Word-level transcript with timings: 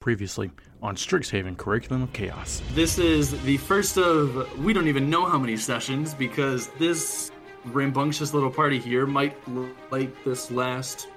Previously 0.00 0.50
on 0.82 0.96
Strixhaven 0.96 1.58
Curriculum 1.58 2.04
of 2.04 2.12
Chaos. 2.14 2.62
This 2.72 2.96
is 2.98 3.38
the 3.42 3.58
first 3.58 3.98
of 3.98 4.58
we 4.64 4.72
don't 4.72 4.88
even 4.88 5.10
know 5.10 5.26
how 5.26 5.38
many 5.38 5.58
sessions 5.58 6.14
because 6.14 6.68
this 6.78 7.30
rambunctious 7.66 8.32
little 8.32 8.50
party 8.50 8.78
here 8.78 9.04
might 9.04 9.36
look 9.46 9.68
like 9.90 10.24
this 10.24 10.50
last 10.50 11.08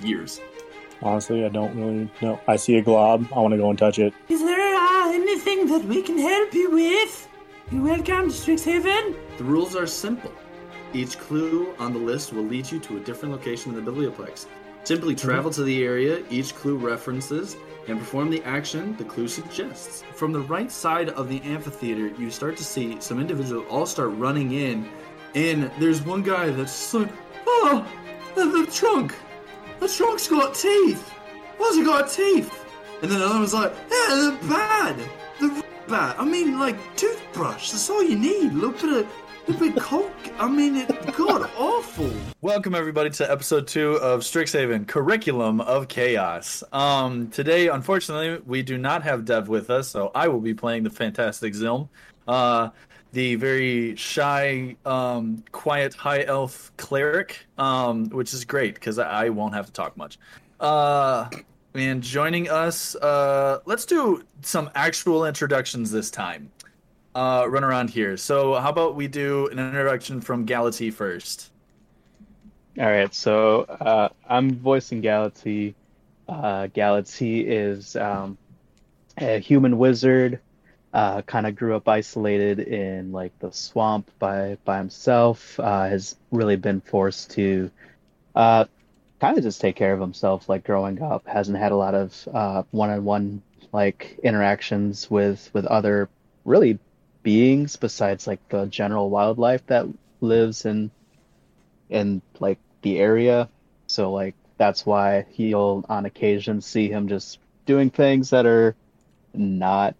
years. 0.00 0.38
Honestly, 1.00 1.46
I 1.46 1.48
don't 1.48 1.74
really 1.74 2.10
know. 2.20 2.38
I 2.46 2.56
see 2.56 2.76
a 2.76 2.82
glob. 2.82 3.26
I 3.34 3.38
want 3.38 3.52
to 3.52 3.58
go 3.58 3.70
and 3.70 3.78
touch 3.78 3.98
it. 3.98 4.12
Is 4.28 4.40
there 4.40 4.74
uh, 4.76 5.10
anything 5.10 5.66
that 5.68 5.82
we 5.86 6.02
can 6.02 6.18
help 6.18 6.52
you 6.52 6.72
with? 6.72 7.26
You're 7.70 7.84
welcome 7.84 8.28
to 8.30 8.36
Strixhaven. 8.36 9.16
The 9.38 9.44
rules 9.44 9.74
are 9.76 9.86
simple. 9.86 10.30
Each 10.92 11.18
clue 11.18 11.74
on 11.78 11.94
the 11.94 11.98
list 11.98 12.34
will 12.34 12.44
lead 12.44 12.70
you 12.70 12.80
to 12.80 12.98
a 12.98 13.00
different 13.00 13.32
location 13.32 13.74
in 13.74 13.82
the 13.82 13.90
biblioplex. 13.90 14.44
Simply 14.84 15.14
travel 15.14 15.50
to 15.52 15.62
the 15.62 15.84
area 15.84 16.24
each 16.28 16.54
clue 16.56 16.76
references 16.76 17.56
and 17.86 17.98
perform 17.98 18.30
the 18.30 18.42
action 18.42 18.96
the 18.96 19.04
clue 19.04 19.28
suggests. 19.28 20.02
From 20.14 20.32
the 20.32 20.40
right 20.40 20.70
side 20.72 21.10
of 21.10 21.28
the 21.28 21.40
amphitheater, 21.42 22.08
you 22.20 22.30
start 22.30 22.56
to 22.56 22.64
see 22.64 23.00
some 23.00 23.20
individuals 23.20 23.66
all 23.70 23.86
start 23.86 24.10
running 24.10 24.52
in, 24.52 24.88
and 25.34 25.70
there's 25.78 26.02
one 26.02 26.22
guy 26.22 26.50
that's 26.50 26.94
like, 26.94 27.12
oh, 27.46 27.86
the, 28.34 28.44
the 28.44 28.66
trunk. 28.72 29.14
The 29.78 29.88
trunk's 29.88 30.28
got 30.28 30.54
teeth. 30.54 31.10
Why's 31.58 31.76
it 31.76 31.84
got 31.84 32.10
teeth? 32.10 32.64
And 33.02 33.10
then 33.10 33.20
another 33.20 33.38
one's 33.38 33.54
like, 33.54 33.72
yeah, 33.90 34.08
they're 34.08 34.48
bad. 34.50 34.96
They're 35.40 35.62
bad. 35.88 36.16
I 36.18 36.24
mean, 36.24 36.58
like, 36.58 36.76
toothbrush. 36.96 37.70
That's 37.70 37.90
all 37.90 38.02
you 38.02 38.16
need. 38.16 38.52
A 38.52 38.54
little 38.54 38.72
bit 38.72 39.04
of, 39.04 39.12
bit 39.46 39.76
coke. 39.76 40.12
I 40.38 40.48
mean, 40.48 40.76
it 40.76 40.88
god 41.16 41.50
awful. 41.58 42.10
Welcome 42.40 42.74
everybody 42.74 43.10
to 43.10 43.30
episode 43.30 43.66
two 43.66 43.94
of 43.96 44.20
Strixhaven 44.20 44.86
Curriculum 44.86 45.60
of 45.60 45.88
Chaos. 45.88 46.62
Um, 46.72 47.28
today, 47.28 47.68
unfortunately, 47.68 48.40
we 48.46 48.62
do 48.62 48.78
not 48.78 49.02
have 49.02 49.24
Dev 49.24 49.48
with 49.48 49.68
us, 49.70 49.88
so 49.88 50.12
I 50.14 50.28
will 50.28 50.40
be 50.40 50.54
playing 50.54 50.84
the 50.84 50.90
fantastic 50.90 51.54
Zilm, 51.54 51.88
uh, 52.28 52.70
the 53.12 53.34
very 53.34 53.96
shy, 53.96 54.76
um, 54.86 55.42
quiet 55.50 55.94
high 55.94 56.22
elf 56.22 56.70
cleric, 56.76 57.44
um, 57.58 58.10
which 58.10 58.32
is 58.32 58.44
great 58.44 58.74
because 58.74 58.98
I, 58.98 59.26
I 59.26 59.28
won't 59.30 59.54
have 59.54 59.66
to 59.66 59.72
talk 59.72 59.96
much. 59.96 60.18
Uh, 60.60 61.28
and 61.74 62.02
joining 62.02 62.48
us, 62.48 62.94
uh, 62.96 63.58
let's 63.64 63.86
do 63.86 64.22
some 64.42 64.70
actual 64.74 65.24
introductions 65.26 65.90
this 65.90 66.10
time. 66.10 66.50
Uh, 67.14 67.46
run 67.48 67.62
around 67.62 67.90
here. 67.90 68.16
So, 68.16 68.54
how 68.54 68.70
about 68.70 68.96
we 68.96 69.06
do 69.06 69.46
an 69.48 69.58
introduction 69.58 70.20
from 70.20 70.46
Galaxy 70.46 70.90
first? 70.90 71.50
All 72.78 72.86
right, 72.86 73.12
so 73.14 73.62
uh, 73.64 74.08
I'm 74.26 74.54
voicing 74.54 75.02
Galaxy. 75.02 75.74
Uh, 76.26 76.68
Galaxy 76.68 77.46
is 77.46 77.96
um, 77.96 78.38
a 79.18 79.38
human 79.38 79.76
wizard. 79.76 80.40
Uh, 80.94 81.20
kind 81.22 81.46
of 81.46 81.54
grew 81.54 81.76
up 81.76 81.86
isolated 81.86 82.60
in 82.60 83.12
like 83.12 83.38
the 83.40 83.52
swamp 83.52 84.10
by 84.18 84.56
by 84.64 84.78
himself. 84.78 85.60
Uh, 85.60 85.88
has 85.88 86.16
really 86.30 86.56
been 86.56 86.80
forced 86.80 87.30
to 87.32 87.70
uh, 88.34 88.64
kind 89.20 89.36
of 89.36 89.44
just 89.44 89.60
take 89.60 89.76
care 89.76 89.92
of 89.92 90.00
himself. 90.00 90.48
Like 90.48 90.64
growing 90.64 91.02
up, 91.02 91.26
hasn't 91.26 91.58
had 91.58 91.72
a 91.72 91.76
lot 91.76 91.94
of 91.94 92.28
uh, 92.32 92.62
one-on-one 92.70 93.42
like 93.72 94.18
interactions 94.22 95.10
with 95.10 95.50
with 95.52 95.66
other 95.66 96.08
really 96.46 96.78
beings 97.22 97.76
besides 97.76 98.26
like 98.26 98.46
the 98.48 98.66
general 98.66 99.10
wildlife 99.10 99.66
that 99.66 99.86
lives 100.20 100.64
in 100.64 100.90
in 101.88 102.22
like 102.40 102.58
the 102.82 102.98
area. 102.98 103.48
So 103.86 104.12
like 104.12 104.34
that's 104.56 104.86
why 104.86 105.26
he'll 105.30 105.84
on 105.88 106.06
occasion 106.06 106.60
see 106.60 106.88
him 106.88 107.08
just 107.08 107.38
doing 107.66 107.90
things 107.90 108.30
that 108.30 108.46
are 108.46 108.74
not 109.34 109.94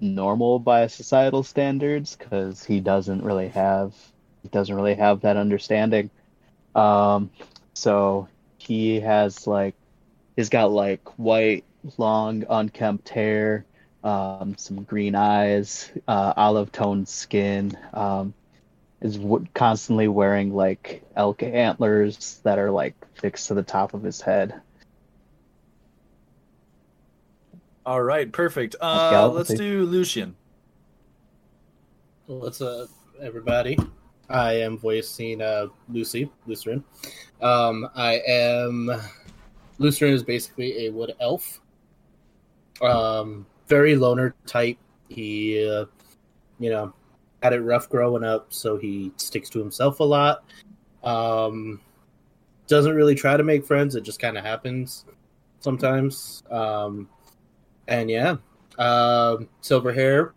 normal 0.00 0.58
by 0.58 0.86
societal 0.86 1.42
standards 1.42 2.16
because 2.16 2.64
he 2.64 2.80
doesn't 2.80 3.22
really 3.22 3.48
have 3.48 3.94
he 4.42 4.48
doesn't 4.48 4.74
really 4.74 4.94
have 4.94 5.20
that 5.20 5.36
understanding. 5.36 6.10
Um, 6.74 7.30
so 7.74 8.28
he 8.58 9.00
has 9.00 9.46
like 9.46 9.74
he's 10.36 10.48
got 10.48 10.70
like 10.70 11.18
white 11.18 11.64
long 11.98 12.44
unkempt 12.48 13.08
hair 13.08 13.64
um, 14.02 14.54
some 14.56 14.82
green 14.84 15.14
eyes, 15.14 15.90
uh, 16.08 16.32
olive 16.36 16.72
toned 16.72 17.08
skin, 17.08 17.76
um, 17.92 18.34
is 19.00 19.16
w- 19.16 19.46
constantly 19.54 20.08
wearing 20.08 20.54
like 20.54 21.02
elk 21.16 21.42
antlers 21.42 22.40
that 22.44 22.58
are 22.58 22.70
like 22.70 22.94
fixed 23.14 23.48
to 23.48 23.54
the 23.54 23.62
top 23.62 23.94
of 23.94 24.02
his 24.02 24.20
head. 24.20 24.60
All 27.84 28.02
right, 28.02 28.30
perfect. 28.30 28.76
Uh, 28.80 29.10
Galaxy. 29.10 29.52
let's 29.54 29.60
do 29.60 29.84
Lucian. 29.84 30.36
What's 32.26 32.60
up, 32.60 32.88
everybody? 33.20 33.76
I 34.28 34.52
am 34.60 34.78
voicing 34.78 35.42
uh, 35.42 35.66
Lucy, 35.88 36.30
Lutheran. 36.46 36.84
Um, 37.42 37.88
I 37.96 38.20
am. 38.26 38.90
Lutheran 39.78 40.12
is 40.12 40.22
basically 40.22 40.86
a 40.86 40.92
wood 40.92 41.14
elf. 41.20 41.60
Um, 42.80 43.46
very 43.70 43.94
loner 43.94 44.34
type. 44.46 44.76
He, 45.08 45.66
uh, 45.66 45.86
you 46.58 46.68
know, 46.68 46.92
had 47.42 47.54
it 47.54 47.60
rough 47.60 47.88
growing 47.88 48.24
up, 48.24 48.52
so 48.52 48.76
he 48.76 49.12
sticks 49.16 49.48
to 49.50 49.58
himself 49.58 50.00
a 50.00 50.04
lot. 50.04 50.44
Um, 51.02 51.80
doesn't 52.66 52.94
really 52.94 53.14
try 53.14 53.36
to 53.36 53.42
make 53.42 53.64
friends. 53.64 53.94
It 53.94 54.02
just 54.02 54.20
kind 54.20 54.36
of 54.36 54.44
happens 54.44 55.06
sometimes. 55.60 56.42
Um, 56.50 57.08
and 57.88 58.10
yeah, 58.10 58.36
um, 58.78 59.48
silver 59.62 59.92
hair. 59.92 60.34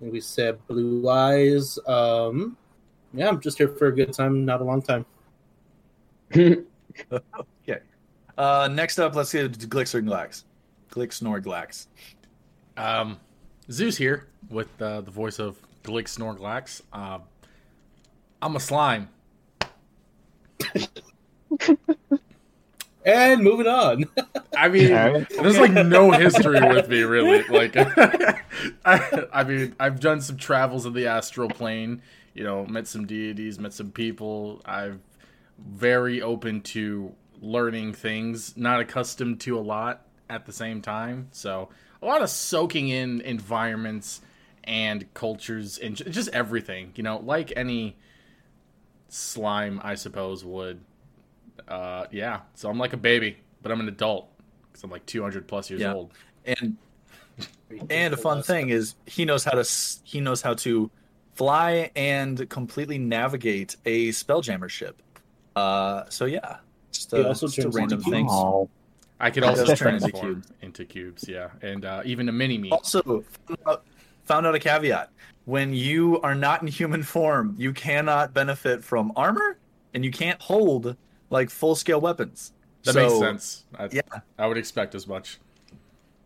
We 0.00 0.20
said 0.20 0.64
blue 0.66 1.08
eyes. 1.08 1.78
Um, 1.86 2.56
yeah, 3.14 3.28
I'm 3.28 3.40
just 3.40 3.58
here 3.58 3.68
for 3.68 3.86
a 3.86 3.94
good 3.94 4.12
time, 4.12 4.44
not 4.44 4.60
a 4.60 4.64
long 4.64 4.82
time. 4.82 5.06
okay. 6.36 6.64
Uh, 8.36 8.68
next 8.70 8.98
up, 8.98 9.14
let's 9.14 9.32
get 9.32 9.52
Glixer 9.52 10.04
Glix 10.04 10.44
Um, 12.76 13.18
Zeus 13.70 13.96
here 13.96 14.26
with 14.50 14.80
uh, 14.80 15.00
the 15.00 15.10
voice 15.10 15.38
of 15.38 15.56
Glick 15.82 16.04
Snorglax. 16.04 16.82
Uh, 16.92 17.18
I'm 18.42 18.56
a 18.56 18.60
slime. 18.60 19.08
And 23.04 23.42
moving 23.42 23.66
on. 23.66 24.06
I 24.56 24.68
mean, 24.68 24.92
Alright. 24.92 25.28
there's 25.28 25.58
like 25.58 25.72
no 25.72 26.10
history 26.10 26.60
with 26.60 26.88
me 26.88 27.02
really. 27.02 27.42
Like, 27.44 27.76
I, 28.84 29.26
I 29.32 29.44
mean, 29.44 29.76
I've 29.78 30.00
done 30.00 30.20
some 30.22 30.36
travels 30.36 30.86
in 30.86 30.94
the 30.94 31.06
astral 31.06 31.48
plane. 31.48 32.00
You 32.32 32.44
know, 32.44 32.64
met 32.66 32.86
some 32.86 33.06
deities, 33.06 33.58
met 33.58 33.72
some 33.74 33.90
people. 33.90 34.62
I'm 34.64 35.02
very 35.58 36.22
open 36.22 36.62
to 36.62 37.14
learning 37.40 37.92
things. 37.92 38.56
Not 38.56 38.80
accustomed 38.80 39.40
to 39.42 39.58
a 39.58 39.60
lot 39.60 40.06
at 40.30 40.46
the 40.46 40.52
same 40.52 40.80
time. 40.80 41.28
So 41.30 41.68
a 42.02 42.06
lot 42.06 42.22
of 42.22 42.30
soaking 42.30 42.88
in 42.88 43.20
environments 43.22 44.20
and 44.64 45.12
cultures 45.14 45.78
and 45.78 45.96
just 45.96 46.28
everything. 46.30 46.92
You 46.96 47.02
know, 47.02 47.18
like 47.18 47.52
any 47.56 47.96
slime, 49.08 49.80
I 49.82 49.94
suppose 49.94 50.44
would. 50.44 50.80
Uh, 51.68 52.06
yeah. 52.10 52.40
So 52.54 52.68
I'm 52.68 52.78
like 52.78 52.92
a 52.92 52.96
baby, 52.98 53.38
but 53.62 53.72
I'm 53.72 53.80
an 53.80 53.88
adult 53.88 54.28
because 54.70 54.82
I'm 54.84 54.90
like 54.90 55.06
200 55.06 55.46
plus 55.46 55.70
years 55.70 55.82
Yeah. 55.82 55.94
old. 55.94 56.12
and 56.44 56.76
and 57.90 58.14
a 58.14 58.16
fun 58.16 58.42
thing 58.42 58.68
is 58.68 58.94
he 59.06 59.24
knows 59.24 59.44
how 59.44 59.52
to 59.60 59.68
he 60.04 60.20
knows 60.20 60.40
how 60.42 60.54
to 60.54 60.90
fly 61.34 61.90
and 61.96 62.48
completely 62.48 62.98
navigate 62.98 63.76
a 63.84 64.08
spelljammer 64.10 64.68
ship. 64.68 65.02
Uh, 65.56 66.04
so 66.08 66.26
yeah, 66.26 66.58
just 66.92 67.10
He 67.10 67.20
a, 67.20 67.26
also 67.28 67.48
just 67.48 67.58
a 67.58 67.70
random 67.70 68.00
things. 68.02 68.32
thing. 68.32 68.68
I 69.24 69.30
could 69.30 69.42
also 69.42 69.64
that's 69.64 69.80
true. 69.80 69.90
transform 69.90 70.42
into 70.60 70.84
cubes, 70.84 71.26
yeah, 71.26 71.48
and 71.62 71.84
uh, 71.86 72.02
even 72.04 72.28
a 72.28 72.32
mini 72.32 72.58
me. 72.58 72.70
Also, 72.70 73.24
found 74.24 74.46
out, 74.46 74.54
a 74.54 74.58
caveat: 74.58 75.10
when 75.46 75.72
you 75.72 76.20
are 76.20 76.34
not 76.34 76.60
in 76.60 76.68
human 76.68 77.02
form, 77.02 77.54
you 77.56 77.72
cannot 77.72 78.34
benefit 78.34 78.84
from 78.84 79.12
armor, 79.16 79.56
and 79.94 80.04
you 80.04 80.10
can't 80.10 80.40
hold 80.42 80.94
like 81.30 81.48
full 81.48 81.74
scale 81.74 82.00
weapons. 82.02 82.52
That 82.84 82.92
So- 82.92 83.00
makes 83.00 83.18
sense. 83.18 83.64
I, 83.78 83.88
Yeah. 83.90 84.02
I 84.38 84.46
would 84.46 84.58
expect 84.58 84.94
as 84.94 85.06
much. 85.06 85.38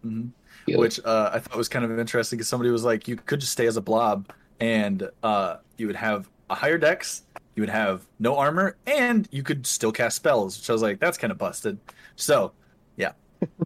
Mhm. 0.04 0.30
Yeah. 0.66 0.76
Which 0.78 0.98
uh, 1.04 1.30
I 1.32 1.38
thought 1.38 1.56
was 1.56 1.68
kind 1.68 1.84
of 1.84 1.96
interesting 1.98 2.36
because 2.36 2.48
somebody 2.48 2.70
was 2.70 2.84
like, 2.84 3.06
you 3.08 3.14
could 3.16 3.40
just 3.40 3.52
stay 3.52 3.66
as 3.68 3.76
a 3.76 3.80
blob, 3.80 4.28
and 4.60 5.08
uh, 5.22 5.58
you 5.76 5.86
would 5.86 5.96
have 5.96 6.28
a 6.50 6.54
higher 6.56 6.78
dex, 6.78 7.22
you 7.54 7.62
would 7.62 7.70
have 7.70 8.02
no 8.18 8.36
armor, 8.36 8.76
and 8.88 9.28
you 9.30 9.44
could 9.44 9.66
still 9.66 9.92
cast 9.92 10.16
spells. 10.16 10.58
Which 10.58 10.68
I 10.68 10.72
was 10.72 10.82
like, 10.82 10.98
that's 10.98 11.16
kind 11.16 11.30
of 11.30 11.38
busted. 11.38 11.78
So, 12.16 12.52
yeah. 12.98 13.12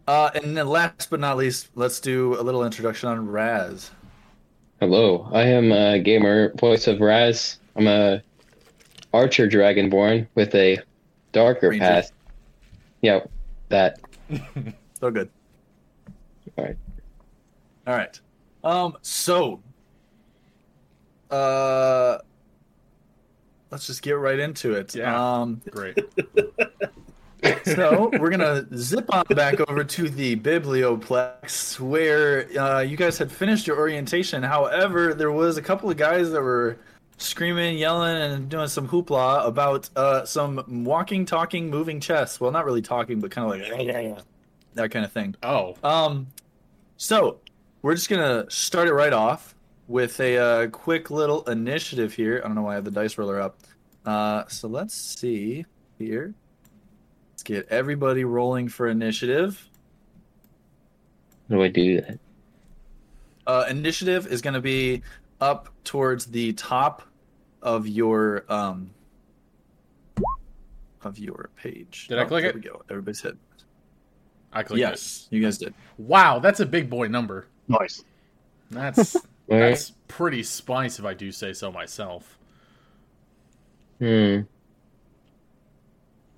uh, 0.07 0.29
and 0.35 0.55
then 0.55 0.67
last 0.67 1.09
but 1.09 1.19
not 1.19 1.35
least, 1.35 1.69
let's 1.75 1.99
do 1.99 2.39
a 2.39 2.41
little 2.41 2.63
introduction 2.63 3.09
on 3.09 3.27
Raz. 3.27 3.91
Hello, 4.79 5.27
I 5.33 5.43
am 5.43 5.71
a 5.71 5.99
gamer 5.99 6.53
voice 6.53 6.87
of 6.87 7.01
Raz. 7.01 7.57
I'm 7.75 7.87
a 7.87 8.21
archer 9.13 9.47
dragonborn 9.47 10.27
with 10.35 10.53
a 10.55 10.79
darker 11.31 11.69
Ranger. 11.69 11.85
past. 11.85 12.13
Yeah, 13.01 13.19
that. 13.69 13.99
So 14.99 15.11
good. 15.11 15.29
All 16.57 16.63
right. 16.63 16.77
All 17.85 17.93
right. 17.93 18.19
Um. 18.63 18.95
So. 19.01 19.61
Uh. 21.29 22.19
Let's 23.69 23.85
just 23.85 24.01
get 24.01 24.13
right 24.13 24.39
into 24.39 24.75
it. 24.75 24.95
Yeah. 24.95 25.41
Um. 25.41 25.61
Great. 25.69 25.97
so 27.65 28.09
we're 28.19 28.29
gonna 28.29 28.65
zip 28.77 29.13
on 29.13 29.25
back 29.29 29.59
over 29.67 29.83
to 29.83 30.09
the 30.09 30.35
biblioplex 30.35 31.79
where 31.79 32.47
uh, 32.59 32.79
you 32.79 32.97
guys 32.97 33.17
had 33.17 33.31
finished 33.31 33.67
your 33.67 33.77
orientation. 33.77 34.43
However 34.43 35.13
there 35.13 35.31
was 35.31 35.57
a 35.57 35.61
couple 35.61 35.89
of 35.89 35.97
guys 35.97 36.31
that 36.31 36.41
were 36.41 36.77
screaming 37.17 37.77
yelling 37.77 38.17
and 38.17 38.49
doing 38.49 38.67
some 38.67 38.87
hoopla 38.87 39.45
about 39.45 39.89
uh, 39.95 40.25
some 40.25 40.63
walking 40.83 41.25
talking 41.25 41.69
moving 41.69 41.99
chests 41.99 42.41
well 42.41 42.51
not 42.51 42.65
really 42.65 42.81
talking 42.81 43.19
but 43.19 43.29
kind 43.29 43.45
of 43.45 43.77
like 43.77 44.17
that 44.73 44.91
kind 44.91 45.05
of 45.05 45.11
thing. 45.11 45.35
Oh, 45.43 45.75
um 45.83 46.27
so 46.97 47.39
we're 47.81 47.95
just 47.95 48.09
gonna 48.09 48.49
start 48.49 48.87
it 48.87 48.93
right 48.93 49.13
off 49.13 49.55
with 49.87 50.19
a 50.21 50.37
uh, 50.37 50.67
quick 50.67 51.11
little 51.11 51.43
initiative 51.49 52.13
here. 52.13 52.41
I 52.43 52.47
don't 52.47 52.55
know 52.55 52.61
why 52.61 52.71
i 52.71 52.75
have 52.75 52.85
the 52.85 52.91
dice 52.91 53.17
roller 53.17 53.41
up. 53.41 53.59
Uh, 54.05 54.45
so 54.47 54.67
let's 54.67 54.95
see 54.95 55.65
here 55.99 56.33
Let's 57.43 57.65
get 57.65 57.67
everybody 57.73 58.23
rolling 58.23 58.69
for 58.69 58.87
initiative. 58.87 59.69
How 61.49 61.55
do 61.57 61.63
I 61.63 61.67
do 61.67 61.99
that? 61.99 62.19
Uh, 63.45 63.65
initiative 63.69 64.27
is 64.27 64.41
going 64.41 64.53
to 64.53 64.61
be 64.61 65.03
up 65.41 65.67
towards 65.83 66.27
the 66.27 66.53
top 66.53 67.01
of 67.61 67.85
your 67.85 68.45
um 68.47 68.91
of 71.01 71.19
your 71.19 71.49
page. 71.57 72.07
Did 72.07 72.19
I 72.19 72.23
click 72.23 72.43
there 72.43 72.51
it? 72.51 72.55
We 72.55 72.61
go. 72.61 72.81
Everybody's 72.89 73.19
hit. 73.19 73.35
I 74.53 74.63
clicked 74.63 74.79
yes, 74.79 75.27
you 75.29 75.41
guys 75.41 75.57
did. 75.57 75.73
Wow, 75.97 76.39
that's 76.39 76.61
a 76.61 76.65
big 76.65 76.89
boy 76.89 77.07
number. 77.09 77.47
Nice. 77.67 78.05
That's 78.71 79.17
that's 79.49 79.91
pretty 80.07 80.43
spice 80.43 80.97
if 80.97 81.03
I 81.03 81.13
do 81.13 81.29
say 81.29 81.51
so 81.51 81.73
myself. 81.73 82.39
Hmm. 83.99 84.43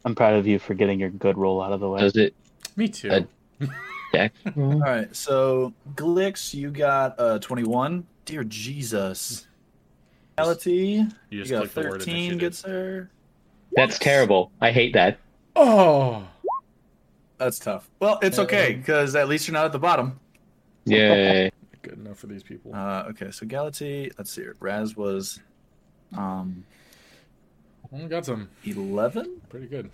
I'm 0.05 0.13
proud 0.15 0.35
of 0.35 0.45
you 0.45 0.59
for 0.59 0.75
getting 0.75 0.99
your 0.99 1.09
good 1.09 1.37
roll 1.37 1.61
out 1.61 1.71
of 1.73 1.79
the 1.79 1.89
way. 1.89 1.99
Does 1.99 2.15
it 2.15 2.35
Me 2.75 2.87
too. 2.87 3.09
Uh, 3.61 3.65
deck? 4.13 4.33
All 4.55 4.79
right, 4.79 5.13
so 5.15 5.73
Glix, 5.95 6.53
you 6.53 6.69
got 6.69 7.19
uh 7.19 7.39
21. 7.39 8.05
Dear 8.25 8.43
Jesus. 8.43 9.47
Reality, 10.37 10.71
you 10.71 11.07
you 11.29 11.45
got 11.45 11.69
click 11.69 11.73
the 11.73 11.81
word 11.81 12.01
13, 12.01 12.15
initiative. 12.15 12.39
good 12.39 12.55
sir. 12.55 13.09
That's 13.75 13.99
terrible. 13.99 14.51
I 14.61 14.71
hate 14.71 14.93
that. 14.93 15.17
Oh, 15.55 16.27
That's 17.37 17.59
tough. 17.59 17.89
Well, 17.99 18.19
it's 18.21 18.39
okay 18.39 18.73
because 18.73 19.15
at 19.15 19.27
least 19.27 19.47
you're 19.47 19.53
not 19.53 19.65
at 19.65 19.71
the 19.71 19.79
bottom. 19.79 20.19
Yeah. 20.85 21.49
good 21.81 21.97
enough 21.99 22.17
for 22.17 22.27
these 22.27 22.43
people. 22.43 22.73
Uh, 22.73 23.05
okay, 23.09 23.31
so 23.31 23.45
Galaxy, 23.45 24.11
let's 24.17 24.31
see. 24.31 24.41
here. 24.41 24.55
Raz 24.59 24.95
was 24.95 25.39
um 26.17 26.63
Oh, 27.93 28.07
got 28.07 28.25
some 28.25 28.49
11. 28.65 29.41
pretty 29.49 29.67
good. 29.67 29.89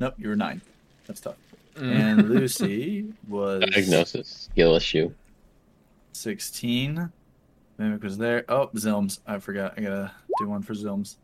Nope, 0.00 0.14
you 0.18 0.28
were 0.28 0.36
nine. 0.36 0.60
That's 1.06 1.20
tough. 1.20 1.36
Mm. 1.76 1.94
And 1.94 2.30
Lucy 2.30 3.06
was 3.28 3.62
Diagnosis. 3.70 4.48
Skill 4.52 4.74
issue. 4.76 5.12
16. 6.12 7.10
Mimic 7.78 8.02
was 8.02 8.16
there. 8.18 8.44
Oh, 8.48 8.68
Zilms. 8.74 9.20
I 9.26 9.38
forgot. 9.38 9.74
I 9.76 9.82
gotta 9.82 10.12
do 10.38 10.48
one 10.48 10.62
for 10.62 10.72
Zilms. 10.74 11.16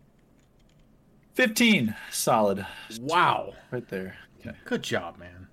15. 1.34 1.94
Solid. 2.10 2.66
Wow, 3.00 3.54
Right 3.70 3.88
there. 3.88 4.16
Okay. 4.40 4.56
good 4.64 4.82
job, 4.82 5.18
man. 5.18 5.46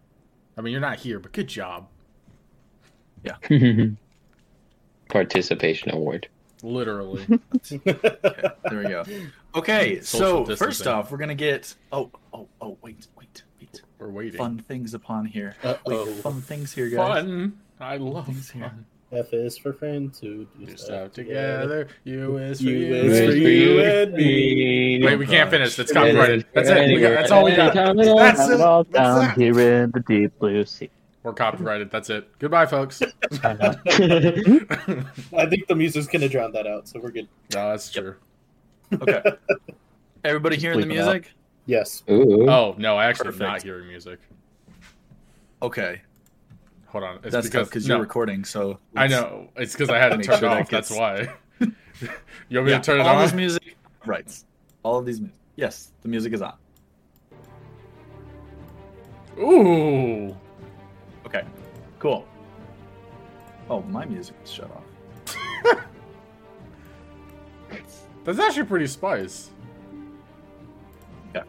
I 0.58 0.62
mean, 0.62 0.72
you're 0.74 0.82
not 0.82 0.98
here, 0.98 1.20
but 1.20 1.32
good 1.32 1.48
job. 1.48 1.88
Yeah. 3.24 3.38
Participation 5.10 5.92
award. 5.94 6.28
Literally. 6.64 7.26
okay. 7.72 7.80
There 8.70 8.80
we 8.80 8.84
go. 8.90 9.04
Okay, 9.56 10.02
Social 10.02 10.46
so 10.46 10.56
first 10.56 10.86
off, 10.86 11.12
we're 11.12 11.18
gonna 11.18 11.36
get. 11.36 11.74
Oh, 11.92 12.12
oh, 12.34 12.48
oh, 12.62 12.78
wait, 12.82 13.08
wait, 13.18 13.44
wait. 13.60 13.82
We're 13.98 14.10
waiting. 14.10 14.38
Fun 14.38 14.60
things 14.68 14.94
upon 14.94 15.26
here. 15.26 15.56
Uh-oh. 15.64 16.06
Wait, 16.06 16.16
fun 16.18 16.42
things 16.42 16.72
here, 16.72 16.90
guys. 16.90 17.24
Fun. 17.24 17.60
I 17.80 17.98
love 17.98 18.26
Things 18.28 18.50
here. 18.52 18.64
fun. 18.64 18.86
F 19.12 19.34
is 19.34 19.58
for 19.58 19.74
friends 19.74 20.20
who 20.20 20.46
do 20.60 20.66
Do 20.66 20.78
stuff 20.78 20.80
stuff 20.86 21.14
together. 21.14 21.88
U 22.04 22.38
is 22.38 22.60
for 22.60 22.66
U 22.68 22.78
you. 22.78 22.94
is 22.94 23.30
for 23.32 23.36
you 23.36 23.80
and 23.82 24.14
me. 24.14 25.04
Wait, 25.04 25.16
we 25.18 25.26
can't 25.26 25.50
finish. 25.50 25.76
That's 25.76 25.92
copyrighted. 25.92 26.46
That's 26.54 26.70
it. 26.70 26.94
We 26.94 27.02
got, 27.02 27.10
that's 27.10 27.32
all 27.32 27.44
we 27.44 27.56
got. 27.56 27.74
That's 27.74 28.40
it. 28.48 28.54
it 28.54 28.62
all 28.62 28.84
That's 28.84 28.94
down 28.94 29.20
that. 29.20 29.38
here 29.38 29.60
in 29.84 29.92
the 29.92 30.02
deep 30.02 30.38
blue 30.38 30.64
sea. 30.64 30.92
We're 31.24 31.34
copyrighted. 31.34 31.90
That's 31.90 32.12
it. 32.12 32.30
Goodbye, 32.38 32.68
folks. 32.68 33.02
I. 33.44 33.76
I 35.36 35.46
think 35.48 35.68
the 35.68 35.76
music's 35.76 36.08
gonna 36.08 36.30
drown 36.30 36.52
that 36.52 36.68
out, 36.68 36.88
so 36.88 37.00
we're 37.00 37.12
good. 37.12 37.28
No, 37.54 37.72
that's 37.72 37.92
true. 37.92 38.16
Okay. 38.94 39.24
Everybody 40.24 40.58
hearing 40.58 40.80
the 40.82 40.86
Bleep 40.86 41.00
out. 41.02 41.06
music? 41.14 41.32
Yes. 41.66 42.04
Ooh. 42.10 42.50
Oh 42.50 42.76
no, 42.78 42.98
I 42.98 43.06
actually 43.06 43.28
am 43.28 43.34
Perfect. 43.34 43.50
not 43.52 43.64
hearing 43.64 43.88
music. 43.88 44.20
Okay. 45.62 46.02
Hold 46.88 47.04
on. 47.04 47.16
It's 47.18 47.32
That's 47.32 47.48
because 47.48 47.52
tough 47.52 47.70
because 47.70 47.88
no, 47.88 47.96
you're 47.96 48.02
recording, 48.04 48.44
so 48.44 48.80
I 48.96 49.08
know. 49.08 49.50
It's 49.56 49.74
because 49.74 49.90
I 49.90 49.98
had 50.00 50.12
it 50.14 50.18
Make 50.18 50.26
turned 50.28 50.40
sure 50.40 50.50
that 50.50 50.62
off. 50.62 50.70
That's 50.70 50.90
gets- 50.90 51.00
why. 51.00 51.20
you 52.50 52.58
want 52.58 52.66
me 52.66 52.72
Yeah, 52.72 52.80
to 52.80 52.84
turn 52.84 53.00
it 53.00 53.06
all 53.06 53.18
on? 53.18 53.22
this 53.24 53.34
music, 53.34 53.78
right? 54.06 54.44
All 54.84 54.98
of 54.98 55.06
these 55.06 55.20
music. 55.22 55.36
Yes, 55.56 55.92
the 56.02 56.08
music 56.08 56.34
is 56.34 56.42
on. 56.42 56.56
Ooh. 59.38 60.36
Okay, 61.26 61.44
cool. 62.00 62.26
Oh, 63.70 63.82
my 63.84 64.06
music 64.06 64.36
is 64.44 64.50
shut 64.52 64.72
off. 64.72 64.84
That's 68.34 68.50
actually 68.50 68.68
pretty 68.68 68.88
spice. 68.88 69.50
Yeah. 71.34 71.44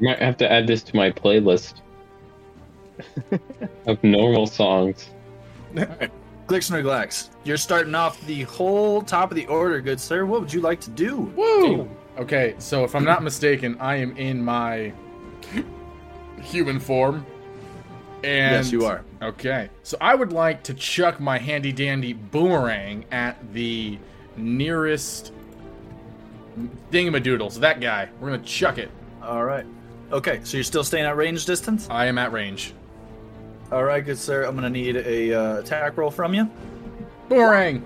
Might 0.00 0.18
have 0.18 0.36
to 0.38 0.50
add 0.50 0.66
this 0.66 0.82
to 0.84 0.96
my 0.96 1.10
playlist 1.10 1.82
of 3.86 4.02
normal 4.02 4.46
songs. 4.46 5.10
Glixner 5.74 6.82
Glax, 6.82 7.30
you're 7.44 7.56
starting 7.56 7.94
off 7.94 8.24
the 8.26 8.42
whole 8.44 9.02
top 9.02 9.30
of 9.30 9.36
the 9.36 9.46
order, 9.46 9.80
good 9.80 10.00
sir. 10.00 10.24
What 10.24 10.40
would 10.40 10.52
you 10.52 10.60
like 10.60 10.80
to 10.80 10.90
do? 10.90 11.16
Woo! 11.36 11.88
Okay, 12.18 12.54
so 12.58 12.84
if 12.84 12.94
I'm 12.94 13.04
not 13.04 13.22
mistaken, 13.22 13.76
I 13.78 13.96
am 13.96 14.16
in 14.16 14.42
my 14.42 14.92
human 16.40 16.80
form. 16.80 17.26
And 18.24 18.64
Yes, 18.64 18.72
you 18.72 18.84
are. 18.86 19.04
Okay, 19.22 19.68
so 19.82 19.96
I 20.00 20.14
would 20.14 20.32
like 20.32 20.62
to 20.64 20.74
chuck 20.74 21.20
my 21.20 21.38
handy 21.38 21.72
dandy 21.72 22.14
boomerang 22.14 23.04
at 23.12 23.52
the 23.52 23.98
nearest 24.36 25.32
thingamadoodle. 26.90 27.52
So 27.52 27.60
that 27.60 27.80
guy, 27.80 28.08
we're 28.20 28.30
gonna 28.30 28.42
chuck 28.42 28.78
it. 28.78 28.90
All 29.22 29.44
right. 29.44 29.66
Okay, 30.12 30.40
so 30.44 30.56
you're 30.56 30.64
still 30.64 30.84
staying 30.84 31.04
at 31.04 31.16
range 31.16 31.44
distance? 31.46 31.88
I 31.90 32.06
am 32.06 32.18
at 32.18 32.32
range. 32.32 32.74
All 33.72 33.82
right, 33.82 34.04
good 34.04 34.18
sir. 34.18 34.44
I'm 34.44 34.54
gonna 34.54 34.70
need 34.70 34.96
a 34.96 35.34
uh, 35.34 35.58
attack 35.58 35.96
roll 35.96 36.10
from 36.10 36.34
you. 36.34 36.48
Boomerang. 37.28 37.84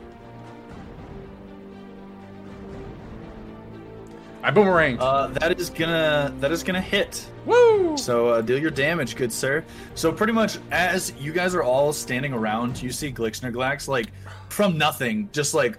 I 4.42 4.50
boomerang. 4.50 4.98
Uh, 4.98 5.28
that 5.28 5.58
is 5.58 5.70
gonna 5.70 6.34
that 6.40 6.50
is 6.52 6.62
gonna 6.62 6.80
hit. 6.80 7.26
Woo! 7.44 7.96
So 7.96 8.28
uh, 8.28 8.40
deal 8.40 8.58
your 8.58 8.70
damage, 8.70 9.16
good 9.16 9.32
sir. 9.32 9.64
So 9.94 10.12
pretty 10.12 10.32
much 10.32 10.58
as 10.70 11.12
you 11.18 11.32
guys 11.32 11.54
are 11.54 11.62
all 11.62 11.92
standing 11.92 12.32
around, 12.32 12.82
you 12.82 12.90
see 12.90 13.12
Glixner 13.12 13.52
Glax 13.52 13.88
like 13.88 14.08
from 14.48 14.78
nothing, 14.78 15.28
just 15.32 15.52
like 15.54 15.78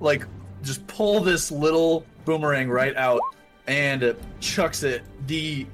like 0.00 0.26
just 0.62 0.86
pull 0.86 1.20
this 1.20 1.50
little 1.50 2.04
boomerang 2.24 2.68
right 2.68 2.96
out 2.96 3.20
and 3.66 4.14
chucks 4.40 4.82
it. 4.82 5.02
The 5.26 5.66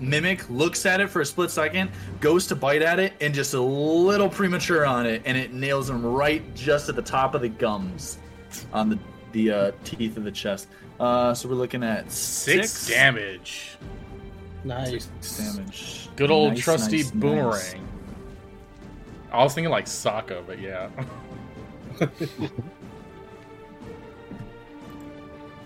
mimic 0.00 0.48
looks 0.50 0.84
at 0.86 1.00
it 1.00 1.08
for 1.08 1.20
a 1.20 1.26
split 1.26 1.50
second, 1.50 1.90
goes 2.20 2.46
to 2.48 2.56
bite 2.56 2.82
at 2.82 2.98
it, 2.98 3.12
and 3.20 3.32
just 3.34 3.54
a 3.54 3.60
little 3.60 4.28
premature 4.28 4.84
on 4.84 5.06
it, 5.06 5.22
and 5.24 5.36
it 5.36 5.52
nails 5.52 5.88
him 5.88 6.04
right 6.04 6.42
just 6.54 6.88
at 6.88 6.96
the 6.96 7.02
top 7.02 7.34
of 7.34 7.40
the 7.42 7.48
gums, 7.48 8.18
on 8.72 8.88
the 8.88 8.98
the 9.32 9.50
uh, 9.50 9.72
teeth 9.84 10.16
of 10.18 10.24
the 10.24 10.30
chest. 10.32 10.68
Uh, 11.00 11.32
so 11.32 11.48
we're 11.48 11.54
looking 11.54 11.82
at 11.82 12.10
Six, 12.12 12.70
six, 12.70 12.94
damage. 12.94 13.76
Nice. 14.62 15.08
Six 15.20 15.38
damage. 15.56 16.08
Good 16.16 16.30
old 16.30 16.52
Nice, 16.54 16.62
trusty 16.62 16.96
nice, 16.98 17.04
nice. 17.06 17.20
boomerang. 17.20 17.88
I 19.32 19.42
was 19.42 19.54
thinking 19.54 19.70
like 19.70 19.86
Sokka, 19.86 20.46
but 20.46 20.60
yeah. 20.60 20.90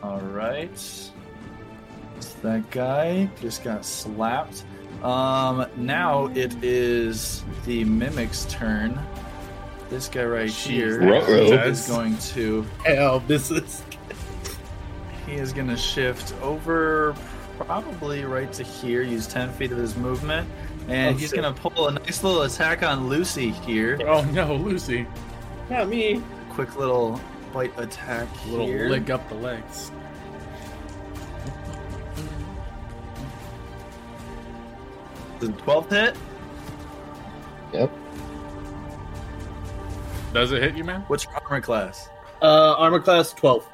All 0.07 0.21
right. 0.21 1.11
That 2.43 2.71
guy 2.71 3.29
just 3.41 3.65
got 3.65 3.85
slapped. 3.85 4.65
Um, 5.03 5.67
now 5.77 6.27
it 6.27 6.63
is 6.63 7.43
the 7.65 7.85
mimic's 7.85 8.45
turn. 8.47 8.99
This 9.91 10.09
guy 10.09 10.25
right 10.25 10.49
here 10.51 11.01
Ruh-roh. 11.01 11.53
is 11.65 11.89
going 11.89 12.17
to. 12.19 12.65
Hell, 12.85 13.21
this 13.27 13.51
is. 13.51 13.83
He 15.27 15.35
is 15.35 15.53
going 15.53 15.69
to 15.69 15.77
shift 15.77 16.35
over, 16.41 17.15
probably 17.59 18.25
right 18.25 18.53
to 18.53 18.63
here. 18.63 19.03
Use 19.03 19.27
ten 19.27 19.53
feet 19.55 19.73
of 19.73 19.79
his 19.79 19.97
movement, 19.97 20.49
and 20.89 21.17
Oh, 21.17 21.19
he's 21.19 21.33
gonna 21.33 21.53
pull 21.53 21.89
a 21.89 21.93
nice 21.93 22.23
little 22.23 22.43
attack 22.43 22.85
on 22.85 23.09
Lucy 23.09 23.51
here. 23.51 23.99
Oh 24.07 24.23
no, 24.27 24.55
Lucy! 24.55 25.05
Not 25.69 25.89
me. 25.89 26.23
Quick 26.51 26.77
little 26.77 27.21
bite 27.57 27.79
attack 27.79 28.29
A 28.45 28.49
little 28.51 28.67
here. 28.67 28.91
lick 28.91 29.09
up 29.09 29.27
the 29.31 29.35
legs. 29.35 29.91
The 35.41 35.47
12th 35.47 35.91
hit. 35.91 36.17
Yep. 37.73 37.91
Does 40.35 40.53
it 40.53 40.63
hit 40.63 40.77
you, 40.77 40.85
man? 40.85 41.01
What's 41.07 41.25
your 41.25 41.33
armor 41.35 41.63
class? 41.63 42.11
Uh, 42.43 42.75
armor 42.75 43.01
class 43.01 43.33
twelve. 43.33 43.67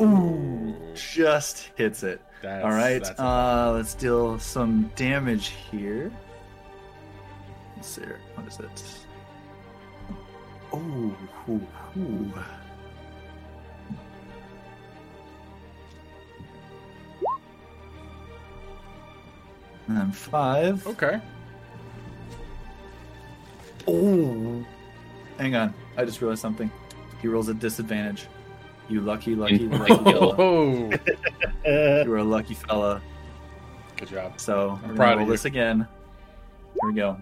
Ooh, 0.00 0.74
just 0.94 1.70
hits 1.76 2.02
it. 2.02 2.20
That's, 2.42 2.64
All 2.64 2.72
right, 2.72 3.02
uh, 3.20 3.74
let's 3.76 3.94
deal 3.94 4.40
some 4.40 4.90
damage 4.96 5.52
here. 5.70 6.10
Let's 7.76 7.86
see. 7.88 8.02
here. 8.02 8.18
What 8.34 8.48
is 8.48 8.58
it? 8.58 9.05
Oh, 10.76 11.16
ooh, 11.48 11.66
ooh. 11.98 12.32
And 19.88 19.96
then 19.96 20.12
five. 20.12 20.84
okay. 20.86 21.20
Oh, 23.88 24.64
hang 25.38 25.54
on. 25.54 25.72
I 25.96 26.04
just 26.04 26.20
realized 26.20 26.42
something. 26.42 26.70
He 27.22 27.28
rolls 27.28 27.48
a 27.48 27.54
disadvantage. 27.54 28.26
You 28.88 29.00
lucky, 29.00 29.34
lucky, 29.36 29.58
lucky 29.68 29.94
fella. 29.94 30.34
Oh, 30.38 30.90
You 31.64 32.12
are 32.12 32.16
a 32.18 32.24
lucky 32.24 32.54
fella. 32.54 33.00
good 33.96 34.08
job. 34.08 34.40
So 34.40 34.78
I'm 34.82 34.90
we're 34.90 34.94
proud 34.96 35.10
gonna 35.14 35.22
of 35.22 35.26
you. 35.28 35.32
this 35.34 35.44
again. 35.44 35.86
Here 36.80 36.90
we 36.90 36.94
go. 36.94 37.20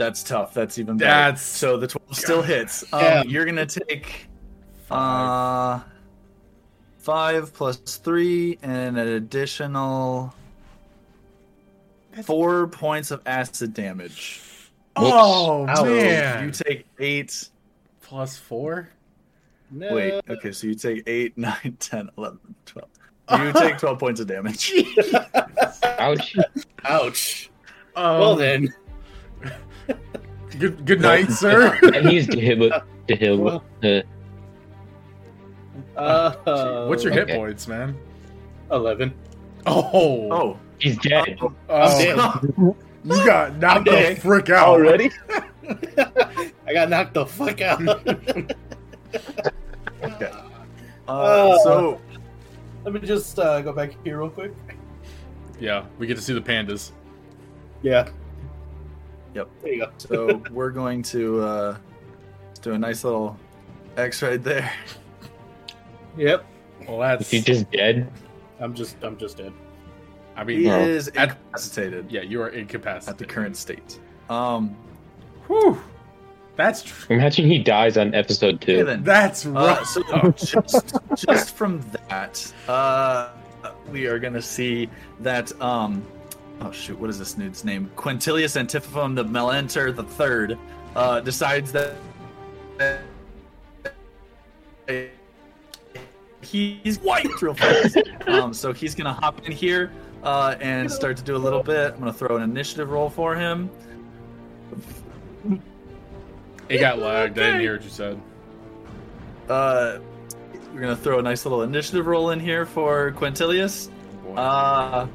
That's 0.00 0.22
tough. 0.22 0.54
That's 0.54 0.78
even 0.78 0.96
better. 0.96 1.10
That's- 1.10 1.42
so 1.44 1.76
the 1.76 1.86
twelve 1.86 2.16
still 2.16 2.40
hits. 2.40 2.90
Um, 2.90 3.00
Yeah. 3.02 3.22
You're 3.24 3.44
gonna 3.44 3.66
take 3.66 4.28
uh 4.90 5.80
five 6.96 7.52
plus 7.52 7.76
three 7.76 8.58
and 8.62 8.98
an 8.98 9.08
additional 9.08 10.34
four 12.24 12.66
points 12.68 13.10
of 13.10 13.20
acid 13.26 13.74
damage. 13.74 14.40
Oh 14.96 15.66
Ow. 15.68 15.84
man! 15.84 16.46
You 16.46 16.50
take 16.50 16.86
eight. 16.98 17.50
Plus 18.00 18.38
four. 18.38 18.88
no. 19.70 19.94
Wait. 19.94 20.22
Okay. 20.30 20.50
So 20.52 20.66
you 20.66 20.74
take 20.74 21.02
eight, 21.06 21.36
nine, 21.38 21.76
10, 21.78 22.08
11, 22.16 22.38
12. 22.64 22.88
You 23.38 23.52
take 23.60 23.76
twelve 23.78 23.98
points 23.98 24.18
of 24.18 24.26
damage. 24.28 24.72
Ouch. 25.84 26.36
Ouch. 26.84 27.50
Um, 27.94 28.18
well 28.18 28.34
then. 28.36 28.72
Good 30.58 30.84
good 30.84 31.00
night, 31.00 31.30
sir. 31.30 31.78
and 31.94 32.08
he's 32.08 32.26
Dehib. 32.26 32.82
Dehib. 33.08 33.62
Uh, 35.96 36.34
Uh, 36.46 36.86
What's 36.86 37.04
your 37.04 37.12
hit 37.12 37.24
Okay. 37.24 37.36
points, 37.36 37.66
man? 37.68 37.96
eleven? 38.70 39.12
Oh, 39.66 40.28
Oh. 40.30 40.58
he's 40.78 40.96
dead. 40.98 41.38
oh. 41.40 41.52
oh, 41.68 41.98
dead. 41.98 42.16
you 43.04 43.26
got 43.26 43.56
knocked 43.58 43.84
the 43.86 44.16
frick 44.20 44.48
out 44.50 44.68
Already? 44.68 45.10
I 46.66 46.72
got 46.72 46.88
knocked 46.88 47.14
the 47.14 47.26
fuck 47.26 47.60
out. 47.60 47.80
Okay. 50.02 50.30
Uh, 50.32 50.46
Oh. 51.08 51.60
so 51.64 52.00
Let 52.84 52.94
me 52.94 53.00
just 53.00 53.38
uh, 53.38 53.60
go 53.60 53.72
back 53.72 53.92
here 54.04 54.18
real 54.18 54.30
quick. 54.30 54.52
Yeah, 55.58 55.84
we 55.98 56.06
get 56.06 56.16
to 56.16 56.22
see 56.22 56.32
the 56.32 56.40
pandas. 56.40 56.92
Yeah. 57.82 58.08
Yep. 59.34 59.48
There 59.62 59.72
you 59.72 59.78
go. 59.80 59.90
So 59.98 60.42
we're 60.50 60.70
going 60.70 61.02
to 61.04 61.40
uh, 61.42 61.76
do 62.62 62.72
a 62.72 62.78
nice 62.78 63.04
little 63.04 63.38
X 63.96 64.22
right 64.22 64.42
there. 64.42 64.72
Yep. 66.16 66.44
Well, 66.88 66.98
that's. 66.98 67.22
Is 67.22 67.30
he 67.30 67.40
just 67.40 67.70
dead? 67.70 68.10
I'm 68.58 68.74
just 68.74 68.96
I'm 69.02 69.16
just 69.16 69.36
dead. 69.36 69.52
I 70.36 70.40
He 70.42 70.46
mean, 70.58 70.66
Well, 70.68 70.80
is 70.80 71.08
at- 71.08 71.30
incapacitated 71.30 72.10
yeah, 72.10 72.22
you 72.22 72.40
are 72.42 72.48
incapacitated 72.48 73.08
at 73.08 73.18
the 73.18 73.24
current 73.24 73.56
state. 73.56 74.00
Um, 74.28 74.76
Whew. 75.46 75.80
That's 76.56 76.82
tr- 76.82 77.12
Imagine 77.14 77.46
he 77.46 77.58
dies 77.58 77.96
on 77.96 78.14
episode 78.14 78.56
okay 78.56 78.76
two. 78.78 78.84
then. 78.84 79.02
that's 79.02 79.46
Uh, 79.46 79.50
rough. 79.50 79.86
so 79.88 80.30
just, 80.32 80.94
just 81.16 81.54
from 81.56 81.80
that, 82.08 82.52
uh, 82.68 83.30
we 83.90 84.06
are 84.06 84.18
gonna 84.18 84.42
see 84.42 84.88
that. 85.20 85.58
Um, 85.62 86.04
oh 86.60 86.70
shoot, 86.70 86.98
what 86.98 87.10
is 87.10 87.18
this 87.18 87.34
dude's 87.34 87.64
name? 87.64 87.90
Quintilius 87.96 88.56
Antiphon 88.56 89.14
the 89.14 89.24
Melenter 89.24 89.94
the 89.94 90.02
Third 90.02 90.58
uh, 90.96 91.20
decides 91.20 91.72
that. 91.72 91.94
He's 96.42 96.98
white 96.98 97.42
real 97.42 97.54
fast. 97.54 97.98
um, 98.26 98.52
so 98.52 98.72
he's 98.72 98.94
gonna 98.94 99.12
hop 99.12 99.46
in 99.46 99.52
here 99.52 99.92
uh, 100.22 100.56
and 100.60 100.90
start 100.90 101.16
to 101.18 101.22
do 101.22 101.36
a 101.36 101.38
little 101.38 101.62
bit. 101.62 101.92
I'm 101.92 102.00
gonna 102.00 102.12
throw 102.12 102.36
an 102.36 102.42
initiative 102.42 102.90
roll 102.90 103.10
for 103.10 103.34
him. 103.34 103.70
it 106.68 106.78
got 106.78 106.98
lagged. 106.98 107.38
I 107.38 107.42
didn't 107.42 107.60
hear 107.60 107.74
what 107.74 107.84
you 107.84 107.90
said. 107.90 108.20
Uh, 109.48 109.98
we're 110.72 110.80
gonna 110.80 110.96
throw 110.96 111.18
a 111.18 111.22
nice 111.22 111.44
little 111.44 111.62
initiative 111.62 112.06
roll 112.06 112.30
in 112.30 112.40
here 112.40 112.64
for 112.64 113.12
Quintilius. 113.12 113.90
Uh, 114.36 115.06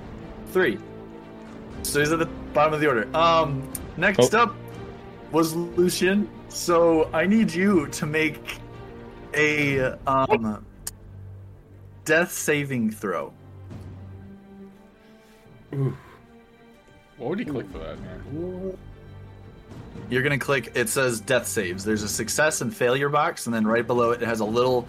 three. 0.48 0.78
So 1.86 2.00
he's 2.00 2.12
at 2.12 2.20
the 2.20 2.26
bottom 2.54 2.74
of 2.74 2.80
the 2.82 2.88
order. 2.88 3.08
Um, 3.16 3.68
next 3.98 4.34
Oh. 4.34 4.44
up 4.44 4.56
was 5.32 5.54
Lucian. 5.56 6.30
So 6.50 7.10
I 7.14 7.26
need 7.26 7.54
you 7.54 7.88
to 7.88 8.06
make 8.06 8.60
a 9.34 9.98
um 10.08 10.66
death 12.06 12.32
saving 12.32 12.92
throw. 12.92 13.34
what 17.18 17.30
would 17.30 17.40
you 17.40 17.46
click 17.46 17.70
for 17.72 17.80
that, 17.80 18.00
man? 18.02 18.78
You're 20.10 20.24
gonna 20.24 20.38
click. 20.38 20.72
It 20.76 20.88
says 20.90 21.20
death 21.20 21.48
saves. 21.48 21.84
There's 21.84 22.04
a 22.04 22.08
success 22.10 22.62
and 22.62 22.74
failure 22.76 23.10
box, 23.10 23.46
and 23.48 23.54
then 23.56 23.66
right 23.66 23.86
below 23.86 24.12
it, 24.12 24.22
it 24.22 24.26
has 24.28 24.40
a 24.40 24.46
little 24.46 24.88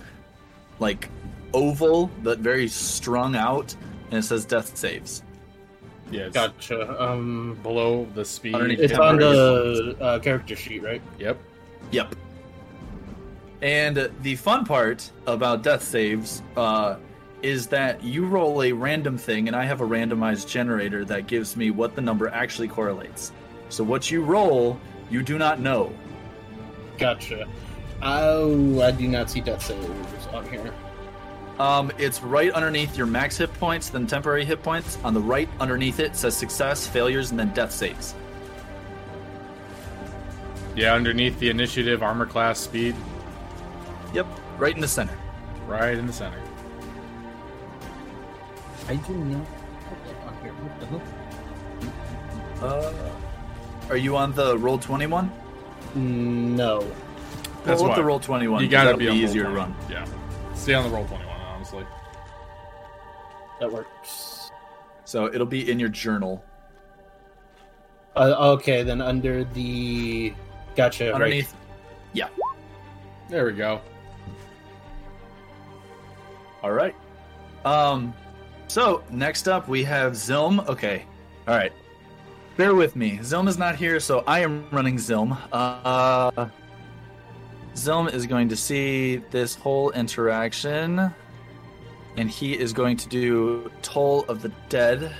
like 0.78 1.08
oval 1.54 2.10
that 2.22 2.38
very 2.40 2.68
strung 2.68 3.34
out, 3.34 3.74
and 4.10 4.18
it 4.18 4.22
says 4.22 4.44
death 4.44 4.76
saves. 4.76 5.22
Yeah, 6.10 6.28
Gotcha. 6.28 7.02
Um, 7.02 7.58
below 7.62 8.06
the 8.14 8.24
speed. 8.24 8.54
It's 8.54 8.92
hit 8.92 9.00
on 9.00 9.18
the 9.18 9.96
uh, 10.00 10.18
character 10.20 10.54
sheet, 10.54 10.82
right? 10.82 11.02
Yep. 11.18 11.38
Yep. 11.90 12.14
And 13.62 14.10
the 14.22 14.36
fun 14.36 14.64
part 14.64 15.10
about 15.26 15.62
death 15.62 15.82
saves 15.82 16.42
uh, 16.56 16.96
is 17.42 17.66
that 17.68 18.02
you 18.04 18.26
roll 18.26 18.62
a 18.62 18.72
random 18.72 19.18
thing, 19.18 19.48
and 19.48 19.56
I 19.56 19.64
have 19.64 19.80
a 19.80 19.86
randomized 19.86 20.48
generator 20.48 21.04
that 21.06 21.26
gives 21.26 21.56
me 21.56 21.70
what 21.70 21.94
the 21.94 22.02
number 22.02 22.28
actually 22.28 22.68
correlates. 22.68 23.32
So 23.68 23.82
what 23.82 24.10
you 24.10 24.22
roll, 24.22 24.78
you 25.10 25.22
do 25.22 25.38
not 25.38 25.60
know. 25.60 25.92
Gotcha. 26.98 27.48
Oh, 28.02 28.80
I 28.80 28.90
do 28.90 29.08
not 29.08 29.30
see 29.30 29.40
death 29.40 29.64
saves 29.64 30.26
on 30.32 30.48
here. 30.50 30.72
Um, 31.58 31.90
it's 31.96 32.20
right 32.22 32.52
underneath 32.52 32.96
your 32.96 33.06
max 33.06 33.38
hit 33.38 33.52
points, 33.54 33.88
then 33.88 34.06
temporary 34.06 34.44
hit 34.44 34.62
points. 34.62 34.98
On 35.04 35.14
the 35.14 35.20
right 35.20 35.48
underneath 35.58 36.00
it 36.00 36.14
says 36.14 36.36
success, 36.36 36.86
failures, 36.86 37.30
and 37.30 37.40
then 37.40 37.52
death 37.54 37.72
saves. 37.72 38.14
Yeah, 40.74 40.92
underneath 40.94 41.38
the 41.38 41.48
initiative, 41.48 42.02
armor 42.02 42.26
class, 42.26 42.58
speed, 42.60 42.94
Yep, 44.12 44.26
right 44.58 44.74
in 44.74 44.80
the 44.80 44.88
center. 44.88 45.16
right 45.66 45.96
in 45.96 46.06
the 46.06 46.12
center. 46.12 46.40
I 48.88 48.96
do 48.96 49.14
not. 49.14 49.46
On 50.26 50.42
here. 50.42 50.52
What 50.52 50.80
the 50.80 50.86
hell? 50.86 51.02
Uh, 52.62 53.90
are 53.90 53.96
you 53.96 54.16
on 54.16 54.32
the 54.34 54.56
roll 54.58 54.78
twenty 54.78 55.06
one? 55.06 55.30
No. 55.94 56.80
That's 57.64 57.80
Pull 57.80 57.86
up 57.86 57.90
why. 57.90 57.96
the 57.96 58.04
roll 58.04 58.20
twenty 58.20 58.46
one. 58.48 58.62
You 58.62 58.68
gotta 58.68 58.96
be, 58.96 59.06
be, 59.08 59.16
easier 59.16 59.44
to 59.44 59.50
run. 59.50 59.74
Yeah. 59.90 60.06
Stay 60.54 60.74
on 60.74 60.84
the 60.84 60.90
roll 60.90 61.04
21, 61.04 61.25
honestly. 61.25 61.25
That 63.60 63.72
works. 63.72 64.50
So 65.04 65.26
it'll 65.26 65.46
be 65.46 65.70
in 65.70 65.78
your 65.78 65.88
journal. 65.88 66.44
Uh, 68.16 68.52
okay, 68.54 68.82
then 68.82 69.00
under 69.00 69.44
the. 69.44 70.32
Gotcha. 70.74 71.06
right. 71.06 71.14
Underneath 71.14 71.54
There 73.28 73.44
we 73.46 73.52
go. 73.52 73.80
All 76.62 76.72
right. 76.72 76.94
Um, 77.64 78.14
so 78.68 79.02
next 79.10 79.48
up 79.48 79.68
we 79.68 79.84
have 79.84 80.12
Zilm. 80.12 80.66
Okay. 80.68 81.04
All 81.46 81.54
right. 81.54 81.72
Bear 82.56 82.74
with 82.74 82.96
me. 82.96 83.18
Zilm 83.18 83.48
is 83.48 83.58
not 83.58 83.76
here, 83.76 84.00
so 84.00 84.24
I 84.26 84.40
am 84.40 84.66
running 84.70 84.96
Zilm. 84.96 85.36
Uh, 85.52 86.48
Zilm 87.74 88.12
is 88.12 88.26
going 88.26 88.48
to 88.48 88.56
see 88.56 89.18
this 89.30 89.54
whole 89.54 89.90
interaction, 89.90 91.12
and 92.16 92.30
he 92.30 92.58
is 92.58 92.72
going 92.72 92.96
to 92.96 93.08
do 93.08 93.70
Toll 93.82 94.24
of 94.28 94.42
the 94.42 94.50
Dead. 94.68 95.14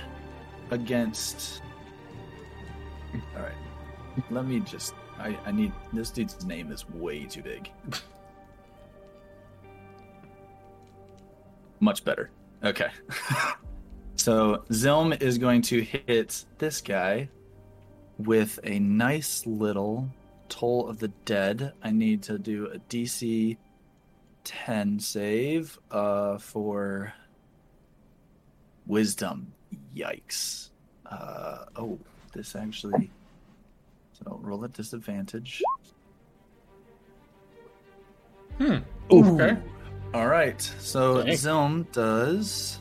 against. 0.71 1.61
All 3.35 3.43
right. 3.43 3.51
Let 4.29 4.45
me 4.45 4.59
just. 4.59 4.93
I, 5.19 5.37
I 5.45 5.51
need. 5.51 5.71
This 5.93 6.09
dude's 6.09 6.45
name 6.45 6.71
is 6.71 6.89
way 6.89 7.25
too 7.25 7.41
big. 7.41 7.71
Much 11.79 12.03
better. 12.03 12.31
Okay. 12.63 12.89
so 14.15 14.63
Zilm 14.71 15.19
is 15.21 15.37
going 15.37 15.61
to 15.63 15.81
hit 15.81 16.45
this 16.57 16.81
guy 16.81 17.29
with 18.17 18.59
a 18.63 18.79
nice 18.79 19.45
little 19.45 20.09
Toll 20.49 20.87
of 20.89 20.99
the 20.99 21.09
Dead. 21.25 21.73
I 21.83 21.91
need 21.91 22.23
to 22.23 22.39
do 22.39 22.67
a 22.67 22.79
DC 22.79 23.57
10 24.47 24.97
save 25.01 25.77
uh, 25.91 26.37
for 26.37 27.13
Wisdom. 28.85 29.51
Yikes. 29.93 30.69
Uh, 31.05 31.65
oh, 31.75 31.99
this 32.33 32.55
actually. 32.55 33.11
So 34.13 34.39
roll 34.41 34.63
at 34.63 34.71
disadvantage. 34.71 35.61
Hmm. 38.57 38.77
Ooh. 39.11 39.35
Okay. 39.35 39.57
All 40.13 40.27
right. 40.27 40.61
So 40.79 41.23
Dang. 41.23 41.33
Zilm 41.33 41.91
does. 41.91 42.79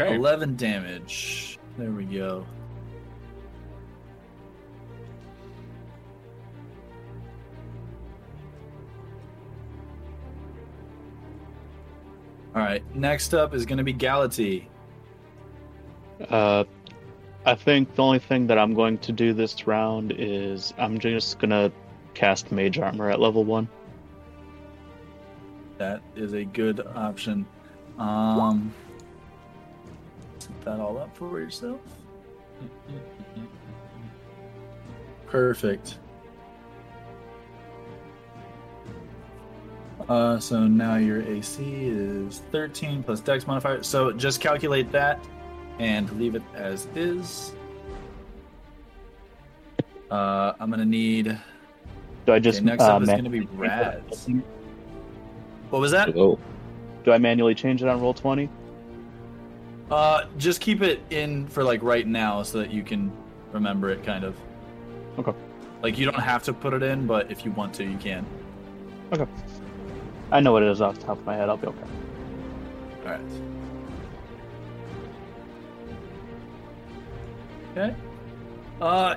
Okay. 0.00 0.16
11 0.16 0.56
damage. 0.56 1.58
There 1.78 1.90
we 1.90 2.04
go. 2.04 2.44
All 12.54 12.62
right. 12.62 12.82
Next 12.94 13.34
up 13.34 13.54
is 13.54 13.66
going 13.66 13.78
to 13.78 13.84
be 13.84 13.94
Galati. 13.94 14.66
Uh, 16.28 16.64
I 17.46 17.54
think 17.54 17.94
the 17.94 18.02
only 18.02 18.18
thing 18.18 18.46
that 18.46 18.58
I'm 18.58 18.74
going 18.74 18.98
to 18.98 19.12
do 19.12 19.32
this 19.32 19.66
round 19.66 20.14
is 20.16 20.72
I'm 20.78 20.98
just 20.98 21.38
gonna 21.38 21.70
cast 22.14 22.52
Mage 22.52 22.78
Armor 22.78 23.10
at 23.10 23.20
level 23.20 23.44
one. 23.44 23.68
That 25.78 26.00
is 26.16 26.32
a 26.32 26.44
good 26.44 26.80
option. 26.94 27.44
Um, 27.98 28.72
set 28.72 28.83
that 30.64 30.80
all 30.80 30.98
up 30.98 31.16
for 31.16 31.38
yourself. 31.40 31.80
Perfect. 35.26 35.98
Uh, 40.08 40.38
so 40.38 40.66
now 40.66 40.96
your 40.96 41.22
AC 41.22 41.62
is 41.64 42.42
13 42.52 43.02
plus 43.02 43.20
Dex 43.20 43.46
modifier. 43.46 43.82
So 43.82 44.12
just 44.12 44.40
calculate 44.40 44.92
that 44.92 45.24
and 45.78 46.10
leave 46.18 46.34
it 46.34 46.42
as 46.54 46.86
is. 46.94 47.52
Uh, 50.10 50.52
I'm 50.60 50.70
gonna 50.70 50.84
need. 50.84 51.38
Do 52.26 52.32
I 52.32 52.38
just 52.38 52.58
okay, 52.58 52.66
next 52.66 52.82
uh, 52.82 52.96
up 52.96 53.02
is 53.02 53.08
man- 53.08 53.18
gonna 53.18 53.30
be 53.30 53.40
Raz. 53.40 54.28
What 55.70 55.80
was 55.80 55.90
that? 55.92 56.14
Oh, 56.16 56.38
Do 57.04 57.12
I 57.12 57.18
manually 57.18 57.54
change 57.54 57.82
it 57.82 57.88
on 57.88 58.00
Roll20? 58.00 58.48
Uh, 59.94 60.26
just 60.38 60.60
keep 60.60 60.82
it 60.82 61.00
in 61.10 61.46
for 61.46 61.62
like 61.62 61.80
right 61.80 62.04
now 62.04 62.42
so 62.42 62.58
that 62.58 62.72
you 62.72 62.82
can 62.82 63.12
remember 63.52 63.90
it, 63.90 64.02
kind 64.02 64.24
of. 64.24 64.34
Okay. 65.20 65.32
Like 65.84 65.96
you 65.96 66.04
don't 66.04 66.18
have 66.18 66.42
to 66.42 66.52
put 66.52 66.74
it 66.74 66.82
in, 66.82 67.06
but 67.06 67.30
if 67.30 67.44
you 67.44 67.52
want 67.52 67.74
to, 67.74 67.84
you 67.84 67.96
can. 67.96 68.26
Okay. 69.12 69.24
I 70.32 70.40
know 70.40 70.50
what 70.50 70.64
it 70.64 70.68
is 70.68 70.80
off 70.80 70.98
the 70.98 71.06
top 71.06 71.18
of 71.18 71.24
my 71.24 71.36
head. 71.36 71.48
I'll 71.48 71.56
be 71.56 71.68
okay. 71.68 71.86
All 73.04 73.12
right. 73.12 73.20
Okay. 77.70 77.94
Uh, 78.80 79.14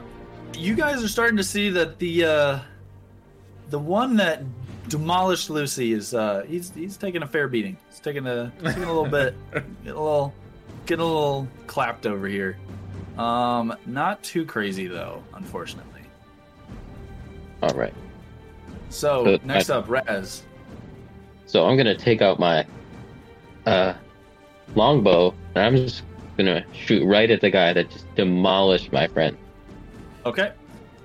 you 0.55 0.75
guys 0.75 1.03
are 1.03 1.07
starting 1.07 1.37
to 1.37 1.43
see 1.43 1.71
that 1.71 1.97
the 1.97 2.23
uh, 2.23 2.59
the 3.71 3.79
one 3.79 4.15
that 4.17 4.43
demolished 4.89 5.49
Lucy 5.49 5.93
is 5.93 6.13
uh, 6.13 6.45
he's 6.47 6.69
he's 6.69 6.97
taking 6.97 7.23
a 7.23 7.27
fair 7.27 7.47
beating. 7.47 7.77
He's 7.89 7.99
taking 7.99 8.27
a 8.27 8.51
taking 8.63 8.83
a 8.83 8.93
little 8.93 9.09
bit, 9.09 9.33
a 9.55 9.63
little, 9.85 10.35
getting 10.87 11.03
a 11.03 11.05
little 11.05 11.47
clapped 11.67 12.05
over 12.05 12.27
here. 12.27 12.57
Um, 13.17 13.75
not 13.85 14.23
too 14.23 14.45
crazy 14.45 14.87
though, 14.87 15.23
unfortunately. 15.33 16.01
all 17.61 17.73
right. 17.75 17.93
So 18.89 19.23
Good. 19.23 19.45
next 19.45 19.69
up, 19.69 19.89
Raz. 19.89 20.43
So 21.45 21.65
I'm 21.65 21.77
gonna 21.77 21.97
take 21.97 22.21
out 22.21 22.39
my 22.39 22.65
uh 23.65 23.93
longbow 24.75 25.33
and 25.55 25.63
I'm 25.63 25.75
just 25.75 26.03
gonna 26.37 26.63
shoot 26.73 27.05
right 27.05 27.29
at 27.29 27.41
the 27.41 27.49
guy 27.49 27.73
that 27.73 27.89
just 27.89 28.13
demolished 28.15 28.91
my 28.91 29.07
friend. 29.07 29.37
Okay. 30.25 30.51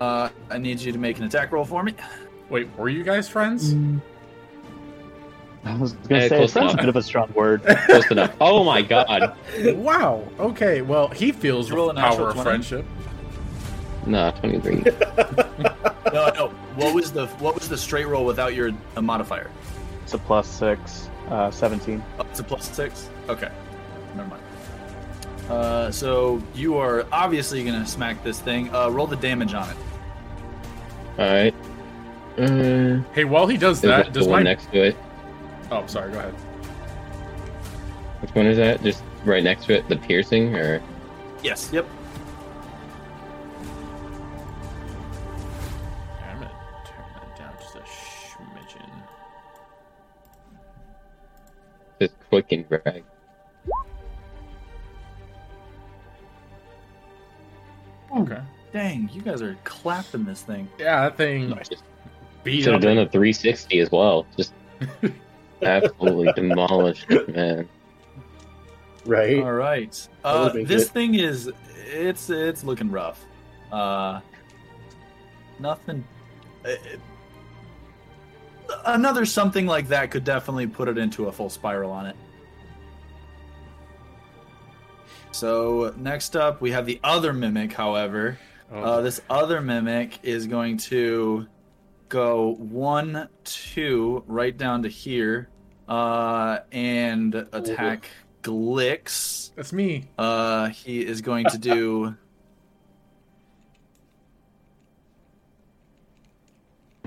Uh, 0.01 0.29
I 0.51 0.59
need 0.59 0.81
you 0.81 0.91
to 0.93 0.99
make 0.99 1.19
an 1.19 1.25
attack 1.25 1.53
roll 1.53 1.65
for 1.65 1.83
me. 1.83 1.95
Wait, 2.51 2.69
were 2.77 2.89
you 2.89 3.03
guys 3.05 3.29
friends? 3.29 3.73
I 5.65 5.77
was 5.77 5.93
gonna 5.93 6.23
Eh, 6.23 6.29
say 6.29 6.37
close 6.37 6.49
it's 6.51 6.57
a 6.57 6.61
enough. 6.61 6.77
bit 6.77 6.89
of 6.89 6.97
a 6.97 7.03
strong 7.03 7.33
word. 7.35 7.63
Close 7.87 8.11
enough. 8.11 8.35
Oh 8.41 8.65
my 8.65 8.83
god. 8.83 9.37
wow. 9.77 10.25
Okay. 10.41 10.83
Well, 10.83 11.09
he 11.09 11.31
feels 11.33 11.71
Roll 11.71 11.87
the 11.87 11.93
a 11.93 11.95
natural 11.95 12.19
power 12.19 12.29
of 12.31 12.35
20. 12.35 12.45
friendship. 12.51 12.85
Nah, 14.07 14.33
23. 14.33 14.83
No, 16.13 16.31
no. 16.35 16.49
What 16.75 16.95
was 16.95 17.13
the 17.13 17.27
what 17.39 17.55
was 17.55 17.69
the 17.69 17.79
straight 17.79 18.07
roll 18.07 18.25
without 18.25 18.55
your 18.55 18.73
uh, 18.97 19.01
modifier? 19.03 19.51
It's 20.03 20.15
a 20.15 20.19
plus 20.19 20.49
six, 20.49 21.09
uh, 21.29 21.51
seventeen. 21.53 22.03
Oh, 22.19 22.27
it's 22.29 22.41
a 22.41 22.45
plus 22.45 22.69
six. 22.75 23.09
Okay, 23.29 23.51
never 24.17 24.29
mind. 24.29 24.43
Uh, 25.49 25.91
so 25.93 26.43
you 26.55 26.77
are 26.77 27.07
obviously 27.13 27.63
gonna 27.65 27.87
smack 27.87 28.23
this 28.25 28.41
thing. 28.41 28.75
Uh, 28.75 28.89
roll 28.91 29.07
the 29.07 29.17
damage 29.17 29.55
on 29.55 29.69
it. 29.71 29.77
Alright. 31.19 31.55
Uh, 32.39 33.03
Hey, 33.15 33.25
while 33.25 33.47
he 33.47 33.57
does 33.57 33.81
there's 33.81 34.05
that, 34.07 34.13
the 34.13 34.19
does 34.21 34.27
one 34.29 34.41
my 34.41 34.51
next 34.51 34.71
to 34.73 34.83
it. 34.83 34.97
Oh, 35.73 35.87
sorry, 35.87 36.13
go 36.13 36.19
ahead. 36.19 36.35
Which 38.21 38.35
one 38.35 38.47
is 38.47 38.57
that? 38.59 38.83
Just 38.83 39.03
right 39.25 39.43
next 39.43 39.67
to 39.67 39.75
it, 39.75 39.89
the 39.89 39.97
piercing 39.97 40.55
or 40.55 40.81
Yes. 41.43 41.71
Yep. 41.73 41.87
I'm 46.21 46.39
gonna 46.39 46.51
turn 46.87 47.05
that 47.15 47.39
down 47.39 47.53
just 47.61 47.75
a 47.75 47.81
schmidgen. 47.81 48.89
just 52.01 52.15
quick 52.29 52.53
and 52.53 52.69
drag? 52.69 53.05
Okay. 58.17 58.41
Dang, 58.73 59.09
you 59.13 59.23
guys 59.23 59.43
are 59.43 59.57
clapping 59.65 60.25
this 60.25 60.43
thing. 60.43 60.69
Yeah, 60.79 61.03
that 61.03 61.17
thing 61.17 61.49
Just 61.69 61.83
beat 62.45 62.63
should 62.63 62.75
up. 62.75 62.83
have 62.83 62.83
done 62.83 62.99
a 62.99 63.09
360 63.09 63.81
as 63.81 63.91
well. 63.91 64.27
Just 64.37 64.53
absolutely 65.63 66.33
demolished 66.35 67.11
it, 67.11 67.29
man. 67.29 67.69
Right? 69.05 69.43
All 69.43 69.53
right. 69.53 70.09
Uh, 70.25 70.51
this 70.51 70.85
good. 70.85 70.89
thing 70.93 71.15
is 71.15 71.51
it's 71.87 72.31
it's 72.31 72.65
looking 72.65 72.91
rough. 72.91 73.25
Uh, 73.71 74.21
nothing. 75.59 76.05
uh, 76.65 76.75
another 78.87 79.25
something 79.25 79.67
like 79.67 79.89
that 79.89 80.11
could 80.11 80.25
definitely 80.25 80.67
put 80.67 80.89
it 80.89 80.99
into 80.99 81.27
a 81.27 81.33
full 81.33 81.51
spiral 81.51 81.91
on 81.91 82.07
it. 82.07 82.17
So 85.33 85.95
next 85.97 86.37
up, 86.37 86.61
we 86.61 86.71
have 86.73 86.87
the 86.87 87.01
other 87.03 87.33
mimic. 87.33 87.73
However, 87.73 88.39
Oh, 88.75 88.83
uh, 88.83 89.01
this 89.03 89.21
other 89.29 89.61
mimic 89.61 90.19
is 90.23 90.47
going 90.47 90.79
to 90.79 91.47
go 92.09 92.55
one, 92.55 93.29
two, 93.45 94.25
right 94.27 94.57
down 94.57 94.83
to 94.83 94.89
here, 94.89 95.51
uh, 95.93 96.61
and 96.73 97.35
attack 97.53 98.09
Glix. 98.43 99.51
that's 99.55 99.73
me. 99.73 100.05
Uh, 100.19 100.69
he 100.69 101.05
is 101.05 101.21
going 101.21 101.47
to 101.47 101.59
do 101.59 102.17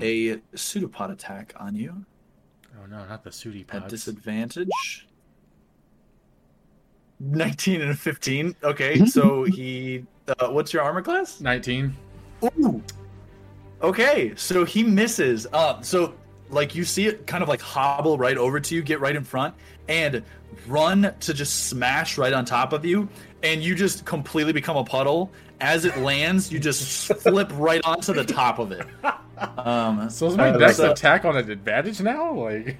a 0.00 0.40
pseudopod 0.54 1.10
attack 1.10 1.52
on 1.58 1.74
you 1.74 2.04
Oh 2.80 2.86
no, 2.86 3.04
not 3.06 3.24
the 3.24 3.32
sooty 3.32 3.66
at 3.70 3.88
disadvantage. 3.88 4.68
19 7.18 7.80
and 7.80 7.90
a 7.90 7.94
15. 7.94 8.54
Okay, 8.62 9.04
so 9.06 9.44
he. 9.44 10.04
Uh, 10.28 10.48
what's 10.48 10.72
your 10.72 10.82
armor 10.82 11.02
class? 11.02 11.40
Nineteen. 11.40 11.96
Ooh. 12.44 12.82
Okay, 13.82 14.32
so 14.36 14.64
he 14.64 14.82
misses. 14.82 15.46
Uh, 15.52 15.80
so 15.80 16.14
like 16.50 16.74
you 16.74 16.84
see 16.84 17.06
it 17.06 17.26
kind 17.26 17.42
of 17.42 17.48
like 17.48 17.60
hobble 17.60 18.18
right 18.18 18.36
over 18.36 18.60
to 18.60 18.74
you, 18.74 18.82
get 18.82 19.00
right 19.00 19.14
in 19.16 19.24
front, 19.24 19.54
and 19.88 20.22
run 20.66 21.12
to 21.20 21.34
just 21.34 21.66
smash 21.68 22.18
right 22.18 22.32
on 22.32 22.44
top 22.44 22.72
of 22.72 22.84
you, 22.84 23.08
and 23.42 23.62
you 23.62 23.74
just 23.74 24.04
completely 24.04 24.52
become 24.52 24.76
a 24.76 24.84
puddle. 24.84 25.30
As 25.60 25.84
it 25.86 25.96
lands, 25.98 26.52
you 26.52 26.58
just 26.58 27.12
flip 27.22 27.50
right 27.54 27.80
onto 27.84 28.12
the 28.12 28.24
top 28.24 28.58
of 28.58 28.72
it. 28.72 28.86
Um, 29.58 30.10
So 30.10 30.26
is 30.26 30.36
my 30.36 30.50
uh, 30.50 30.58
dex 30.58 30.76
so- 30.76 30.90
attack 30.92 31.24
on 31.24 31.36
an 31.36 31.50
advantage 31.50 32.00
now? 32.00 32.32
Like, 32.34 32.76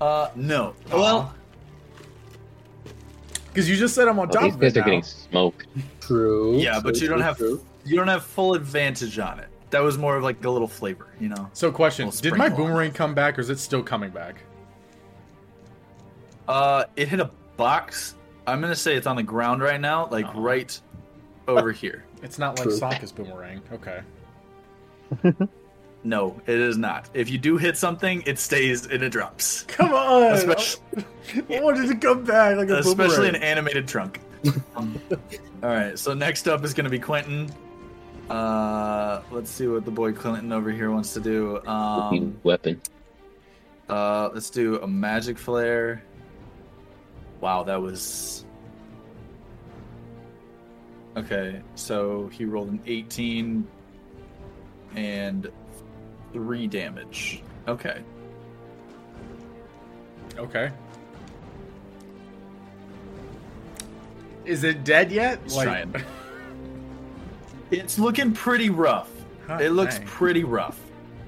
Uh, 0.00 0.28
no. 0.36 0.74
Well, 0.92 1.34
because 3.48 3.68
you 3.68 3.76
just 3.76 3.94
said 3.94 4.08
I'm 4.08 4.18
on 4.18 4.28
Oh, 4.28 4.32
top 4.32 4.42
these 4.44 4.54
of 4.54 4.62
it 4.62 4.66
guys 4.66 4.76
are 4.76 4.80
now. 4.80 4.84
getting 4.86 5.02
smoked. 5.02 5.66
True. 6.00 6.56
yeah, 6.58 6.80
but 6.80 7.00
you 7.00 7.08
don't 7.08 7.18
true, 7.18 7.24
have 7.26 7.36
true. 7.36 7.64
you 7.84 7.96
don't 7.96 8.08
have 8.08 8.24
full 8.24 8.54
advantage 8.54 9.18
on 9.18 9.40
it. 9.40 9.47
That 9.70 9.80
was 9.80 9.98
more 9.98 10.16
of 10.16 10.22
like 10.22 10.42
a 10.44 10.50
little 10.50 10.68
flavor, 10.68 11.08
you 11.20 11.28
know. 11.28 11.48
So, 11.52 11.70
question: 11.70 12.10
Did 12.20 12.36
my 12.36 12.48
boomerang 12.48 12.92
come 12.92 13.14
back, 13.14 13.36
or 13.38 13.40
is 13.42 13.50
it 13.50 13.58
still 13.58 13.82
coming 13.82 14.10
back? 14.10 14.36
Uh, 16.46 16.84
it 16.96 17.08
hit 17.08 17.20
a 17.20 17.30
box. 17.56 18.14
I'm 18.46 18.60
gonna 18.60 18.74
say 18.76 18.96
it's 18.96 19.06
on 19.06 19.16
the 19.16 19.22
ground 19.22 19.60
right 19.62 19.80
now, 19.80 20.08
like 20.10 20.24
Uh-huh. 20.24 20.40
right 20.40 20.80
over 21.46 21.72
here. 21.82 22.04
It's 22.22 22.38
not 22.38 22.58
like 22.58 22.68
True. 22.68 22.78
Sokka's 22.78 23.12
boomerang. 23.12 23.60
Okay. 23.72 24.00
No, 26.04 26.40
it 26.46 26.60
is 26.60 26.78
not. 26.78 27.10
If 27.12 27.28
you 27.28 27.38
do 27.38 27.56
hit 27.56 27.76
something, 27.76 28.22
it 28.24 28.38
stays 28.38 28.86
and 28.86 29.02
it 29.02 29.10
drops. 29.10 29.62
Come 29.66 29.92
on! 29.92 30.32
Especially, 30.32 30.80
I 31.50 31.60
wanted 31.60 31.88
to 31.88 31.96
come 31.96 32.22
back 32.22 32.56
like 32.56 32.68
a 32.70 32.78
especially 32.78 33.28
an 33.28 33.34
animated 33.34 33.88
trunk. 33.88 34.20
Um, 34.76 34.98
all 35.60 35.68
right, 35.70 35.98
so 35.98 36.14
next 36.14 36.46
up 36.46 36.64
is 36.64 36.72
gonna 36.72 36.88
be 36.88 37.00
Quentin. 37.00 37.52
Uh, 38.30 39.22
let's 39.30 39.50
see 39.50 39.66
what 39.66 39.84
the 39.84 39.90
boy 39.90 40.12
Clinton 40.12 40.52
over 40.52 40.70
here 40.70 40.90
wants 40.90 41.14
to 41.14 41.20
do. 41.20 41.64
Um, 41.66 42.38
weapon. 42.42 42.80
uh, 43.88 44.30
let's 44.34 44.50
do 44.50 44.76
a 44.80 44.86
magic 44.86 45.38
flare. 45.38 46.02
Wow, 47.40 47.62
that 47.64 47.80
was. 47.80 48.44
Okay, 51.16 51.62
so 51.74 52.28
he 52.28 52.44
rolled 52.44 52.68
an 52.68 52.80
18 52.86 53.66
and 54.94 55.50
3 56.32 56.66
damage. 56.66 57.42
Okay. 57.66 58.02
Okay. 60.36 60.70
Is 64.44 64.64
it 64.64 64.84
dead 64.84 65.10
yet? 65.10 65.40
He's 65.44 65.56
trying. 65.56 65.94
It's 67.70 67.98
looking 67.98 68.32
pretty 68.32 68.70
rough. 68.70 69.10
Hot 69.46 69.60
It 69.62 69.70
looks 69.72 69.98
dang. 69.98 70.06
pretty 70.06 70.44
rough. 70.44 70.80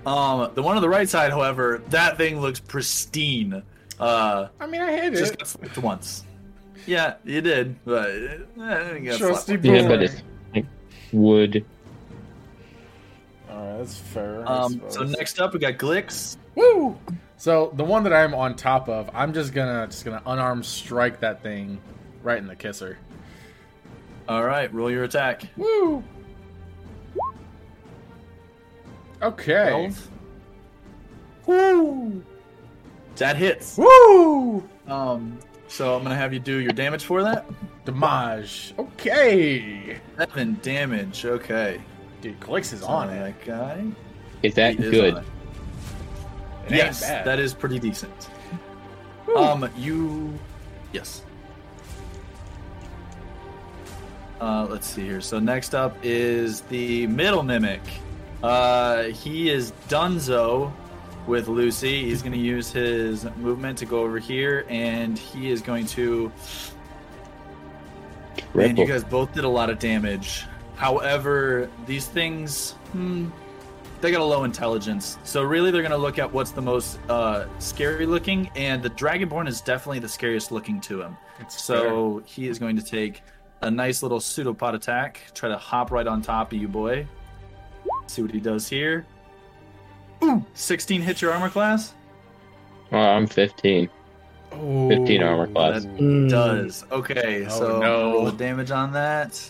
Um, 0.07 0.51
the 0.55 0.63
one 0.63 0.77
on 0.77 0.83
the 0.83 0.89
right 0.89 1.09
side, 1.09 1.31
however, 1.31 1.83
that 1.91 2.17
thing 2.17 2.41
looks 2.41 2.59
pristine. 2.61 3.63
Uh, 3.99 4.49
I 4.59 4.67
mean, 4.67 4.81
I 4.81 4.93
hit 4.93 5.13
just 5.15 5.35
it. 5.35 5.39
got 5.39 5.49
flipped 5.49 5.79
once. 5.79 6.25
Yeah, 6.87 7.15
you 7.25 7.43
did, 7.43 7.77
but 7.85 8.09
eh, 8.09 8.39
it 8.59 9.05
got 9.05 9.19
Trusty 9.19 9.53
slapped. 9.53 9.65
Yeah, 9.65 9.87
but 9.87 10.03
it's 10.03 10.23
like 10.55 10.65
wood. 11.13 11.65
All 13.51 13.57
right, 13.59 13.79
that's 13.79 13.97
fair. 13.97 14.49
Um, 14.51 14.81
so 14.89 15.03
next 15.03 15.39
up, 15.41 15.53
we 15.53 15.59
got 15.59 15.75
Glix. 15.75 16.39
Woo! 16.55 16.99
So 17.37 17.73
the 17.77 17.85
one 17.85 18.03
that 18.05 18.13
I'm 18.15 18.35
on 18.35 18.57
top 18.57 18.89
of, 18.89 19.11
I'm 19.13 19.35
just 19.35 19.53
gonna 19.53 19.87
just 19.87 20.05
gonna 20.07 20.23
unarmed 20.25 20.65
strike 20.65 21.21
that 21.21 21.43
thing 21.43 21.79
right 22.23 22.39
in 22.39 22.47
the 22.47 22.57
kisser. 22.57 22.97
All 24.29 24.45
right, 24.45 24.73
roll 24.73 24.91
your 24.91 25.05
attack. 25.05 25.43
Woo! 25.57 26.03
Okay. 29.23 29.93
Woo! 31.47 32.23
That 33.17 33.37
hits. 33.37 33.77
Woo! 33.77 34.67
Um, 34.87 35.39
so 35.69 35.95
I'm 35.97 36.03
gonna 36.03 36.15
have 36.17 36.33
you 36.33 36.41
do 36.41 36.57
your 36.59 36.73
damage 36.73 37.05
for 37.05 37.23
that. 37.23 37.45
Damage. 37.85 38.75
Okay. 38.79 39.99
Seven 40.17 40.59
damage. 40.63 41.25
Okay. 41.25 41.81
Dude, 42.23 42.39
Clicks 42.41 42.73
is 42.73 42.81
So 42.81 42.87
on 42.87 43.11
it. 43.11 43.19
that 43.21 43.45
guy. 43.45 43.85
Is 44.43 44.55
that 44.55 44.77
He 44.77 44.91
good? 44.91 45.15
on 45.15 45.23
it. 45.23 45.27
It 46.67 46.73
ain't 46.73 46.77
yes, 46.77 47.01
bad. 47.03 47.25
that 47.27 47.39
is 47.39 47.53
pretty 47.55 47.79
decent. 47.79 48.31
Um, 49.37 49.69
you, 49.77 50.39
yes. 50.93 51.23
Uh, 54.41 54.67
let's 54.71 54.87
see 54.87 55.03
here. 55.05 55.21
So 55.21 55.39
next 55.39 55.75
up 55.75 55.97
is 56.03 56.63
the 56.63 57.07
middle 57.09 57.43
mimic. 57.43 57.81
Uh, 58.43 59.05
he 59.05 59.51
is 59.51 59.73
Dunzo 59.89 60.73
with 61.27 61.49
Lucy. 61.49 62.05
He's 62.05 62.23
going 62.23 62.33
to 62.33 62.39
use 62.39 62.71
his 62.71 63.25
movement 63.37 63.79
to 63.79 63.87
go 63.87 64.01
over 64.01 64.19
here, 64.19 64.65
and 64.69 65.19
he 65.19 65.51
is 65.51 65.61
going 65.61 65.87
to. 65.87 66.33
Man, 68.55 68.77
you 68.77 68.87
guys 68.87 69.05
both 69.05 69.33
did 69.33 69.45
a 69.45 69.49
lot 69.49 69.71
of 69.71 69.79
damage. 69.79 70.45
However, 70.77 71.71
these 71.87 72.07
things, 72.07 72.73
hmm, 72.93 73.29
they 74.01 74.11
got 74.11 74.23
a 74.23 74.25
low 74.25 74.45
intelligence. 74.45 75.19
So 75.25 75.43
really, 75.43 75.71
they're 75.71 75.83
going 75.83 75.91
to 75.93 75.99
look 75.99 76.19
at 76.19 76.33
what's 76.33 76.53
the 76.53 76.63
most 76.63 76.99
uh, 77.09 77.47
scary 77.59 78.07
looking, 78.07 78.51
and 78.57 78.83
the 78.83 78.91
Dragonborn 78.91 79.47
is 79.47 79.61
definitely 79.61 79.99
the 79.99 80.09
scariest 80.09 80.51
looking 80.51 80.81
to 80.83 81.03
him. 81.03 81.17
It's 81.39 81.63
So 81.63 82.23
he 82.25 82.49
is 82.49 82.59
going 82.59 82.77
to 82.77 82.83
take 82.83 83.23
a 83.61 83.71
nice 83.71 84.03
little 84.03 84.21
pseudopod 84.21 84.75
attack, 84.75 85.21
try 85.35 85.51
to 85.51 85.59
hop 85.59 85.91
right 85.91 86.07
on 86.07 86.23
top 86.23 86.53
of 86.53 86.59
you, 86.59 86.69
boy. 86.69 87.07
See 88.11 88.23
what 88.23 88.33
he 88.33 88.41
does 88.41 88.69
here. 88.69 89.07
Ooh, 90.25 90.45
16 90.55 91.01
hit 91.01 91.23
your 91.23 91.33
armor 91.33 91.49
class? 91.49 91.95
Oh, 92.91 92.99
I'm 92.99 93.29
15. 93.29 93.89
fair. 93.89 94.59
15 94.89 95.23
armor 95.23 95.45
Ooh. 95.47 95.53
class. 95.53 95.85
Mm. 95.85 96.29
Does. 96.29 96.85
Okay, 96.91 97.47
Oh, 97.47 97.49
so 97.59 97.81
no. 97.81 98.13
roll 98.15 98.25
the 98.25 98.33
damage 98.33 98.73
on 98.73 98.93
that. 98.95 99.41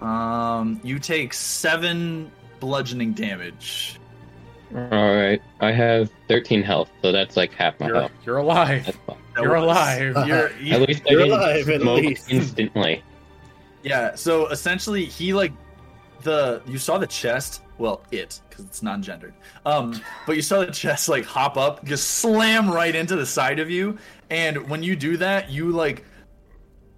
Um, 0.00 0.80
you 0.84 1.00
take 1.00 1.32
seven 1.34 2.30
bludgeoning 2.60 3.14
damage. 3.14 3.98
All 4.72 4.80
right, 5.16 5.40
I 5.60 5.72
have 5.72 6.10
13 6.28 6.62
health, 6.62 6.88
so 7.02 7.10
that's 7.10 7.36
like 7.36 7.52
half 7.52 7.78
my 7.80 7.86
You're, 7.86 7.96
health. 7.96 8.12
you're 8.24 8.36
alive. 8.38 8.84
That's 8.86 8.98
fine. 9.06 9.16
That 9.34 9.42
You're 9.42 9.54
alive. 9.56 10.00
You're, 10.26 10.46
At 10.74 10.88
least 10.88 11.02
You're 11.08 11.20
didn't 11.24 11.32
alive, 11.38 11.68
at 11.68 11.82
least. 11.82 12.30
instantly. 12.30 13.02
yeah. 13.82 14.14
So 14.14 14.46
essentially, 14.48 15.04
he 15.04 15.34
like 15.34 15.52
the 16.22 16.62
you 16.66 16.78
saw 16.78 16.98
the 16.98 17.06
chest. 17.06 17.62
Well, 17.78 18.02
it 18.10 18.40
because 18.48 18.64
it's 18.64 18.82
non-gendered. 18.82 19.34
Um, 19.66 20.00
but 20.26 20.36
you 20.36 20.42
saw 20.42 20.60
the 20.64 20.72
chest 20.72 21.08
like 21.08 21.24
hop 21.24 21.56
up, 21.56 21.84
just 21.84 22.08
slam 22.12 22.70
right 22.70 22.94
into 22.94 23.16
the 23.16 23.26
side 23.26 23.58
of 23.58 23.68
you, 23.70 23.98
and 24.30 24.68
when 24.68 24.82
you 24.82 24.96
do 24.96 25.16
that, 25.18 25.50
you 25.50 25.70
like 25.72 26.04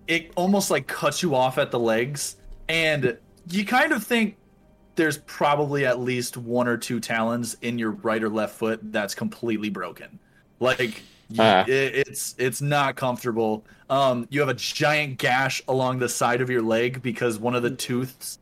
it 0.06 0.32
almost 0.36 0.70
like 0.70 0.86
cuts 0.86 1.22
you 1.22 1.34
off 1.34 1.58
at 1.58 1.70
the 1.70 1.78
legs, 1.78 2.36
and 2.68 3.18
you 3.50 3.64
kind 3.64 3.92
of 3.92 4.02
think 4.04 4.36
there's 4.94 5.18
probably 5.18 5.84
at 5.86 6.00
least 6.00 6.36
one 6.36 6.66
or 6.66 6.76
two 6.76 6.98
talons 7.00 7.56
in 7.62 7.78
your 7.78 7.90
right 7.90 8.22
or 8.22 8.28
left 8.28 8.54
foot 8.56 8.80
that's 8.92 9.14
completely 9.14 9.68
broken. 9.70 10.18
Like 10.60 11.02
y- 11.30 11.36
Ah. 11.38 11.64
it, 11.68 12.06
it's 12.08 12.34
it's 12.38 12.60
not 12.62 12.96
comfortable. 12.96 13.64
Um, 13.90 14.26
you 14.30 14.40
have 14.40 14.48
a 14.48 14.54
giant 14.54 15.18
gash 15.18 15.62
along 15.68 15.98
the 15.98 16.08
side 16.08 16.40
of 16.40 16.50
your 16.50 16.62
leg 16.62 17.00
because 17.02 17.38
one 17.38 17.54
of 17.54 17.62
the 17.62 17.70
tooths, 17.70 18.38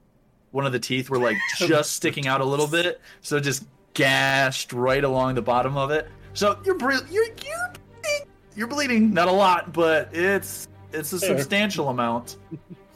one 0.57 0.65
of 0.65 0.73
the 0.73 0.79
teeth 0.81 1.11
were 1.11 1.19
like 1.19 1.37
just 1.59 1.93
sticking 1.93 2.27
out 2.27 2.41
a 2.41 2.45
little 2.45 2.67
bit, 2.67 2.99
so 3.21 3.39
just 3.39 3.67
gashed 3.93 4.73
right 4.73 5.05
along 5.05 5.35
the 5.35 5.43
bottom 5.43 5.77
of 5.77 5.91
it. 5.91 6.09
So 6.33 6.59
you're 6.65 6.77
bre- 6.77 6.95
you're 7.11 7.25
you're 7.27 7.73
bleeding. 8.03 8.27
you're 8.57 8.67
bleeding, 8.67 9.13
not 9.13 9.29
a 9.29 9.33
lot, 9.33 9.75
but 9.75 10.09
it's 10.15 10.67
it's 10.95 11.13
a 11.13 11.19
Fair. 11.19 11.37
substantial 11.37 11.91
amount. 11.91 12.39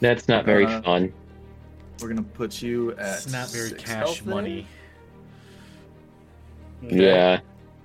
That's 0.01 0.27
not 0.27 0.47
very 0.47 0.65
Uh, 0.65 0.81
fun. 0.81 1.13
We're 2.01 2.09
gonna 2.09 2.23
put 2.23 2.63
you 2.63 2.93
at. 2.93 3.17
It's 3.19 3.31
not 3.31 3.51
very 3.51 3.69
six 3.69 3.85
cash 3.85 3.97
health 3.97 4.25
there. 4.25 4.35
money. 4.35 4.67
Yeah, 6.83 7.41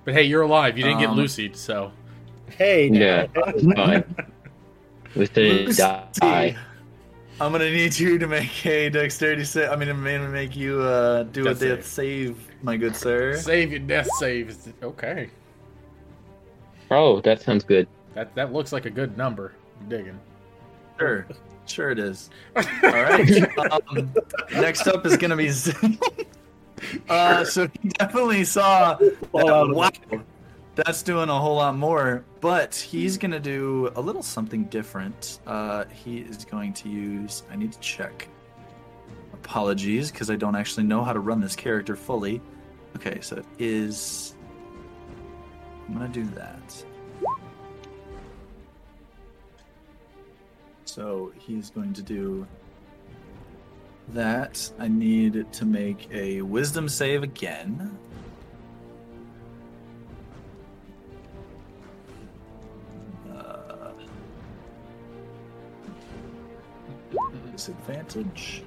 But 0.06 0.14
hey, 0.14 0.22
you're 0.22 0.40
alive. 0.42 0.78
You 0.78 0.84
didn't 0.84 1.00
get 1.00 1.10
Um, 1.10 1.18
Lucied, 1.18 1.54
so 1.54 1.92
Hey, 2.48 2.88
yeah, 2.88 3.26
it's 3.36 3.62
fine. 3.74 4.04
At 4.16 5.16
least 5.16 5.34
didn't 5.34 5.76
die. 5.76 6.56
I'm 7.38 7.52
gonna 7.52 7.70
need 7.70 7.98
you 7.98 8.18
to 8.18 8.26
make 8.26 8.64
a 8.64 8.88
dexterity 8.88 9.44
save. 9.44 9.68
I 9.70 9.76
mean, 9.76 9.88
I'm 9.90 10.02
gonna 10.02 10.28
make 10.28 10.56
you 10.56 10.80
uh, 10.80 11.24
do 11.24 11.44
Death 11.44 11.60
a 11.62 11.76
death 11.76 11.86
save, 11.86 12.38
my 12.62 12.76
good 12.78 12.96
sir. 12.96 13.36
save 13.36 13.70
your 13.70 13.80
death 13.80 14.08
save. 14.18 14.56
Okay, 14.82 15.28
Oh, 16.90 17.20
that 17.20 17.42
sounds 17.42 17.62
good. 17.64 17.88
that 18.14 18.34
that 18.36 18.52
looks 18.54 18.72
like 18.72 18.86
a 18.86 18.90
good 18.90 19.18
number. 19.18 19.52
I'm 19.82 19.88
digging. 19.90 20.20
Sure, 20.98 21.26
sure 21.66 21.90
it 21.90 21.98
is. 21.98 22.30
All 22.56 22.62
right. 22.82 23.58
um, 23.70 24.14
next 24.54 24.86
up 24.86 25.04
is 25.04 25.18
gonna 25.18 25.36
be. 25.36 25.50
Z- 25.50 25.74
uh, 27.10 27.44
so 27.44 27.68
he 27.82 27.88
definitely 27.90 28.44
saw. 28.44 28.96
Fall 29.30 29.50
out 29.50 29.70
of 29.70 29.76
wow, 29.76 29.90
the- 30.10 30.22
that's 30.76 31.02
doing 31.02 31.30
a 31.30 31.40
whole 31.40 31.56
lot 31.56 31.76
more. 31.76 32.24
But 32.40 32.74
he's 32.74 33.18
gonna 33.18 33.40
do 33.40 33.90
a 33.96 34.00
little 34.00 34.22
something 34.22 34.64
different. 34.64 35.40
Uh, 35.46 35.84
he 35.86 36.18
is 36.18 36.44
going 36.44 36.72
to 36.74 36.88
use. 36.88 37.42
I 37.50 37.56
need 37.56 37.72
to 37.72 37.80
check. 37.80 38.28
Apologies, 39.32 40.10
because 40.10 40.30
I 40.30 40.36
don't 40.36 40.54
actually 40.54 40.84
know 40.84 41.02
how 41.02 41.12
to 41.12 41.20
run 41.20 41.40
this 41.40 41.56
character 41.56 41.96
fully. 41.96 42.40
Okay, 42.96 43.20
so 43.20 43.36
it 43.36 43.46
is. 43.58 44.34
I'm 45.88 45.94
gonna 45.94 46.08
do 46.08 46.24
that. 46.24 46.84
So 50.84 51.32
he's 51.38 51.70
going 51.70 51.92
to 51.94 52.02
do 52.02 52.46
that. 54.08 54.70
I 54.78 54.88
need 54.88 55.52
to 55.52 55.64
make 55.64 56.08
a 56.12 56.42
wisdom 56.42 56.88
save 56.88 57.22
again. 57.22 57.98
Disadvantage. 67.56 68.62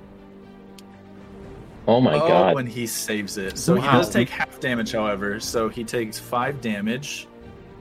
Oh 1.87 2.01
my 2.01 2.15
oh, 2.15 2.27
god. 2.27 2.55
when 2.55 2.65
he 2.67 2.87
saves 2.87 3.37
it. 3.37 3.57
So 3.57 3.75
he 3.75 3.81
does 3.81 4.09
take 4.09 4.29
half 4.29 4.59
damage, 4.59 4.91
however. 4.91 5.39
So 5.39 5.69
he 5.69 5.83
takes 5.83 6.17
five 6.19 6.59
damage. 6.61 7.27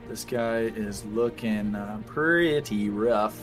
This 0.08 0.24
guy 0.24 0.60
is 0.60 1.04
looking 1.06 1.74
uh, 1.74 2.00
pretty 2.06 2.88
rough. 2.90 3.38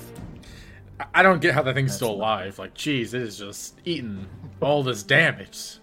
I- 0.99 1.05
I 1.15 1.23
don't 1.23 1.41
get 1.41 1.53
how 1.53 1.61
that 1.63 1.75
thing's 1.75 1.89
That's 1.91 1.97
still 1.97 2.17
not- 2.17 2.23
alive. 2.39 2.59
Like, 2.59 2.73
geez, 2.73 3.13
it 3.13 3.21
is 3.21 3.37
just 3.37 3.79
eating 3.85 4.27
all 4.61 4.81
this 4.83 5.03
damage. 5.03 5.77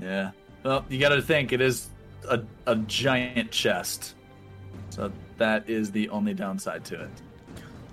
Yeah. 0.00 0.30
Well, 0.64 0.84
you 0.88 0.98
got 0.98 1.10
to 1.10 1.22
think 1.22 1.52
it 1.52 1.60
is 1.60 1.88
a, 2.28 2.40
a 2.66 2.76
giant 2.76 3.50
chest. 3.50 4.14
So 4.90 5.12
that 5.38 5.68
is 5.68 5.90
the 5.92 6.08
only 6.08 6.34
downside 6.34 6.84
to 6.86 7.02
it. 7.02 7.10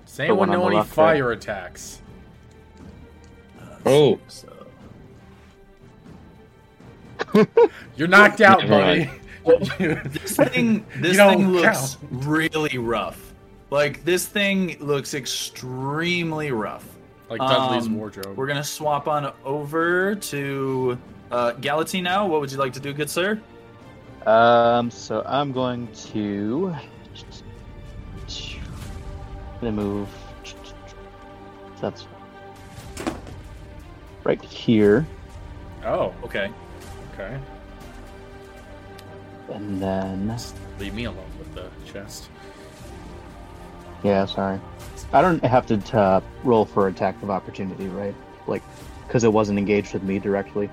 Does 0.06 0.18
The 0.18 0.24
anyone 0.24 0.50
know 0.50 0.66
any 0.68 0.78
left, 0.78 0.90
right? 0.90 0.96
fire 1.18 1.32
attacks? 1.32 2.02
Oh. 3.86 4.20
So 4.28 4.48
You're 7.96 8.08
knocked 8.08 8.42
out, 8.42 8.60
Never 8.68 8.70
buddy. 8.70 9.10
this 10.10 10.36
thing, 10.36 10.86
this 10.98 11.18
thing 11.18 11.52
looks 11.52 11.96
count. 11.96 12.12
really 12.12 12.78
rough. 12.78 13.34
Like 13.72 14.04
this 14.04 14.26
thing 14.26 14.78
looks 14.80 15.14
extremely 15.14 16.52
rough. 16.52 16.86
like 17.30 17.40
Dudley's 17.40 17.88
Um, 17.88 17.98
wardrobe. 17.98 18.36
We're 18.38 18.48
gonna 18.48 18.64
swap 18.64 19.08
on 19.08 19.32
over 19.46 20.16
to 20.16 20.98
uh, 21.32 21.52
Galatine 21.54 22.04
now. 22.04 22.26
What 22.28 22.42
would 22.42 22.52
you 22.52 22.58
like 22.58 22.74
to 22.74 22.80
do, 22.80 22.94
good 22.94 23.10
sir? 23.10 23.40
Um, 24.26 24.92
so 24.92 25.24
I'm 25.26 25.52
going 25.52 25.88
to 26.12 26.76
gonna 29.62 29.72
move. 29.72 30.10
That's 31.82 32.06
right 34.30 34.42
here, 34.44 35.08
Oh, 35.84 36.14
Okay. 36.24 36.52
okay. 37.14 37.40
and 39.52 39.82
then 39.82 40.36
Leave 40.78 40.94
me 40.94 41.06
alone 41.06 41.26
with 41.40 41.52
the 41.56 41.68
chest. 41.92 42.30
yeah, 44.04 44.26
sorry. 44.26 44.60
I 45.14 45.24
don't 45.24 45.44
have 45.44 45.66
to 45.68 45.98
uh, 46.00 46.22
roll 46.44 46.66
for 46.66 46.88
attack 46.90 47.16
of 47.24 47.32
opportunity, 47.32 47.88
right? 47.88 48.14
Like, 48.46 48.62
because 49.08 49.24
it 49.24 49.34
wasn't 49.34 49.58
engaged 49.58 49.94
with 49.94 50.04
me 50.04 50.20
directly. 50.20 50.70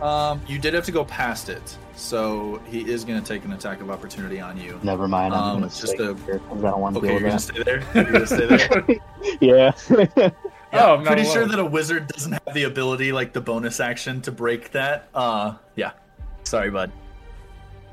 Um, 0.00 0.40
you 0.46 0.58
did 0.60 0.72
have 0.74 0.84
to 0.84 0.92
go 0.92 1.04
past 1.04 1.48
it, 1.48 1.76
so 1.96 2.60
he 2.66 2.88
is 2.88 3.04
gonna 3.04 3.22
take 3.22 3.44
an 3.44 3.52
attack 3.54 3.80
of 3.80 3.90
opportunity 3.90 4.38
on 4.40 4.56
you. 4.60 4.78
Never 4.84 5.08
mind. 5.08 5.34
I'm 5.34 5.64
Um, 5.64 5.68
just 5.68 5.94
a- 5.94 6.10
I 6.32 6.54
don't 6.60 6.80
want 6.80 6.94
to 6.94 7.00
Okay, 7.00 7.18
deal 7.18 7.20
gonna 7.28 7.40
stay 7.40 7.62
there. 7.64 8.26
Stay 8.26 8.46
there. 8.46 8.98
yeah. 9.40 10.30
Yeah, 10.72 10.84
Oh, 10.86 10.92
I'm 10.94 10.98
I'm 10.98 11.04
not 11.04 11.12
pretty 11.14 11.28
sure 11.30 11.46
that 11.46 11.58
a 11.58 11.64
wizard 11.64 12.08
doesn't 12.08 12.32
have 12.32 12.54
the 12.54 12.64
ability, 12.64 13.12
like 13.12 13.32
the 13.32 13.40
bonus 13.40 13.80
action, 13.80 14.20
to 14.22 14.32
break 14.32 14.72
that. 14.72 15.08
Uh, 15.14 15.54
yeah. 15.76 15.92
Sorry, 16.44 16.70
bud. 16.70 16.90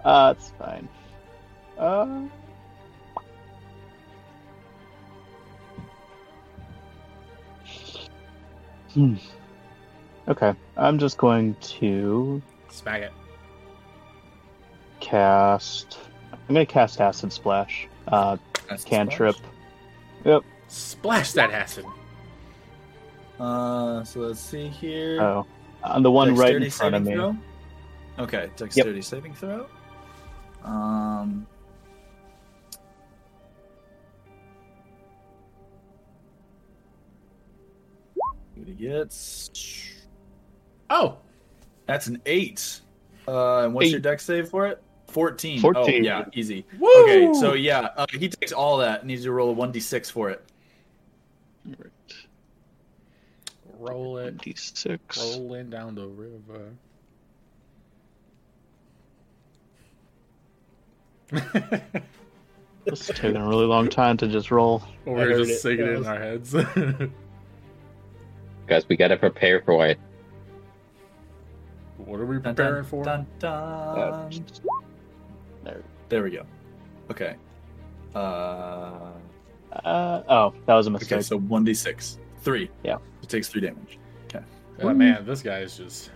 uh, 0.04 0.34
it's 0.38 0.52
fine. 0.60 0.88
Uh. 1.78 2.22
Hmm. 8.94 9.16
Okay, 10.28 10.54
I'm 10.78 11.00
just 11.00 11.18
going 11.18 11.56
to 11.62 12.42
Smack 12.70 13.02
it. 13.02 13.12
cast. 15.00 15.98
I'm 16.32 16.40
gonna 16.54 16.66
cast 16.66 17.02
Acid 17.02 17.34
Splash. 17.34 17.88
Uh, 18.08 18.38
That's 18.70 18.84
the 18.84 18.90
cantrip. 18.90 19.36
splash. 20.22 20.42
Splash 20.68 21.32
that 21.34 21.52
acid. 21.52 21.86
Uh, 23.40 24.04
so 24.04 24.20
let's 24.22 24.40
see 24.40 24.68
here. 24.68 25.22
Oh, 25.22 25.46
on 25.84 26.04
the 26.04 26.12
one 26.12 26.36
right 26.36 26.56
in 26.56 26.70
front 26.70 26.96
of 26.96 27.04
me. 27.04 27.14
throw? 27.14 27.36
Okay, 28.20 28.50
dexterity 28.56 29.02
saving 29.02 29.34
throw. 29.34 29.68
Um. 30.64 31.48
What 38.56 38.68
he 38.68 38.74
gets? 38.74 39.50
Oh, 40.90 41.18
That's 41.86 42.08
an 42.08 42.22
eight. 42.26 42.82
Uh, 43.28 43.64
and 43.64 43.74
what's 43.74 43.90
your 43.90 43.98
Eight. 44.00 44.04
dex 44.04 44.26
save 44.26 44.50
for 44.50 44.68
it? 44.68 44.82
Fourteen. 45.08 45.60
14. 45.60 45.84
Oh, 45.86 45.88
yeah, 46.04 46.26
easy. 46.34 46.66
woo! 46.80 46.90
Okay, 47.04 47.34
so 47.34 47.54
yeah, 47.54 47.90
uh, 47.98 48.06
he 48.12 48.28
takes 48.30 48.52
all 48.52 48.78
that. 48.78 49.06
Needs 49.06 49.24
to 49.24 49.32
roll 49.32 49.50
a 49.50 49.54
one 49.54 49.72
d 49.72 49.80
six 49.80 50.10
for 50.10 50.30
it. 50.30 50.44
Roll 53.90 54.18
it, 54.18 54.38
D6. 54.38 55.00
rolling 55.18 55.70
down 55.70 55.96
the 55.96 56.08
river. 56.08 56.74
This 62.86 63.10
is 63.10 63.16
taking 63.16 63.38
a 63.38 63.48
really 63.48 63.66
long 63.66 63.88
time 63.88 64.18
to 64.18 64.28
just 64.28 64.52
roll. 64.52 64.84
Or 65.06 65.16
we're 65.16 65.38
just 65.38 65.52
it. 65.52 65.60
singing 65.60 65.86
it 65.86 65.94
in 66.00 66.06
our 66.06 66.20
heads. 66.20 66.54
Guys, 68.68 68.86
we 68.90 68.98
gotta 68.98 69.16
prepare 69.16 69.62
for 69.62 69.88
it. 69.88 69.98
what 71.98 72.20
are 72.20 72.26
we 72.26 72.40
preparing 72.40 72.84
dun, 72.84 72.84
for? 72.84 73.06
Dun, 73.06 73.26
dun. 73.40 74.46
There. 75.64 75.82
There 76.10 76.24
we 76.24 76.32
go. 76.32 76.44
Okay. 77.10 77.36
Uh, 78.14 79.12
Uh, 79.72 80.22
oh, 80.28 80.54
that 80.66 80.74
was 80.76 80.88
a 80.88 80.92
mistake. 80.92 81.14
okay, 81.14 81.22
so 81.22 81.38
one 81.38 81.64
d 81.64 81.74
six, 81.74 82.20
three. 82.44 82.70
Yeah. 82.84 82.98
it 83.22 83.30
takes 83.30 83.48
three 83.48 83.62
damage. 83.62 83.98
Okay. 84.26 84.44
Oh 84.82 84.94
man, 84.94 85.26
this 85.26 85.42
guy 85.42 85.60
is 85.60 85.78
just. 85.78 86.12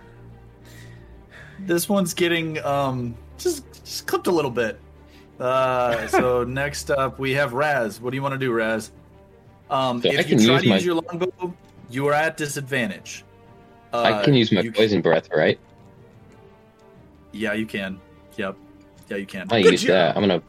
This 1.60 1.90
one's 1.90 2.13
getting 2.13 2.63
um 2.63 3.16
just 3.38 3.66
just 3.84 4.06
clipped 4.08 4.28
a 4.28 4.32
little 4.32 4.52
bit. 4.52 4.80
Uh, 5.40 6.08
so 6.20 6.44
next 6.44 6.92
up 6.92 7.18
we 7.20 7.34
have 7.34 7.54
Raz. 7.54 8.00
What 8.02 8.12
do 8.12 8.16
you 8.18 8.22
want 8.22 8.34
to 8.34 8.38
do, 8.40 8.52
Raz? 8.52 8.92
Um, 9.70 10.02
So 10.02 10.10
I 10.10 10.13
if 10.13 10.30
you 10.30 10.38
try 10.38 10.54
use 10.56 10.62
to 10.63 10.70
my- 10.70 10.76
use 10.76 10.86
your 10.86 10.96
longbow, 10.96 11.54
you 11.90 12.08
are 12.08 12.13
at 12.13 12.38
disadvantage. 12.38 13.24
Uh, 13.94 14.02
I 14.02 14.24
can 14.24 14.34
use 14.34 14.52
my 14.52 14.62
you- 14.62 14.72
poison 14.72 15.02
breath, 15.02 15.30
right? 15.36 15.60
Yeah, 17.32 17.54
you 17.54 17.66
can. 17.66 18.00
Yep. 18.38 18.56
Yeah, 19.10 19.18
you 19.18 19.26
can. 19.26 19.48
I 19.52 19.62
Good 19.62 19.72
use 19.74 19.82
job. 19.84 19.90
that. 19.90 20.16
I'm 20.18 20.24
gonna 20.24 20.42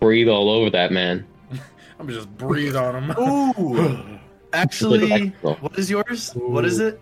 breathe 0.00 0.28
all 0.28 0.50
over 0.50 0.70
that 0.70 0.92
man. 0.92 1.26
I'm 1.98 2.08
just 2.08 2.28
breathe 2.36 2.76
on 2.76 3.02
him. 3.02 3.10
Ooh, 3.18 4.04
actually, 4.54 5.12
Excellent. 5.12 5.62
what 5.62 5.78
is 5.78 5.90
yours? 5.90 6.30
What 6.34 6.64
is 6.64 6.78
it? 6.80 7.00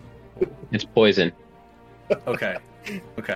It's 0.71 0.83
poison. 0.83 1.31
Okay. 2.27 2.57
Okay. 3.17 3.35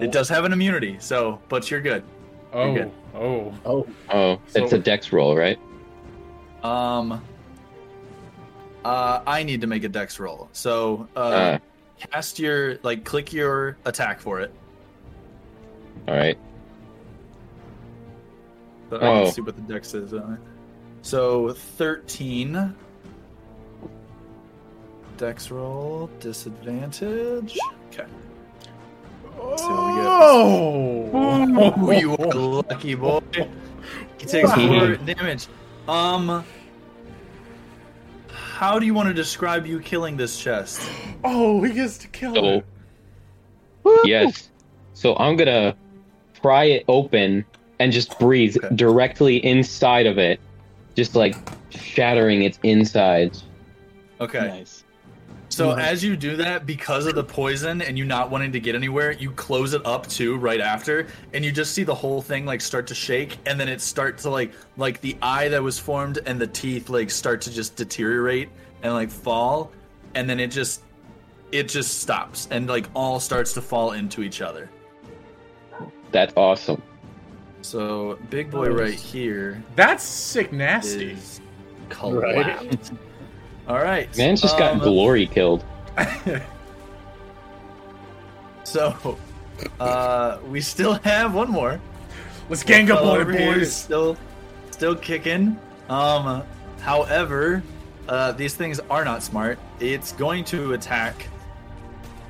It 0.00 0.12
does 0.12 0.28
have 0.28 0.44
an 0.44 0.52
immunity, 0.52 0.96
so 1.00 1.40
but 1.48 1.70
you're 1.70 1.80
good. 1.80 2.04
Oh, 2.52 2.72
good. 2.74 2.90
oh. 3.14 3.54
Oh, 3.64 3.86
Oh, 4.10 4.40
it's 4.54 4.70
So- 4.70 4.76
a 4.76 4.78
dex 4.80 5.12
roll, 5.12 5.36
right? 5.36 5.58
Um. 6.62 7.22
Uh, 8.84 9.20
I 9.26 9.42
need 9.42 9.60
to 9.62 9.66
make 9.66 9.82
a 9.82 9.88
dex 9.88 10.20
roll. 10.20 10.48
So, 10.52 11.08
uh, 11.16 11.20
Uh, 11.20 11.58
cast 11.98 12.38
your 12.38 12.78
like, 12.84 13.04
click 13.04 13.32
your 13.32 13.76
attack 13.84 14.20
for 14.20 14.40
it. 14.40 14.52
all 16.06 16.14
right. 16.14 16.38
But 18.88 19.02
I 19.02 19.06
Oh. 19.08 19.24
can 19.24 19.32
see 19.32 19.40
what 19.40 19.56
the 19.56 19.62
dex 19.62 19.94
is 19.94 20.14
on 20.14 20.34
it. 20.34 20.40
So 21.02 21.50
thirteen. 21.52 22.74
Dex 25.16 25.50
roll 25.50 26.10
disadvantage. 26.20 27.58
Okay. 27.88 28.04
Oh! 29.38 31.10
Oh, 31.12 31.90
you 31.92 32.12
are 32.16 32.34
lucky 32.34 32.94
boy. 32.94 33.20
He 34.18 34.24
takes 34.26 34.52
four 34.52 34.96
damage. 34.96 35.46
Um. 35.86 36.44
How 38.28 38.78
do 38.78 38.86
you 38.86 38.94
want 38.94 39.08
to 39.08 39.14
describe 39.14 39.66
you 39.66 39.78
killing 39.80 40.16
this 40.16 40.38
chest? 40.38 40.80
Oh, 41.22 41.62
he 41.62 41.72
gets 41.74 41.98
to 41.98 42.08
kill 42.08 42.34
So, 42.34 42.44
it. 42.44 42.64
yes. 44.08 44.48
So 44.94 45.14
I'm 45.16 45.36
gonna 45.36 45.76
pry 46.42 46.64
it 46.64 46.84
open 46.88 47.44
and 47.78 47.92
just 47.92 48.18
breathe 48.18 48.56
Okay. 48.56 48.74
directly 48.74 49.36
inside 49.44 50.06
of 50.06 50.18
it, 50.18 50.40
just 50.94 51.14
like 51.14 51.36
shattering 51.70 52.42
its 52.42 52.58
insides. 52.62 53.44
Okay. 54.20 54.40
Nice. 54.48 54.84
So 55.56 55.70
Mhm. 55.70 55.78
as 55.78 56.04
you 56.04 56.16
do 56.16 56.36
that, 56.36 56.66
because 56.66 57.06
of 57.06 57.14
the 57.14 57.24
poison 57.24 57.80
and 57.80 57.96
you 57.96 58.04
not 58.04 58.30
wanting 58.30 58.52
to 58.52 58.60
get 58.60 58.74
anywhere, 58.74 59.12
you 59.12 59.30
close 59.30 59.72
it 59.72 59.80
up 59.86 60.06
too 60.06 60.36
right 60.36 60.60
after, 60.60 61.06
and 61.32 61.42
you 61.42 61.50
just 61.50 61.72
see 61.72 61.82
the 61.82 61.94
whole 61.94 62.20
thing 62.20 62.44
like 62.44 62.60
start 62.60 62.86
to 62.88 62.94
shake, 62.94 63.38
and 63.46 63.58
then 63.58 63.66
it 63.66 63.80
start 63.80 64.18
to 64.18 64.28
like 64.28 64.52
like 64.76 65.00
the 65.00 65.16
eye 65.22 65.48
that 65.48 65.62
was 65.62 65.78
formed 65.78 66.18
and 66.26 66.38
the 66.38 66.46
teeth 66.46 66.90
like 66.90 67.10
start 67.10 67.40
to 67.40 67.50
just 67.50 67.74
deteriorate 67.74 68.50
and 68.82 68.92
like 68.92 69.08
fall, 69.10 69.72
and 70.14 70.28
then 70.28 70.38
it 70.40 70.48
just 70.48 70.82
it 71.52 71.70
just 71.70 72.00
stops 72.02 72.48
and 72.50 72.68
like 72.68 72.84
all 72.94 73.18
starts 73.18 73.54
to 73.54 73.62
fall 73.62 73.92
into 73.92 74.22
each 74.22 74.42
other. 74.42 74.68
That's 76.12 76.34
awesome. 76.36 76.82
So 77.62 78.18
big 78.28 78.50
boy 78.50 78.68
right 78.68 78.92
here 78.92 79.62
That's 79.74 80.04
sick 80.04 80.52
nasty. 80.52 81.12
is 81.12 81.40
collapsed. 81.88 82.92
All 83.68 83.76
right, 83.82 84.14
Man's 84.16 84.40
just 84.40 84.58
got 84.58 84.74
um, 84.74 84.78
glory 84.78 85.26
killed. 85.26 85.64
So, 88.66 89.16
uh, 89.78 90.38
we 90.48 90.60
still 90.60 90.94
have 90.94 91.32
one 91.34 91.50
more. 91.50 91.80
Let's 92.48 92.64
gang 92.64 92.90
up 92.90 92.98
Fellow 92.98 93.12
on 93.14 93.18
it, 93.18 93.20
over 93.22 93.32
here 93.32 93.52
is 93.52 93.58
boys. 93.58 93.74
Still, 93.76 94.16
still 94.72 94.96
kicking. 94.96 95.58
Um, 95.88 96.42
however, 96.80 97.62
uh, 98.08 98.32
these 98.32 98.54
things 98.54 98.80
are 98.90 99.04
not 99.04 99.22
smart. 99.22 99.58
It's 99.78 100.12
going 100.12 100.44
to 100.46 100.72
attack 100.72 101.28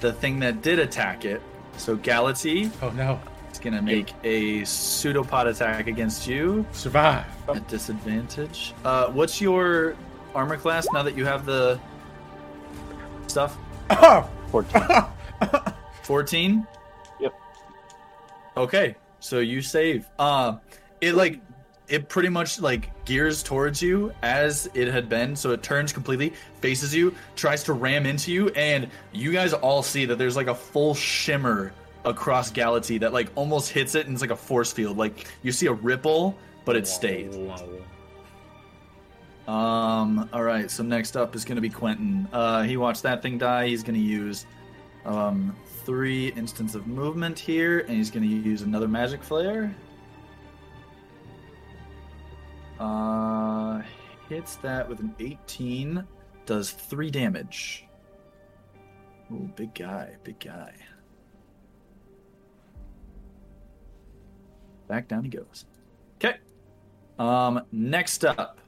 the 0.01 0.13
thing 0.13 0.39
that 0.41 0.61
did 0.63 0.79
attack 0.79 1.25
it. 1.25 1.41
So, 1.79 1.97
Galaxy 1.97 2.71
Oh 2.83 2.91
no. 2.91 3.19
It's 3.49 3.59
gonna 3.59 3.83
make 3.83 4.13
a 4.23 4.63
pseudopod 4.65 5.47
attack 5.47 5.87
against 5.87 6.27
you 6.27 6.67
Survive. 6.73 7.25
at 7.49 7.67
disadvantage. 7.69 8.75
Uh, 8.85 9.09
what's 9.09 9.41
your 9.41 9.97
armor 10.37 10.57
class 10.57 10.87
now 10.93 11.03
that 11.03 11.17
you 11.17 11.25
have 11.25 11.47
the 11.47 11.81
stuff? 13.27 13.57
Oh, 13.91 14.29
14. 14.51 14.83
14 16.03 16.67
Yep. 17.21 17.35
okay 18.57 18.95
so 19.21 19.41
you 19.41 19.61
save 19.61 20.09
uh 20.19 20.57
it 21.01 21.15
like 21.15 21.41
it 21.89 22.09
pretty 22.09 22.29
much 22.29 22.61
like 22.61 22.91
gears 23.05 23.43
towards 23.43 23.83
you 23.83 24.13
as 24.23 24.69
it 24.75 24.89
had 24.89 25.09
been 25.09 25.35
so 25.37 25.51
it 25.51 25.63
turns 25.63 25.93
completely 25.93 26.33
faces 26.61 26.95
you 26.95 27.15
tries 27.35 27.63
to 27.65 27.73
ram 27.73 28.07
into 28.07 28.33
you 28.33 28.49
and 28.51 28.89
you 29.13 29.33
guys 29.33 29.53
all 29.53 29.83
see 29.83 30.05
that 30.05 30.17
there's 30.17 30.37
like 30.37 30.47
a 30.47 30.55
full 30.55 30.95
shimmer 30.95 31.73
across 32.05 32.51
galaxy 32.51 32.99
that 32.99 33.13
like 33.13 33.29
almost 33.35 33.71
hits 33.71 33.95
it 33.97 34.07
and 34.07 34.15
it's 34.15 34.23
like 34.23 34.31
a 34.31 34.37
force 34.37 34.73
field 34.73 34.97
like 34.97 35.27
you 35.43 35.51
see 35.53 35.67
a 35.67 35.73
ripple 35.73 36.37
but 36.65 36.77
it 36.77 36.87
stays 36.87 37.35
um 39.49 40.29
all 40.33 40.43
right 40.43 40.71
so 40.71 40.83
next 40.83 41.17
up 41.17 41.37
is 41.37 41.45
gonna 41.45 41.61
be 41.61 41.71
quentin. 41.71 42.29
Uh 42.33 42.63
he 42.63 42.77
watched 42.77 43.03
that 43.05 43.23
thing 43.23 43.39
die. 43.39 43.69
He's 43.69 43.83
gonna 43.85 43.99
use 43.99 44.47
um 45.05 45.55
three 45.85 46.29
instants 46.33 46.75
of 46.75 46.89
movement 46.89 47.39
here 47.39 47.81
and 47.81 47.91
he's 47.91 48.11
gonna 48.11 48.27
use 48.27 48.63
another 48.63 48.89
magic 48.89 49.23
flare. 49.23 49.75
Uh 52.81 53.83
hits 54.29 54.57
that 54.57 54.89
with 54.89 54.99
an 54.99 55.15
18 55.21 56.05
does 56.45 56.73
three 56.73 57.11
damage. 57.11 57.87
Ooh, 59.33 59.49
big 59.55 59.75
guy 59.75 60.17
big 60.25 60.41
guy. 60.41 60.75
Back 64.89 65.07
down 65.07 65.23
he 65.23 65.31
goes. 65.31 65.67
Okay. 66.17 66.39
Um 67.21 67.63
next 67.71 68.25
up 68.25 68.59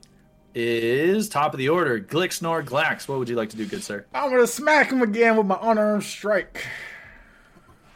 is 0.58 1.28
top 1.28 1.54
of 1.54 1.58
the 1.58 1.68
order 1.68 2.00
glixnor 2.00 2.64
glax 2.64 3.06
what 3.08 3.18
would 3.18 3.28
you 3.28 3.36
like 3.36 3.50
to 3.50 3.56
do 3.56 3.64
good 3.66 3.82
sir 3.82 4.04
I'm 4.12 4.30
gonna 4.30 4.46
smack 4.46 4.90
him 4.90 5.02
again 5.02 5.36
with 5.36 5.46
my 5.46 5.58
unarmed 5.62 6.02
strike. 6.02 6.66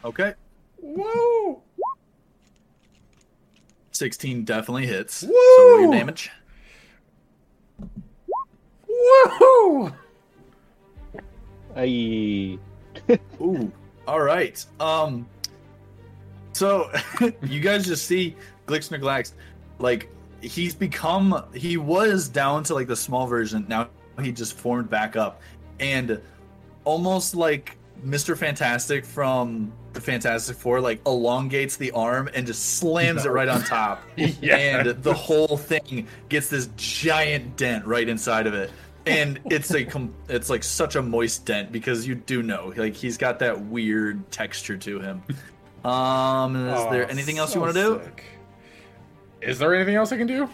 okay 0.05 0.33
Whoa! 0.83 1.61
16 3.91 4.43
definitely 4.43 4.85
hits. 4.85 5.15
So 5.15 5.27
Woo! 5.27 5.69
roll 5.71 5.81
your 5.81 5.91
damage. 5.93 6.29
Woohoo! 8.89 9.93
Aye. 11.75 12.57
Ooh. 13.41 13.71
All 14.07 14.21
right. 14.21 14.63
Um. 14.79 15.27
So 16.51 16.91
you 17.43 17.59
guys 17.59 17.85
just 17.85 18.05
see 18.05 18.35
Glixner 18.67 18.99
Glax, 18.99 19.31
like 19.79 20.09
he's 20.43 20.75
become. 20.75 21.43
He 21.53 21.77
was 21.77 22.27
down 22.29 22.63
to 22.65 22.73
like 22.73 22.87
the 22.87 22.95
small 22.95 23.25
version. 23.27 23.65
Now 23.67 23.89
he 24.21 24.31
just 24.31 24.57
formed 24.57 24.89
back 24.89 25.15
up, 25.15 25.41
and 25.79 26.21
almost 26.83 27.35
like 27.35 27.77
Mr. 28.05 28.37
Fantastic 28.37 29.05
from 29.05 29.71
the 29.93 30.01
Fantastic 30.01 30.57
Four, 30.57 30.81
like 30.81 30.99
elongates 31.05 31.77
the 31.77 31.91
arm 31.91 32.29
and 32.33 32.45
just 32.45 32.77
slams 32.77 33.25
it 33.25 33.29
right 33.29 33.47
on 33.47 33.63
top. 33.63 34.01
Yes. 34.17 34.41
and 34.43 35.03
the 35.03 35.13
whole 35.13 35.57
thing 35.57 36.07
gets 36.29 36.49
this 36.49 36.69
giant 36.75 37.55
dent 37.55 37.85
right 37.85 38.07
inside 38.09 38.45
of 38.47 38.53
it 38.53 38.71
and 39.05 39.39
it's 39.49 39.73
a 39.73 39.83
com- 39.83 40.13
it's 40.29 40.49
like 40.49 40.63
such 40.63 40.95
a 40.95 41.01
moist 41.01 41.45
dent 41.45 41.71
because 41.73 42.07
you 42.07 42.15
do 42.15 42.41
know 42.41 42.71
like 42.77 42.93
he's 42.95 43.17
got 43.17 43.37
that 43.39 43.59
weird 43.65 44.31
texture 44.31 44.77
to 44.77 44.97
him 44.99 45.21
um 45.83 46.55
is 46.55 46.79
Oh, 46.79 46.89
there 46.89 47.09
anything 47.11 47.37
else 47.37 47.53
you 47.53 47.59
want 47.59 47.73
to 47.75 47.81
do 47.81 48.01
sick. 48.03 48.23
Is 49.43 49.59
there 49.59 49.73
anything 49.75 49.95
else 49.95 50.11
I 50.11 50.17
can 50.17 50.27
do? 50.27 50.49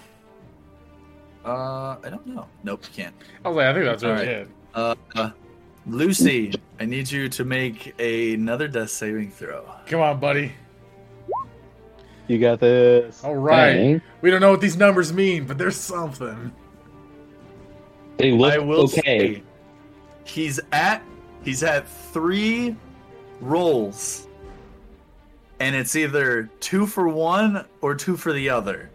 uh 1.45 1.95
i 2.03 2.09
don't 2.09 2.27
know 2.27 2.45
nope 2.63 2.81
you 2.83 3.03
can't 3.03 3.15
I 3.45 3.47
was 3.47 3.55
like, 3.55 3.67
I 3.67 3.73
think 3.73 3.85
that's 3.85 4.03
really 4.03 4.15
right. 4.15 4.27
it. 4.27 4.49
uh, 4.75 4.95
uh 5.15 5.31
lucy 5.87 6.53
i 6.81 6.85
need 6.85 7.09
you 7.09 7.29
to 7.29 7.45
make 7.45 7.97
another 7.99 8.67
death 8.67 8.89
saving 8.89 9.31
throw 9.31 9.63
Come 9.87 10.01
on, 10.01 10.19
buddy. 10.19 10.51
You 12.27 12.37
got 12.37 12.59
this. 12.59 13.23
All 13.23 13.35
right. 13.35 13.73
Dang. 13.73 14.01
We 14.21 14.29
don't 14.29 14.39
know 14.39 14.51
what 14.51 14.61
these 14.61 14.77
numbers 14.77 15.11
mean, 15.11 15.45
but 15.45 15.57
there's 15.57 15.75
something. 15.75 16.53
They 18.17 18.31
look 18.31 18.53
I 18.53 18.59
will 18.59 18.83
okay. 18.83 19.01
say 19.35 19.43
he's 20.25 20.59
at 20.71 21.01
he's 21.43 21.63
at 21.63 21.87
three 21.87 22.75
rolls, 23.41 24.27
and 25.59 25.75
it's 25.75 25.95
either 25.95 26.49
two 26.59 26.85
for 26.85 27.07
one 27.07 27.65
or 27.81 27.95
two 27.95 28.15
for 28.15 28.33
the 28.33 28.49
other. 28.49 28.89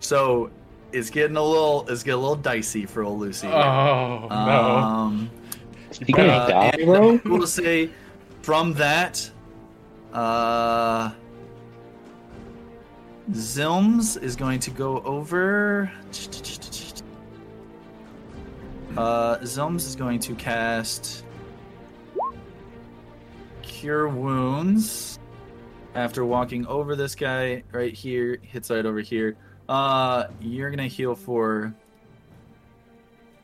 So 0.00 0.50
it's 0.92 1.10
getting 1.10 1.36
a 1.36 1.42
little 1.42 1.86
it's 1.88 2.02
getting 2.02 2.18
a 2.18 2.22
little 2.22 2.36
dicey 2.36 2.86
for 2.86 3.02
old 3.02 3.20
Lucy. 3.20 3.48
Oh 3.48 4.26
no. 4.28 4.36
Um, 4.36 5.30
gonna 6.12 6.28
uh, 6.28 6.48
die, 6.48 6.84
bro? 6.84 7.20
I 7.24 7.28
will 7.28 7.46
say 7.46 7.90
from 8.42 8.74
that, 8.74 9.30
uh, 10.12 11.12
Zilms 13.32 14.22
is 14.22 14.36
going 14.36 14.60
to 14.60 14.70
go 14.70 15.00
over. 15.00 15.90
Uh, 18.96 19.38
Zilms 19.38 19.86
is 19.86 19.94
going 19.94 20.18
to 20.20 20.34
cast 20.34 21.24
Cure 23.62 24.08
Wounds 24.08 25.17
after 25.98 26.24
walking 26.24 26.64
over 26.66 26.94
this 26.94 27.14
guy 27.16 27.64
right 27.72 27.92
here. 27.92 28.38
Hits 28.42 28.70
right 28.70 28.86
over 28.86 29.00
here. 29.00 29.36
Uh, 29.68 30.28
you're 30.40 30.70
gonna 30.70 30.86
heal 30.86 31.14
for 31.16 31.74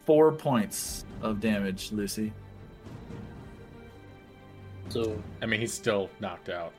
four 0.07 0.31
points 0.31 1.05
of 1.21 1.41
damage, 1.41 1.91
Lucy. 1.91 2.33
So 4.89 5.21
I 5.43 5.47
mean, 5.47 5.61
he's 5.61 5.75
still 5.75 6.09
knocked 6.21 6.49
out. 6.49 6.73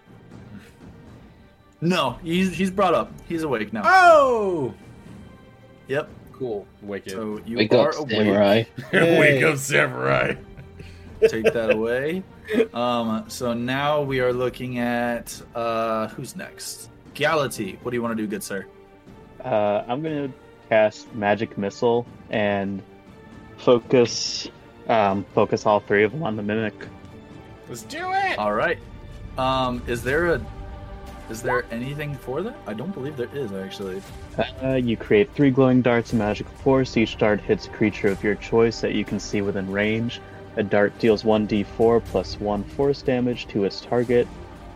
No, 1.81 2.11
he's 2.23 2.55
he's 2.55 2.71
brought 2.71 2.93
up. 2.93 3.11
He's 3.27 3.43
awake 3.43 3.73
now. 3.73 3.81
Oh! 3.83 4.73
Yep. 5.89 6.09
cool. 6.31 6.65
Wicked. 6.81 7.11
So 7.11 7.39
you 7.45 7.57
Wake 7.57 7.73
are 7.73 7.89
up, 7.89 7.99
awake. 7.99 8.11
samurai. 8.11 8.63
Wake 8.93 9.43
up, 9.43 9.57
samurai. 9.57 10.35
Take 11.27 11.51
that 11.51 11.71
away. 11.71 12.23
Um. 12.73 13.25
So 13.27 13.53
now 13.53 14.01
we 14.01 14.19
are 14.19 14.33
looking 14.33 14.79
at 14.79 15.41
uh 15.53 16.07
who's 16.09 16.35
next? 16.35 16.89
Galaty. 17.13 17.77
What 17.81 17.91
do 17.91 17.97
you 17.97 18.01
want 18.01 18.17
to 18.17 18.23
do, 18.23 18.27
good 18.27 18.43
sir? 18.43 18.65
Uh, 19.43 19.83
I'm 19.87 20.01
gonna 20.01 20.31
cast 20.69 21.13
magic 21.13 21.57
missile 21.57 22.05
and 22.29 22.81
focus, 23.57 24.49
um, 24.87 25.25
focus 25.33 25.65
all 25.65 25.79
three 25.79 26.03
of 26.03 26.11
them 26.11 26.23
on 26.23 26.35
the 26.35 26.43
mimic. 26.43 26.87
Let's 27.69 27.83
do 27.83 28.11
it! 28.11 28.37
All 28.37 28.53
right. 28.53 28.77
Um. 29.37 29.81
Is 29.87 30.03
there 30.03 30.33
a 30.33 30.45
is 31.29 31.41
there 31.41 31.65
anything 31.71 32.15
for 32.15 32.43
that? 32.43 32.55
I 32.67 32.73
don't 32.73 32.93
believe 32.93 33.17
there 33.17 33.29
is 33.33 33.51
actually. 33.51 34.01
Uh, 34.61 34.73
you 34.75 34.95
create 34.95 35.33
three 35.33 35.49
glowing 35.49 35.81
darts 35.81 36.13
of 36.13 36.19
magical 36.19 36.53
force. 36.57 36.95
Each 36.97 37.17
dart 37.17 37.41
hits 37.41 37.65
a 37.65 37.69
creature 37.71 38.09
of 38.09 38.23
your 38.23 38.35
choice 38.35 38.81
that 38.81 38.93
you 38.93 39.03
can 39.03 39.19
see 39.19 39.41
within 39.41 39.71
range. 39.71 40.21
A 40.57 40.63
dart 40.63 40.97
deals 40.99 41.23
1d4 41.23 42.03
plus 42.05 42.39
1 42.39 42.63
force 42.63 43.01
damage 43.01 43.47
to 43.47 43.63
its 43.65 43.81
target. 43.81 44.27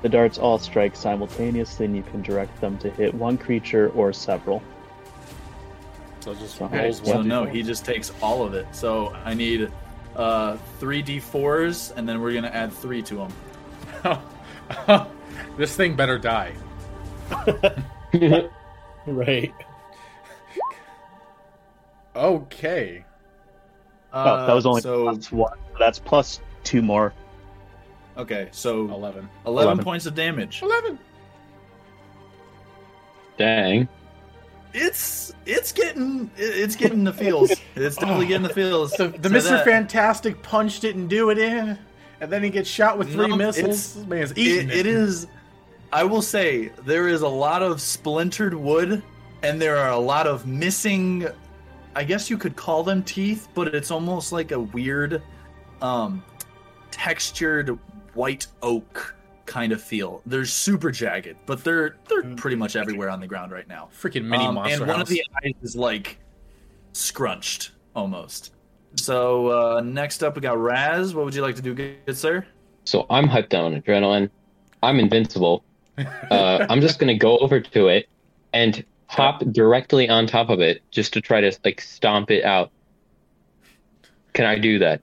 The 0.01 0.09
darts 0.09 0.37
all 0.37 0.57
strike 0.59 0.95
simultaneously, 0.95 1.85
and 1.85 1.95
you 1.95 2.03
can 2.03 2.21
direct 2.21 2.59
them 2.61 2.77
to 2.79 2.89
hit 2.89 3.13
one 3.13 3.37
creature 3.37 3.89
or 3.89 4.11
several. 4.13 4.61
So 6.21 6.33
just 6.35 6.61
Okay, 6.61 6.83
rolls 6.85 7.01
So 7.05 7.15
one. 7.17 7.27
no, 7.27 7.45
d4. 7.45 7.51
he 7.51 7.63
just 7.63 7.85
takes 7.85 8.11
all 8.21 8.43
of 8.43 8.53
it. 8.53 8.65
So 8.73 9.13
I 9.25 9.33
need 9.33 9.71
uh, 10.15 10.57
three 10.79 11.01
d4s, 11.03 11.93
and 11.95 12.07
then 12.07 12.19
we're 12.21 12.33
gonna 12.33 12.47
add 12.49 12.73
three 12.73 13.01
to 13.03 13.27
them. 14.03 14.21
this 15.57 15.75
thing 15.75 15.95
better 15.95 16.17
die. 16.17 16.53
Right. 19.05 19.53
Okay. 22.15 23.05
oh, 24.13 24.45
that 24.47 24.53
was 24.53 24.65
only 24.65 24.81
so. 24.81 25.03
plus 25.05 25.31
one. 25.31 25.57
That's 25.79 25.97
plus 25.97 26.41
two 26.63 26.81
more. 26.81 27.13
Okay, 28.17 28.49
so 28.51 28.81
11, 28.91 28.97
11. 28.97 29.29
11. 29.45 29.83
points 29.83 30.05
of 30.05 30.13
damage. 30.13 30.61
11. 30.61 30.99
Dang. 33.37 33.87
It's 34.73 35.33
it's 35.45 35.71
getting 35.71 36.29
it's 36.37 36.75
getting 36.75 37.03
the 37.03 37.13
feels. 37.13 37.51
It's 37.75 37.95
definitely 37.95 38.27
getting 38.27 38.43
the 38.43 38.53
feels. 38.53 38.91
The, 38.91 39.07
the 39.07 39.29
So 39.29 39.35
Mr. 39.35 39.49
that- 39.49 39.65
Fantastic 39.65 40.43
punch 40.43 40.81
didn't 40.81 41.07
do 41.07 41.29
it 41.29 41.37
in, 41.37 41.77
and 42.19 42.31
then 42.31 42.43
he 42.43 42.49
gets 42.49 42.69
shot 42.69 42.97
with 42.97 43.11
three 43.11 43.27
No, 43.27 43.35
missiles. 43.37 43.65
it's- 43.65 43.93
This 43.93 44.05
man's 44.05 44.31
it, 44.31 44.37
it. 44.37 44.71
it 44.71 44.85
is 44.85 45.27
i 45.91 46.03
will 46.03 46.21
say 46.21 46.67
there 46.85 47.07
is 47.07 47.23
a 47.23 47.27
lot 47.27 47.63
of 47.63 47.81
splintered 47.81 48.53
wood 48.53 49.01
and 49.41 49.59
there 49.59 49.75
are 49.75 49.89
a 49.89 49.97
lot 49.97 50.27
of 50.27 50.45
missing 50.45 51.25
i 51.95 52.03
guess 52.03 52.29
you 52.29 52.37
could 52.37 52.55
call 52.55 52.83
them 52.83 53.01
teeth 53.01 53.47
but 53.55 53.73
it's 53.73 53.89
almost 53.89 54.31
like 54.31 54.51
a 54.51 54.59
weird 54.59 55.19
um 55.81 56.23
textured 56.91 57.77
white 58.13 58.47
oak 58.61 59.15
kind 59.45 59.71
of 59.71 59.81
feel 59.81 60.21
they're 60.25 60.45
super 60.45 60.91
jagged 60.91 61.35
but 61.45 61.63
they're 61.63 61.95
they're 62.07 62.35
pretty 62.35 62.55
much 62.55 62.75
everywhere 62.75 63.09
on 63.09 63.19
the 63.19 63.27
ground 63.27 63.51
right 63.51 63.67
now 63.67 63.89
Freaking 63.99 64.23
mini 64.25 64.45
Um, 64.45 64.55
monster 64.55 64.75
and 64.83 64.87
one 64.87 64.97
house. 64.99 65.03
of 65.03 65.09
the 65.09 65.23
eyes 65.43 65.53
is 65.63 65.75
like 65.75 66.19
scrunched 66.93 67.71
almost 67.95 68.53
so 68.95 69.47
uh 69.47 69.81
next 69.81 70.23
up 70.23 70.35
we 70.35 70.41
got 70.41 70.57
raz 70.59 71.13
what 71.15 71.25
would 71.25 71.33
you 71.33 71.41
like 71.41 71.55
to 71.55 71.61
do 71.61 71.73
good 71.73 72.15
sir 72.17 72.45
So 72.85 73.05
I'm 73.09 73.27
hyped 73.27 73.53
on 73.53 73.79
adrenaline. 73.79 74.29
I'm 74.81 74.99
invincible. 74.99 75.63
Uh, 76.31 76.65
I'm 76.69 76.79
just 76.79 76.97
gonna 76.97 77.17
go 77.17 77.37
over 77.39 77.59
to 77.59 77.87
it 77.89 78.07
and 78.53 78.85
hop 79.07 79.41
directly 79.51 80.07
on 80.07 80.25
top 80.27 80.49
of 80.49 80.59
it 80.61 80.81
just 80.91 81.11
to 81.13 81.21
try 81.21 81.41
to 81.41 81.51
like 81.65 81.81
stomp 81.81 82.31
it 82.31 82.45
out. 82.45 82.71
Can 84.33 84.45
I 84.45 84.57
do 84.57 84.79
that? 84.79 85.01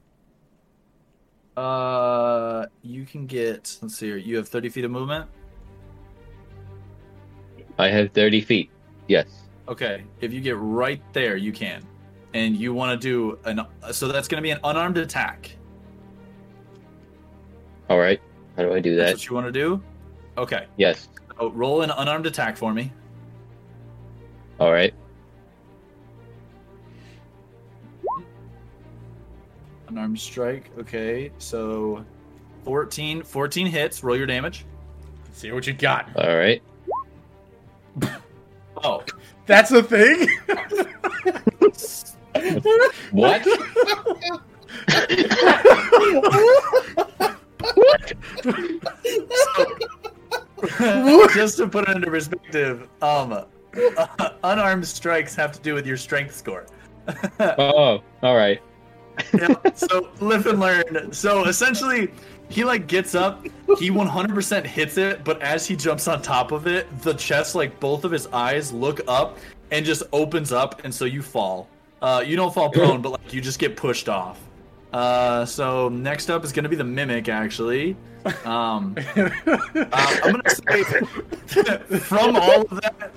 Uh, 1.57 2.67
you 2.83 3.05
can 3.07 3.27
get. 3.27 3.79
Let's 3.81 3.97
see 3.97 4.07
here. 4.07 4.17
You 4.17 4.37
have 4.37 4.49
thirty 4.49 4.69
feet 4.69 4.85
of 4.85 4.91
movement. 4.91 5.29
I 7.79 7.89
have 7.89 8.13
30 8.13 8.41
feet. 8.41 8.71
Yes. 9.07 9.27
Okay, 9.69 10.03
if 10.23 10.33
you 10.33 10.41
get 10.41 10.57
right 10.57 11.03
there, 11.13 11.37
you 11.37 11.53
can, 11.53 11.83
and 12.33 12.57
you 12.57 12.73
want 12.73 12.99
to 12.99 13.07
do 13.09 13.39
an. 13.45 13.61
So 13.93 14.09
that's 14.09 14.29
going 14.29 14.39
to 14.39 14.43
be 14.43 14.51
an 14.51 14.61
unarmed 14.65 14.97
attack. 14.97 15.51
All 17.91 17.99
right. 17.99 18.21
How 18.57 18.63
do 18.63 18.73
I 18.73 18.81
do 18.81 18.97
That's 18.97 19.11
that? 19.11 19.17
what 19.17 19.27
you 19.29 19.35
want 19.35 19.47
to 19.47 19.53
do. 19.53 19.83
Okay, 20.39 20.67
Yes. 20.79 21.09
so 21.39 21.51
roll 21.51 21.83
an 21.83 21.91
unarmed 21.91 22.25
attack 22.27 22.57
for 22.57 22.73
me. 22.73 22.91
All 24.59 24.73
right. 24.73 24.95
Unarmed 29.97 30.21
strike. 30.21 30.71
Okay, 30.79 31.33
so 31.39 32.05
14, 32.67 33.23
14 33.23 33.67
hits. 33.67 34.05
Roll 34.05 34.15
your 34.15 34.27
damage. 34.27 34.67
See 35.33 35.51
what 35.53 35.67
you 35.67 35.73
got. 35.73 36.11
All 36.15 36.37
right. 36.37 36.63
Oh, 38.85 39.03
That's 39.47 39.73
a 39.73 39.83
thing. 39.83 40.29
What? 43.11 43.43
just 51.33 51.57
to 51.57 51.69
put 51.69 51.89
it 51.89 51.97
into 51.97 52.11
perspective, 52.11 52.87
um, 53.01 53.47
unarmed 54.45 54.87
strikes 54.87 55.35
have 55.35 55.53
to 55.53 55.61
do 55.63 55.73
with 55.73 55.87
your 55.87 55.97
strength 55.97 56.35
score. 56.35 56.67
Oh, 57.41 58.03
all 58.23 58.37
right. 58.37 58.61
Yeah, 59.35 59.55
so 59.75 60.09
live 60.21 60.47
and 60.47 60.61
learn. 60.61 61.13
So 61.13 61.45
essentially, 61.45 62.11
he 62.49 62.65
like 62.65 62.87
gets 62.87 63.15
up, 63.15 63.45
he 63.79 63.91
100% 63.91 64.67
hits 64.67 64.97
it, 64.97 65.25
but 65.25 65.41
as 65.43 65.67
he 65.67 65.77
jumps 65.77 66.09
on 66.09 66.23
top 66.23 66.53
of 66.53 66.67
it, 66.67 66.87
the 67.03 67.15
chest, 67.15 67.55
like 67.55 67.79
both 67.81 68.05
of 68.05 68.13
his 68.13 68.27
eyes, 68.29 68.73
look 68.73 69.01
up 69.09 69.39
and 69.71 69.85
just 69.85 70.03
opens 70.13 70.53
up, 70.53 70.85
and 70.85 70.95
so 70.95 71.05
you 71.05 71.23
fall. 71.23 71.69
Uh, 72.01 72.23
you 72.25 72.37
don't 72.37 72.53
fall 72.55 72.71
prone, 72.71 73.03
but 73.03 73.11
like 73.11 73.33
you 73.33 73.41
just 73.41 73.59
get 73.59 73.77
pushed 73.77 74.09
off. 74.09 74.39
Uh, 74.93 75.45
so 75.45 75.89
next 75.89 76.31
up 76.31 76.45
is 76.45 76.53
gonna 76.53 76.69
be 76.69 76.77
the 76.77 76.85
mimic, 76.85 77.29
actually. 77.29 77.97
Um, 78.45 78.97
uh, 79.17 79.31
I'm 79.93 80.33
gonna 80.33 80.51
say 80.51 80.83
from 81.99 82.37
all 82.37 82.63
of 82.63 82.81
that, 82.81 83.11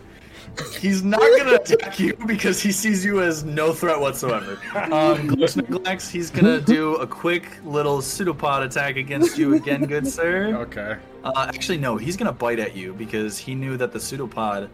he's 0.80 1.04
not 1.04 1.20
gonna 1.20 1.56
attack 1.56 2.00
you 2.00 2.14
because 2.26 2.62
he 2.62 2.72
sees 2.72 3.04
you 3.04 3.22
as 3.22 3.44
no 3.44 3.74
threat 3.74 4.00
whatsoever. 4.00 4.54
Um, 4.76 5.30
Glix 5.30 6.10
he's 6.10 6.30
gonna 6.30 6.62
do 6.62 6.96
a 6.96 7.08
quick 7.08 7.46
little 7.64 8.02
pseudopod 8.02 8.64
attack 8.64 8.96
against 8.98 9.38
you 9.38 9.56
again, 9.56 9.86
good 9.86 10.08
sir. 10.08 10.56
okay. 10.56 10.98
Uh, 11.24 11.46
actually, 11.54 11.78
no, 11.78 11.98
he's 11.98 12.16
gonna 12.16 12.32
bite 12.32 12.60
at 12.60 12.76
you 12.76 12.94
because 12.94 13.38
he 13.38 13.56
knew 13.56 13.78
that 13.78 13.92
the 13.92 14.00
pseudopod, 14.00 14.70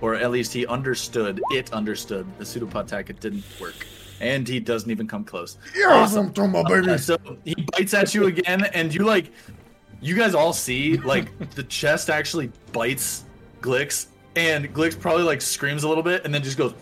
or 0.00 0.14
at 0.14 0.30
least 0.30 0.52
he 0.52 0.66
understood, 0.66 1.40
it 1.50 1.72
understood 1.72 2.26
the 2.38 2.44
pseudopod 2.44 2.86
attack. 2.86 3.10
It 3.10 3.20
didn't 3.20 3.44
work, 3.60 3.86
and 4.20 4.46
he 4.46 4.60
doesn't 4.60 4.90
even 4.90 5.08
come 5.08 5.24
close. 5.24 5.58
Yeah, 5.76 5.88
Awesome. 5.88 6.32
Uh, 6.36 6.96
so 6.96 7.16
he 7.44 7.54
bites 7.72 7.94
at 7.94 8.14
you 8.14 8.26
again, 8.26 8.64
and 8.72 8.94
you 8.94 9.04
like, 9.04 9.32
you 10.00 10.16
guys 10.16 10.34
all 10.34 10.52
see 10.52 10.96
like 10.98 11.50
the 11.50 11.64
chest 11.64 12.08
actually 12.08 12.50
bites 12.72 13.24
Glix, 13.60 14.06
and 14.36 14.72
Glix 14.74 14.98
probably 14.98 15.24
like 15.24 15.40
screams 15.40 15.82
a 15.84 15.88
little 15.88 16.02
bit, 16.04 16.24
and 16.24 16.32
then 16.34 16.42
just 16.42 16.58
goes. 16.58 16.74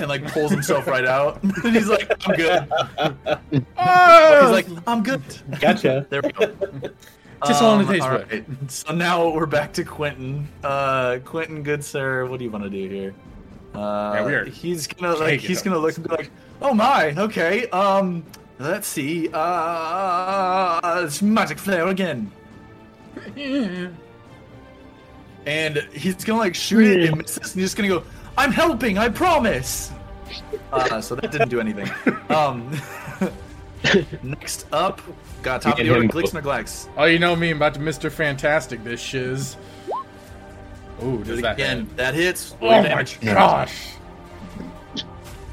And 0.00 0.08
like 0.08 0.24
pulls 0.32 0.52
himself 0.52 0.86
right 0.86 1.04
out, 1.04 1.42
and 1.64 1.74
he's 1.74 1.88
like, 1.88 2.08
"I'm 2.28 2.36
good." 2.36 2.68
Oh! 3.76 4.40
He's 4.42 4.50
like, 4.52 4.66
"I'm 4.86 5.02
good." 5.02 5.22
Gotcha. 5.60 6.06
There 6.10 6.22
we 6.22 6.30
go. 6.30 6.54
Just 7.46 7.60
all 7.62 7.80
in 7.80 7.84
the 7.84 7.92
taste 7.92 8.06
right. 8.06 8.44
So 8.70 8.94
now 8.94 9.28
we're 9.28 9.46
back 9.46 9.72
to 9.72 9.82
Quentin. 9.84 10.46
Uh, 10.62 11.18
Quentin, 11.24 11.64
good 11.64 11.82
sir, 11.82 12.26
what 12.26 12.38
do 12.38 12.44
you 12.44 12.50
want 12.52 12.62
to 12.62 12.70
do 12.70 12.88
here? 12.88 13.14
Uh, 13.74 14.12
Yeah, 14.14 14.24
we 14.24 14.34
are 14.34 14.44
he's 14.44 14.86
gonna 14.86 15.14
like 15.16 15.40
he's 15.40 15.62
gonna 15.62 15.78
look 15.78 15.96
and 15.96 16.08
be 16.08 16.14
like, 16.14 16.30
"Oh 16.62 16.72
my, 16.74 17.12
okay. 17.16 17.68
Um, 17.70 18.24
let's 18.60 18.86
see. 18.86 19.28
Uh, 19.32 21.02
it's 21.04 21.22
magic 21.22 21.58
flare 21.58 21.88
again." 21.88 22.30
And 25.48 25.78
he's 25.94 26.22
gonna 26.24 26.38
like 26.38 26.54
shoot 26.54 26.86
it, 26.86 27.04
it 27.04 27.16
misses, 27.16 27.38
and 27.38 27.46
he's 27.62 27.70
just 27.70 27.76
gonna 27.78 27.88
go, 27.88 28.02
"I'm 28.36 28.52
helping, 28.52 28.98
I 28.98 29.08
promise." 29.08 29.90
Uh, 30.70 31.00
so 31.00 31.14
that 31.14 31.32
didn't 31.32 31.48
do 31.48 31.58
anything. 31.58 31.90
Um, 32.30 32.70
next 34.22 34.66
up, 34.70 35.00
got 35.42 35.62
top 35.62 35.78
of 35.78 35.84
the 35.86 35.90
order, 35.90 36.02
him. 36.02 36.10
Glix 36.10 36.34
Neglects. 36.34 36.90
Oh, 36.98 37.06
you 37.06 37.18
know 37.18 37.34
me 37.34 37.48
I'm 37.50 37.56
about 37.56 37.72
to 37.74 37.80
Mr. 37.80 38.12
Fantastic. 38.12 38.84
This 38.84 39.00
shiz. 39.00 39.56
Ooh, 41.02 41.16
Do 41.18 41.24
does 41.24 41.38
it 41.38 41.42
that 41.42 41.54
again. 41.54 41.86
hit? 41.86 41.96
That 41.96 42.14
hits. 42.14 42.54
Oh 42.60 42.66
my 42.68 42.82
damage. 42.82 43.18
gosh! 43.22 43.92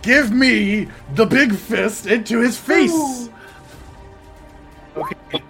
Give 0.01 0.29
me 0.33 0.89
the 1.13 1.25
big 1.25 1.55
fist 1.55 2.07
into 2.07 2.41
his 2.41 2.57
face. 2.57 3.29
Okay. 4.97 5.41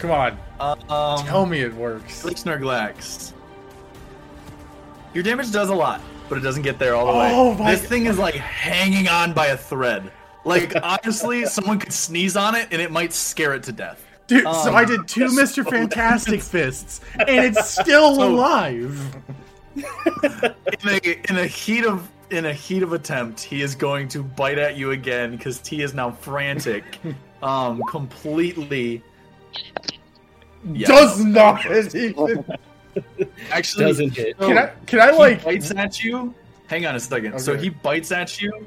Come 0.00 0.10
on, 0.10 0.36
Um, 0.60 1.24
tell 1.24 1.46
me 1.46 1.60
it 1.60 1.74
works. 1.74 2.24
Neglects. 2.44 3.32
Your 5.14 5.22
damage 5.22 5.52
does 5.52 5.68
a 5.70 5.74
lot, 5.74 6.00
but 6.28 6.38
it 6.38 6.42
doesn't 6.42 6.62
get 6.62 6.78
there 6.78 6.94
all 6.94 7.06
the 7.12 7.18
way. 7.18 7.30
Oh 7.32 7.54
my 7.54 7.74
this 7.74 7.84
thing 7.88 8.06
is 8.06 8.18
like 8.18 8.34
hanging 8.34 9.08
on 9.08 9.32
by 9.32 9.46
a 9.48 9.56
thread. 9.56 10.10
Like 10.44 10.74
honestly, 10.82 11.44
someone 11.46 11.78
could 11.78 11.92
sneeze 11.92 12.36
on 12.36 12.54
it 12.54 12.68
and 12.70 12.80
it 12.82 12.90
might 12.90 13.12
scare 13.12 13.54
it 13.54 13.62
to 13.64 13.72
death. 13.72 14.04
Dude, 14.26 14.42
so 14.44 14.50
Um, 14.50 14.74
I 14.74 14.84
did 14.84 15.08
two 15.08 15.24
Mr. 15.28 15.68
Fantastic 15.68 16.42
fists, 16.42 17.00
and 17.18 17.30
it's 17.30 17.70
still 17.70 18.16
So- 18.16 18.28
alive. 18.28 19.16
in 19.76 20.88
a 20.88 21.30
in 21.30 21.38
a 21.38 21.46
heat 21.46 21.86
of 21.86 22.06
in 22.30 22.44
a 22.46 22.52
heat 22.52 22.82
of 22.82 22.92
attempt, 22.92 23.40
he 23.40 23.62
is 23.62 23.74
going 23.74 24.06
to 24.08 24.22
bite 24.22 24.58
at 24.58 24.76
you 24.76 24.90
again 24.90 25.30
because 25.30 25.60
T 25.60 25.82
is 25.82 25.94
now 25.94 26.10
frantic, 26.10 26.98
um, 27.42 27.80
completely. 27.88 29.02
Yeah. 30.72 30.86
Does 30.88 31.24
not 31.24 31.64
even. 31.94 32.44
actually 33.50 33.84
Doesn't 33.84 34.10
hit. 34.16 34.36
so 34.38 34.48
Can 34.48 34.58
I? 34.58 34.66
Can 34.86 35.00
I 35.00 35.12
he 35.12 35.18
like? 35.18 35.44
bites 35.44 35.70
at 35.70 36.02
you. 36.02 36.34
Hang 36.66 36.84
on 36.86 36.94
a 36.96 37.00
second. 37.00 37.38
So 37.40 37.56
he 37.56 37.68
bites 37.68 38.12
at 38.12 38.40
you. 38.40 38.66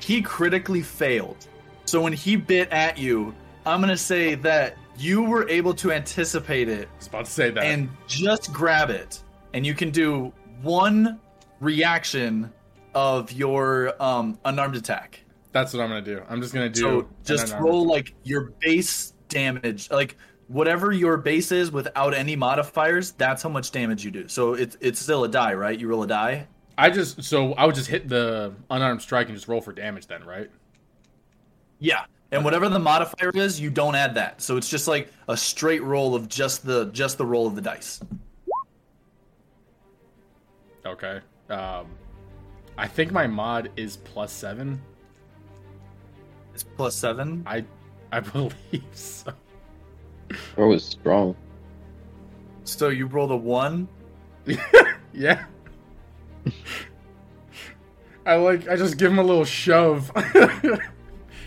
He 0.00 0.20
critically 0.22 0.82
failed. 0.82 1.46
So 1.84 2.00
when 2.02 2.12
he 2.12 2.36
bit 2.36 2.68
at 2.70 2.98
you, 2.98 3.34
I'm 3.64 3.80
gonna 3.80 3.96
say 3.96 4.34
that 4.36 4.76
you 4.98 5.22
were 5.22 5.48
able 5.48 5.72
to 5.74 5.92
anticipate 5.92 6.68
it 6.68 6.88
I 6.92 6.96
was 6.98 7.06
about 7.06 7.24
to 7.26 7.30
say 7.30 7.50
that. 7.50 7.62
and 7.64 7.88
just 8.08 8.52
grab 8.52 8.90
it, 8.90 9.22
and 9.54 9.64
you 9.64 9.74
can 9.74 9.90
do 9.90 10.32
one 10.62 11.20
reaction 11.60 12.52
of 12.94 13.30
your 13.32 13.94
um, 14.02 14.38
unarmed 14.44 14.76
attack. 14.76 15.24
That's 15.52 15.72
what 15.72 15.82
I'm 15.82 15.88
gonna 15.88 16.02
do. 16.02 16.22
I'm 16.28 16.40
just 16.42 16.52
gonna 16.52 16.68
do. 16.68 16.80
So 16.80 17.08
just 17.24 17.46
unarmed- 17.48 17.64
roll 17.64 17.86
like 17.86 18.14
your 18.24 18.52
base 18.60 19.14
damage, 19.28 19.90
like 19.90 20.16
whatever 20.48 20.92
your 20.92 21.16
base 21.16 21.52
is 21.52 21.70
without 21.70 22.14
any 22.14 22.34
modifiers. 22.34 23.12
That's 23.12 23.42
how 23.42 23.50
much 23.50 23.70
damage 23.70 24.04
you 24.04 24.10
do. 24.10 24.28
So 24.28 24.54
it's 24.54 24.76
it's 24.80 24.98
still 24.98 25.24
a 25.24 25.28
die, 25.28 25.54
right? 25.54 25.78
You 25.78 25.88
roll 25.88 26.02
a 26.02 26.06
die. 26.06 26.48
I 26.76 26.90
just 26.90 27.22
so 27.22 27.52
I 27.54 27.66
would 27.66 27.74
just 27.74 27.88
hit 27.88 28.08
the 28.08 28.54
unarmed 28.70 29.02
strike 29.02 29.28
and 29.28 29.36
just 29.36 29.48
roll 29.48 29.60
for 29.60 29.72
damage 29.72 30.06
then, 30.06 30.24
right? 30.24 30.50
Yeah. 31.78 32.04
And 32.30 32.44
whatever 32.44 32.68
the 32.68 32.78
modifier 32.78 33.30
is, 33.34 33.58
you 33.58 33.70
don't 33.70 33.94
add 33.94 34.14
that. 34.16 34.42
So 34.42 34.56
it's 34.56 34.68
just 34.68 34.86
like 34.86 35.10
a 35.28 35.36
straight 35.36 35.82
roll 35.82 36.14
of 36.14 36.28
just 36.28 36.64
the 36.66 36.86
just 36.86 37.18
the 37.18 37.24
roll 37.24 37.46
of 37.46 37.54
the 37.54 37.62
dice. 37.62 38.00
Okay. 40.84 41.20
Um, 41.48 41.86
I 42.76 42.86
think 42.86 43.12
my 43.12 43.26
mod 43.26 43.70
is 43.76 43.96
plus 43.96 44.32
seven. 44.32 44.80
It's 46.54 46.62
plus 46.62 46.94
seven. 46.94 47.42
I 47.46 47.64
I 48.12 48.20
believe 48.20 48.84
so. 48.92 49.32
Bro 50.54 50.68
was 50.68 50.84
strong. 50.84 51.36
So 52.64 52.88
you 52.88 53.06
roll 53.06 53.26
the 53.26 53.36
one. 53.36 53.88
Yeah. 55.14 55.46
I 58.24 58.36
like 58.36 58.68
I 58.68 58.76
just 58.76 58.98
give 58.98 59.10
him 59.10 59.18
a 59.18 59.22
little 59.22 59.44
shove. 59.44 60.12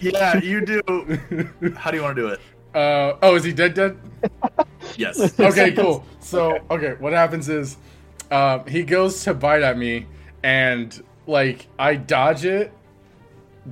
Yeah, 0.02 0.40
you 0.40 0.66
do. 0.66 0.82
How 1.78 1.92
do 1.92 1.98
you 1.98 2.04
want 2.04 2.16
to 2.16 2.22
do 2.22 2.28
it? 2.30 2.40
uh 2.74 3.18
oh, 3.22 3.36
is 3.36 3.44
he 3.44 3.54
dead 3.54 3.76
dead? 3.76 3.98
Yes. 4.98 5.40
okay, 5.40 5.72
cool. 5.74 6.04
So, 6.20 6.58
okay, 6.72 6.96
what 7.00 7.14
happens 7.14 7.50
is, 7.50 7.78
um, 8.32 8.66
he 8.66 8.82
goes 8.84 9.24
to 9.26 9.36
bite 9.36 9.62
at 9.62 9.78
me, 9.78 10.08
and 10.42 11.02
like 11.28 11.68
I 11.78 11.96
dodge 11.96 12.46
it, 12.46 12.74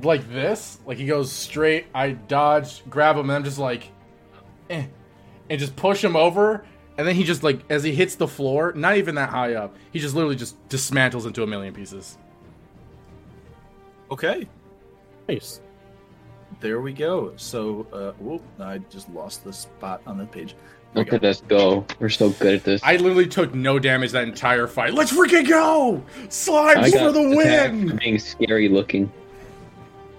like 0.03 0.29
this. 0.31 0.77
Like 0.85 0.97
he 0.99 1.07
goes 1.07 1.31
straight. 1.31 1.87
I 1.95 2.11
dodge, 2.11 2.87
grab 2.89 3.15
him, 3.15 3.29
and 3.29 3.37
I'm 3.37 3.43
just 3.43 3.57
like, 3.57 3.89
eh, 4.69 4.85
and 5.49 5.59
just 5.59 5.75
push 5.75 6.03
him 6.03 6.15
over. 6.15 6.63
And 6.97 7.07
then 7.07 7.15
he 7.15 7.23
just 7.23 7.43
like, 7.43 7.61
as 7.69 7.83
he 7.83 7.93
hits 7.93 8.15
the 8.15 8.27
floor, 8.27 8.73
not 8.75 8.97
even 8.97 9.15
that 9.15 9.29
high 9.29 9.53
up, 9.53 9.75
he 9.91 9.99
just 9.99 10.15
literally 10.15 10.35
just 10.35 10.57
dismantles 10.67 11.25
into 11.25 11.43
a 11.43 11.47
million 11.47 11.73
pieces. 11.73 12.17
Okay. 14.11 14.47
Nice. 15.27 15.61
There 16.59 16.81
we 16.81 16.91
go. 16.93 17.33
So, 17.37 17.87
uh, 17.93 18.11
whoop! 18.21 18.41
I 18.59 18.79
just 18.89 19.09
lost 19.11 19.43
the 19.43 19.53
spot 19.53 20.01
on 20.07 20.17
the 20.17 20.25
page. 20.25 20.55
There 20.93 21.03
Look 21.05 21.13
at 21.13 21.23
us 21.23 21.41
go. 21.41 21.85
We're 21.99 22.09
so 22.09 22.31
good 22.31 22.55
at 22.55 22.63
this. 22.63 22.81
I 22.83 22.95
literally 22.97 23.27
took 23.27 23.53
no 23.53 23.77
damage 23.77 24.11
that 24.11 24.27
entire 24.27 24.65
fight. 24.65 24.93
Let's 24.95 25.13
freaking 25.13 25.47
go! 25.47 26.03
Slimes 26.27 26.91
for 26.91 27.11
the 27.11 27.21
win! 27.21 27.89
for 27.89 27.95
being 27.95 28.17
scary 28.17 28.67
looking. 28.67 29.11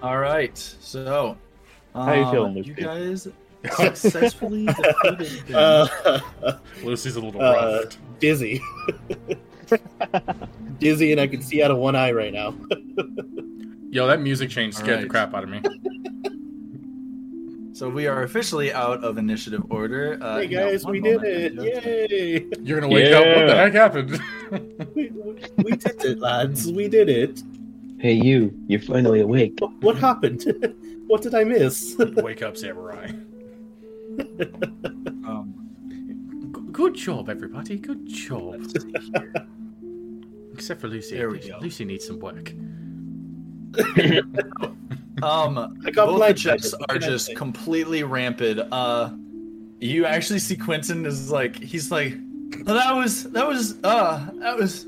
All 0.03 0.19
right. 0.19 0.57
So, 0.57 1.37
How 1.93 2.15
you 2.15 2.23
um, 2.25 2.33
feeling, 2.33 2.57
You 2.59 2.63
Lucy? 2.63 2.83
guys 2.83 3.29
successfully 3.75 4.67
defeated 4.67 5.47
them. 5.49 5.57
Uh, 6.43 6.53
Lucy's 6.83 7.17
a 7.17 7.21
little 7.21 7.43
Uh, 7.43 7.83
rough. 7.85 7.97
dizzy. 8.19 8.61
dizzy, 10.79 11.13
and 11.13 11.21
I 11.21 11.27
can 11.27 11.43
see 11.43 11.63
out 11.63 11.71
of 11.71 11.77
one 11.79 11.95
eye 11.97 12.13
right 12.13 12.33
now. 12.33 12.55
Yo, 13.91 14.07
that 14.07 14.21
music 14.21 14.51
change 14.51 14.75
scared 14.75 15.03
the 15.03 15.07
crap 15.09 15.35
out 15.35 15.43
of 15.45 15.51
me. 15.51 15.61
so 17.73 17.89
we 17.89 18.07
are 18.07 18.23
officially 18.23 18.73
out 18.73 19.03
of 19.03 19.19
initiative 19.19 19.63
order. 19.71 20.17
Uh, 20.21 20.39
hey 20.39 20.47
guys, 20.47 20.85
we 20.87 21.01
did 21.01 21.23
it! 21.25 21.55
Yay! 21.55 22.47
You're 22.63 22.81
gonna 22.81 22.93
wake 22.93 23.13
up. 23.13 23.25
What 23.27 23.47
the 23.47 23.55
heck 23.57 23.73
happened? 23.73 24.21
We, 24.95 25.11
we 25.59 25.73
did 25.77 26.05
it, 26.05 26.19
lads. 26.21 26.71
We 26.71 26.89
did 26.89 27.09
it. 27.09 27.43
Hey, 27.99 28.13
you. 28.15 28.55
You're 28.69 28.81
finally 28.81 29.21
awake. 29.21 29.55
What, 29.59 29.73
what 29.83 29.97
happened? 29.97 30.45
what 31.07 31.21
did 31.23 31.35
I 31.35 31.45
miss? 31.45 31.97
wake 31.99 32.43
up, 32.43 32.57
samurai. 32.57 33.11
Um, 35.27 35.55
Good 36.73 36.95
job, 36.95 37.29
everybody. 37.29 37.77
Good 37.79 38.07
job. 38.07 38.63
Except 40.55 40.81
for 40.81 40.89
Lucy. 40.89 41.17
There 41.17 41.29
we 41.31 41.37
Lucy- 41.37 41.51
go. 41.51 41.59
Lucy 41.61 41.85
needs 41.85 42.07
some 42.07 42.19
work. 42.21 42.51
um, 45.23 45.79
I 45.87 45.91
got 45.93 46.07
both 46.07 46.27
the 46.29 46.35
checks 46.35 46.71
sight. 46.71 46.81
are 46.89 46.99
just 46.99 47.35
completely 47.37 48.03
rampant. 48.03 48.61
Uh, 48.73 49.11
you 49.81 50.07
actually 50.07 50.39
see 50.41 50.57
Quentin 50.57 51.07
is 51.07 51.31
like 51.31 51.57
he's 51.63 51.91
like, 51.91 52.15
"Oh, 52.67 52.75
that 52.75 52.95
was 52.97 53.31
that 53.31 53.47
was 53.47 53.77
uh 53.85 54.29
that 54.37 54.57
was 54.57 54.87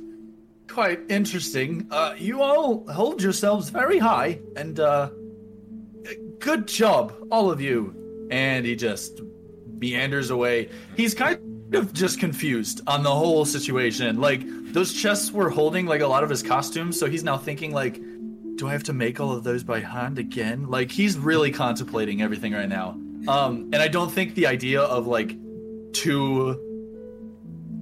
quite 0.69 1.01
interesting. 1.09 1.87
Uh, 1.91 2.15
you 2.19 2.43
all 2.43 2.87
hold 2.91 3.23
yourselves 3.23 3.69
very 3.71 3.99
high, 3.99 4.41
and 4.57 4.81
uh, 4.81 5.11
good 6.41 6.67
job, 6.67 7.13
all 7.31 7.51
of 7.51 7.61
you. 7.61 7.95
And 8.33 8.67
he 8.67 8.75
just 8.75 9.21
meanders 9.79 10.31
away. 10.31 10.71
He's 10.97 11.15
kind 11.15 11.39
of 11.75 11.93
just 11.93 12.19
confused 12.19 12.81
on 12.87 13.03
the 13.03 13.11
whole 13.11 13.45
situation. 13.45 14.21
Like 14.21 14.43
those 14.73 14.93
chests 14.95 15.31
were 15.31 15.51
holding 15.51 15.87
like 15.87 16.01
a 16.01 16.07
lot 16.07 16.25
of 16.25 16.31
his 16.31 16.43
costumes, 16.43 16.99
so 16.99 17.07
he's 17.07 17.23
now 17.23 17.37
thinking 17.37 17.73
like, 17.73 18.01
do 18.57 18.69
I 18.69 18.73
have 18.73 18.85
to 18.85 18.93
make 18.93 19.21
all 19.21 19.33
of 19.33 19.45
those 19.45 19.63
by 19.63 19.81
hand 19.81 20.19
again? 20.19 20.69
Like 20.69 20.91
he's 20.91 21.19
really 21.19 21.51
contemplating 21.51 22.23
everything 22.23 22.53
right 22.53 22.69
now. 22.69 22.99
Um, 23.29 23.71
and 23.73 23.77
I 23.77 23.89
don't 23.89 24.11
think 24.11 24.35
the 24.35 24.47
idea 24.47 24.81
of 24.81 25.07
like 25.07 25.37
two 25.93 26.59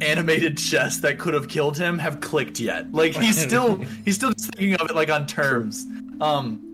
animated 0.00 0.56
chests 0.56 1.00
that 1.00 1.18
could 1.18 1.34
have 1.34 1.48
killed 1.48 1.76
him 1.76 1.98
have 1.98 2.20
clicked 2.20 2.58
yet. 2.58 2.92
Like 2.92 3.14
he's 3.14 3.38
still 3.46 3.76
he's 4.04 4.16
still 4.16 4.32
just 4.32 4.54
thinking 4.54 4.74
of 4.80 4.90
it 4.90 4.96
like 4.96 5.10
on 5.10 5.26
terms. 5.26 5.86
Um, 6.20 6.66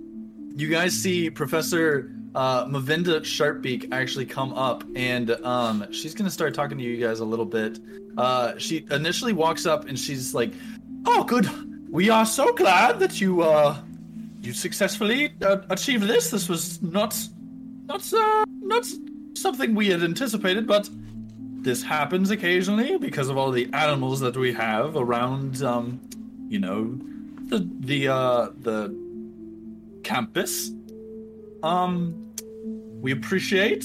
you 0.57 0.69
guys 0.69 0.95
see 0.95 1.29
Professor 1.31 2.16
uh, 2.37 2.67
Mavinda 2.67 3.21
Sharpbeak 3.23 3.89
actually 3.93 4.27
come 4.27 4.53
up, 4.53 4.85
and 4.95 5.31
um, 5.43 5.91
she's 5.91 6.15
gonna 6.15 6.31
start 6.31 6.53
talking 6.53 6.77
to 6.77 6.85
you 6.85 6.99
guys 7.05 7.21
a 7.21 7.25
little 7.25 7.47
bit. 7.47 7.81
Uh, 8.19 8.53
she 8.59 8.87
initially 8.91 9.33
walks 9.33 9.65
up 9.65 9.89
and 9.89 9.99
she's 9.99 10.35
like, 10.35 10.53
"Oh, 11.07 11.25
good. 11.25 11.49
We 11.91 12.11
are 12.11 12.27
so 12.27 12.53
glad 12.53 13.01
that 13.01 13.23
you 13.23 13.41
uh, 13.41 13.79
you 14.43 14.53
successfully 14.53 15.33
uh, 15.41 15.63
achieved 15.71 16.05
this. 16.05 16.31
This 16.31 16.47
was 16.47 16.83
not 16.83 17.19
not 17.87 18.13
uh, 18.13 18.45
not 18.61 18.87
something 19.33 19.75
we 19.75 19.89
had 19.89 20.03
anticipated, 20.03 20.67
but 20.67 20.91
this 21.63 21.83
happens 21.83 22.31
occasionally 22.31 22.99
because 22.99 23.31
of 23.31 23.39
all 23.39 23.51
the 23.51 23.71
animals 23.73 24.21
that 24.21 24.37
we 24.37 24.53
have 24.53 24.95
around. 24.95 25.63
Um, 25.63 26.03
you 26.51 26.59
know, 26.59 26.99
the 27.49 27.67
the 27.81 28.09
uh, 28.09 28.49
the 28.61 28.95
campus. 30.03 30.71
Um, 31.63 32.26
we 33.07 33.13
appreciate 33.13 33.85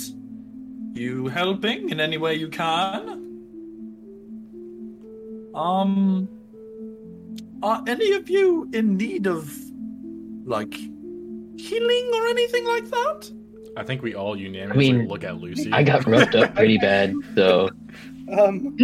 you 0.94 1.28
helping 1.28 1.90
in 1.90 2.00
any 2.00 2.18
way 2.18 2.34
you 2.34 2.50
can. 2.50 3.08
Um, 5.54 6.28
are 7.62 7.84
any 7.86 8.14
of 8.14 8.32
you 8.32 8.68
in 8.74 8.98
need 8.98 9.28
of 9.28 9.56
like 10.44 10.74
healing 10.74 12.12
or 12.16 12.28
anything 12.30 12.66
like 12.66 12.90
that? 12.90 13.32
I 13.78 13.84
think 13.84 14.02
we 14.02 14.16
all 14.16 14.36
unanimously 14.36 14.90
I 14.90 14.92
mean, 14.94 15.08
look 15.08 15.24
at 15.24 15.38
Lucy. 15.38 15.72
I 15.72 15.84
got 15.84 16.08
roughed 16.08 16.34
up 16.34 16.56
pretty 16.56 16.80
bad, 16.80 17.14
so 17.36 17.70
Um, 18.36 18.76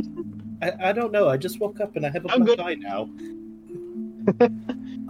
I, 0.62 0.72
I 0.90 0.92
don't 0.94 1.12
know. 1.12 1.30
I 1.30 1.38
just 1.38 1.60
woke 1.60 1.80
up 1.80 1.96
and 1.96 2.06
I 2.06 2.12
have 2.12 2.26
a 2.26 2.32
I'm 2.32 2.44
black 2.44 2.58
good. 2.58 2.60
eye 2.60 2.76
now. 2.76 3.10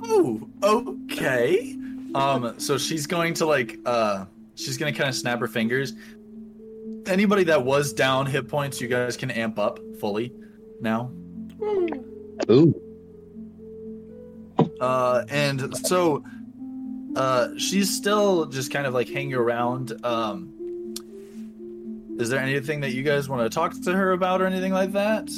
Oh, 0.09 0.47
okay. 0.63 1.75
Um, 2.15 2.53
so 2.59 2.77
she's 2.77 3.05
going 3.07 3.33
to 3.33 3.45
like 3.45 3.77
uh 3.85 4.23
she's 4.57 4.77
gonna 4.77 4.91
kind 4.91 5.07
of 5.09 5.15
snap 5.15 5.39
her 5.39 5.47
fingers. 5.47 5.93
Anybody 7.05 7.45
that 7.45 7.63
was 7.63 7.93
down 7.93 8.25
hit 8.25 8.49
points, 8.49 8.81
you 8.81 8.87
guys 8.89 9.15
can 9.15 9.31
amp 9.31 9.57
up 9.57 9.79
fully 9.99 10.33
now. 10.81 11.11
ooh. 12.51 12.73
Uh, 14.81 15.23
and 15.29 15.75
so 15.77 16.23
uh, 17.15 17.49
she's 17.57 17.89
still 17.95 18.45
just 18.45 18.71
kind 18.71 18.85
of 18.85 18.93
like 18.93 19.07
hanging 19.09 19.33
around. 19.33 19.93
Um, 20.05 20.53
is 22.19 22.29
there 22.29 22.39
anything 22.39 22.81
that 22.81 22.91
you 22.93 23.03
guys 23.03 23.29
want 23.29 23.49
to 23.49 23.53
talk 23.53 23.79
to 23.83 23.93
her 23.93 24.11
about 24.11 24.41
or 24.41 24.45
anything 24.47 24.73
like 24.73 24.91
that? 24.93 25.29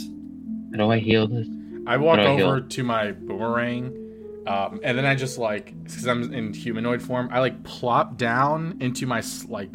How 0.72 0.78
do 0.78 0.92
I 0.92 1.00
heal 1.00 1.28
this? 1.28 1.48
I 1.88 1.98
walk 1.98 2.18
How 2.20 2.24
do 2.24 2.30
I 2.32 2.36
heal? 2.38 2.48
over 2.48 2.62
to 2.62 2.84
my 2.84 3.12
boomerang, 3.12 4.09
um, 4.48 4.80
and 4.84 4.98
then 4.98 5.06
I 5.06 5.16
just 5.16 5.38
like 5.38 5.74
because 5.84 6.08
I'm 6.08 6.34
in 6.34 6.54
humanoid 6.54 7.02
form, 7.02 7.30
I 7.32 7.40
like 7.40 7.64
plop 7.64 8.18
down 8.18 8.78
into 8.80 9.06
my 9.06 9.22
like 9.48 9.72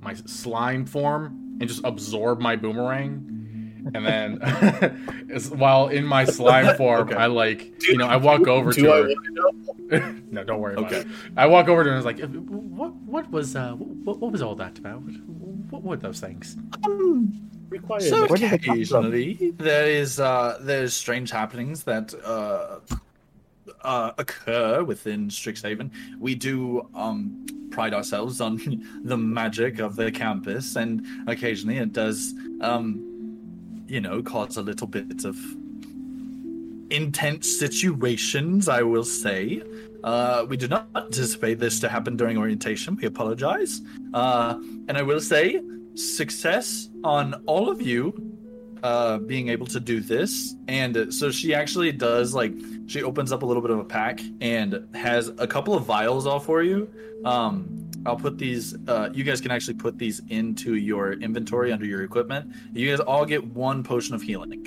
my 0.00 0.14
slime 0.14 0.86
form 0.86 1.56
and 1.60 1.68
just 1.68 1.82
absorb 1.84 2.40
my 2.40 2.56
boomerang. 2.56 3.32
And 3.94 4.04
then, 4.04 4.42
as- 5.32 5.48
while 5.50 5.88
in 5.88 6.04
my 6.04 6.24
slime 6.24 6.76
form, 6.80 7.08
Okay. 7.08 7.14
I 7.14 7.26
like 7.26 7.82
you 7.88 7.96
know 7.96 8.06
I 8.06 8.16
walk 8.16 8.46
over 8.48 8.72
Do 8.72 8.82
to 8.82 8.92
I 8.92 8.96
her. 8.96 9.02
want 9.08 9.24
to 9.24 9.32
know? 9.32 10.14
no, 10.32 10.44
don't 10.44 10.60
worry 10.60 10.74
about 10.74 10.86
Okay. 10.92 11.00
it. 11.02 11.06
I 11.36 11.46
walk 11.46 11.68
over 11.68 11.84
to 11.84 11.90
her 11.90 11.94
and 11.96 12.02
I 12.04 12.04
was 12.04 12.20
like, 12.20 12.20
"What? 12.20 12.94
What 12.96 13.30
was? 13.30 13.54
Uh, 13.54 13.72
what, 13.74 14.18
what 14.18 14.32
was 14.32 14.42
all 14.42 14.56
that 14.56 14.78
about? 14.78 15.02
What, 15.02 15.14
what 15.70 15.82
were 15.84 15.96
those 15.96 16.18
things?" 16.20 16.56
Required. 17.68 18.02
So 18.02 18.26
Where 18.26 18.38
did 18.38 18.42
it 18.42 18.48
come 18.50 18.58
from? 18.60 18.70
occasionally 19.06 19.52
there 19.56 19.86
is 19.88 20.18
uh, 20.20 20.58
there's 20.60 20.94
strange 20.94 21.30
happenings 21.30 21.84
that 21.84 22.14
uh, 22.24 22.78
uh, 23.82 24.12
occur 24.18 24.82
within 24.84 25.28
Strixhaven. 25.28 25.90
We 26.18 26.34
do 26.34 26.88
um, 26.94 27.46
pride 27.70 27.94
ourselves 27.94 28.40
on 28.40 28.60
the 29.04 29.16
magic 29.16 29.78
of 29.78 29.96
the 29.96 30.10
campus, 30.10 30.76
and 30.76 31.06
occasionally 31.26 31.78
it 31.78 31.92
does, 31.92 32.34
um, 32.60 33.84
you 33.86 34.00
know, 34.00 34.22
cause 34.22 34.56
a 34.56 34.62
little 34.62 34.86
bit 34.86 35.24
of 35.24 35.36
intense 36.90 37.58
situations. 37.58 38.68
I 38.68 38.82
will 38.82 39.04
say. 39.04 39.62
Uh, 40.04 40.46
we 40.48 40.56
do 40.56 40.68
not 40.68 40.86
anticipate 40.94 41.58
this 41.58 41.80
to 41.80 41.88
happen 41.88 42.16
during 42.16 42.38
orientation. 42.38 42.94
We 42.94 43.08
apologize. 43.08 43.80
Uh, 44.14 44.54
and 44.86 44.96
I 44.96 45.02
will 45.02 45.20
say, 45.20 45.60
success 45.96 46.88
on 47.02 47.34
all 47.46 47.68
of 47.68 47.82
you 47.82 48.12
uh, 48.86 49.18
being 49.18 49.48
able 49.48 49.66
to 49.76 49.80
do 49.80 49.96
this. 50.00 50.54
And 50.68 51.12
so 51.12 51.30
she 51.38 51.48
actually 51.60 51.92
does 51.92 52.28
like 52.40 52.52
she 52.86 53.02
opens 53.02 53.30
up 53.32 53.42
a 53.42 53.46
little 53.46 53.62
bit 53.66 53.72
of 53.76 53.78
a 53.80 53.84
pack 53.98 54.20
and 54.40 54.68
has 54.94 55.22
a 55.38 55.46
couple 55.54 55.74
of 55.74 55.84
vials 55.84 56.24
all 56.26 56.38
for 56.40 56.62
you. 56.62 56.78
Um, 57.24 57.54
I'll 58.06 58.16
put 58.26 58.38
these. 58.38 58.76
Uh, 58.86 59.08
you 59.12 59.24
guys 59.24 59.40
can 59.40 59.50
actually 59.50 59.74
put 59.86 59.98
these 59.98 60.20
into 60.28 60.70
your 60.76 61.14
inventory 61.14 61.72
under 61.72 61.84
your 61.86 62.02
equipment. 62.04 62.44
You 62.72 62.88
guys 62.90 63.00
all 63.00 63.24
get 63.34 63.42
one 63.66 63.82
potion 63.82 64.14
of 64.14 64.22
healing. 64.22 64.60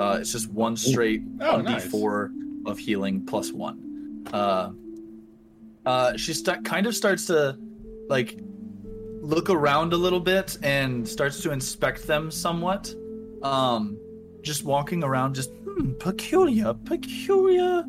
Uh, 0.00 0.18
it's 0.20 0.32
just 0.32 0.48
one 0.50 0.76
straight 0.76 1.22
Oh, 1.40 1.56
one 1.56 1.64
nice. 1.64 1.86
d4 1.86 2.30
of 2.66 2.78
healing 2.78 3.24
plus 3.26 3.52
one. 3.52 4.24
Uh, 4.32 4.70
uh, 5.84 6.16
she 6.16 6.32
sta- 6.32 6.62
kind 6.62 6.86
of 6.86 6.94
starts 6.96 7.26
to 7.26 7.58
like 8.08 8.38
look 9.20 9.50
around 9.50 9.92
a 9.92 9.96
little 9.96 10.20
bit 10.20 10.56
and 10.62 11.06
starts 11.06 11.40
to 11.42 11.50
inspect 11.52 12.06
them 12.06 12.30
somewhat. 12.30 12.94
Um, 13.46 13.98
just 14.42 14.64
walking 14.64 15.04
around, 15.04 15.34
just 15.34 15.50
hmm, 15.64 15.92
peculiar, 15.94 16.74
peculiar, 16.74 17.84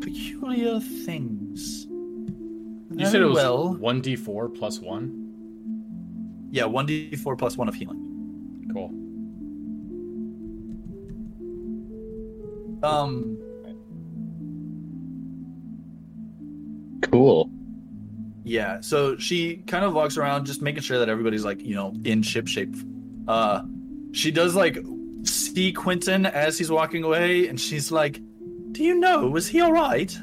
peculiar 0.00 0.80
things. 0.80 1.86
You 2.94 3.06
said 3.06 3.22
it 3.22 3.26
was 3.26 3.36
well. 3.36 3.74
one 3.74 4.00
d 4.00 4.16
four 4.16 4.48
plus 4.48 4.78
one. 4.78 5.18
Yeah, 6.50 6.66
one 6.66 6.86
d 6.86 7.16
four 7.16 7.36
plus 7.36 7.56
one 7.56 7.68
of 7.68 7.74
healing. 7.74 8.68
Cool. 8.72 8.90
Um, 12.82 13.38
Cool. 17.02 17.50
Yeah, 18.44 18.80
so 18.80 19.16
she 19.18 19.58
kind 19.66 19.84
of 19.84 19.92
walks 19.94 20.16
around 20.16 20.46
just 20.46 20.62
making 20.62 20.82
sure 20.82 20.98
that 20.98 21.08
everybody's 21.08 21.44
like, 21.44 21.60
you 21.60 21.74
know, 21.74 21.94
in 22.04 22.22
ship 22.22 22.48
shape. 22.48 22.74
Uh 23.28 23.62
she 24.12 24.30
does 24.30 24.54
like 24.54 24.78
see 25.24 25.72
Quentin 25.72 26.26
as 26.26 26.58
he's 26.58 26.70
walking 26.70 27.04
away 27.04 27.48
and 27.48 27.60
she's 27.60 27.90
like, 27.90 28.20
"Do 28.72 28.82
you 28.82 28.94
know, 28.94 29.28
was 29.28 29.48
he 29.48 29.60
all 29.60 29.72
right?" 29.72 30.16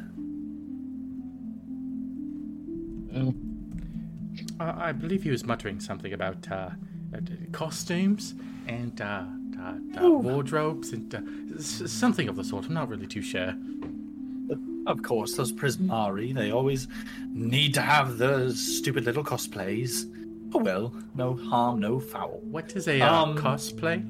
Uh, 4.59 4.73
I 4.77 4.91
believe 4.91 5.23
he 5.23 5.31
was 5.31 5.45
muttering 5.45 5.79
something 5.79 6.13
about 6.13 6.49
uh, 6.51 6.69
uh, 7.15 7.19
costumes 7.51 8.35
and 8.67 8.99
uh, 9.01 9.23
uh, 9.59 9.73
uh, 10.01 10.09
wardrobes 10.09 10.91
and 10.93 11.13
uh, 11.15 11.61
something 11.61 12.27
of 12.29 12.35
the 12.35 12.43
sort. 12.43 12.65
I'm 12.65 12.73
not 12.73 12.89
really 12.89 13.07
too 13.07 13.21
sure. 13.21 13.53
Of 14.87 15.03
course, 15.03 15.35
those 15.35 15.51
Prismari, 15.51 16.33
they 16.33 16.51
always 16.51 16.87
need 17.31 17.73
to 17.75 17.81
have 17.81 18.17
those 18.17 18.59
stupid 18.59 19.05
little 19.05 19.23
cosplays. 19.23 20.05
Oh 20.53 20.59
well, 20.59 20.93
no 21.15 21.35
harm, 21.35 21.79
no 21.79 21.99
foul. 21.99 22.39
What 22.43 22.75
is 22.75 22.87
a 22.87 23.01
uh, 23.01 23.23
Um, 23.23 23.37
cosplay? 23.37 24.03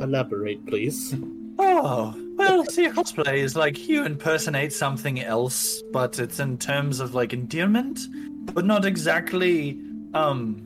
Elaborate, 0.00 0.64
please. 0.66 1.14
Oh, 1.58 2.14
well, 2.36 2.64
see, 2.66 2.84
a 2.84 2.92
cosplay 2.92 3.38
is 3.38 3.56
like 3.56 3.88
you 3.88 4.04
impersonate 4.04 4.72
something 4.72 5.20
else, 5.20 5.82
but 5.92 6.18
it's 6.18 6.38
in 6.38 6.58
terms 6.58 7.00
of 7.00 7.14
like 7.14 7.32
endearment, 7.32 8.00
but 8.54 8.64
not 8.64 8.84
exactly, 8.84 9.80
um, 10.12 10.62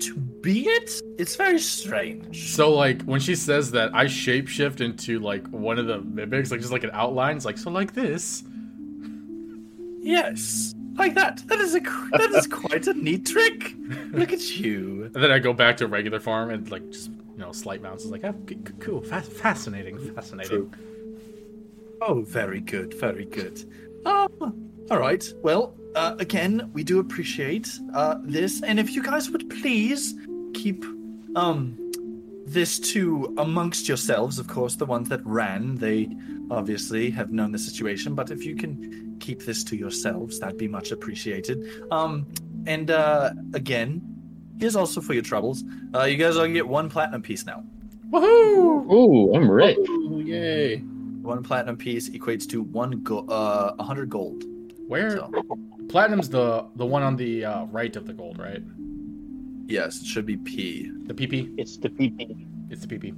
to 0.00 0.16
be 0.16 0.66
it. 0.66 0.90
It's 1.18 1.36
very 1.36 1.58
strange. 1.58 2.54
So 2.54 2.72
like 2.72 3.02
when 3.02 3.20
she 3.20 3.34
says 3.36 3.70
that, 3.72 3.94
I 3.94 4.06
shapeshift 4.06 4.80
into 4.80 5.20
like 5.20 5.46
one 5.48 5.78
of 5.78 5.86
the 5.86 6.00
mimics, 6.00 6.50
like 6.50 6.60
just 6.60 6.72
like 6.72 6.84
an 6.84 6.90
outline. 6.92 7.36
It's 7.36 7.44
like 7.44 7.58
so 7.58 7.70
like 7.70 7.92
this. 7.94 8.42
Yes, 10.00 10.74
like 10.96 11.14
that. 11.14 11.42
That 11.48 11.60
is 11.60 11.74
a 11.74 11.80
that 11.80 12.32
is 12.34 12.46
quite 12.46 12.86
a 12.86 12.94
neat 12.94 13.26
trick. 13.26 13.74
Look 14.12 14.32
at 14.32 14.58
you. 14.58 15.10
And 15.14 15.22
then 15.22 15.30
I 15.30 15.38
go 15.38 15.52
back 15.52 15.76
to 15.78 15.86
regular 15.86 16.20
form 16.20 16.50
and 16.50 16.70
like 16.70 16.88
just 16.90 17.10
you 17.10 17.38
know 17.38 17.52
slight 17.52 17.82
mounts 17.82 18.04
is 18.04 18.10
like 18.10 18.24
oh, 18.24 18.34
c- 18.48 18.56
c- 18.56 18.74
cool, 18.80 19.00
fa- 19.02 19.22
fascinating, 19.22 19.98
fascinating. 20.14 20.74
Oh, 22.02 22.22
very 22.22 22.60
good, 22.60 22.94
very 22.94 23.26
good. 23.26 23.62
Um, 24.06 24.30
all 24.90 24.98
right. 24.98 25.24
Well, 25.42 25.74
uh, 25.94 26.16
again, 26.18 26.70
we 26.72 26.82
do 26.82 26.98
appreciate 26.98 27.68
uh, 27.94 28.16
this, 28.22 28.62
and 28.62 28.80
if 28.80 28.94
you 28.94 29.02
guys 29.02 29.30
would 29.30 29.48
please 29.50 30.14
keep 30.54 30.84
um 31.36 31.76
this 32.46 32.80
to 32.80 33.32
amongst 33.38 33.86
yourselves, 33.86 34.38
of 34.40 34.48
course, 34.48 34.74
the 34.74 34.86
ones 34.86 35.08
that 35.08 35.24
ran, 35.24 35.76
they 35.76 36.08
obviously 36.50 37.08
have 37.10 37.30
known 37.30 37.52
the 37.52 37.58
situation, 37.58 38.14
but 38.14 38.32
if 38.32 38.44
you 38.44 38.56
can 38.56 39.09
keep 39.30 39.44
this 39.46 39.62
to 39.64 39.76
yourselves, 39.76 40.40
that'd 40.40 40.58
be 40.58 40.66
much 40.66 40.90
appreciated. 40.90 41.58
Um, 41.92 42.26
and 42.66 42.90
uh, 42.90 43.30
again, 43.54 44.02
here's 44.58 44.74
also 44.74 45.00
for 45.00 45.14
your 45.14 45.22
troubles. 45.22 45.62
Uh, 45.94 46.02
you 46.04 46.16
guys 46.16 46.36
all 46.36 46.48
get 46.48 46.66
one 46.66 46.90
platinum 46.90 47.22
piece 47.22 47.46
now. 47.46 47.62
Woohoo! 48.10 48.90
Ooh, 48.92 49.32
I'm 49.34 49.48
rich. 49.48 49.78
Ooh, 49.78 50.20
yay. 50.26 50.78
One 51.22 51.44
platinum 51.44 51.76
piece 51.76 52.08
equates 52.10 52.48
to 52.48 52.62
one 52.62 53.02
go- 53.04 53.24
uh, 53.28 53.74
100 53.76 54.10
gold. 54.10 54.42
Where 54.88 55.10
So, 55.18 55.30
platinum's 55.88 56.28
the 56.28 56.66
the 56.74 56.84
one 56.84 57.04
on 57.04 57.14
the 57.14 57.44
uh, 57.44 57.64
right 57.66 57.94
of 57.94 58.06
the 58.08 58.12
gold, 58.12 58.36
right? 58.38 58.62
yes, 59.66 60.00
it 60.00 60.06
should 60.06 60.26
be 60.26 60.36
P. 60.36 60.90
The 61.06 61.14
PP. 61.14 61.54
It's 61.56 61.76
the 61.76 61.90
PP. 61.90 62.46
It's 62.70 62.86
the 62.86 62.98
PP. 62.98 63.14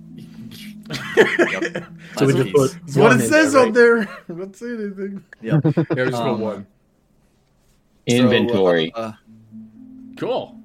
Yep. 1.52 1.84
So 2.16 2.26
we 2.26 2.32
Platinum 2.32 2.36
just 2.36 2.44
piece. 2.44 2.52
put 2.52 2.70
That's 2.86 2.96
what 2.96 3.02
one 3.10 3.20
it 3.20 3.24
in 3.24 3.30
says 3.30 3.52
there, 3.52 3.66
up 3.66 3.74
there. 3.74 4.04
Don't 4.36 4.56
say 4.56 4.66
anything. 4.74 5.24
Yep. 5.42 5.64
Yeah, 5.96 6.04
just 6.06 6.14
Um, 6.14 6.36
put 6.36 6.38
one. 6.44 6.66
Inventory. 8.06 8.92
So, 8.94 9.00
uh, 9.02 9.12
Cool. 10.18 10.58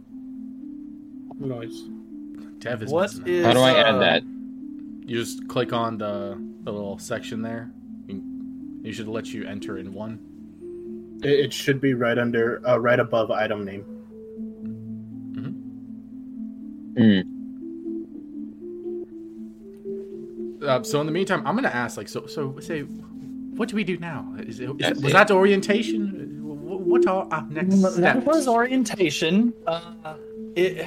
Nice. 1.39 1.83
Dev 2.59 2.83
is 2.83 2.91
what 2.91 3.01
messing 3.13 3.27
is? 3.27 3.45
up. 3.45 3.47
How 3.47 3.53
do 3.53 3.59
I 3.59 3.71
uh, 3.71 3.83
add 3.93 3.99
that? 4.01 4.23
You 4.23 5.17
just 5.23 5.47
click 5.47 5.71
on 5.71 5.97
the, 5.97 6.41
the 6.63 6.71
little 6.71 6.97
section 6.99 7.41
there. 7.41 7.69
You, 8.07 8.21
you 8.83 8.91
should 8.93 9.07
let 9.07 9.27
you 9.27 9.45
enter 9.45 9.77
in 9.77 9.93
one. 9.93 10.19
It, 11.23 11.29
it 11.45 11.53
should 11.53 11.79
be 11.79 11.93
right 11.93 12.17
under, 12.17 12.67
uh, 12.67 12.77
right 12.77 12.99
above 12.99 13.31
item 13.31 13.63
name. 13.63 13.83
Hmm. 16.97 17.36
Uh, 20.67 20.83
so 20.83 20.99
in 20.99 21.05
the 21.05 21.11
meantime, 21.11 21.45
I'm 21.47 21.55
gonna 21.55 21.69
ask, 21.69 21.97
like, 21.97 22.09
so, 22.09 22.27
so 22.27 22.59
say, 22.59 22.81
what 22.81 23.69
do 23.69 23.75
we 23.75 23.83
do 23.83 23.97
now? 23.97 24.35
Is 24.39 24.59
it, 24.59 24.69
is 24.79 25.01
was 25.01 25.11
it. 25.11 25.13
that 25.13 25.31
orientation? 25.31 26.27
What 26.43 27.07
are 27.07 27.27
our 27.31 27.47
next 27.49 27.79
steps? 27.79 27.95
That 27.95 28.25
was 28.25 28.47
orientation. 28.47 29.53
Uh, 29.65 30.15
it, 30.55 30.85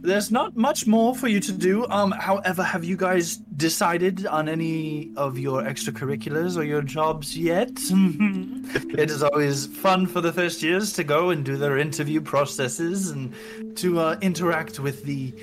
there's 0.00 0.30
not 0.30 0.56
much 0.56 0.86
more 0.86 1.14
for 1.14 1.28
you 1.28 1.40
to 1.40 1.52
do. 1.52 1.86
Um, 1.88 2.12
however, 2.12 2.62
have 2.62 2.84
you 2.84 2.96
guys 2.96 3.36
decided 3.36 4.26
on 4.26 4.48
any 4.48 5.12
of 5.16 5.38
your 5.38 5.62
extracurriculars 5.62 6.56
or 6.56 6.62
your 6.62 6.82
jobs 6.82 7.36
yet? 7.36 7.70
it 7.90 9.10
is 9.10 9.22
always 9.22 9.66
fun 9.66 10.06
for 10.06 10.20
the 10.20 10.32
first 10.32 10.62
years 10.62 10.92
to 10.94 11.04
go 11.04 11.30
and 11.30 11.44
do 11.44 11.56
their 11.56 11.78
interview 11.78 12.20
processes 12.20 13.10
and 13.10 13.34
to 13.76 13.98
uh, 13.98 14.16
interact 14.22 14.78
with 14.78 15.02
the, 15.04 15.34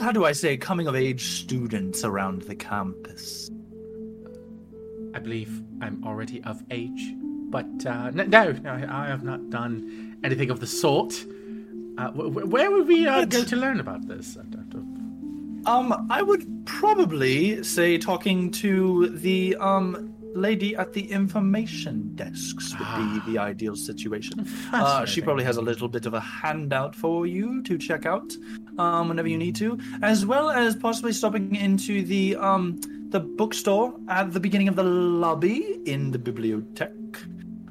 how 0.00 0.12
do 0.12 0.24
I 0.24 0.32
say, 0.32 0.56
coming 0.56 0.86
of 0.86 0.94
age 0.94 1.24
students 1.40 2.04
around 2.04 2.42
the 2.42 2.54
campus. 2.54 3.50
I 5.14 5.18
believe 5.18 5.62
I'm 5.80 6.02
already 6.04 6.42
of 6.44 6.62
age, 6.70 7.14
but 7.50 7.66
uh, 7.86 8.10
no, 8.10 8.24
no, 8.52 8.70
I 8.90 9.06
have 9.06 9.24
not 9.24 9.50
done 9.50 10.16
anything 10.22 10.50
of 10.50 10.60
the 10.60 10.66
sort. 10.66 11.12
Uh, 11.96 12.10
wh- 12.12 12.30
wh- 12.32 12.48
where 12.52 12.70
would 12.70 12.86
we 12.86 13.06
uh, 13.06 13.24
go 13.24 13.42
to 13.42 13.56
learn 13.56 13.80
about 13.80 14.06
this? 14.06 14.36
I 14.36 14.42
don't- 14.44 14.70
don't- 14.70 15.62
Um, 15.66 16.06
I 16.10 16.22
would 16.22 16.46
probably 16.66 17.62
say 17.64 17.98
talking 17.98 18.50
to 18.62 19.08
the 19.08 19.56
um 19.56 20.14
lady 20.34 20.76
at 20.76 20.92
the 20.92 21.10
information 21.10 22.12
desks 22.14 22.72
would 22.78 22.86
Ah. 22.88 23.20
be 23.26 23.32
the 23.32 23.38
ideal 23.38 23.74
situation. 23.76 24.46
Uh, 24.72 25.04
she 25.04 25.20
probably 25.20 25.44
has 25.44 25.56
a 25.56 25.62
little 25.62 25.88
bit 25.88 26.06
of 26.06 26.14
a 26.14 26.20
handout 26.20 26.94
for 26.94 27.26
you 27.26 27.62
to 27.62 27.76
check 27.78 28.06
out 28.06 28.32
um, 28.78 29.08
whenever 29.08 29.28
you 29.28 29.38
need 29.38 29.56
to, 29.56 29.78
as 30.02 30.24
well 30.26 30.50
as 30.50 30.76
possibly 30.76 31.12
stopping 31.12 31.54
into 31.56 32.02
the 32.04 32.36
um 32.36 32.78
the 33.10 33.20
bookstore 33.20 33.94
at 34.08 34.32
the 34.34 34.40
beginning 34.40 34.68
of 34.68 34.76
the 34.76 34.82
lobby 34.84 35.80
in 35.86 36.10
the 36.10 36.18
bibliothèque. 36.18 36.94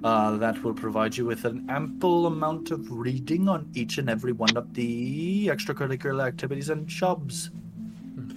Uh, 0.03 0.37
that 0.37 0.63
will 0.63 0.73
provide 0.73 1.15
you 1.17 1.25
with 1.25 1.43
an 1.45 1.65
ample 1.69 2.27
amount 2.27 2.69
of 2.71 2.89
reading 2.91 3.49
on 3.49 3.67
each 3.73 3.97
and 3.97 4.09
every 4.09 4.31
one 4.31 4.55
of 4.55 4.71
the 4.73 5.47
extracurricular 5.47 6.25
activities 6.25 6.69
and 6.69 6.87
jobs. 6.87 7.49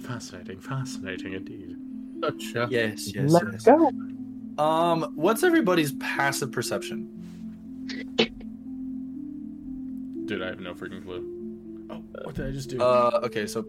Fascinating, 0.01 0.59
fascinating 0.59 1.33
indeed. 1.33 1.77
Gotcha. 2.19 2.67
Yes, 2.69 3.13
yes, 3.15 3.31
Let's 3.31 3.45
yes. 3.53 3.65
go. 3.65 3.91
Um, 4.65 5.11
what's 5.15 5.41
everybody's 5.43 5.93
passive 5.93 6.51
perception? 6.51 7.07
Dude, 10.25 10.43
I 10.43 10.47
have 10.47 10.59
no 10.59 10.73
freaking 10.75 11.03
clue. 11.03 11.25
Oh, 11.89 12.03
what 12.23 12.35
did 12.35 12.47
I 12.47 12.51
just 12.51 12.69
do? 12.69 12.79
Uh, 12.81 13.21
okay, 13.23 13.47
so 13.47 13.65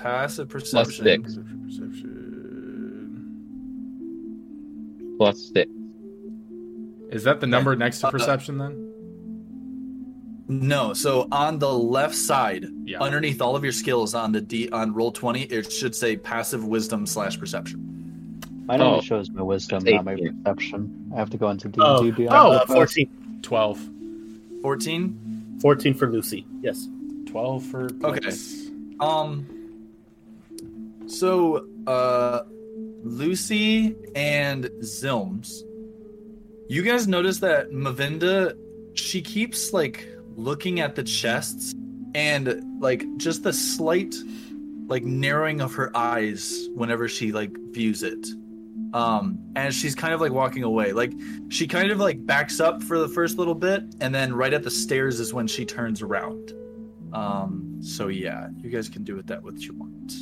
passive 0.00 0.48
perception. 0.48 1.04
six. 1.04 1.34
Perception, 1.34 1.62
perception. 1.66 2.12
Plus 5.18 5.50
six. 5.52 5.68
Is 7.10 7.24
that 7.24 7.40
the 7.40 7.46
number 7.48 7.74
next 7.74 7.98
to 8.00 8.06
Uh, 8.06 8.10
perception 8.12 8.58
then? 8.58 8.82
No, 10.48 10.92
so 10.92 11.26
on 11.32 11.58
the 11.58 11.72
left 11.72 12.14
side, 12.14 12.66
Yeah. 12.84 13.00
underneath 13.00 13.42
all 13.42 13.56
of 13.56 13.64
your 13.64 13.72
skills 13.72 14.14
on 14.14 14.30
the 14.30 14.40
D 14.40 14.68
on 14.70 14.94
Roll20, 14.94 15.50
it 15.50 15.72
should 15.72 15.94
say 15.96 16.16
passive 16.16 16.64
wisdom 16.64 17.04
slash 17.04 17.36
perception. 17.38 17.95
Mine 18.66 18.80
only 18.80 18.98
Oh. 18.98 19.00
shows 19.02 19.30
my 19.30 19.42
wisdom, 19.42 19.84
not 19.84 20.04
my 20.04 20.16
perception. 20.16 21.10
I 21.14 21.18
have 21.18 21.30
to 21.30 21.36
go 21.38 21.48
into 21.50 21.68
D 21.68 21.80
Oh, 21.80 22.04
and 22.04 22.16
D. 22.16 22.26
oh, 22.28 22.32
Uh, 22.52 22.66
14, 22.66 23.08
12. 23.42 23.90
Fourteen. 24.62 25.56
14 25.60 25.94
for 25.94 26.10
Lucy. 26.10 26.44
Yes. 26.62 26.88
12 27.26 27.62
for 27.64 27.84
Okay. 28.02 28.18
Blix. 28.20 28.70
Um. 29.00 29.46
So, 31.06 31.66
uh, 31.86 32.40
Lucy 33.04 33.94
and 34.16 34.64
Zilms, 34.80 35.62
you 36.68 36.82
guys 36.82 37.06
notice 37.06 37.38
that 37.40 37.70
Mavinda, 37.70 38.54
she 38.94 39.22
keeps 39.22 39.72
like 39.72 40.08
looking 40.36 40.80
at 40.80 40.96
the 40.96 41.04
chests 41.04 41.72
and 42.14 42.62
like 42.80 43.04
just 43.18 43.44
the 43.44 43.52
slight 43.52 44.14
like 44.88 45.04
narrowing 45.04 45.60
of 45.60 45.74
her 45.74 45.96
eyes 45.96 46.68
whenever 46.74 47.08
she 47.08 47.30
like 47.32 47.56
views 47.70 48.02
it. 48.02 48.26
Um, 48.96 49.38
and 49.56 49.74
she's 49.74 49.94
kind 49.94 50.14
of 50.14 50.22
like 50.22 50.32
walking 50.32 50.62
away. 50.62 50.92
Like 50.92 51.12
she 51.50 51.66
kind 51.66 51.90
of 51.90 51.98
like 51.98 52.24
backs 52.24 52.60
up 52.60 52.82
for 52.82 52.98
the 52.98 53.08
first 53.08 53.36
little 53.36 53.54
bit, 53.54 53.82
and 54.00 54.14
then 54.14 54.32
right 54.32 54.54
at 54.54 54.62
the 54.62 54.70
stairs 54.70 55.20
is 55.20 55.34
when 55.34 55.46
she 55.46 55.66
turns 55.66 56.00
around. 56.00 56.54
Um, 57.12 57.76
so 57.82 58.08
yeah, 58.08 58.48
you 58.56 58.70
guys 58.70 58.88
can 58.88 59.04
do 59.04 59.14
with 59.14 59.26
that 59.26 59.42
what 59.42 59.60
you 59.60 59.74
want. 59.74 60.14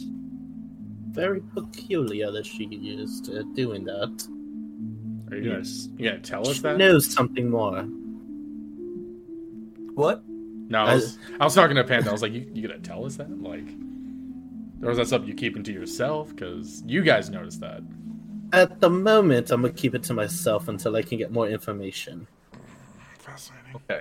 Very 1.14 1.41
peculiar 1.41 2.33
that 2.33 2.47
she 2.47 2.64
is 2.64 3.31
uh, 3.31 3.45
doing 3.55 3.85
that. 3.85 4.29
Are 5.31 5.37
you 5.37 5.51
gonna, 5.53 5.64
you 5.97 6.11
gonna 6.11 6.20
tell 6.20 6.49
us 6.49 6.57
She 6.57 6.62
that? 6.62 6.77
knows 6.77 7.09
something 7.12 7.49
more. 7.49 7.83
What? 9.95 10.25
No, 10.27 10.81
I 10.81 10.95
was, 10.95 11.18
I 11.39 11.45
was 11.45 11.55
talking 11.55 11.77
to 11.77 11.85
Panda. 11.85 12.09
I 12.09 12.12
was 12.12 12.22
like, 12.22 12.33
you, 12.33 12.51
you 12.53 12.66
gonna 12.66 12.81
tell 12.81 13.05
us 13.05 13.14
that? 13.16 13.31
Like, 13.41 13.68
or 14.83 14.91
is 14.91 14.97
that 14.97 15.07
something 15.07 15.29
you 15.29 15.37
keeping 15.37 15.62
to 15.62 15.72
yourself? 15.72 16.31
Because 16.31 16.83
you 16.87 17.03
guys 17.03 17.31
noticed 17.31 17.61
that. 17.61 17.81
At 18.55 18.81
the 18.81 18.91
moment, 18.91 19.51
I'm 19.51 19.63
gonna 19.63 19.73
keep 19.73 19.95
it 19.95 20.05
to 20.05 20.15
myself 20.15 20.69
until 20.69 20.95
I 20.97 21.03
can 21.03 21.19
get 21.19 21.33
more 21.33 21.49
information. 21.49 22.27
Fascinating. 23.19 23.75
Okay. 23.77 24.01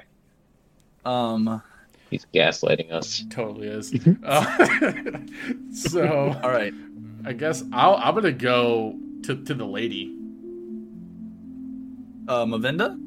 Um. 1.05 1.61
He's 2.11 2.27
gaslighting 2.31 2.91
us. 2.91 3.25
Totally 3.31 3.67
is. 3.67 3.91
uh, 4.23 4.67
so, 5.73 6.39
All 6.43 6.51
right. 6.51 6.71
I 7.25 7.33
guess 7.33 7.63
I'll, 7.73 7.95
I'm 7.95 8.13
gonna 8.13 8.31
go 8.31 8.95
to, 9.23 9.35
to 9.35 9.53
the 9.55 9.65
lady. 9.65 10.15
Uh, 12.27 12.45
Mavinda. 12.45 12.99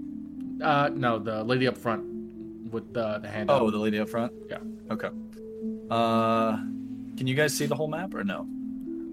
Uh, 0.61 0.91
no, 0.93 1.21
the 1.21 1.45
lady 1.45 1.69
up 1.69 1.79
front 1.79 2.03
with 2.73 2.93
the, 2.93 3.19
the 3.19 3.29
hand. 3.29 3.49
Oh, 3.49 3.67
up. 3.67 3.73
the 3.73 3.79
lady 3.79 4.01
up 4.01 4.09
front. 4.09 4.33
Yeah. 4.51 4.59
Okay. 4.91 5.11
Uh, 5.89 6.57
can 7.17 7.29
you 7.29 7.37
guys 7.37 7.55
see 7.55 7.67
the 7.67 7.77
whole 7.77 7.87
map 7.89 8.13
or 8.13 8.25
no? 8.25 8.45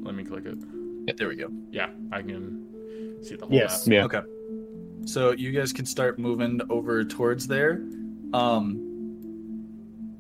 Let 0.02 0.16
me 0.16 0.24
click 0.24 0.46
it. 0.48 0.58
There 1.18 1.28
we 1.28 1.36
go. 1.36 1.50
Yeah, 1.72 1.90
I 2.12 2.22
can 2.22 3.20
see 3.22 3.36
the 3.36 3.46
whole 3.46 3.56
Yes. 3.56 3.88
map. 3.88 3.94
Yeah. 3.94 4.06
Okay. 4.06 4.22
So 5.06 5.32
you 5.32 5.52
guys 5.52 5.74
can 5.74 5.86
start 5.86 6.18
moving 6.20 6.62
over 6.70 7.04
towards 7.04 7.48
there. 7.48 7.82
Um 8.34 8.90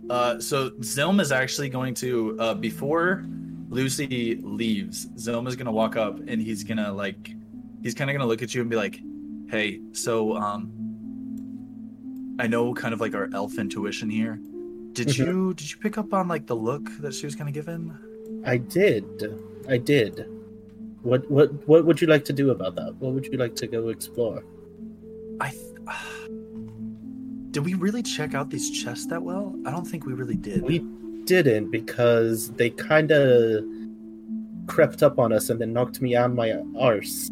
uh 0.10 0.40
so 0.40 0.72
Zilm 0.82 1.22
is 1.22 1.32
actually 1.32 1.70
going 1.70 1.94
to 1.96 2.36
uh 2.40 2.54
before 2.54 3.26
Lucy 3.70 4.36
leaves, 4.44 5.08
Zilm 5.16 5.48
is 5.48 5.56
gonna 5.56 5.72
walk 5.72 5.96
up 5.96 6.20
and 6.28 6.42
he's 6.42 6.64
gonna 6.64 6.92
like 6.92 7.34
he's 7.82 7.94
kinda 7.94 8.12
gonna 8.14 8.26
look 8.26 8.42
at 8.44 8.54
you 8.54 8.62
and 8.62 8.70
be 8.70 8.76
like, 8.76 9.00
Hey, 9.50 9.80
so 9.94 10.36
um 10.36 10.72
I 12.40 12.48
know 12.48 12.74
kind 12.74 12.94
of 12.94 13.00
like 13.00 13.16
our 13.16 13.30
elf 13.34 13.58
intuition 13.58 14.10
here. 14.10 14.40
Did 14.94 15.08
Mhm. 15.08 15.18
you 15.26 15.54
did 15.54 15.72
you 15.72 15.78
pick 15.78 15.98
up 15.98 16.14
on 16.14 16.28
like 16.28 16.46
the 16.46 16.56
look 16.56 16.90
that 17.00 17.14
she 17.14 17.26
was 17.26 17.36
kinda 17.36 17.52
giving? 17.52 17.92
I 18.46 18.58
did. 18.58 19.06
I 19.70 19.78
did. 19.78 20.26
What 21.04 21.30
what 21.30 21.52
what 21.68 21.86
would 21.86 22.02
you 22.02 22.08
like 22.08 22.26
to 22.26 22.34
do 22.34 22.50
about 22.52 22.76
that? 22.76 22.96
What 22.96 23.14
would 23.14 23.26
you 23.26 23.38
like 23.38 23.56
to 23.58 23.68
go 23.68 23.90
explore? 23.90 24.44
I 25.40 25.50
th- 25.50 25.64
did 27.52 27.64
we 27.66 27.74
really 27.76 28.02
check 28.02 28.34
out 28.34 28.50
these 28.50 28.70
chests 28.72 29.06
that 29.08 29.22
well? 29.22 29.56
I 29.66 29.72
don't 29.72 29.86
think 29.86 30.06
we 30.06 30.14
really 30.14 30.36
did. 30.38 30.64
We 30.64 30.80
didn't 31.26 31.72
because 31.72 32.52
they 32.54 32.70
kind 32.70 33.12
of 33.12 33.64
crept 34.68 35.04
up 35.04 35.20
on 35.20 35.34
us 35.34 35.50
and 35.50 35.60
then 35.60 35.74
knocked 35.74 36.02
me 36.02 36.16
on 36.16 36.36
my 36.36 36.54
arse. 36.80 37.30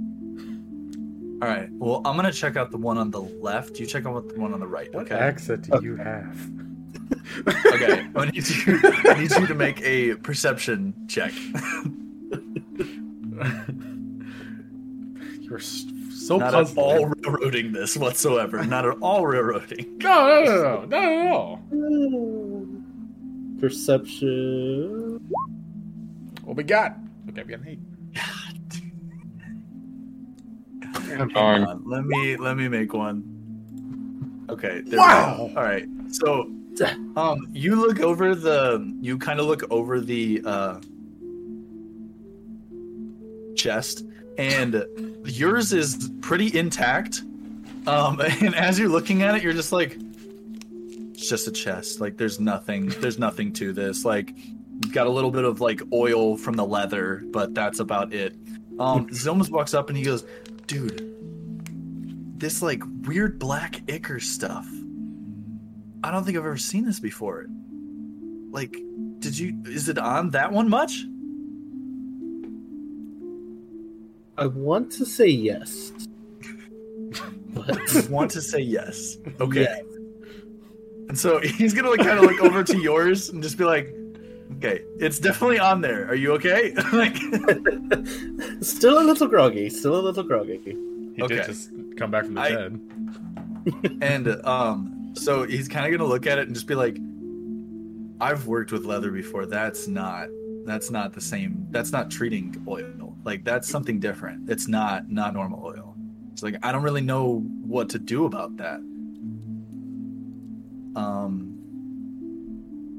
All 1.41 1.47
right. 1.47 1.69
Well, 1.71 2.01
I'm 2.05 2.15
gonna 2.17 2.31
check 2.31 2.55
out 2.57 2.71
the 2.71 2.77
one 2.77 2.97
on 2.97 3.09
the 3.09 3.21
left. 3.21 3.79
You 3.79 3.85
check 3.85 4.05
out 4.05 4.27
the 4.27 4.39
one 4.39 4.53
on 4.53 4.59
the 4.59 4.67
right. 4.67 4.93
What 4.93 5.05
Okay. 5.11 5.15
accent 5.15 5.69
do 5.71 5.79
you 5.83 5.95
have? 5.95 6.37
Okay. 7.65 8.07
I 8.15 8.25
need 8.31 8.47
you. 8.49 8.79
I 8.83 9.19
need 9.19 9.31
you 9.31 9.47
to 9.47 9.55
make 9.55 9.81
a 9.81 10.15
perception 10.15 10.93
check. 11.07 11.31
You're 15.41 15.57
s- 15.59 15.85
so 16.11 16.37
Not 16.37 16.53
at 16.53 16.77
all 16.77 17.07
railroading 17.07 17.71
this 17.71 17.97
whatsoever. 17.97 18.63
Not 18.63 18.85
at 18.85 18.97
all 19.01 19.25
railroading. 19.25 19.87
No, 20.01 20.43
no, 20.43 20.45
no, 20.45 20.85
no, 20.85 20.87
not 20.87 21.59
at 21.83 22.13
all. 22.13 22.67
Perception. 23.59 25.19
What 26.43 26.57
we 26.57 26.63
got? 26.63 26.97
Okay, 27.29 27.43
we 27.43 27.49
got 27.49 27.59
an 27.61 27.67
eight. 27.67 27.79
Darn. 31.33 31.63
On, 31.65 31.83
Let 31.85 32.05
me 32.05 32.37
let 32.37 32.57
me 32.57 32.67
make 32.67 32.93
one. 32.93 33.23
Okay. 34.49 34.81
there 34.81 34.91
we 34.91 34.97
Wow. 34.97 35.37
go. 35.37 35.43
All 35.59 35.63
right. 35.63 35.85
So, 36.09 36.49
um, 37.15 37.47
you 37.51 37.75
look 37.75 37.99
over 37.99 38.35
the. 38.35 38.93
You 39.01 39.17
kind 39.17 39.39
of 39.39 39.45
look 39.45 39.63
over 39.71 39.99
the 39.99 40.41
uh 40.45 40.79
chest, 43.61 44.05
and 44.37 44.85
yours 45.25 45.73
is 45.73 46.09
pretty 46.21 46.57
intact. 46.57 47.21
Um, 47.87 48.19
and 48.41 48.55
as 48.55 48.79
you're 48.79 48.89
looking 48.89 49.23
at 49.23 49.35
it, 49.35 49.43
you're 49.43 49.53
just 49.53 49.71
like, 49.71 49.97
it's 51.11 51.27
just 51.27 51.47
a 51.47 51.51
chest. 51.51 52.01
Like, 52.01 52.17
there's 52.17 52.39
nothing. 52.39 52.89
There's 52.89 53.19
nothing 53.19 53.53
to 53.53 53.73
this. 53.73 54.05
Like, 54.05 54.33
got 54.91 55.07
a 55.07 55.09
little 55.09 55.31
bit 55.31 55.45
of 55.45 55.61
like 55.61 55.81
oil 55.93 56.37
from 56.37 56.55
the 56.55 56.65
leather, 56.65 57.21
but 57.31 57.53
that's 57.53 57.79
about 57.79 58.13
it. 58.13 58.35
Um, 58.79 59.07
Zilmus 59.09 59.49
walks 59.49 59.73
up 59.73 59.89
and 59.89 59.97
he 59.97 60.03
goes, 60.03 60.25
dude, 60.67 61.07
this 62.39 62.61
like 62.61 62.81
weird 63.05 63.37
black 63.39 63.81
ichor 63.89 64.19
stuff. 64.19 64.67
I 66.03 66.09
don't 66.09 66.23
think 66.23 66.37
I've 66.37 66.45
ever 66.45 66.57
seen 66.57 66.85
this 66.85 66.99
before. 66.99 67.45
Like, 68.49 68.75
did 69.19 69.37
you? 69.37 69.61
Is 69.65 69.87
it 69.87 69.97
on 69.99 70.31
that 70.31 70.51
one 70.51 70.67
much? 70.67 71.05
I 74.37 74.47
want 74.47 74.91
to 74.93 75.05
say 75.05 75.27
yes. 75.27 75.91
But 77.53 78.07
Want 78.09 78.31
to 78.31 78.41
say 78.41 78.59
yes? 78.61 79.17
Okay. 79.41 79.63
Yeah. 79.63 79.79
And 81.09 81.19
so 81.19 81.39
he's 81.43 81.73
gonna 81.73 81.89
like 81.89 81.99
kind 81.99 82.17
of 82.17 82.23
look 82.23 82.39
over 82.41 82.63
to 82.63 82.77
yours 82.79 83.27
and 83.29 83.43
just 83.43 83.57
be 83.57 83.65
like, 83.65 83.93
"Okay, 84.57 84.83
it's 84.99 85.19
definitely 85.19 85.59
on 85.59 85.81
there. 85.81 86.07
Are 86.07 86.15
you 86.15 86.31
okay?" 86.35 86.73
like, 86.93 87.17
still 88.63 88.99
a 88.99 89.03
little 89.03 89.27
groggy. 89.27 89.69
Still 89.69 89.99
a 89.99 90.03
little 90.03 90.23
groggy. 90.23 90.61
He 91.15 91.21
Okay. 91.21 91.35
did 91.35 91.45
just 91.45 91.69
come 91.97 92.09
back 92.09 92.23
from 92.23 92.35
the 92.35 92.41
I- 92.41 92.49
dead. 92.49 92.79
and 94.01 94.27
um, 94.45 95.11
so 95.13 95.43
he's 95.43 95.67
kind 95.67 95.85
of 95.85 95.91
gonna 95.99 96.09
look 96.09 96.25
at 96.25 96.37
it 96.39 96.47
and 96.47 96.55
just 96.55 96.67
be 96.67 96.75
like, 96.75 96.97
"I've 98.21 98.47
worked 98.47 98.71
with 98.71 98.85
leather 98.85 99.11
before. 99.11 99.45
That's 99.45 99.89
not. 99.89 100.29
That's 100.65 100.91
not 100.91 101.13
the 101.13 101.21
same. 101.21 101.67
That's 101.71 101.91
not 101.91 102.11
treating 102.11 102.63
oil. 102.67 103.15
Like 103.23 103.43
that's 103.43 103.67
something 103.69 103.99
different. 103.99 104.49
It's 104.49 104.67
not 104.67 105.09
not 105.09 105.33
normal 105.33 105.63
oil. 105.65 105.95
It's 106.33 106.43
like 106.43 106.55
I 106.63 106.71
don't 106.71 106.83
really 106.83 107.01
know 107.01 107.39
what 107.65 107.89
to 107.89 107.99
do 107.99 108.25
about 108.25 108.57
that." 108.57 108.79
Um, 110.95 111.57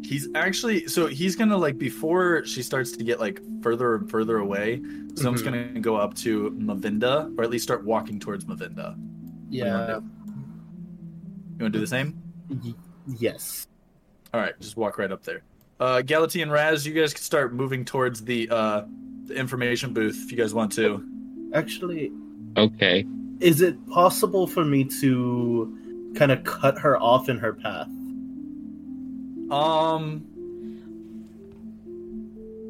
he's 0.04 0.28
actually 0.34 0.86
so 0.88 1.06
he's 1.06 1.36
gonna 1.36 1.56
like 1.56 1.78
before 1.78 2.44
she 2.44 2.62
starts 2.62 2.92
to 2.92 3.04
get 3.04 3.20
like 3.20 3.40
further 3.62 3.96
and 3.96 4.10
further 4.10 4.38
away. 4.38 4.80
So 5.14 5.28
I'm 5.28 5.34
just 5.34 5.44
Mhm. 5.44 5.68
gonna 5.72 5.80
go 5.80 5.96
up 5.96 6.14
to 6.16 6.50
Mavinda, 6.58 7.36
or 7.38 7.44
at 7.44 7.50
least 7.50 7.64
start 7.64 7.84
walking 7.84 8.18
towards 8.18 8.44
Mavinda. 8.46 8.96
Yeah. 9.50 9.98
You 9.98 10.02
want 11.60 11.72
to 11.72 11.78
do 11.78 11.80
the 11.80 11.86
same? 11.86 12.18
yes. 13.18 13.66
All 14.32 14.40
right, 14.40 14.58
just 14.60 14.76
walk 14.76 14.98
right 14.98 15.12
up 15.12 15.22
there. 15.22 15.42
Uh, 15.82 16.00
Galati 16.00 16.40
and 16.42 16.52
Raz, 16.52 16.86
you 16.86 16.92
guys 16.94 17.12
can 17.12 17.24
start 17.24 17.52
moving 17.52 17.84
towards 17.84 18.22
the 18.24 18.48
uh, 18.50 18.82
the 19.24 19.34
information 19.34 19.92
booth 19.92 20.16
if 20.24 20.30
you 20.30 20.38
guys 20.38 20.54
want 20.54 20.70
to. 20.74 21.04
Actually, 21.54 22.12
Okay. 22.56 23.04
is 23.40 23.60
it 23.62 23.84
possible 23.88 24.46
for 24.46 24.64
me 24.64 24.84
to 25.00 25.76
kind 26.14 26.30
of 26.30 26.44
cut 26.44 26.78
her 26.78 26.96
off 27.00 27.28
in 27.28 27.36
her 27.38 27.52
path? 27.52 27.88
Um, 29.50 30.24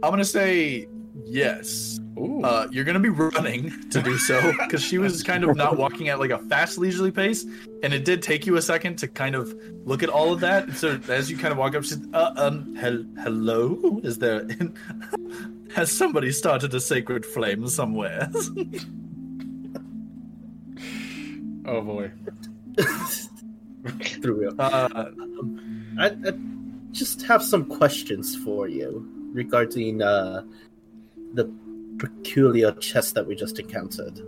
I'm 0.02 0.10
gonna 0.10 0.24
say 0.24 0.88
yes. 1.24 1.98
Ooh. 2.18 2.42
Uh, 2.42 2.68
you're 2.70 2.84
gonna 2.84 3.00
be 3.00 3.08
running 3.08 3.72
to 3.90 4.02
do 4.02 4.18
so 4.18 4.52
because 4.58 4.82
she 4.82 4.98
was 4.98 5.22
kind 5.22 5.44
of 5.44 5.56
not 5.62 5.78
walking 5.78 6.08
at 6.10 6.18
like 6.18 6.30
a 6.30 6.38
fast, 6.38 6.76
leisurely 6.78 7.10
pace, 7.10 7.44
and 7.82 7.94
it 7.94 8.04
did 8.04 8.22
take 8.22 8.46
you 8.46 8.56
a 8.56 8.62
second 8.62 8.96
to 8.98 9.08
kind 9.08 9.34
of 9.34 9.54
look 9.84 10.02
at 10.02 10.10
all 10.10 10.32
of 10.32 10.40
that. 10.40 10.70
So 10.74 11.00
as 11.08 11.30
you 11.30 11.38
kind 11.38 11.52
of 11.52 11.58
walk 11.58 11.74
up, 11.74 11.84
she's, 11.84 11.98
uh, 12.12 12.32
um, 12.36 12.74
hel- 12.74 13.06
hello, 13.22 14.00
is 14.04 14.18
there? 14.18 14.46
Has 15.74 15.90
somebody 15.90 16.32
started 16.32 16.74
a 16.74 16.80
sacred 16.80 17.24
flame 17.24 17.66
somewhere? 17.66 18.30
oh 21.64 21.80
boy. 21.80 22.10
Through 24.20 24.48
it. 24.48 24.54
uh, 24.60 25.06
I, 25.98 26.06
I 26.08 26.32
just 26.92 27.22
have 27.22 27.42
some 27.42 27.64
questions 27.64 28.36
for 28.36 28.68
you 28.68 29.08
regarding 29.32 30.02
uh, 30.02 30.42
the 31.34 31.52
peculiar 31.98 32.72
chest 32.72 33.14
that 33.14 33.26
we 33.26 33.34
just 33.34 33.58
encountered. 33.58 34.20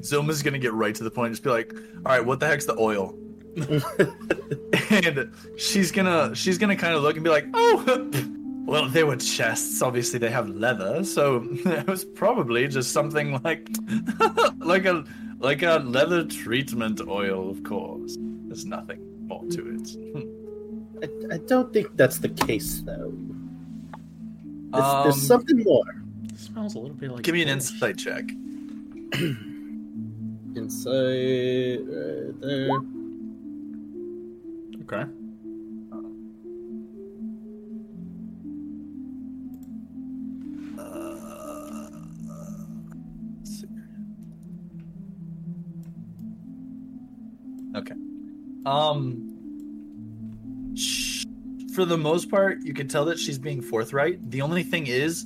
Zilma's 0.00 0.42
gonna 0.42 0.58
get 0.58 0.72
right 0.72 0.94
to 0.94 1.04
the 1.04 1.10
point. 1.10 1.32
Just 1.32 1.42
be 1.42 1.50
like, 1.50 1.74
"All 1.74 2.12
right, 2.12 2.24
what 2.24 2.40
the 2.40 2.46
heck's 2.46 2.66
the 2.66 2.78
oil?" 2.78 3.18
and 4.90 5.32
she's 5.56 5.90
gonna 5.90 6.34
she's 6.34 6.56
gonna 6.56 6.76
kind 6.76 6.94
of 6.94 7.02
look 7.02 7.16
and 7.16 7.24
be 7.24 7.30
like, 7.30 7.46
"Oh, 7.52 8.10
well, 8.66 8.88
they 8.88 9.04
were 9.04 9.16
chests. 9.16 9.82
Obviously, 9.82 10.18
they 10.18 10.30
have 10.30 10.48
leather, 10.48 11.04
so 11.04 11.46
it 11.52 11.86
was 11.86 12.04
probably 12.04 12.68
just 12.68 12.92
something 12.92 13.40
like 13.42 13.68
like 14.58 14.86
a 14.86 15.04
like 15.38 15.62
a 15.62 15.78
leather 15.84 16.24
treatment 16.24 17.00
oil. 17.06 17.50
Of 17.50 17.62
course, 17.62 18.16
there's 18.46 18.64
nothing 18.64 19.26
more 19.26 19.44
to 19.50 19.76
it." 19.76 20.36
I, 21.02 21.34
I 21.34 21.38
don't 21.38 21.72
think 21.72 21.96
that's 21.96 22.18
the 22.18 22.28
case, 22.28 22.82
though. 22.82 23.12
There's, 24.72 24.84
Um, 24.84 25.02
there's 25.04 25.22
something 25.26 25.62
more. 25.64 25.84
smells 26.36 26.74
a 26.74 26.78
little 26.78 26.96
bit 26.96 27.10
like. 27.10 27.22
Give 27.22 27.34
me 27.34 27.42
an 27.42 27.48
fish. 27.48 27.72
insight 27.72 27.98
check. 27.98 28.30
insight 30.56 31.80
right 31.86 32.40
there. 32.40 32.70
Okay. 34.82 35.04
Uh, 40.78 41.88
let's 43.38 43.60
see. 43.60 43.66
Okay. 47.76 47.94
Um. 48.66 49.29
For 51.80 51.86
the 51.86 51.96
most 51.96 52.30
part, 52.30 52.60
you 52.60 52.74
can 52.74 52.88
tell 52.88 53.06
that 53.06 53.18
she's 53.18 53.38
being 53.38 53.62
forthright. 53.62 54.30
The 54.30 54.42
only 54.42 54.62
thing 54.62 54.86
is, 54.86 55.24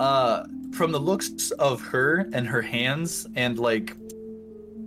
uh, 0.00 0.42
from 0.72 0.90
the 0.90 0.98
looks 0.98 1.52
of 1.52 1.80
her 1.80 2.28
and 2.32 2.44
her 2.44 2.60
hands, 2.60 3.24
and 3.36 3.56
like, 3.56 3.96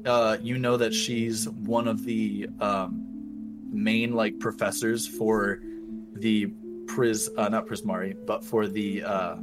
uh, 0.06 0.36
you 0.42 0.58
know 0.58 0.76
that 0.76 0.94
she's 0.94 1.48
one 1.48 1.88
of 1.88 2.04
the 2.04 2.50
um, 2.60 3.02
main 3.72 4.14
like 4.14 4.40
professors 4.40 5.08
for 5.08 5.62
the 6.16 6.48
Pris, 6.88 7.30
uh, 7.38 7.48
not 7.48 7.66
Prismari, 7.66 8.18
but 8.26 8.44
for 8.44 8.68
the 8.68 9.02
uh, 9.02 9.36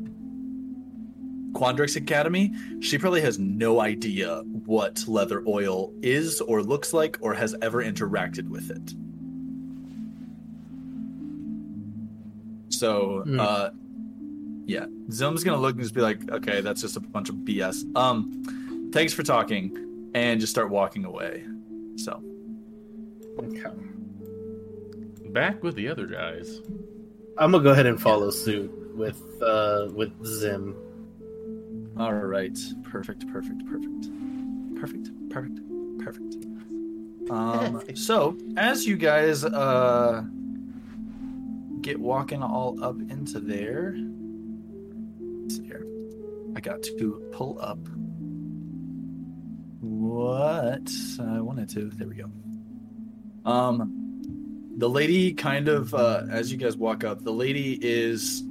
Quandrix 1.53 1.97
Academy, 1.97 2.55
she 2.81 2.99
probably 2.99 3.23
has 3.23 3.39
no 3.39 3.81
idea 3.81 4.43
what 4.67 5.09
leather 5.09 5.43
oil 5.47 5.95
is 6.03 6.43
or 6.43 6.63
looks 6.63 6.93
like 6.93 7.17
or 7.23 7.33
has 7.33 7.57
ever 7.63 7.83
interacted 7.83 8.47
with 8.47 8.71
it. 8.71 8.93
So, 12.79 13.23
Hmm. 13.25 13.41
uh, 13.41 13.71
yeah, 14.67 14.87
Zilm's 15.11 15.45
gonna 15.45 15.61
look 15.61 15.75
and 15.75 15.83
just 15.83 15.95
be 15.95 16.01
like, 16.01 16.31
"Okay, 16.31 16.61
that's 16.61 16.81
just 16.81 16.97
a 16.97 17.01
bunch 17.01 17.29
of 17.29 17.37
BS." 17.45 17.85
Um, 17.97 18.91
thanks 18.93 19.13
for 19.13 19.23
talking, 19.23 20.11
and 20.15 20.41
just 20.41 20.51
start 20.53 20.71
walking 20.71 21.05
away. 21.05 21.45
So, 21.97 22.23
Okay. 23.39 23.71
Back 25.33 25.63
with 25.63 25.75
the 25.75 25.89
other 25.89 26.07
guys. 26.07 26.61
I'm 27.39 27.51
gonna 27.53 27.63
go 27.63 27.71
ahead 27.73 27.85
and 27.87 28.01
follow 28.01 28.31
suit 28.31 28.71
with 28.97 29.21
uh, 29.43 29.89
with 29.95 30.11
Zim. 30.25 30.75
all 31.99 32.13
right, 32.15 32.59
perfect, 32.85 33.27
perfect, 33.31 33.65
perfect, 33.67 34.09
perfect, 34.81 35.11
perfect, 35.31 35.61
perfect. 35.99 36.37
Um, 37.31 37.83
so 37.95 38.37
as 38.57 38.87
you 38.87 38.97
guys 38.97 39.45
uh 39.45 40.25
get 41.87 42.01
walking 42.01 42.43
all 42.43 42.83
up 42.83 43.01
into 43.11 43.39
there, 43.39 43.95
here. 45.63 45.87
I 46.57 46.61
got 46.61 46.83
to 46.83 47.31
pull 47.33 47.61
up 47.61 47.79
what 49.79 50.91
I 51.21 51.41
wanted 51.41 51.69
to. 51.71 51.91
There 51.91 52.09
we 52.09 52.17
go. 52.17 52.29
Um, 53.49 54.21
the 54.77 54.89
lady 54.89 55.33
kind 55.33 55.69
of 55.69 55.95
uh, 55.95 56.25
as 56.29 56.51
you 56.51 56.59
guys 56.59 56.77
walk 56.77 57.05
up, 57.05 57.23
the 57.23 57.33
lady 57.33 57.79
is 57.81 58.43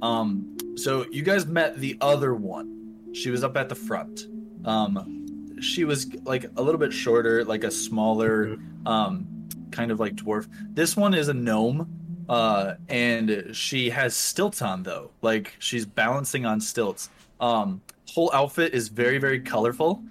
um. 0.00 0.56
So 0.76 1.04
you 1.12 1.22
guys 1.22 1.44
met 1.44 1.78
the 1.78 1.98
other 2.00 2.34
one. 2.34 2.96
She 3.12 3.28
was 3.28 3.44
up 3.44 3.58
at 3.58 3.68
the 3.68 3.74
front. 3.74 4.28
Um, 4.64 5.58
she 5.60 5.84
was 5.84 6.10
like 6.24 6.46
a 6.56 6.62
little 6.62 6.80
bit 6.80 6.94
shorter, 6.94 7.44
like 7.44 7.64
a 7.64 7.70
smaller, 7.70 8.56
um, 8.86 9.26
kind 9.70 9.90
of 9.90 10.00
like 10.00 10.14
dwarf. 10.14 10.48
This 10.72 10.96
one 10.96 11.12
is 11.12 11.28
a 11.28 11.34
gnome, 11.34 12.01
uh, 12.28 12.74
and 12.88 13.50
she 13.52 13.90
has 13.90 14.16
stilts 14.16 14.62
on 14.62 14.82
though. 14.82 15.10
Like 15.22 15.54
she's 15.58 15.86
balancing 15.86 16.46
on 16.46 16.60
stilts. 16.60 17.10
Um, 17.40 17.80
whole 18.08 18.30
outfit 18.32 18.74
is 18.74 18.88
very 18.88 19.18
very 19.18 19.40
colorful, 19.40 20.02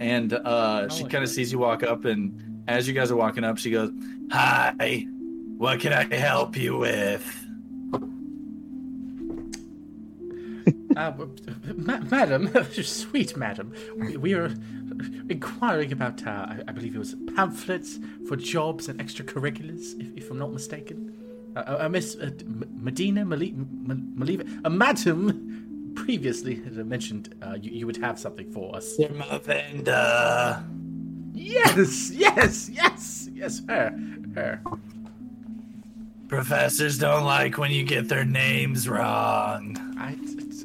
and 0.00 0.32
uh, 0.32 0.88
she 0.88 1.04
kind 1.04 1.22
of 1.24 1.30
sees 1.30 1.52
you 1.52 1.58
walk 1.58 1.82
up, 1.82 2.04
and 2.04 2.64
as 2.68 2.88
you 2.88 2.94
guys 2.94 3.10
are 3.10 3.16
walking 3.16 3.44
up, 3.44 3.58
she 3.58 3.70
goes, 3.70 3.90
"Hi, 4.32 5.06
what 5.58 5.80
can 5.80 5.92
I 5.92 6.14
help 6.14 6.56
you 6.56 6.76
with?" 6.78 7.24
Uh, 10.96 11.12
ma- 11.76 12.00
madam, 12.10 12.50
sweet 12.82 13.36
madam, 13.36 13.72
we, 13.96 14.16
we 14.16 14.34
are 14.34 14.52
inquiring 15.28 15.92
about, 15.92 16.26
uh, 16.26 16.30
I, 16.30 16.60
I 16.66 16.72
believe 16.72 16.96
it 16.96 16.98
was 16.98 17.14
pamphlets 17.34 17.98
for 18.26 18.36
jobs 18.36 18.88
and 18.88 18.98
extracurriculars, 18.98 19.98
if, 20.00 20.24
if 20.24 20.30
I'm 20.30 20.38
not 20.38 20.52
mistaken. 20.52 21.19
Uh, 21.56 21.78
uh, 21.80 21.88
Miss 21.88 22.16
uh, 22.16 22.30
M- 22.40 22.64
Medina, 22.80 23.24
Maliva, 23.24 24.46
uh, 24.64 24.70
madam, 24.70 25.92
previously 25.96 26.54
had 26.56 26.74
mentioned 26.86 27.34
uh, 27.42 27.56
you, 27.60 27.70
you 27.72 27.86
would 27.86 27.96
have 27.96 28.18
something 28.18 28.50
for 28.52 28.74
us. 28.76 28.98
Lavender. 28.98 30.62
Yes, 31.32 32.10
yes, 32.10 32.68
yes, 32.72 33.28
yes, 33.32 33.62
her, 33.68 33.92
her. 34.34 34.60
Professors 36.28 36.98
don't 36.98 37.24
like 37.24 37.58
when 37.58 37.72
you 37.72 37.82
get 37.82 38.08
their 38.08 38.24
names 38.24 38.88
wrong. 38.88 39.76
I, 39.98 40.10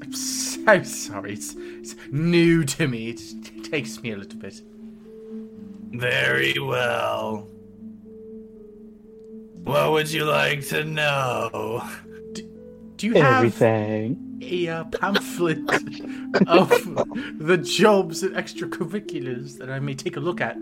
I'm 0.01 0.13
so 0.13 0.83
sorry. 0.83 1.33
It's, 1.33 1.55
it's 1.57 1.95
new 2.11 2.63
to 2.65 2.87
me. 2.87 3.09
It 3.09 3.63
takes 3.63 4.01
me 4.03 4.11
a 4.11 4.17
little 4.17 4.37
bit. 4.39 4.61
Very 5.91 6.53
well. 6.59 7.47
What 9.65 9.91
would 9.93 10.11
you 10.11 10.25
like 10.25 10.65
to 10.67 10.83
know? 10.83 11.83
Do 12.97 13.07
you 13.07 13.13
have 13.15 13.37
Everything. 13.37 14.39
a 14.43 14.67
uh, 14.67 14.83
pamphlet 14.85 15.57
of 16.47 16.69
the 17.39 17.57
jobs 17.57 18.21
and 18.21 18.35
extracurriculars 18.35 19.57
that 19.57 19.71
I 19.71 19.79
may 19.79 19.95
take 19.95 20.17
a 20.17 20.19
look 20.19 20.39
at? 20.39 20.57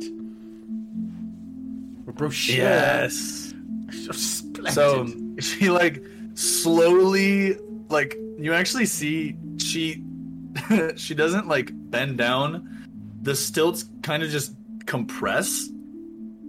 A 2.07 2.11
brochure. 2.13 2.55
Yes. 2.55 3.53
Splendid. 3.91 4.73
So 4.73 5.07
she 5.39 5.69
like 5.69 6.01
slowly 6.35 7.57
like 7.89 8.17
you 8.39 8.53
actually 8.53 8.85
see 8.85 9.35
she 9.57 10.01
she 10.95 11.13
doesn't 11.13 11.47
like 11.49 11.71
bend 11.73 12.17
down. 12.17 12.87
The 13.21 13.35
stilts 13.35 13.85
kind 14.01 14.23
of 14.23 14.29
just 14.29 14.55
compress. 14.85 15.69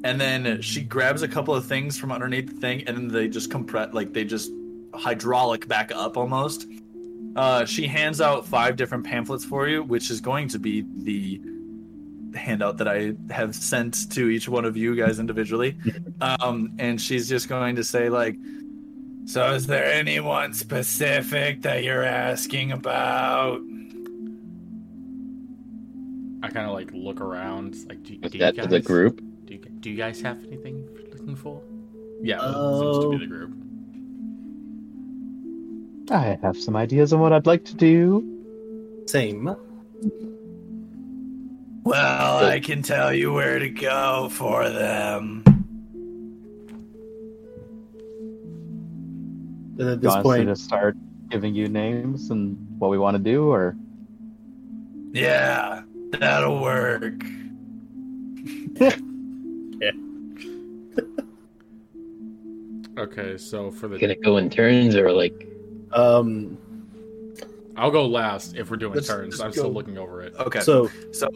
And 0.05 0.21
then 0.21 0.61
she 0.61 0.83
grabs 0.83 1.23
a 1.23 1.29
couple 1.29 1.55
of 1.55 1.65
things 1.65 1.99
from 1.99 2.13
underneath 2.13 2.47
the 2.47 2.61
thing 2.61 2.85
and 2.87 2.97
then 2.97 3.09
they 3.09 3.27
just 3.27 3.51
compress 3.51 3.95
like 3.95 4.13
they 4.13 4.23
just 4.23 4.53
hydraulic 4.95 5.67
back 5.67 5.91
up 5.93 6.19
almost. 6.19 6.67
Uh, 7.37 7.65
she 7.65 7.87
hands 7.87 8.21
out 8.21 8.47
five 8.47 8.77
different 8.77 9.05
pamphlets 9.05 9.47
for 9.47 9.67
you, 9.67 9.83
which 9.83 10.11
is 10.11 10.21
going 10.21 10.47
to 10.49 10.59
be 10.59 10.85
the 10.99 11.41
handout 12.37 12.77
that 12.79 12.87
I 12.87 13.15
have 13.33 13.55
sent 13.55 14.11
to 14.13 14.29
each 14.29 14.49
one 14.49 14.65
of 14.65 14.77
you 14.77 14.95
guys 14.95 15.19
individually. 15.19 15.77
Um, 16.21 16.73
and 16.79 16.99
she's 16.99 17.29
just 17.29 17.49
going 17.49 17.77
to 17.77 17.85
say 17.85 18.09
like, 18.09 18.37
So, 19.27 19.53
is 19.53 19.67
there 19.67 19.85
anyone 19.85 20.55
specific 20.55 21.63
that 21.63 21.83
you're 21.83 22.05
asking 22.05 22.73
about? 22.73 23.61
I 26.43 26.49
kind 26.49 26.67
of 26.67 26.73
like 26.73 26.93
look 26.93 27.21
around. 27.21 27.75
Like, 27.89 28.03
do, 28.05 28.17
do 28.17 28.39
that 28.39 28.55
you 28.57 28.63
to 28.63 28.69
guys, 28.69 28.71
the 28.71 28.81
group? 28.81 29.21
Do 29.59 29.71
you, 29.71 29.77
do 29.81 29.91
you 29.91 29.97
guys 29.97 30.21
have 30.23 30.39
anything 30.45 30.89
you're 30.93 31.11
looking 31.17 31.37
for? 31.37 31.63
Yeah, 32.21 32.39
that 32.39 32.55
Oh. 32.57 32.81
seems 32.93 33.05
to 33.05 33.11
be 33.11 33.19
the 33.19 33.27
group. 33.27 33.53
I 36.11 36.39
have 36.43 36.57
some 36.59 36.75
ideas 36.77 37.13
on 37.13 37.21
what 37.21 37.33
I'd 37.33 37.47
like 37.47 37.65
to 37.67 37.75
do. 37.75 38.25
Same. 39.07 39.55
Well, 41.85 42.45
I 42.45 42.59
can 42.61 42.83
tell 42.83 43.13
you 43.15 43.33
where 43.33 43.59
to 43.59 43.69
go 43.69 44.29
for 44.31 44.69
them. 44.71 45.43
And 49.79 49.89
at 49.89 50.01
Do 50.01 50.07
you 50.09 50.15
this 50.15 50.25
want 50.25 50.47
to 50.49 50.57
start 50.57 50.97
giving 51.31 51.55
you 51.55 51.69
names 51.69 52.31
and 52.31 52.57
what 52.79 52.91
we 52.91 52.99
want 52.99 53.17
to 53.17 53.23
do, 53.23 53.51
or 53.51 53.77
Yeah, 55.13 55.83
that'll 56.13 56.61
work. 56.61 57.23
Okay, 62.97 63.37
so 63.37 63.71
for 63.71 63.89
the 63.89 63.99
Gonna 63.99 64.15
go 64.15 64.37
in 64.37 64.49
turns 64.51 64.95
or 64.95 65.11
like 65.11 65.49
um, 65.93 66.59
I'll 67.77 67.91
go 67.91 68.07
last 68.07 68.57
if 68.57 68.71
we're 68.71 68.77
doing 68.77 68.95
Let's 68.95 69.09
turns. 69.09 69.35
just 69.35 69.45
I'm 69.45 69.53
still 69.53 69.73
looking 69.73 69.99
over 69.99 70.23
it. 70.23 70.35
Okay. 70.37 70.61
so 70.61 70.91
So, 71.13 71.29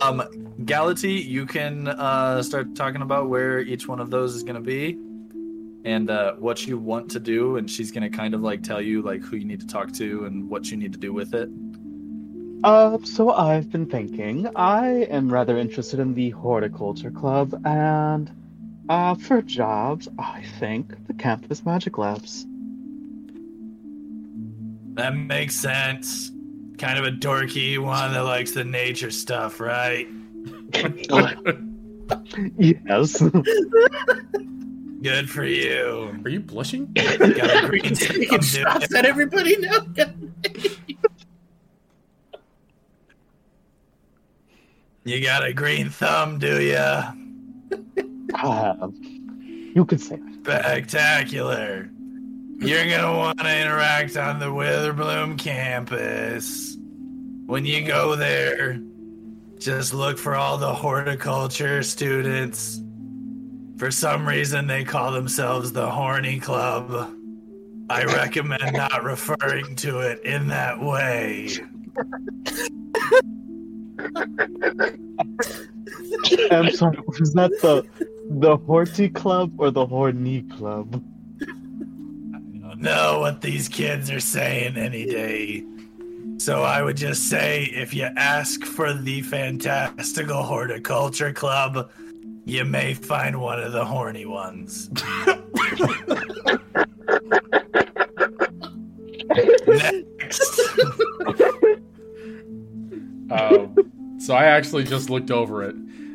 um, 0.00 0.22
Gality, 0.64 1.14
you 1.14 1.46
can 1.46 1.88
uh, 1.88 2.42
start 2.42 2.74
talking 2.74 3.02
about 3.02 3.28
where 3.28 3.60
each 3.60 3.88
one 3.88 4.00
of 4.00 4.10
those 4.10 4.34
is 4.34 4.42
going 4.42 4.56
to 4.56 4.60
be 4.60 4.98
and 5.84 6.10
uh, 6.10 6.34
what 6.34 6.66
you 6.66 6.78
want 6.78 7.10
to 7.10 7.20
do, 7.20 7.56
and 7.56 7.70
she's 7.70 7.90
going 7.90 8.10
to 8.10 8.14
kind 8.14 8.34
of 8.34 8.40
like 8.42 8.62
tell 8.62 8.80
you 8.80 9.02
like 9.02 9.22
who 9.22 9.36
you 9.36 9.44
need 9.44 9.60
to 9.60 9.66
talk 9.66 9.92
to 9.92 10.24
and 10.24 10.48
what 10.48 10.70
you 10.70 10.76
need 10.76 10.92
to 10.92 10.98
do 10.98 11.12
with 11.12 11.34
it. 11.34 11.48
Uh, 12.62 12.96
so 13.04 13.30
I've 13.32 13.70
been 13.70 13.86
thinking. 13.86 14.48
I 14.56 15.06
am 15.10 15.30
rather 15.30 15.58
interested 15.58 16.00
in 16.00 16.14
the 16.14 16.30
horticulture 16.30 17.10
club, 17.10 17.60
and 17.66 18.30
uh, 18.88 19.14
for 19.14 19.42
jobs, 19.42 20.08
I 20.18 20.44
think 20.58 21.06
the 21.06 21.14
campus 21.14 21.64
magic 21.64 21.98
labs. 21.98 22.46
That 24.94 25.16
makes 25.16 25.56
sense. 25.56 26.30
Kind 26.78 26.98
of 26.98 27.04
a 27.04 27.10
dorky 27.10 27.78
one 27.78 28.12
that 28.12 28.24
likes 28.24 28.52
the 28.52 28.64
nature 28.64 29.10
stuff, 29.10 29.60
right? 29.60 30.06
Yes. 32.58 33.22
Good 35.02 35.30
for 35.30 35.44
you. 35.44 36.20
Are 36.24 36.28
you 36.28 36.40
blushing? 36.40 36.92
Got 36.94 37.64
a 37.64 37.68
green 37.68 37.94
taking 37.94 38.42
shots 38.42 38.94
at 38.94 39.06
everybody 39.06 39.56
now. 39.58 39.78
You 45.06 45.22
got 45.22 45.44
a 45.44 45.52
green 45.52 45.90
thumb, 45.90 46.38
do 46.38 46.62
ya? 46.62 47.12
Uh, 48.34 48.88
you 49.74 49.84
could 49.84 50.00
say 50.00 50.16
that. 50.16 50.62
Spectacular. 50.62 51.90
You're 52.58 52.88
gonna 52.88 53.16
want 53.16 53.38
to 53.38 53.60
interact 53.60 54.16
on 54.16 54.38
the 54.38 54.46
Witherbloom 54.46 55.38
campus. 55.38 56.76
When 57.46 57.64
you 57.66 57.86
go 57.86 58.16
there, 58.16 58.80
just 59.58 59.92
look 59.92 60.18
for 60.18 60.34
all 60.34 60.56
the 60.56 60.72
horticulture 60.72 61.82
students. 61.82 62.80
For 63.76 63.90
some 63.90 64.26
reason, 64.26 64.66
they 64.66 64.84
call 64.84 65.12
themselves 65.12 65.72
the 65.72 65.90
Horny 65.90 66.38
Club. 66.38 67.12
I 67.90 68.04
recommend 68.04 68.72
not 68.72 69.02
referring 69.04 69.76
to 69.76 70.00
it 70.00 70.24
in 70.24 70.48
that 70.48 70.80
way. 70.80 71.50
I'm 76.50 76.70
sorry. 76.70 76.98
Was 77.18 77.32
that 77.34 77.50
the 77.60 77.84
the 78.30 78.58
Horty 78.58 79.14
Club 79.14 79.52
or 79.58 79.70
the 79.70 79.86
Horny 79.86 80.42
Club? 80.42 81.02
I 81.40 81.46
don't 82.68 82.80
know 82.80 83.20
what 83.20 83.40
these 83.40 83.68
kids 83.68 84.10
are 84.10 84.20
saying 84.20 84.76
any 84.76 85.06
day. 85.06 85.64
So 86.38 86.62
I 86.62 86.82
would 86.82 86.96
just 86.96 87.28
say 87.28 87.64
if 87.64 87.94
you 87.94 88.04
ask 88.16 88.64
for 88.64 88.92
the 88.92 89.22
Fantastical 89.22 90.42
Horticulture 90.42 91.32
Club, 91.32 91.90
you 92.44 92.64
may 92.64 92.94
find 92.94 93.40
one 93.40 93.60
of 93.60 93.72
the 93.72 93.84
horny 93.84 94.26
ones. 94.26 94.90
Next. 99.66 100.60
um, 103.30 103.74
so 104.18 104.34
I 104.34 104.44
actually 104.44 104.84
just 104.84 105.08
looked 105.10 105.30
over 105.30 105.62
it, 105.62 105.74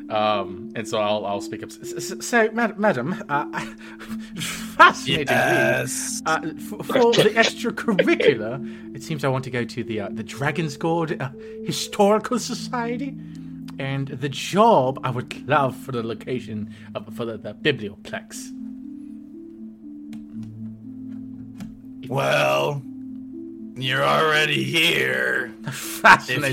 um, 0.10 0.72
and 0.76 0.88
so 0.88 1.00
I'll 1.00 1.26
I'll 1.26 1.42
speak 1.42 1.64
up. 1.64 1.70
S- 1.70 2.12
s- 2.12 2.26
So, 2.26 2.50
mad- 2.52 2.80
madam, 2.80 3.24
uh, 3.30 3.46
fascinating. 4.40 5.28
Yes. 5.28 6.22
Uh, 6.26 6.42
for, 6.70 6.84
for 6.84 7.14
the 7.14 7.30
extracurricular, 7.36 8.96
it 8.96 9.04
seems 9.04 9.24
I 9.24 9.28
want 9.30 9.44
to 9.46 9.50
go 9.52 9.64
to 9.64 9.84
the 9.84 10.02
uh, 10.02 10.10
the 10.12 10.24
Dragon's 10.24 10.78
Guard 10.78 11.22
uh, 11.22 11.30
Historical 11.66 12.40
Society, 12.40 13.16
and 13.78 14.08
the 14.08 14.30
job 14.30 15.00
I 15.04 15.12
would 15.12 15.48
love 15.48 15.76
for 15.76 15.92
the 15.92 16.04
location 16.04 16.74
of 16.96 17.14
for 17.16 17.26
the, 17.26 17.38
the 17.38 17.54
biblioplex. 17.54 18.52
Well, 22.08 22.82
you're 23.76 24.04
already 24.04 24.64
here. 24.64 25.54
If 25.68 26.02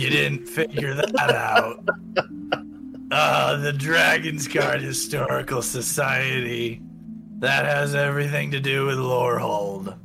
you 0.02 0.10
didn't 0.10 0.46
figure 0.46 0.94
that 0.94 1.30
out. 1.30 1.82
Uh, 3.10 3.56
the 3.58 3.72
Dragon's 3.72 4.48
Guard 4.48 4.80
Historical 4.82 5.62
Society. 5.62 6.80
That 7.38 7.64
has 7.66 7.94
everything 7.94 8.50
to 8.52 8.60
do 8.60 8.86
with 8.86 8.96
Lorehold. 8.98 9.96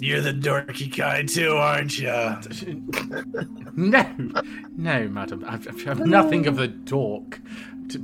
You're 0.00 0.20
the 0.20 0.32
dorky 0.32 0.94
kind 0.96 1.28
too, 1.28 1.52
aren't 1.52 1.98
you? 1.98 2.08
No, 3.78 4.04
no, 4.76 5.06
madam. 5.08 5.44
I've, 5.46 5.68
I've- 5.68 5.88
I've 5.88 6.00
nothing 6.00 6.48
of 6.48 6.56
the 6.56 6.66
dork. 6.66 7.40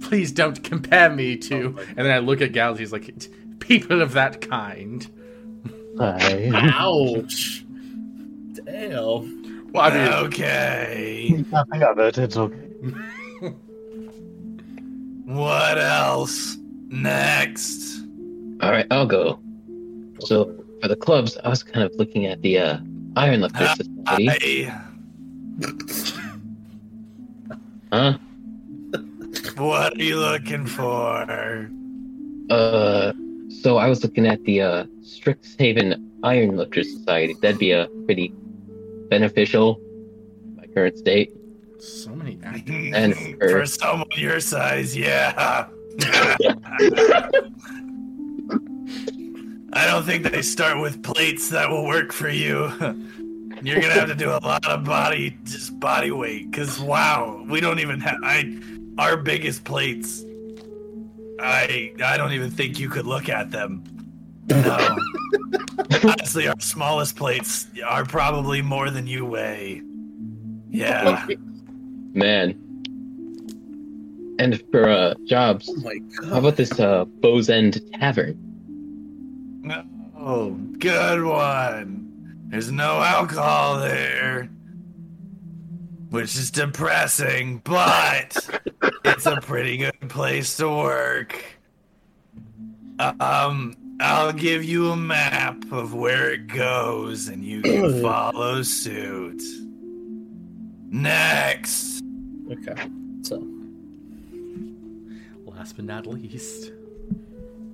Please 0.03 0.31
don't 0.31 0.63
compare 0.63 1.11
me 1.11 1.37
to. 1.37 1.77
and 1.89 1.99
then 2.07 2.13
I 2.13 2.19
look 2.19 2.41
at 2.41 2.53
Galaxy. 2.53 2.85
He's 2.85 2.93
like, 2.93 3.11
people 3.59 4.01
of 4.01 4.13
that 4.13 4.41
kind. 4.41 5.05
I 5.99 6.51
Ouch. 6.55 7.65
Damn. 8.53 9.73
Well, 9.73 9.83
I 9.83 9.91
mean, 9.91 10.13
Okay. 10.27 11.45
nothing 11.51 11.83
of 11.83 11.99
it. 11.99 12.19
It's 12.19 12.37
okay. 12.37 12.57
What 15.25 15.79
else? 15.79 16.59
Next. 16.89 18.05
all 18.61 18.71
right, 18.71 18.87
I'll 18.91 19.07
go. 19.07 19.41
So 20.21 20.65
for 20.81 20.89
the 20.89 20.97
clubs, 20.97 21.39
I 21.43 21.49
was 21.49 21.63
kind 21.63 21.85
of 21.85 21.95
looking 21.97 22.27
at 22.27 22.43
the 22.43 22.59
uh, 22.59 22.79
Iron 23.17 23.41
Lifter 23.41 23.69
Society. 23.75 24.71
Huh? 27.93 28.19
what 29.57 29.97
are 29.97 30.03
you 30.03 30.19
looking 30.19 30.67
for? 30.67 31.71
Uh, 32.51 33.13
so 33.63 33.79
I 33.79 33.89
was 33.89 34.03
looking 34.03 34.27
at 34.27 34.43
the 34.45 34.61
uh, 34.61 34.85
Strixhaven 35.01 36.11
Iron 36.23 36.57
Lifter 36.57 36.83
Society. 36.83 37.35
That'd 37.41 37.59
be 37.59 37.71
a 37.71 37.89
pretty 38.05 38.35
beneficial. 39.09 39.81
My 40.57 40.67
current 40.67 40.99
state. 40.99 41.33
So 41.85 42.11
many 42.11 42.39
actors. 42.43 42.93
And 42.95 43.15
for 43.39 43.51
her. 43.51 43.67
someone 43.67 44.07
your 44.17 44.41
size, 44.41 44.97
yeah. 44.97 45.67
I 49.77 49.87
don't 49.89 50.05
think 50.05 50.31
they 50.31 50.43
start 50.43 50.81
with 50.81 51.03
plates 51.03 51.49
that 51.51 51.69
will 51.69 51.85
work 51.85 52.13
for 52.13 52.29
you. 52.29 52.71
You're 53.63 53.81
gonna 53.81 53.95
have 53.95 54.09
to 54.09 54.15
do 54.15 54.31
a 54.31 54.39
lot 54.43 54.67
of 54.67 54.85
body, 54.85 55.39
just 55.45 55.79
body 55.81 56.11
weight. 56.11 56.53
Cause 56.53 56.79
wow, 56.81 57.45
we 57.49 57.61
don't 57.61 57.79
even 57.79 58.01
have. 58.01 58.17
I, 58.23 58.61
our 58.99 59.17
biggest 59.17 59.65
plates. 59.65 60.25
I 61.41 61.93
I 62.05 62.17
don't 62.17 62.33
even 62.33 62.51
think 62.51 62.79
you 62.79 62.89
could 62.89 63.07
look 63.07 63.29
at 63.29 63.51
them. 63.51 63.85
No. 64.49 64.97
Honestly, 66.05 66.47
our 66.47 66.61
smallest 66.61 67.17
plates 67.17 67.67
are 67.87 68.05
probably 68.05 68.61
more 68.61 68.91
than 68.91 69.07
you 69.07 69.25
weigh. 69.25 69.83
Yeah. 70.69 71.27
Man. 72.15 72.61
And 74.39 74.63
for 74.71 74.89
uh, 74.89 75.15
jobs, 75.27 75.69
Oh 75.69 75.77
my 75.77 75.99
how 76.29 76.39
about 76.39 76.57
this 76.57 76.79
uh, 76.81 77.05
Bow's 77.05 77.49
End 77.49 77.81
Tavern? 77.95 78.41
Oh, 80.19 80.51
good 80.79 81.23
one. 81.23 82.47
There's 82.49 82.71
no 82.71 83.03
alcohol 83.03 83.79
there, 83.81 84.49
which 86.11 86.37
is 86.37 86.51
depressing, 86.51 87.61
but 87.65 88.49
it's 89.05 89.27
a 89.27 89.37
pretty 89.41 89.77
good 89.77 90.09
place 90.09 90.57
to 90.57 90.69
work. 90.69 91.45
Um, 92.99 93.77
I'll 94.01 94.33
give 94.33 94.65
you 94.65 94.91
a 94.91 94.97
map 94.97 95.71
of 95.73 95.95
where 95.95 96.33
it 96.33 96.47
goes 96.47 97.29
and 97.29 97.45
you 97.45 97.61
can 97.63 98.03
follow 98.03 98.63
suit. 98.63 99.43
Next. 100.91 102.04
Okay. 102.51 102.91
So 103.23 103.43
Last 105.47 105.77
but 105.77 105.85
not 105.85 106.07
least. 106.07 106.73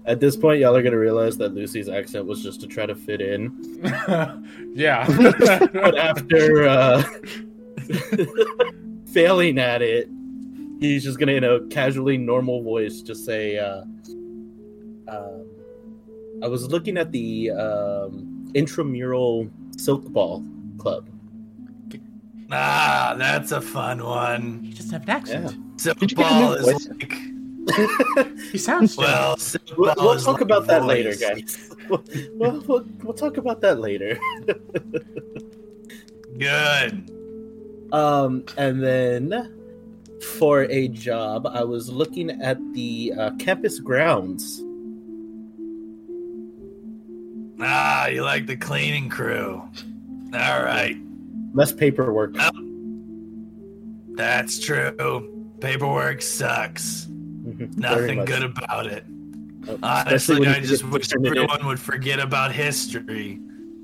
at 0.05 0.21
this 0.21 0.37
point, 0.37 0.61
y'all 0.61 0.77
are 0.77 0.83
gonna 0.83 0.99
realize 0.99 1.39
that 1.39 1.55
Lucy's 1.55 1.89
accent 1.89 2.27
was 2.27 2.43
just 2.43 2.61
to 2.61 2.67
try 2.67 2.85
to 2.85 2.95
fit 2.95 3.21
in. 3.21 3.51
yeah. 4.75 5.07
But 5.73 5.97
after 5.97 6.69
uh, 6.69 7.03
failing 9.07 9.59
at 9.59 9.81
it, 9.83 10.09
he's 10.79 11.05
just 11.05 11.19
gonna, 11.19 11.33
in 11.33 11.45
a 11.45 11.67
casually 11.69 12.19
normal 12.19 12.63
voice, 12.63 13.01
just 13.01 13.25
say, 13.25 13.59
uh, 13.59 13.83
um, 15.09 15.47
"I 16.43 16.49
was 16.49 16.71
looking 16.71 16.99
at 16.99 17.13
the 17.13 17.51
um, 17.51 18.51
intramural 18.55 19.49
silk 19.77 20.05
ball 20.05 20.45
club. 20.79 21.09
Ah, 22.53 23.15
that's 23.17 23.53
a 23.53 23.61
fun 23.61 24.03
one. 24.05 24.61
he 24.65 24.73
just 24.73 24.91
have 24.91 25.03
an 25.05 25.11
accent. 25.11 25.57
Silk 25.81 25.99
Did 25.99 26.11
you 26.11 26.17
get 26.17 26.27
a 26.27 26.31
ball 26.31 26.51
new 26.51 26.57
is 26.57 26.65
voice? 26.67 26.89
like 26.89 27.21
He 28.53 28.59
sounds 28.59 28.97
well, 28.97 29.37
silk 29.37 29.63
We'll, 29.77 29.95
we'll 29.99 30.19
talk 30.19 30.33
like 30.35 30.41
about 30.41 30.67
that 30.67 30.81
voice. 30.83 30.89
later, 30.89 31.15
guys. 31.15 31.71
We'll, 31.89 32.03
we'll, 32.35 32.61
we'll, 32.67 32.87
we'll 33.03 33.15
talk 33.15 33.37
about 33.37 33.61
that 33.61 33.79
later. 33.79 34.19
Good. 36.39 37.11
Um, 37.93 38.45
and 38.57 38.83
then 38.83 39.57
for 40.39 40.65
a 40.65 40.89
job, 40.89 41.47
I 41.47 41.63
was 41.65 41.89
looking 41.91 42.31
at 42.43 42.59
the 42.75 43.13
uh, 43.19 43.31
campus 43.39 43.79
grounds. 43.79 44.63
Ah, 47.61 48.07
you 48.07 48.23
like 48.23 48.47
the 48.47 48.57
cleaning 48.57 49.09
crew. 49.09 49.63
All 50.33 50.63
right. 50.63 50.97
Less 51.53 51.73
paperwork. 51.73 52.35
Oh. 52.39 52.51
That's 54.17 54.59
true. 54.59 55.53
Paperwork 55.61 56.23
sucks. 56.23 57.07
Nothing 57.11 58.25
good 58.25 58.43
about 58.43 58.87
it. 58.87 59.05
Oh, 59.69 59.79
especially 59.83 60.47
Honestly, 60.47 60.49
I 60.49 60.61
just 60.61 60.85
wish 60.85 61.13
everyone 61.13 61.67
would 61.67 61.81
forget 61.81 62.19
about 62.19 62.53
history. 62.53 63.39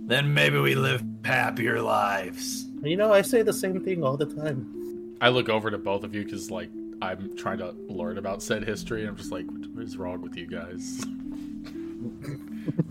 Then 0.07 0.33
maybe 0.33 0.59
we 0.59 0.75
live 0.75 1.03
happier 1.25 1.81
lives. 1.81 2.67
You 2.83 2.97
know, 2.97 3.12
I 3.12 3.23
say 3.23 3.43
the 3.43 3.53
same 3.53 3.85
thing 3.85 4.05
all 4.05 4.17
the 4.17 4.27
time. 4.27 5.17
I 5.21 5.29
look 5.31 5.49
over 5.49 5.71
to 5.71 5.79
both 5.79 6.05
of 6.05 6.14
you 6.14 6.25
because, 6.25 6.51
like, 6.51 6.71
I'm 7.03 7.37
trying 7.37 7.59
to 7.59 7.75
learn 7.89 8.19
about 8.19 8.43
said 8.43 8.64
history, 8.67 9.01
and 9.01 9.11
I'm 9.11 9.17
just 9.17 9.33
like, 9.33 9.47
what 9.47 9.85
is 9.85 9.97
wrong 9.97 10.23
with 10.23 10.37
you 10.37 10.47
guys? 10.47 11.05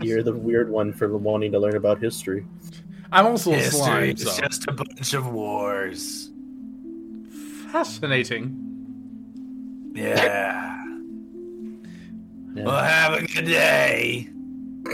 You're 0.00 0.22
the 0.22 0.34
weird 0.34 0.70
one 0.70 0.92
for 0.92 1.16
wanting 1.16 1.52
to 1.52 1.58
learn 1.58 1.76
about 1.76 2.00
history. 2.00 2.46
I'm 3.12 3.26
also 3.26 3.52
a 3.52 3.56
History 3.56 3.78
slime, 3.78 4.10
is 4.10 4.22
so 4.22 4.40
just 4.42 4.68
a 4.68 4.72
bunch 4.72 5.14
of 5.14 5.28
wars. 5.32 6.30
fascinating. 7.72 8.62
Yeah. 9.94 10.82
Yeah. 12.54 12.64
Well, 12.64 12.82
have 12.82 13.14
a 13.14 13.26
good 13.26 13.44
day. 13.46 14.28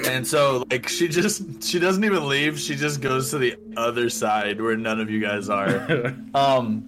And 0.06 0.26
so, 0.26 0.64
like, 0.70 0.88
she 0.88 1.06
just 1.08 1.62
she 1.62 1.78
doesn't 1.78 2.02
even 2.02 2.26
leave. 2.28 2.58
She 2.58 2.74
just 2.76 3.00
goes 3.00 3.30
to 3.30 3.38
the 3.38 3.56
other 3.76 4.08
side 4.08 4.60
where 4.60 4.76
none 4.76 5.00
of 5.00 5.10
you 5.10 5.20
guys 5.20 5.48
are. 5.48 6.14
Um, 6.34 6.84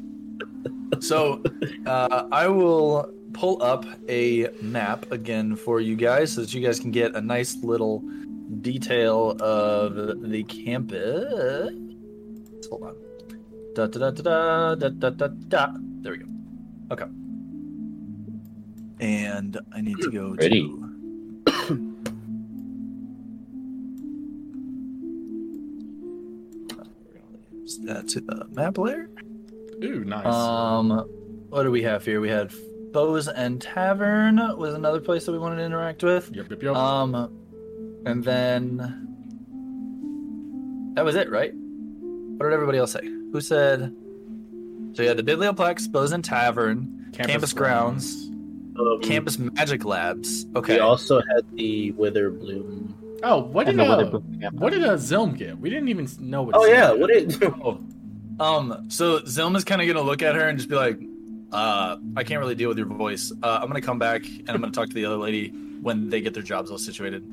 so 1.01 1.43
uh, 1.87 2.27
I 2.33 2.49
will 2.49 3.13
pull 3.35 3.63
up 3.63 3.85
a 4.09 4.49
map 4.63 5.11
again 5.13 5.55
for 5.57 5.81
you 5.81 5.97
guys 5.97 6.33
so 6.33 6.41
that 6.41 6.55
you 6.55 6.61
guys 6.65 6.81
can 6.81 6.91
get 6.93 7.15
a 7.15 7.21
nice 7.21 7.57
little 7.63 8.03
detail 8.61 9.37
of 9.41 9.95
the 10.31 10.43
campus. 10.45 11.71
Hold 12.71 12.83
on. 12.83 12.97
Da 13.75 13.87
da 13.87 14.11
da 14.11 14.11
da 14.11 14.75
da 14.75 14.89
da 14.89 15.11
da 15.11 15.27
da. 15.49 15.73
There 16.03 16.13
we 16.13 16.19
go. 16.19 16.27
Okay. 16.93 17.05
And 19.01 19.59
I 19.73 19.81
need 19.81 19.99
to 19.99 20.11
go 20.11 20.35
Ready. 20.39 20.61
to. 20.63 21.95
Use 27.53 27.79
that 27.85 28.09
to 28.09 28.21
the 28.21 28.47
map 28.51 28.79
layer. 28.79 29.09
Ooh, 29.83 30.05
nice. 30.05 30.27
Um, 30.27 30.91
what 31.49 31.63
do 31.63 31.71
we 31.71 31.83
have 31.83 32.05
here? 32.05 32.21
We 32.21 32.29
had 32.29 32.53
Bow's 32.93 33.29
End 33.29 33.63
Tavern 33.63 34.37
was 34.57 34.75
another 34.75 35.01
place 35.01 35.25
that 35.27 35.33
we 35.33 35.39
wanted 35.39 35.57
to 35.57 35.63
interact 35.65 36.03
with. 36.03 36.31
yep, 36.35 36.51
yep, 36.51 36.63
yep. 36.63 36.75
Um, 36.77 37.33
and 38.07 38.23
then 38.25 39.05
that 40.95 41.05
was 41.05 41.15
it, 41.17 41.31
right? 41.31 41.53
What 41.55 42.47
did 42.47 42.53
everybody 42.53 42.79
else 42.79 42.93
say? 42.93 43.05
Who 43.05 43.41
said? 43.41 43.95
So 44.95 45.03
you 45.03 45.09
had 45.09 45.17
the 45.17 45.23
Biblioplex, 45.23 45.91
Bow's 45.91 46.13
End 46.13 46.25
Tavern, 46.25 47.11
campus 47.13 47.53
grounds. 47.53 48.31
Um, 48.79 49.01
Campus 49.03 49.39
Magic 49.39 49.85
Labs. 49.85 50.47
Okay. 50.57 50.75
We 50.75 50.81
also 50.81 51.21
had 51.21 51.45
the 51.53 51.93
Witherbloom. 51.93 52.93
Oh, 53.23 53.41
what 53.41 53.67
did 53.67 53.79
And 53.79 53.89
the 53.89 54.47
uh, 54.47 54.51
what 54.53 54.73
did 54.73 54.83
uh, 54.85 54.95
Zilm 54.95 55.37
get? 55.37 55.59
We 55.59 55.71
didn't 55.71 55.89
even 55.89 56.09
know 56.19 56.43
what. 56.43 56.57
Oh 56.57 56.63
Zilm 56.63 56.69
yeah, 56.69 56.89
got. 56.89 56.99
what 56.99 57.11
it? 57.11 57.43
Oh. 57.65 57.81
Um, 58.41 58.87
so 58.91 59.21
Zilm 59.21 59.57
is 59.57 59.63
kind 59.63 59.81
of 59.81 59.87
gonna 59.87 60.03
look 60.03 60.23
at 60.23 60.35
her 60.35 60.49
and 60.49 60.59
just 60.59 60.69
be 60.69 60.75
like, 60.75 60.99
uh, 61.53 61.97
I 62.17 62.25
can't 62.25 62.41
really 62.41 62.57
deal 62.57 62.69
with 62.69 62.79
your 62.79 62.89
voice. 62.89 63.33
Uh, 63.43 63.61
I'm 63.63 63.69
gonna 63.69 63.81
come 63.81 64.01
back 64.01 64.27
and 64.27 64.51
I'm 64.51 64.61
gonna 64.61 64.73
talk 64.73 64.89
to 64.89 64.95
the 64.95 65.05
other 65.05 65.17
lady 65.17 65.51
when 65.81 66.11
they 66.11 66.21
get 66.21 66.35
their 66.35 66.43
jobs 66.43 66.71
all 66.73 66.79
situated. 66.79 67.25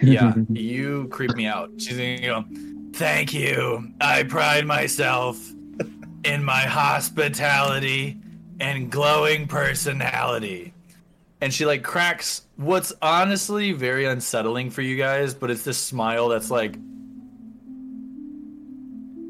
Yeah, 0.00 0.34
you 0.50 1.08
creep 1.08 1.34
me 1.34 1.46
out. 1.46 1.70
She's 1.78 1.96
gonna 1.96 2.20
go, 2.20 2.44
Thank 2.94 3.32
you. 3.32 3.92
I 4.00 4.22
pride 4.24 4.66
myself 4.66 5.38
in 6.24 6.44
my 6.44 6.60
hospitality 6.60 8.18
and 8.60 8.90
glowing 8.90 9.48
personality. 9.48 10.74
And 11.40 11.52
she 11.52 11.66
like 11.66 11.82
cracks 11.82 12.42
what's 12.56 12.92
honestly 13.02 13.72
very 13.72 14.04
unsettling 14.04 14.70
for 14.70 14.82
you 14.82 14.96
guys, 14.96 15.34
but 15.34 15.50
it's 15.50 15.64
this 15.64 15.78
smile 15.78 16.28
that's 16.28 16.50
like, 16.50 16.76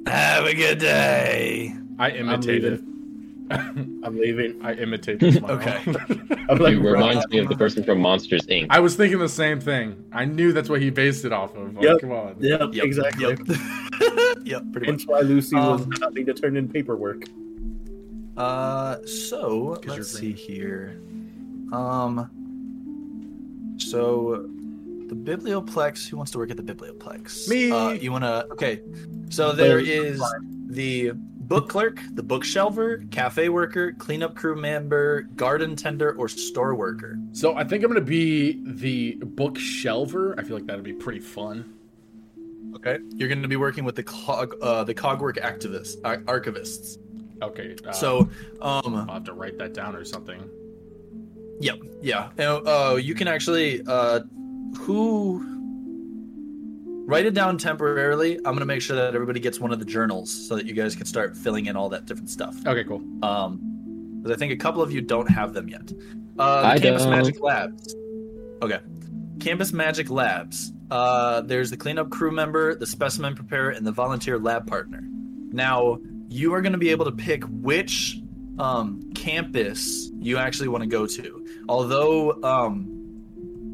Have 0.06 0.44
a 0.46 0.54
good 0.54 0.78
day. 0.78 1.74
I 1.98 2.10
imitated. 2.10 2.84
I'm 4.04 4.16
leaving. 4.18 4.64
I 4.64 4.74
imitate 4.74 5.20
the 5.20 5.32
smile. 5.32 5.52
Okay. 5.52 5.76
I'm 6.48 6.58
like, 6.58 6.74
It 6.74 6.78
reminds 6.80 7.26
me 7.28 7.38
of 7.38 7.48
the 7.48 7.56
person 7.56 7.82
from 7.84 8.00
Monsters 8.00 8.46
Inc. 8.46 8.66
I 8.70 8.80
was 8.80 8.96
thinking 8.96 9.18
the 9.18 9.28
same 9.28 9.60
thing. 9.60 10.04
I 10.12 10.24
knew 10.24 10.52
that's 10.52 10.68
what 10.68 10.80
he 10.82 10.90
based 10.90 11.24
it 11.24 11.32
off 11.32 11.54
of. 11.54 11.74
Like, 11.74 11.84
Yep. 11.84 12.00
Come 12.00 12.12
on. 12.12 12.36
yeah, 12.40 12.66
Yep, 12.72 12.84
exactly. 12.84 13.26
Yep. 13.28 13.38
yep, 14.44 14.62
pretty 14.72 14.86
much. 14.86 14.86
Hence 14.86 15.06
why 15.06 15.20
Lucy 15.20 15.56
was 15.56 15.82
Um, 15.82 15.90
having 16.00 16.26
to 16.26 16.34
turn 16.34 16.56
in 16.56 16.68
paperwork. 16.68 17.24
Uh, 18.36 18.96
so 19.04 19.76
'Cause 19.76 19.84
let's 19.86 19.96
you're 19.96 20.04
see 20.04 20.32
here. 20.32 20.98
Um, 21.72 22.30
so 23.78 24.48
the 25.08 25.14
Biblioplex. 25.14 26.08
Who 26.08 26.16
wants 26.16 26.32
to 26.32 26.38
work 26.38 26.50
at 26.50 26.56
the 26.56 26.62
Biblioplex? 26.62 27.48
Me. 27.48 27.70
Uh, 27.70 27.90
you 27.90 28.10
wanna? 28.12 28.46
Okay. 28.52 28.80
So 29.30 29.52
there 29.52 29.78
is 29.78 30.22
the 30.68 31.12
book 31.52 31.68
clerk, 31.68 32.00
the 32.14 32.22
bookshelver, 32.22 33.10
cafe 33.10 33.50
worker, 33.50 33.92
cleanup 33.92 34.34
crew 34.34 34.56
member, 34.56 35.22
garden 35.36 35.76
tender, 35.76 36.12
or 36.14 36.26
store 36.26 36.74
worker. 36.74 37.18
So 37.32 37.54
I 37.54 37.62
think 37.62 37.84
I'm 37.84 37.90
gonna 37.90 38.00
be 38.00 38.62
the 38.64 39.16
book 39.16 39.56
shelver. 39.56 40.34
I 40.38 40.44
feel 40.44 40.56
like 40.56 40.66
that'd 40.66 40.82
be 40.82 40.94
pretty 40.94 41.20
fun. 41.20 41.74
Okay. 42.76 43.00
You're 43.14 43.28
going 43.28 43.42
to 43.42 43.48
be 43.48 43.56
working 43.56 43.84
with 43.84 43.96
the 43.96 44.02
cog, 44.02 44.54
uh, 44.62 44.82
the 44.82 44.94
cogwork 44.94 45.36
activists, 45.36 45.96
ar- 46.04 46.22
archivists. 46.22 46.96
Okay. 47.42 47.76
Uh, 47.86 47.92
So, 47.92 48.30
um, 48.62 48.94
I'll 48.94 49.14
have 49.14 49.24
to 49.24 49.34
write 49.34 49.58
that 49.58 49.74
down 49.74 49.94
or 49.94 50.06
something. 50.06 50.40
Yep. 51.60 51.78
Yeah. 52.00 52.30
And, 52.38 52.66
uh, 52.66 52.96
you 52.98 53.14
can 53.14 53.28
actually 53.28 53.82
uh, 53.86 54.20
who 54.78 55.51
write 57.06 57.26
it 57.26 57.34
down 57.34 57.58
temporarily. 57.58 58.36
I'm 58.36 58.54
gonna 58.54 58.66
make 58.66 58.82
sure 58.82 58.96
that 58.96 59.14
everybody 59.14 59.40
gets 59.40 59.60
one 59.60 59.72
of 59.72 59.78
the 59.78 59.84
journals 59.84 60.30
so 60.48 60.56
that 60.56 60.66
you 60.66 60.74
guys 60.74 60.94
can 60.94 61.06
start 61.06 61.36
filling 61.36 61.66
in 61.66 61.76
all 61.76 61.88
that 61.90 62.06
different 62.06 62.30
stuff. 62.30 62.56
Okay, 62.66 62.84
cool. 62.84 63.02
Um, 63.22 63.68
because 64.22 64.36
I 64.36 64.38
think 64.38 64.52
a 64.52 64.56
couple 64.56 64.82
of 64.82 64.92
you 64.92 65.00
don't 65.00 65.28
have 65.28 65.52
them 65.52 65.68
yet. 65.68 65.92
Uh, 66.38 66.62
the 66.62 66.68
I 66.68 66.78
Campus 66.78 67.02
don't. 67.02 67.10
Magic 67.10 67.40
Labs. 67.40 67.96
Okay. 68.62 68.78
Campus 69.40 69.72
Magic 69.72 70.10
Labs. 70.10 70.72
Uh, 70.92 71.40
there's 71.40 71.70
the 71.70 71.76
cleanup 71.76 72.10
crew 72.10 72.30
member, 72.30 72.74
the 72.76 72.86
specimen 72.86 73.34
preparer, 73.34 73.70
and 73.70 73.84
the 73.84 73.90
volunteer 73.90 74.38
lab 74.38 74.66
partner. 74.66 75.00
Now, 75.50 75.98
you 76.28 76.54
are 76.54 76.62
going 76.62 76.72
to 76.72 76.78
be 76.78 76.90
able 76.90 77.06
to 77.06 77.12
pick 77.12 77.42
which 77.44 78.20
um, 78.58 79.12
campus 79.14 80.10
you 80.20 80.38
actually 80.38 80.68
want 80.68 80.82
to 80.82 80.88
go 80.88 81.06
to. 81.06 81.46
Although 81.68 82.40
um, 82.42 82.86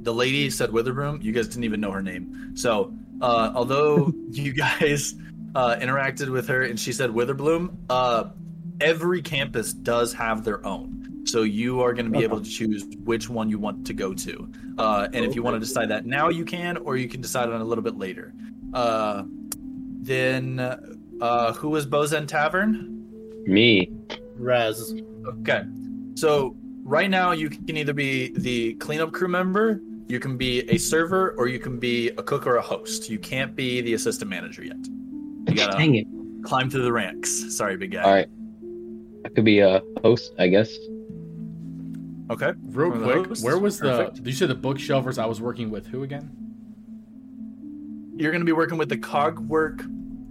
the 0.02 0.14
lady 0.14 0.48
said 0.48 0.70
Witherbloom, 0.70 1.22
you 1.22 1.32
guys 1.32 1.48
didn't 1.48 1.64
even 1.64 1.80
know 1.80 1.90
her 1.90 2.02
name. 2.02 2.56
So, 2.56 2.94
uh, 3.20 3.52
although 3.54 4.12
you 4.30 4.52
guys 4.52 5.14
uh, 5.54 5.76
interacted 5.76 6.30
with 6.30 6.48
her 6.48 6.62
and 6.62 6.78
she 6.78 6.92
said 6.92 7.10
Witherbloom, 7.10 7.76
uh, 7.90 8.30
every 8.80 9.22
campus 9.22 9.72
does 9.72 10.12
have 10.12 10.44
their 10.44 10.64
own. 10.64 10.98
So 11.24 11.42
you 11.42 11.82
are 11.82 11.92
going 11.92 12.10
to 12.10 12.10
be 12.10 12.24
able 12.24 12.40
to 12.40 12.48
choose 12.48 12.86
which 13.04 13.28
one 13.28 13.50
you 13.50 13.58
want 13.58 13.86
to 13.88 13.92
go 13.92 14.14
to. 14.14 14.50
Uh, 14.78 15.08
and 15.12 15.24
if 15.26 15.34
you 15.34 15.42
want 15.42 15.56
to 15.56 15.60
decide 15.60 15.90
that 15.90 16.06
now, 16.06 16.30
you 16.30 16.44
can, 16.44 16.78
or 16.78 16.96
you 16.96 17.06
can 17.06 17.20
decide 17.20 17.50
on 17.50 17.60
a 17.60 17.64
little 17.64 17.84
bit 17.84 17.98
later. 17.98 18.32
Uh, 18.72 19.24
then, 20.00 20.58
uh, 21.20 21.52
who 21.52 21.76
is 21.76 21.84
Bow's 21.84 22.14
End 22.14 22.30
Tavern? 22.30 23.42
Me. 23.46 23.92
Raz. 24.36 24.94
Okay. 25.26 25.64
So 26.14 26.56
right 26.82 27.10
now 27.10 27.32
you 27.32 27.50
can 27.50 27.76
either 27.76 27.92
be 27.92 28.32
the 28.38 28.74
cleanup 28.74 29.12
crew 29.12 29.28
member, 29.28 29.80
you 30.08 30.18
can 30.18 30.36
be 30.38 30.60
a 30.70 30.78
server, 30.78 31.32
or 31.36 31.48
you 31.48 31.58
can 31.58 31.78
be 31.78 32.08
a 32.10 32.22
cook 32.22 32.46
or 32.46 32.56
a 32.56 32.62
host. 32.62 33.10
You 33.10 33.18
can't 33.18 33.54
be 33.54 33.80
the 33.82 33.92
assistant 33.94 34.30
manager 34.30 34.64
yet. 34.64 34.76
You 35.48 35.54
gotta 35.54 35.76
Dang 35.76 35.94
it. 35.96 36.06
climb 36.42 36.70
through 36.70 36.82
the 36.84 36.92
ranks. 36.92 37.54
Sorry, 37.54 37.76
big 37.76 37.92
guy. 37.92 38.02
All 38.02 38.12
right. 38.12 38.28
I 39.24 39.28
could 39.28 39.44
be 39.44 39.60
a 39.60 39.82
host, 40.02 40.32
I 40.38 40.48
guess. 40.48 40.70
Okay. 42.30 42.52
Real 42.66 42.90
One 42.90 42.98
of 42.98 43.04
quick, 43.04 43.28
those. 43.28 43.42
where 43.42 43.58
was 43.58 43.78
Perfect. 43.80 44.22
the? 44.24 44.30
You 44.30 44.36
say 44.36 44.46
the 44.46 44.54
bookshelvers 44.54 45.18
I 45.18 45.26
was 45.26 45.40
working 45.40 45.70
with? 45.70 45.86
Who 45.86 46.02
again? 46.02 46.30
You're 48.16 48.32
gonna 48.32 48.44
be 48.44 48.52
working 48.52 48.78
with 48.78 48.88
the 48.88 48.96
cogwork, 48.98 49.78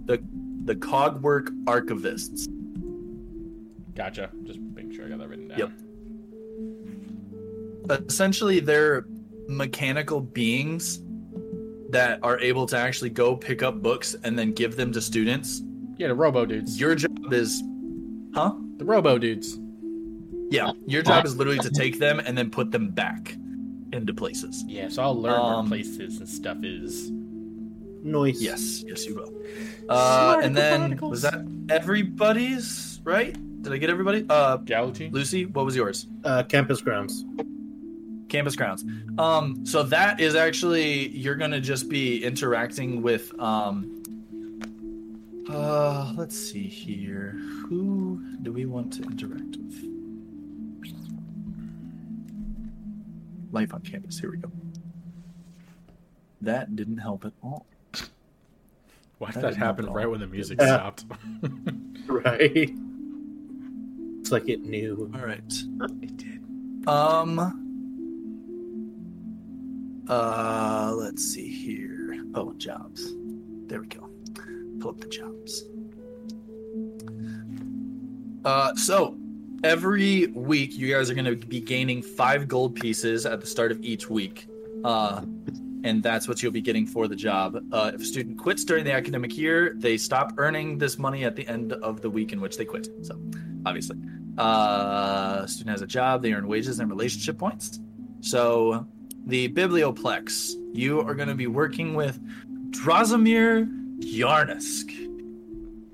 the 0.06 0.22
the 0.64 0.74
cogwork 0.74 1.48
archivists. 1.64 2.48
Gotcha. 3.94 4.30
Just 4.44 4.58
making 4.60 4.94
sure 4.94 5.06
I 5.06 5.08
got 5.08 5.18
that 5.18 5.28
written 5.28 5.48
down. 5.48 5.58
Yep. 5.58 5.70
Essentially, 8.08 8.60
they're 8.60 9.06
mechanical 9.48 10.20
beings 10.20 11.00
that 11.90 12.20
are 12.22 12.38
able 12.40 12.66
to 12.66 12.76
actually 12.76 13.10
go 13.10 13.34
pick 13.34 13.62
up 13.62 13.82
books 13.82 14.14
and 14.22 14.38
then 14.38 14.52
give 14.52 14.76
them 14.76 14.92
to 14.92 15.00
students. 15.00 15.62
Yeah, 15.96 16.08
the 16.08 16.14
Robo 16.14 16.44
dudes. 16.46 16.78
Your 16.78 16.94
job 16.94 17.32
is, 17.32 17.62
huh? 18.34 18.54
the 18.76 18.84
Robo 18.84 19.18
dudes. 19.18 19.58
Yeah, 20.50 20.72
your 20.86 21.02
job 21.02 21.24
is 21.26 21.36
literally 21.36 21.58
to 21.60 21.70
take 21.70 21.98
them 21.98 22.20
and 22.20 22.36
then 22.38 22.50
put 22.50 22.70
them 22.70 22.90
back 22.90 23.36
into 23.92 24.14
places. 24.14 24.64
Yeah, 24.66 24.88
so 24.88 25.02
I'll 25.02 25.20
learn 25.20 25.40
Um, 25.40 25.70
where 25.70 25.78
places 25.80 26.18
and 26.18 26.28
stuff 26.28 26.58
is. 26.62 27.10
Noise. 28.04 28.40
Yes, 28.40 28.84
yes, 28.86 29.04
you 29.06 29.14
will. 29.16 29.34
Uh, 29.88 30.40
and 30.42 30.56
then 30.56 30.80
particles. 30.80 31.10
was 31.10 31.22
that 31.22 31.44
everybody's 31.68 33.00
right? 33.02 33.36
Did 33.62 33.72
I 33.72 33.76
get 33.78 33.90
everybody? 33.90 34.24
Uh, 34.28 34.58
Galaxy. 34.58 35.10
Lucy, 35.10 35.46
what 35.46 35.64
was 35.64 35.74
yours? 35.74 36.06
Uh, 36.22 36.42
campus 36.44 36.80
grounds. 36.80 37.24
Campus 38.28 38.56
grounds. 38.56 38.84
Um, 39.18 39.64
so 39.64 39.82
that 39.84 40.20
is 40.20 40.34
actually 40.34 41.08
you're 41.08 41.36
gonna 41.36 41.60
just 41.60 41.88
be 41.88 42.22
interacting 42.22 43.02
with 43.02 43.38
um. 43.40 43.94
Uh, 45.50 46.12
let's 46.14 46.38
see 46.38 46.64
here. 46.68 47.30
Who 47.68 48.22
do 48.42 48.52
we 48.52 48.66
want 48.66 48.92
to 48.94 49.02
interact 49.02 49.56
with? 49.56 49.84
Life 53.50 53.72
on 53.72 53.80
campus. 53.80 54.18
Here 54.18 54.30
we 54.30 54.36
go. 54.36 54.50
That 56.42 56.76
didn't 56.76 56.98
help 56.98 57.24
at 57.24 57.32
all. 57.42 57.64
Why 59.16 59.30
did 59.30 59.36
that 59.42 59.48
didn't 59.50 59.56
happen 59.56 59.86
right 59.86 60.08
when 60.08 60.20
the 60.20 60.26
music 60.26 60.58
Yeah. 60.60 60.66
stopped? 60.76 61.04
Right. 62.06 62.70
It's 64.20 64.32
like 64.32 64.48
it 64.48 64.62
knew. 64.62 65.10
All 65.14 65.20
right. 65.26 65.42
It 66.02 66.16
did. 66.16 66.88
Um. 66.88 67.67
Uh, 70.08 70.92
let's 70.96 71.22
see 71.22 71.48
here. 71.48 72.24
Oh, 72.34 72.52
jobs. 72.54 73.12
There 73.66 73.80
we 73.80 73.86
go. 73.88 74.08
Pull 74.80 74.90
up 74.90 75.00
the 75.00 75.08
jobs. 75.08 75.64
Uh, 78.44 78.74
so 78.74 79.18
every 79.64 80.28
week 80.28 80.76
you 80.76 80.94
guys 80.94 81.10
are 81.10 81.14
going 81.14 81.24
to 81.24 81.36
be 81.36 81.60
gaining 81.60 82.00
five 82.00 82.48
gold 82.48 82.74
pieces 82.74 83.26
at 83.26 83.40
the 83.40 83.46
start 83.46 83.70
of 83.70 83.82
each 83.84 84.08
week. 84.08 84.48
Uh, 84.84 85.22
and 85.84 86.02
that's 86.02 86.26
what 86.26 86.42
you'll 86.42 86.52
be 86.52 86.60
getting 86.60 86.86
for 86.86 87.06
the 87.06 87.16
job. 87.16 87.62
Uh, 87.72 87.90
if 87.94 88.00
a 88.00 88.04
student 88.04 88.38
quits 88.38 88.64
during 88.64 88.84
the 88.84 88.92
academic 88.92 89.36
year, 89.36 89.74
they 89.76 89.96
stop 89.96 90.32
earning 90.38 90.78
this 90.78 90.98
money 90.98 91.24
at 91.24 91.36
the 91.36 91.46
end 91.48 91.72
of 91.74 92.00
the 92.00 92.10
week 92.10 92.32
in 92.32 92.40
which 92.40 92.56
they 92.56 92.64
quit. 92.64 92.88
So, 93.02 93.20
obviously, 93.66 93.96
uh, 94.38 95.46
student 95.46 95.70
has 95.70 95.82
a 95.82 95.86
job, 95.86 96.22
they 96.22 96.32
earn 96.32 96.48
wages 96.48 96.80
and 96.80 96.90
relationship 96.90 97.38
points. 97.38 97.80
So, 98.20 98.86
the 99.28 99.48
Biblioplex, 99.50 100.54
you 100.74 101.00
are 101.00 101.14
going 101.14 101.28
to 101.28 101.34
be 101.34 101.46
working 101.46 101.94
with 101.94 102.18
Drozimir 102.70 103.68
Yarnusk. 104.00 104.94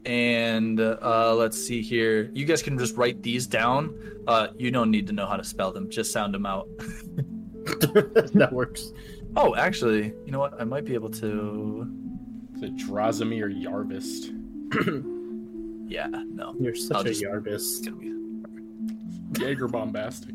And 0.07 0.79
uh, 0.81 1.35
let's 1.35 1.59
see 1.63 1.83
here. 1.83 2.31
You 2.33 2.45
guys 2.45 2.63
can 2.63 2.79
just 2.79 2.97
write 2.97 3.23
these 3.23 3.47
down. 3.47 3.95
Uh, 4.27 4.49
you 4.59 4.71
don't 4.71 4.91
need 4.91 5.07
to 5.09 5.13
know 5.13 5.27
how 5.27 5.37
to 5.37 5.45
spell 5.45 5.73
them, 5.73 5.91
just 5.91 6.13
sound 6.13 6.33
them 6.35 6.47
out. 6.47 6.69
that 6.79 8.49
works. 8.53 8.93
Oh, 9.37 9.55
actually, 9.57 10.13
you 10.25 10.31
know 10.33 10.39
what? 10.39 10.61
I 10.61 10.65
might 10.65 10.85
be 10.85 10.95
able 10.95 11.11
to. 11.11 11.89
Is 12.57 12.63
it 12.63 12.77
Drozimir 12.77 13.53
Yarvist? 13.63 14.31
Yeah, 15.87 16.07
no. 16.09 16.57
You're 16.59 16.75
such 16.75 16.97
I'll 16.97 17.03
a 17.03 17.05
just- 17.05 17.23
It's 17.23 17.31
yarbus. 17.31 17.85
gonna 17.85 17.97
be. 17.99 19.39
Jaeger 19.39 19.69
bombastic. 19.69 20.35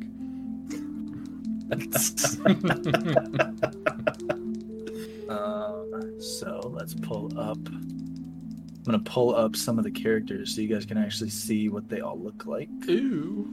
Um, 5.30 6.16
so 6.20 6.72
let's 6.74 6.94
pull 6.96 7.32
up. 7.40 7.58
I'm 7.68 8.84
gonna 8.86 9.00
pull 9.00 9.36
up 9.36 9.56
some 9.56 9.78
of 9.78 9.84
the 9.84 9.92
characters 9.92 10.56
so 10.56 10.62
you 10.62 10.68
guys 10.68 10.86
can 10.86 10.98
actually 10.98 11.30
see 11.30 11.70
what 11.70 11.88
they 11.90 12.02
all 12.02 12.20
look 12.20 12.46
like. 12.46 12.70
Ooh. 12.90 13.48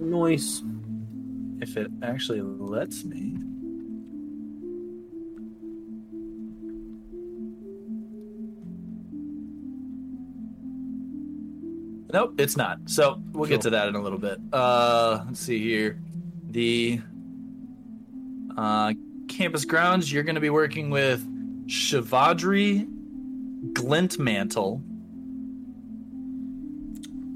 Noise. 0.00 0.62
If 1.60 1.76
it 1.76 1.90
actually 2.02 2.40
lets 2.40 3.04
me. 3.04 3.36
Nope, 12.12 12.34
it's 12.38 12.56
not. 12.56 12.78
So 12.86 13.22
we'll 13.32 13.48
get 13.48 13.62
to 13.62 13.70
that 13.70 13.88
in 13.88 13.94
a 13.94 14.02
little 14.02 14.18
bit. 14.18 14.38
Uh, 14.52 15.22
let's 15.26 15.40
see 15.40 15.58
here. 15.58 15.98
The 16.50 17.00
uh, 18.56 18.92
campus 19.28 19.64
grounds, 19.64 20.12
you're 20.12 20.22
going 20.22 20.34
to 20.34 20.40
be 20.40 20.50
working 20.50 20.90
with 20.90 21.26
Shavadri 21.66 22.88
Glintmantle. 23.72 24.82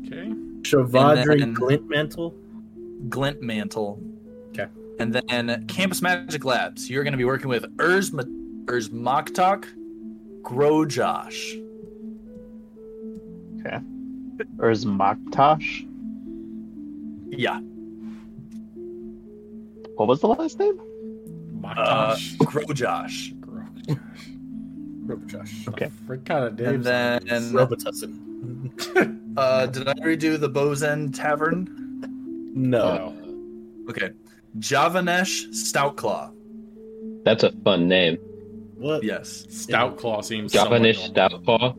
Okay. 0.06 0.32
Shavadri 0.62 1.38
then- 1.40 1.54
Glintmantle. 1.54 2.34
Glintmantle. 3.08 4.00
Okay. 4.48 4.66
And 4.98 5.12
then 5.12 5.66
Campus 5.66 6.00
Magic 6.02 6.44
Labs, 6.44 6.88
you're 6.88 7.04
going 7.04 7.12
to 7.12 7.18
be 7.18 7.24
working 7.24 7.48
with 7.48 7.64
Urs, 7.76 8.10
Urs 8.66 8.88
Moktok, 8.90 9.66
Grojosh. 10.42 11.62
Or 14.58 14.70
is 14.70 14.84
Maktosh? 14.84 15.86
Yeah. 17.30 17.60
What 19.96 20.08
was 20.08 20.20
the 20.20 20.28
last 20.28 20.58
name? 20.58 20.80
Uh, 21.64 22.14
Maktosh. 22.16 22.36
Grojosh. 22.38 23.32
Robotush. 25.06 25.68
Okay. 25.68 25.90
What 26.06 26.24
kind 26.24 26.44
of 26.44 26.66
And 26.66 26.84
then, 26.84 27.20
Robitussin. 27.52 29.32
uh, 29.36 29.66
did 29.66 29.88
I 29.88 29.94
redo 29.94 30.38
the 30.38 30.48
Bow's 30.48 30.82
End 30.82 31.14
Tavern? 31.14 31.68
No. 32.54 33.12
No. 33.14 33.88
Okay. 33.90 34.10
Javanesh 34.58 35.48
Stoutclaw. 35.50 36.32
That's 37.24 37.44
a 37.44 37.52
fun 37.64 37.88
name. 37.88 38.18
What? 38.76 39.02
Yes. 39.02 39.46
Stoutclaw 39.48 40.24
seems 40.24 40.52
somewhat 40.52 40.80
Javanish 40.82 41.14
normal. 41.14 41.76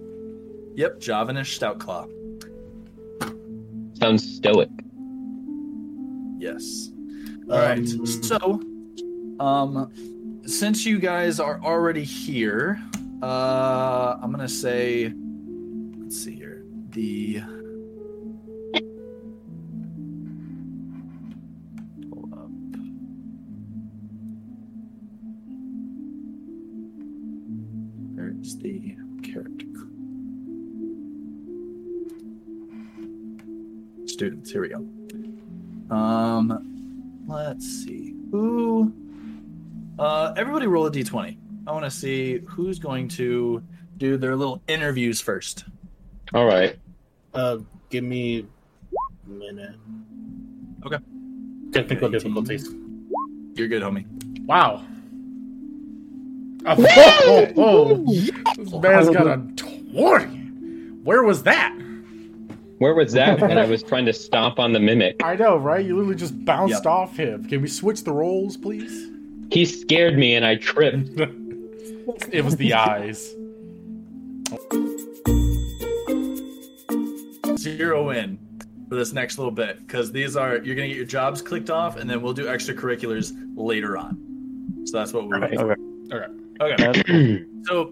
Yep, 0.75 0.99
Javanesh 0.99 1.57
Stoutclaw. 1.57 2.07
Sounds 3.97 4.35
stoic. 4.35 4.69
Yes. 6.39 6.91
All 7.49 7.57
right. 7.59 7.79
Um, 7.79 8.05
So, 8.05 8.61
um, 9.39 9.91
since 10.45 10.85
you 10.85 10.99
guys 10.99 11.39
are 11.39 11.59
already 11.61 12.03
here, 12.03 12.81
uh, 13.21 14.17
I'm 14.21 14.31
gonna 14.31 14.47
say, 14.47 15.13
let's 15.97 16.23
see 16.23 16.35
here, 16.35 16.63
the. 16.91 17.41
Up. 22.33 22.49
The 28.59 28.95
character? 29.23 29.65
Students. 34.05 34.51
Here 34.51 34.61
we 34.61 34.69
go. 34.69 34.87
Um, 35.93 37.25
let's 37.27 37.65
see. 37.65 38.15
Who? 38.31 38.93
Uh, 39.99 40.33
everybody 40.37 40.67
roll 40.67 40.85
a 40.85 40.91
d20. 40.91 41.37
I 41.65 41.71
want 41.71 41.83
to 41.85 41.91
see 41.91 42.39
who's 42.47 42.79
going 42.79 43.07
to 43.09 43.61
do 43.97 44.17
their 44.17 44.35
little 44.35 44.61
interviews 44.67 45.19
first. 45.19 45.65
All 46.33 46.45
right. 46.45 46.77
Uh, 47.33 47.57
give 47.89 48.03
me 48.03 48.45
a 49.25 49.29
minute. 49.29 49.75
Okay. 50.85 50.97
Technical 51.71 52.07
18. 52.07 52.11
difficulties. 52.11 52.69
You're 53.55 53.67
good, 53.67 53.81
homie. 53.81 54.05
Wow. 54.45 54.85
Oh, 56.65 56.75
oh, 56.85 57.53
oh, 57.57 58.13
This 58.57 58.71
man's 58.73 59.09
got 59.09 59.27
a 59.27 59.37
20. 59.55 60.25
Where 61.03 61.23
was 61.23 61.43
that? 61.43 61.73
Where 62.79 62.93
was 62.93 63.13
that? 63.13 63.41
and 63.41 63.59
I 63.59 63.65
was 63.65 63.81
trying 63.83 64.05
to 64.05 64.13
stomp 64.13 64.59
on 64.59 64.73
the 64.73 64.79
mimic. 64.79 65.23
I 65.23 65.35
know, 65.35 65.57
right? 65.57 65.83
You 65.85 65.95
literally 65.95 66.15
just 66.15 66.43
bounced 66.45 66.83
Yep. 66.83 66.85
off 66.85 67.15
him. 67.17 67.45
Can 67.45 67.61
we 67.61 67.67
switch 67.67 68.03
the 68.03 68.11
roles, 68.11 68.57
please? 68.57 69.09
He 69.51 69.65
scared 69.65 70.17
me 70.17 70.35
and 70.35 70.45
I 70.45 70.55
tripped. 70.55 71.19
It 72.31 72.43
was 72.43 72.55
the 72.55 72.73
eyes. 72.73 73.35
Zero 77.57 78.11
in 78.11 78.39
for 78.87 78.95
this 78.95 79.11
next 79.11 79.37
little 79.37 79.51
bit 79.51 79.79
because 79.85 80.11
these 80.13 80.37
are 80.37 80.57
you're 80.57 80.75
gonna 80.75 80.87
get 80.87 80.95
your 80.95 81.05
jobs 81.05 81.41
clicked 81.41 81.69
off, 81.69 81.97
and 81.97 82.09
then 82.09 82.21
we'll 82.21 82.33
do 82.33 82.45
extracurriculars 82.45 83.33
later 83.57 83.97
on. 83.97 84.17
So 84.85 84.97
that's 84.97 85.11
what 85.11 85.27
we're 85.27 85.43
Okay. 85.43 85.57
doing. 85.57 86.07
Okay. 86.11 86.31
Okay. 86.61 87.45
So 87.67 87.91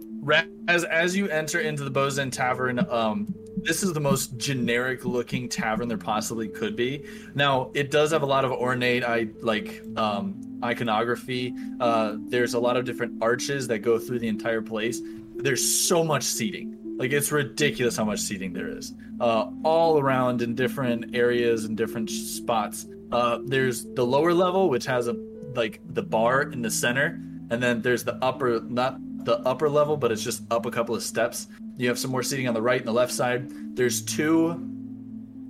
as 0.69 0.85
as 0.85 1.17
you 1.17 1.27
enter 1.27 1.59
into 1.59 1.83
the 1.83 1.89
Bow's 1.89 2.17
End 2.17 2.31
Tavern, 2.31 2.79
um, 2.89 3.35
this 3.57 3.83
is 3.83 3.91
the 3.91 3.99
most 3.99 4.37
generic 4.37 5.03
looking 5.03 5.49
tavern 5.49 5.89
there 5.89 5.97
possibly 5.97 6.47
could 6.47 6.77
be. 6.77 7.03
Now 7.33 7.71
it 7.73 7.91
does 7.91 8.11
have 8.11 8.21
a 8.21 8.25
lot 8.25 8.45
of 8.45 8.53
ornate, 8.53 9.03
I 9.03 9.27
like 9.41 9.83
um, 9.97 10.59
iconography. 10.63 11.53
Uh, 11.81 12.15
there's 12.29 12.53
a 12.53 12.59
lot 12.59 12.77
of 12.77 12.85
different 12.85 13.21
arches 13.21 13.67
that 13.67 13.79
go 13.79 13.99
through 13.99 14.19
the 14.19 14.29
entire 14.29 14.61
place. 14.61 15.01
There's 15.35 15.63
so 15.63 16.03
much 16.03 16.23
seating. 16.23 16.77
Like 16.97 17.11
it's 17.11 17.31
ridiculous 17.31 17.97
how 17.97 18.05
much 18.05 18.21
seating 18.21 18.53
there 18.53 18.69
is, 18.69 18.93
uh, 19.19 19.49
all 19.63 19.99
around 19.99 20.41
in 20.41 20.55
different 20.55 21.15
areas 21.15 21.65
and 21.65 21.75
different 21.75 22.09
spots. 22.09 22.85
Uh, 23.11 23.39
there's 23.43 23.85
the 23.93 24.05
lower 24.05 24.33
level, 24.33 24.69
which 24.69 24.85
has 24.85 25.07
a 25.07 25.17
like 25.53 25.81
the 25.93 26.03
bar 26.03 26.43
in 26.43 26.61
the 26.61 26.71
center, 26.71 27.19
and 27.49 27.61
then 27.61 27.81
there's 27.81 28.03
the 28.03 28.17
upper, 28.23 28.61
not 28.61 28.97
the 29.25 29.39
upper 29.39 29.69
level, 29.69 29.97
but 29.97 30.11
it's 30.11 30.23
just 30.23 30.43
up 30.51 30.65
a 30.65 30.71
couple 30.71 30.95
of 30.95 31.03
steps. 31.03 31.47
You 31.77 31.87
have 31.87 31.99
some 31.99 32.11
more 32.11 32.23
seating 32.23 32.47
on 32.47 32.53
the 32.53 32.61
right 32.61 32.79
and 32.79 32.87
the 32.87 32.93
left 32.93 33.11
side. 33.11 33.75
There's 33.75 34.01
two, 34.01 34.51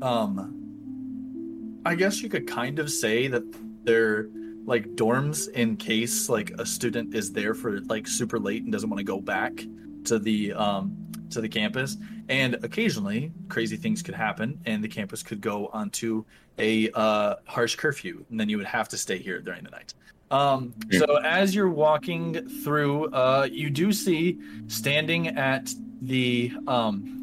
um, 0.02 1.82
I 1.86 1.96
guess 1.96 2.22
you 2.22 2.30
could 2.30 2.48
kind 2.48 2.80
of 2.80 2.92
say 2.92 3.28
that 3.28 3.44
they're 3.86 4.28
like 4.66 4.88
dorms 4.96 5.48
in 5.50 5.78
case 5.78 6.28
like 6.28 6.50
a 6.58 6.66
student 6.66 7.14
is 7.14 7.32
there 7.32 7.54
for 7.54 7.82
like 7.82 8.08
super 8.08 8.40
late 8.40 8.64
and 8.64 8.72
doesn't 8.72 8.90
want 8.90 8.98
to 8.98 9.04
go 9.04 9.22
back 9.22 9.64
to 10.06 10.18
the 10.18 10.54
um 10.54 10.96
to 11.30 11.40
the 11.42 11.50
campus 11.50 11.98
and 12.30 12.56
occasionally 12.64 13.32
crazy 13.48 13.78
things 13.78 14.02
could 14.02 14.16
happen 14.16 14.60
and 14.66 14.84
the 14.84 14.88
campus 14.88 15.22
could 15.22 15.42
go 15.42 15.68
onto 15.68 16.24
a 16.58 16.90
uh, 16.92 17.36
harsh 17.46 17.76
curfew 17.76 18.26
and 18.30 18.40
then 18.40 18.50
you 18.50 18.58
would 18.58 18.66
have 18.66 18.88
to 18.88 18.98
stay 18.98 19.18
here 19.18 19.40
during 19.40 19.64
the 19.64 19.70
night 19.70 19.94
um, 20.32 20.74
so 20.92 21.18
as 21.24 21.54
you're 21.54 21.70
walking 21.70 22.48
through 22.64 23.06
uh, 23.12 23.48
you 23.52 23.70
do 23.70 23.92
see 23.92 24.40
standing 24.68 25.28
at 25.30 25.74
the 26.02 26.52
um, 26.68 27.16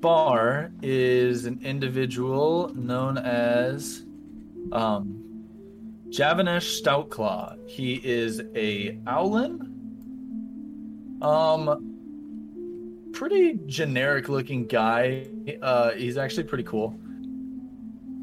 bar 0.00 0.72
is 0.82 1.44
an 1.46 1.60
individual 1.62 2.72
known 2.74 3.18
as 3.18 4.04
um, 4.72 5.20
Javanesh 6.10 6.82
Stoutclaw. 6.82 7.56
He 7.68 8.00
is 8.02 8.42
a 8.54 8.98
Owlin. 9.06 9.66
Um, 11.22 13.10
pretty 13.12 13.60
generic 13.66 14.28
looking 14.28 14.66
guy. 14.66 15.26
Uh, 15.62 15.92
he's 15.92 16.16
actually 16.16 16.44
pretty 16.44 16.64
cool. 16.64 16.98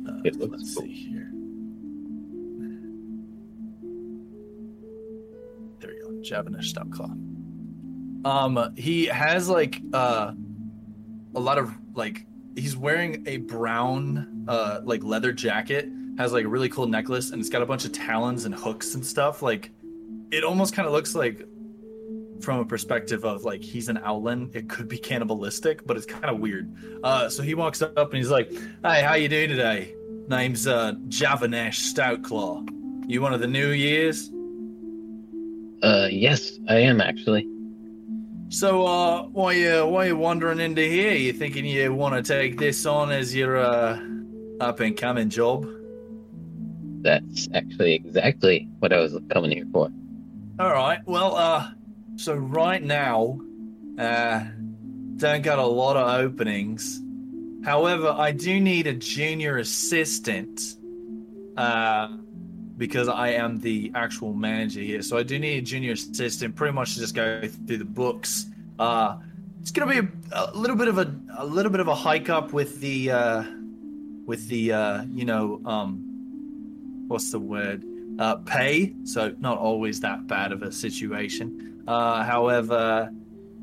Uh, 0.08 0.20
let's 0.24 0.76
cool. 0.76 0.84
see 0.84 0.92
here. 0.92 1.17
Stoutclaw. 6.32 8.26
Um, 8.26 8.74
he 8.76 9.06
has 9.06 9.48
like 9.48 9.82
uh, 9.94 10.34
a 11.36 11.40
lot 11.40 11.58
of 11.58 11.72
like 11.94 12.26
he's 12.56 12.76
wearing 12.76 13.24
a 13.28 13.38
brown 13.38 14.46
uh 14.48 14.82
like 14.84 15.04
leather 15.04 15.32
jacket 15.32 15.88
has 16.18 16.34
like 16.34 16.46
a 16.46 16.48
really 16.48 16.70
cool 16.70 16.88
necklace 16.88 17.30
and 17.32 17.40
it's 17.40 17.50
got 17.50 17.62
a 17.62 17.66
bunch 17.66 17.86
of 17.86 17.92
talons 17.92 18.46
and 18.46 18.56
hooks 18.56 18.96
and 18.96 19.06
stuff. 19.06 19.42
Like 19.42 19.72
it 20.32 20.44
almost 20.44 20.74
kind 20.74 20.88
of 20.88 20.94
looks 20.94 21.14
like 21.14 21.48
from 22.42 22.60
a 22.60 22.66
perspective 22.66 23.24
of 23.24 23.44
like 23.44 23.62
he's 23.64 23.90
an 23.90 23.98
owlin 23.98 24.50
it 24.54 24.70
could 24.70 24.88
be 24.88 24.98
cannibalistic 24.98 25.86
but 25.86 25.98
it's 25.98 26.06
kind 26.06 26.26
of 26.26 26.40
weird. 26.40 26.74
Uh 27.04 27.30
so 27.30 27.44
he 27.44 27.54
walks 27.54 27.82
up 27.82 27.96
and 27.96 28.14
he's 28.14 28.32
like 28.32 28.52
hey 28.84 29.04
how 29.04 29.14
you 29.14 29.30
doing 29.30 29.50
today? 29.50 29.94
Name's 30.28 30.66
uh 30.66 30.94
javanesh 31.08 31.94
stoutclaw 31.94 32.68
you 33.08 33.22
one 33.22 33.34
of 33.34 33.40
the 33.40 33.48
new 33.48 33.70
years 33.70 34.30
Uh, 35.84 36.08
yes, 36.12 36.52
I 36.68 36.78
am 36.80 37.02
actually. 37.02 37.48
so 38.50 38.86
uh 38.86 39.24
why 39.24 39.52
you 39.54 39.86
why 39.86 40.06
you 40.06 40.16
wandering 40.18 40.60
into 40.60 40.82
here 40.82 41.12
you 41.12 41.34
thinking 41.34 41.66
you 41.66 41.94
want 41.94 42.16
to 42.16 42.24
take 42.24 42.58
this 42.58 42.86
on 42.86 43.12
as 43.12 43.36
your 43.36 43.58
uh 43.58 44.00
up 44.62 44.80
and 44.80 44.96
coming 44.98 45.30
job 45.30 45.68
That's 47.02 47.48
actually 47.54 47.94
exactly 47.94 48.68
what 48.80 48.92
I 48.92 49.00
was 49.00 49.18
coming 49.30 49.52
here 49.52 49.68
for. 49.72 49.90
All 50.60 50.72
right. 50.72 51.00
Well, 51.06 51.36
uh, 51.36 51.70
so 52.16 52.34
right 52.34 52.82
now, 52.84 53.40
uh, 54.00 54.46
don't 55.18 55.44
got 55.44 55.60
a 55.60 55.66
lot 55.66 55.96
of 55.96 56.08
openings. 56.20 57.00
However, 57.64 58.10
I 58.10 58.32
do 58.32 58.60
need 58.60 58.88
a 58.88 58.94
junior 58.94 59.58
assistant, 59.58 60.60
uh, 61.56 62.08
because 62.78 63.08
I 63.08 63.30
am 63.30 63.60
the 63.60 63.92
actual 63.96 64.34
manager 64.34 64.82
here. 64.82 65.02
So 65.02 65.18
I 65.18 65.24
do 65.24 65.40
need 65.40 65.58
a 65.58 65.62
junior 65.62 65.94
assistant, 65.94 66.56
pretty 66.56 66.74
much 66.74 66.94
to 66.94 67.00
just 67.00 67.16
go 67.16 67.42
through 67.66 67.78
the 67.78 67.86
books. 67.86 68.48
Uh, 68.80 69.18
it's 69.62 69.72
gonna 69.72 70.02
be 70.02 70.08
a, 70.32 70.50
a 70.52 70.58
little 70.58 70.76
bit 70.76 70.88
of 70.88 70.98
a 70.98 71.14
a 71.38 71.46
little 71.46 71.72
bit 71.72 71.82
of 71.82 71.88
a 71.88 71.96
hike 71.96 72.30
up 72.30 72.54
with 72.54 72.80
the 72.80 73.12
uh, 73.12 73.44
with 74.26 74.48
the 74.48 74.72
uh, 74.72 75.04
you 75.10 75.26
know 75.26 75.62
um, 75.66 77.06
what's 77.08 77.32
the 77.32 77.40
word? 77.40 77.84
uh, 78.20 78.36
pay, 78.38 78.94
so 79.04 79.36
not 79.40 79.58
always 79.58 80.00
that 80.02 80.28
bad 80.28 80.52
of 80.52 80.64
a 80.64 80.72
situation. 80.72 81.84
Uh, 81.88 82.24
however, 82.24 83.12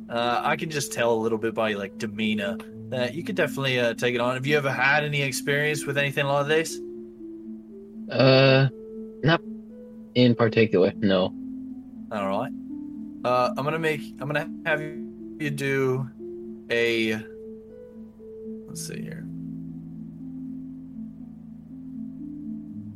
uh, 0.09 0.41
I 0.45 0.57
can 0.57 0.71
just 0.71 0.93
tell 0.93 1.13
a 1.13 1.21
little 1.21 1.39
bit 1.39 1.55
by 1.55 1.73
like 1.73 1.99
demeanor 1.99 2.59
that 2.89 3.15
you 3.15 3.25
could 3.25 3.35
definitely 3.35 3.81
uh, 3.81 3.95
take 3.95 4.15
it 4.15 4.21
on. 4.21 4.35
Have 4.35 4.47
you 4.47 4.57
ever 4.57 4.71
had 4.71 5.05
any 5.05 5.23
experience 5.23 5.87
with 5.87 5.99
anything 5.99 6.27
like 6.27 6.47
this? 6.47 6.79
Uh, 8.11 8.69
not 9.25 9.41
in 10.15 10.35
particular, 10.35 10.93
no. 10.97 11.35
All 12.13 12.29
right. 12.29 12.53
Uh, 13.25 13.55
I'm 13.57 13.65
gonna 13.65 13.79
make. 13.79 14.01
I'm 14.21 14.29
gonna 14.29 14.49
have 14.67 14.81
you 14.81 15.51
do 15.51 16.09
a. 16.71 17.15
Let's 18.69 18.87
see 18.87 19.01
here. 19.03 19.25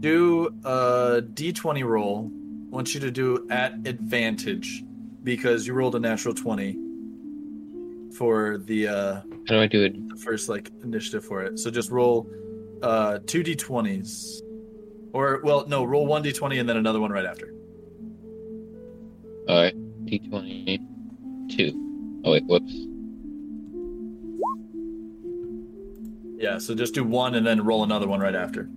Do 0.00 0.48
a 0.64 1.22
d20 1.34 1.84
roll. 1.84 2.30
I 2.70 2.74
want 2.74 2.94
you 2.94 3.00
to 3.00 3.10
do 3.10 3.46
at 3.50 3.72
advantage 3.86 4.84
because 5.24 5.66
you 5.66 5.72
rolled 5.74 5.94
a 5.96 5.98
natural 5.98 6.34
20 6.34 6.76
for 8.14 8.58
the 8.58 8.86
uh, 8.88 9.14
How 9.48 9.54
do 9.54 9.60
I 9.60 9.66
do 9.66 9.82
it? 9.84 10.08
the 10.08 10.16
first 10.16 10.48
like 10.48 10.70
initiative 10.84 11.24
for 11.24 11.42
it. 11.42 11.58
So 11.58 11.70
just 11.70 11.90
roll 11.90 12.28
uh, 12.82 13.18
two 13.26 13.42
d20s, 13.42 14.40
or 15.12 15.40
well, 15.42 15.66
no, 15.66 15.84
roll 15.84 16.06
one 16.06 16.22
d20 16.22 16.60
and 16.60 16.68
then 16.68 16.76
another 16.76 17.00
one 17.00 17.10
right 17.10 17.24
after. 17.24 17.52
Alright, 19.48 19.74
D20. 20.04 20.78
Two. 21.50 22.20
Oh, 22.24 22.32
wait, 22.32 22.44
whoops. 22.46 22.74
Yeah, 26.36 26.58
so 26.58 26.74
just 26.74 26.94
do 26.94 27.02
one 27.02 27.34
and 27.34 27.46
then 27.46 27.64
roll 27.64 27.82
another 27.82 28.06
one 28.06 28.20
right 28.20 28.34
after. 28.34 28.68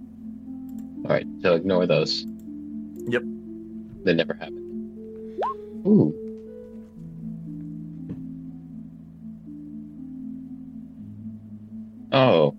Alright, 1.04 1.28
so 1.42 1.56
ignore 1.56 1.86
those. 1.86 2.26
Yep. 3.08 3.24
They 4.04 4.14
never 4.14 4.34
happened. 4.34 5.42
Ooh. 5.86 6.16
Oh, 12.14 12.56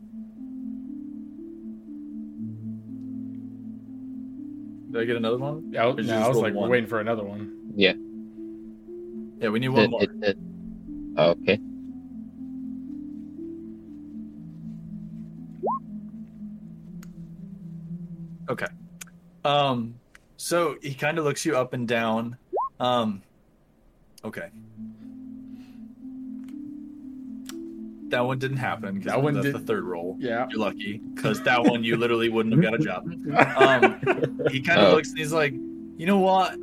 get 5.12 5.18
another 5.18 5.38
one? 5.38 5.70
Yeah, 5.72 5.84
I, 5.84 5.86
Or 5.90 5.94
no, 6.02 6.14
I 6.16 6.28
was 6.28 6.34
roll 6.34 6.42
like 6.42 6.54
one? 6.54 6.70
waiting 6.70 6.88
for 6.88 7.00
another 7.00 7.24
one. 7.24 7.72
yeah. 7.76 7.92
Yeah, 9.40 9.48
we 9.48 9.58
need 9.58 9.68
one 9.70 9.82
It, 9.84 9.90
more. 9.90 10.02
it, 10.04 10.10
it, 10.22 10.38
okay. 11.18 11.58
Okay. 18.48 18.66
Um, 19.44 19.94
so 20.36 20.76
he 20.82 20.94
kind 20.94 21.18
of 21.18 21.24
looks 21.24 21.44
you 21.44 21.56
up 21.56 21.72
and 21.72 21.86
down. 21.86 22.36
Um, 22.80 23.22
okay. 24.24 24.48
that 28.08 28.20
one 28.26 28.38
didn't 28.38 28.58
happen. 28.58 29.00
That 29.00 29.22
one 29.22 29.34
that's 29.34 29.46
did- 29.46 29.54
the 29.54 29.60
third 29.60 29.84
roll. 29.84 30.16
Yeah. 30.18 30.46
You're 30.50 30.60
lucky 30.60 30.98
because 31.14 31.42
that 31.44 31.64
one 31.64 31.82
you 31.82 31.96
literally 31.96 32.28
wouldn't 32.28 32.54
have 32.54 32.62
got 32.62 32.74
a 32.74 32.84
job. 32.84 33.06
Um, 33.56 33.91
he 34.50 34.60
kind 34.60 34.80
of 34.80 34.88
Oh. 34.88 34.94
looks 34.96 35.10
and 35.10 35.18
he's 35.18 35.32
like, 35.32 35.52
you 35.52 36.06
know 36.06 36.18
what? 36.18 36.56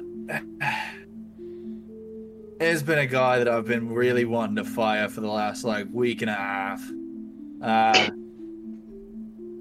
There's 2.60 2.84
been 2.84 3.00
a 3.00 3.06
guy 3.06 3.38
that 3.40 3.48
I've 3.48 3.66
been 3.66 3.90
really 3.94 4.26
wanting 4.26 4.58
to 4.58 4.66
fire 4.66 5.08
for 5.08 5.22
the 5.22 5.28
last 5.30 5.64
like 5.64 5.88
week 5.92 6.22
and 6.22 6.30
a 6.30 6.34
half. 6.34 6.84
Uh, 7.62 8.10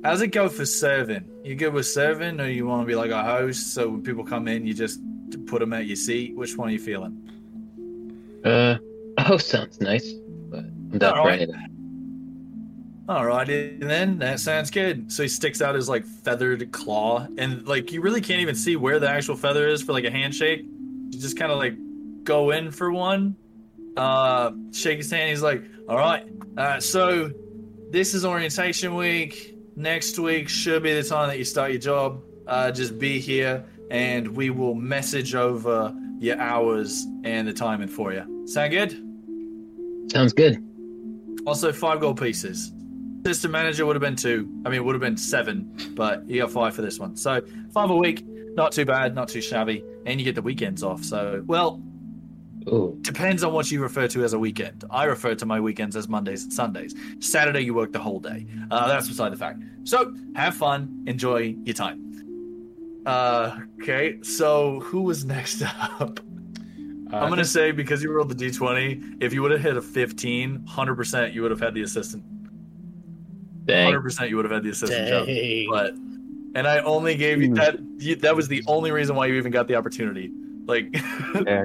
how's 0.03 0.21
it 0.21 0.29
go 0.29 0.49
for 0.49 0.67
serving? 0.67 1.25
You 1.45 1.55
good 1.55 1.73
with 1.73 1.87
serving, 1.87 2.41
or 2.41 2.49
you 2.49 2.67
want 2.67 2.83
to 2.83 2.87
be 2.87 2.97
like 2.97 3.13
a 3.13 3.23
host? 3.23 3.73
So 3.73 3.89
when 3.89 4.03
people 4.03 4.25
come 4.25 4.49
in, 4.49 4.67
you 4.67 4.75
just 4.75 5.01
put 5.47 5.61
them 5.61 5.73
at 5.73 5.87
your 5.87 5.97
seat. 5.97 6.35
Which 6.37 6.57
one 6.57 6.69
are 6.69 6.73
you 6.73 6.81
feeling? 6.81 8.41
Uh, 8.45 8.79
oh, 9.29 9.37
sounds 9.37 9.81
nice, 9.81 10.13
but 10.51 10.61
I'm 10.61 10.99
down 10.99 11.15
for 11.23 11.31
anything. 11.31 11.68
Alrighty 13.09 13.81
then, 13.81 14.19
that 14.19 14.39
sounds 14.39 14.71
good. 14.71 15.11
So 15.11 15.23
he 15.23 15.31
sticks 15.31 15.63
out 15.63 15.75
his 15.75 15.89
like 15.89 16.05
feathered 16.05 16.71
claw, 16.73 17.27
and 17.39 17.67
like 17.67 17.91
you 17.91 18.03
really 18.03 18.21
can't 18.21 18.41
even 18.41 18.55
see 18.55 18.77
where 18.77 19.01
the 19.01 19.09
actual 19.09 19.35
feather 19.35 19.67
is 19.67 19.83
for 19.83 19.95
like 19.95 20.05
a 20.05 20.11
handshake. 20.11 20.61
You 20.63 21.19
just 21.19 21.39
kind 21.39 21.51
of 21.51 21.57
like 21.57 21.75
go 22.23 22.51
in 22.51 22.71
for 22.71 22.93
one, 22.93 23.35
uh, 23.97 24.51
shake 24.73 24.99
his 24.99 25.11
hand. 25.11 25.31
He's 25.31 25.41
like, 25.41 25.65
"All 25.89 25.97
right, 25.97 26.27
uh, 26.59 26.81
so 26.81 27.33
this 27.91 28.13
is 28.13 28.27
orientation 28.27 28.95
week. 28.95 29.57
Next 29.75 30.19
week 30.19 30.51
should 30.51 30.83
be 30.83 30.93
the 30.93 31.03
time 31.03 31.29
that 31.29 31.39
you 31.39 31.45
start 31.45 31.71
your 31.71 31.81
job. 31.81 32.23
Uh, 32.47 32.71
just 32.71 32.99
be 32.99 33.21
here, 33.21 33.65
and 33.91 34.29
we 34.29 34.51
will 34.51 34.75
message 34.75 35.35
over 35.35 35.95
your 36.19 36.39
hours 36.39 37.07
and 37.25 37.49
the 37.49 37.55
timing 37.55 37.89
for 37.89 38.13
you. 38.13 38.47
Sound 38.47 38.71
good? 38.71 39.03
Sounds 40.13 40.35
good. 40.35 40.63
Also, 41.47 41.73
five 41.73 42.01
gold 42.01 42.21
pieces. 42.21 42.73
System 43.25 43.51
manager 43.51 43.85
would 43.85 43.97
have 43.97 44.01
been 44.01 44.17
two. 44.17 44.49
I 44.65 44.71
mean, 44.71 44.85
would 44.85 44.95
have 44.95 45.01
been 45.01 45.17
seven, 45.17 45.71
but 45.95 46.29
you 46.29 46.41
got 46.41 46.51
five 46.51 46.75
for 46.75 46.83
this 46.83 46.99
one. 46.99 47.17
So 47.17 47.43
five 47.73 47.91
a 47.91 47.97
week, 47.97 48.25
not 48.55 48.73
too 48.73 48.85
bad, 48.85 49.15
not 49.15 49.29
too 49.29 49.41
shabby, 49.41 49.85
and 50.07 50.21
you 50.21 50.25
get 50.25 50.35
the 50.35 50.43
weekends 50.43 50.83
off. 50.83 51.05
So, 51.05 51.43
well, 51.47 51.83
Ooh, 52.69 52.97
depends 53.03 53.43
on 53.43 53.53
what 53.53 53.71
you 53.71 53.83
refer 53.83 54.09
to 54.09 54.25
as 54.25 54.33
a 54.33 54.39
weekend. 54.39 54.85
I 54.91 55.05
refer 55.05 55.35
to 55.35 55.47
my 55.47 55.61
weekends 55.61 55.97
as 55.97 56.09
Mondays 56.09 56.45
and 56.45 56.53
Sundays. 56.53 56.95
Saturday, 57.21 57.61
you 57.61 57.75
work 57.75 57.93
the 57.93 57.99
whole 57.99 58.21
day. 58.21 58.47
Uh, 58.71 58.89
that's 58.89 59.09
beside 59.09 59.33
the 59.33 59.37
fact. 59.37 59.63
So 59.85 60.15
have 60.35 60.55
fun, 60.55 61.05
enjoy 61.07 61.57
your 61.65 61.75
time. 61.75 62.05
Uh, 63.05 63.61
okay, 63.83 64.19
so 64.23 64.81
who 64.81 65.03
was 65.03 65.25
next 65.25 65.63
up? 66.01 66.21
Uh, 67.11 67.17
I'm 67.17 67.31
gonna 67.31 67.45
say 67.45 67.73
because 67.73 68.03
you 68.03 68.13
rolled 68.13 68.29
the 68.29 68.35
d20, 68.35 69.23
if 69.23 69.33
you 69.33 69.41
would 69.43 69.51
have 69.51 69.63
hit 69.63 69.77
a 69.77 69.83
15, 69.83 70.59
100% 70.59 71.33
you 71.33 71.43
would 71.43 71.51
have 71.51 71.61
had 71.61 71.75
the 71.75 71.83
assistant. 71.83 72.23
Dang. 73.69 73.93
100% 73.95 74.29
you 74.29 74.37
would 74.37 74.45
have 74.45 74.53
had 74.53 74.63
the 74.65 74.71
assistant 74.71 75.09
job. 75.09 75.27
But 75.71 75.95
and 76.59 76.67
I 76.67 76.79
only 76.81 77.15
gave 77.15 77.41
you 77.41 77.55
that. 77.55 77.79
You, 77.99 78.17
that 78.17 78.35
was 78.35 78.49
the 78.49 78.63
only 78.67 78.91
reason 78.91 79.15
why 79.15 79.27
you 79.27 79.35
even 79.35 79.53
got 79.53 79.69
the 79.69 79.75
opportunity. 79.77 80.33
Like, 80.67 80.89
Yeah. 81.47 81.65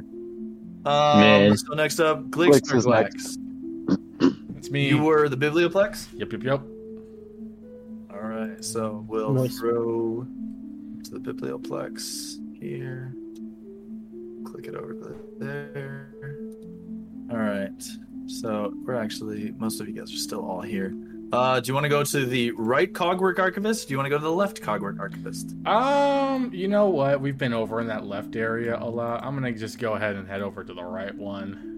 um, 0.85 1.19
Man. 1.19 1.57
so 1.57 1.73
next 1.73 1.99
up, 1.99 2.25
Glix 2.30 2.61
Glix 2.61 2.73
or 2.73 2.77
is 2.77 3.38
it's 4.57 4.69
me. 4.69 4.88
You 4.88 5.01
were 5.03 5.27
the 5.30 5.38
Biblioplex. 5.38 6.07
Yep, 6.13 6.31
yep, 6.34 6.43
yep. 6.43 6.61
All 8.13 8.21
right, 8.30 8.63
so 8.63 9.03
we'll 9.07 9.34
Nice. 9.34 9.57
throw 9.59 10.25
to 11.05 11.09
the 11.11 11.19
Biblioplex 11.19 12.38
here. 12.59 13.13
Click 14.45 14.67
it 14.67 14.75
over 14.75 14.93
to 14.93 15.15
there. 15.39 16.09
All 17.31 17.38
right, 17.38 17.71
so 18.27 18.73
we're 18.85 18.95
actually 18.95 19.51
most 19.57 19.81
of 19.81 19.88
you 19.88 19.93
guys 19.95 20.13
are 20.13 20.17
still 20.17 20.45
all 20.45 20.61
here. 20.61 20.93
Uh, 21.31 21.59
do 21.59 21.67
you 21.69 21.73
want 21.73 21.83
to 21.83 21.89
go 21.89 22.03
to 22.03 22.25
the 22.27 22.51
right 22.51 22.93
Cogwork 22.93 23.39
Archivist? 23.39 23.87
Do 23.87 23.93
you 23.93 23.97
want 23.97 24.05
to 24.05 24.11
go 24.11 24.17
to 24.17 24.23
the 24.23 24.31
left 24.31 24.61
Cogwork 24.61 24.99
Archivist? 24.99 25.55
Um, 25.65 26.51
you 26.53 26.67
know 26.67 26.89
what? 26.89 27.21
We've 27.21 27.37
been 27.37 27.53
over 27.53 27.81
in 27.81 27.87
that 27.87 28.05
left 28.05 28.35
area 28.35 28.77
a 28.79 28.85
lot. 28.87 29.23
I'm 29.23 29.33
gonna 29.33 29.51
just 29.51 29.79
go 29.79 29.93
ahead 29.93 30.15
and 30.15 30.27
head 30.27 30.41
over 30.41 30.63
to 30.63 30.73
the 30.73 30.83
right 30.83 31.15
one. 31.15 31.69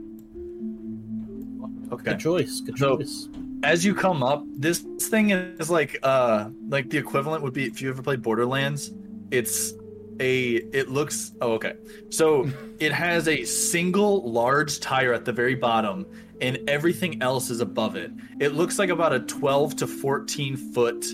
Okay. 1.92 2.04
Good 2.12 2.20
choice. 2.20 2.60
Good 2.62 2.78
So- 2.78 2.98
choice. 2.98 3.30
as 3.64 3.86
you 3.86 3.96
come 3.96 4.24
up, 4.24 4.44
this 4.58 4.80
thing 5.00 5.30
is 5.30 5.70
like 5.70 5.98
uh 6.04 6.50
like 6.68 6.90
the 6.90 6.98
equivalent 6.98 7.42
would 7.44 7.54
be 7.54 7.66
if 7.66 7.82
you 7.82 7.90
ever 7.90 8.02
played 8.02 8.22
Borderlands. 8.22 8.92
It's 9.32 9.74
a 10.20 10.56
it 10.74 10.90
looks 10.90 11.32
oh 11.42 11.54
okay. 11.54 11.76
So 12.10 12.50
it 12.80 12.92
has 12.92 13.28
a 13.30 13.46
single 13.46 14.30
large 14.30 14.80
tire 14.82 15.14
at 15.14 15.24
the 15.24 15.32
very 15.32 15.56
bottom 15.56 16.06
and 16.42 16.60
everything 16.68 17.22
else 17.22 17.50
is 17.50 17.62
above 17.62 17.96
it. 17.96 18.12
It 18.40 18.54
looks 18.54 18.78
like 18.78 18.90
about 18.90 19.14
a 19.14 19.20
12 19.20 19.76
to 19.78 19.88
14 19.88 20.58
foot 20.74 21.06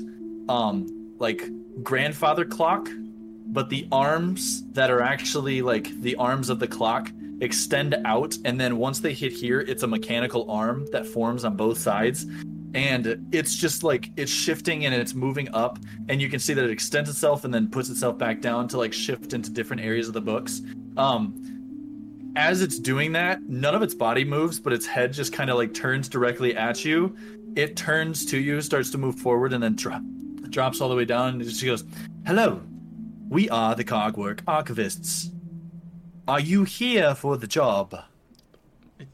um 0.50 0.88
like 1.20 1.50
grandfather 1.84 2.46
clock, 2.46 2.90
but 3.48 3.70
the 3.70 3.88
arms 3.92 4.64
that 4.72 4.90
are 4.90 5.02
actually 5.02 5.62
like 5.62 5.90
the 6.02 6.16
arms 6.16 6.50
of 6.50 6.60
the 6.60 6.68
clock 6.68 7.12
extend 7.42 7.96
out 8.06 8.36
and 8.46 8.60
then 8.60 8.78
once 8.78 9.00
they 9.00 9.14
hit 9.14 9.32
here 9.32 9.62
it's 9.62 9.82
a 9.82 9.88
mechanical 9.88 10.50
arm 10.50 10.86
that 10.92 11.08
forms 11.08 11.44
on 11.44 11.56
both 11.56 11.78
sides 11.78 12.28
and 12.76 13.28
it's 13.32 13.56
just 13.56 13.84
like 13.84 14.12
it's 14.16 14.32
shifting 14.32 14.86
and 14.86 14.94
it's 14.94 15.16
moving 15.16 15.50
up 15.54 15.80
and 16.08 16.22
you 16.22 16.30
can 16.30 16.40
see 16.40 16.54
that 16.54 16.64
it 16.64 16.70
extends 16.70 17.10
itself 17.10 17.44
and 17.44 17.54
then 17.54 17.68
puts 17.68 17.90
itself 17.90 18.16
back 18.18 18.42
down 18.42 18.68
to 18.68 18.78
like 18.78 18.94
shift 18.94 19.34
into 19.34 19.50
different 19.50 19.82
areas 19.82 20.08
of 20.08 20.14
the 20.14 20.22
books 20.22 20.62
um 20.98 21.61
as 22.36 22.62
it's 22.62 22.80
doing 22.80 23.12
that 23.12 23.42
none 23.44 23.76
of 23.76 23.82
its 23.82 23.94
body 23.94 24.24
moves 24.24 24.60
but 24.60 24.74
its 24.74 24.86
head 24.86 25.12
just 25.14 25.34
kind 25.34 25.50
of 25.50 25.58
like 25.58 25.74
turns 25.74 26.08
directly 26.08 26.56
at 26.56 26.86
you. 26.86 27.16
It 27.56 27.76
turns 27.76 28.26
to 28.28 28.38
you 28.38 28.62
starts 28.62 28.90
to 28.92 28.98
move 28.98 29.16
forward 29.16 29.54
and 29.54 29.62
then 29.64 29.76
drop 29.76 30.02
drops 30.50 30.82
all 30.82 30.90
the 30.90 30.96
way 30.96 31.06
down 31.06 31.40
and 31.40 31.50
she 31.50 31.66
goes 31.66 31.86
hello 32.26 32.62
we 33.32 33.50
are 33.50 33.76
the 33.76 33.86
cogwork 33.86 34.44
archivists. 34.44 35.32
Are 36.28 36.42
you 36.42 36.66
here 36.66 37.16
for 37.16 37.38
the 37.38 37.48
job? 37.48 37.98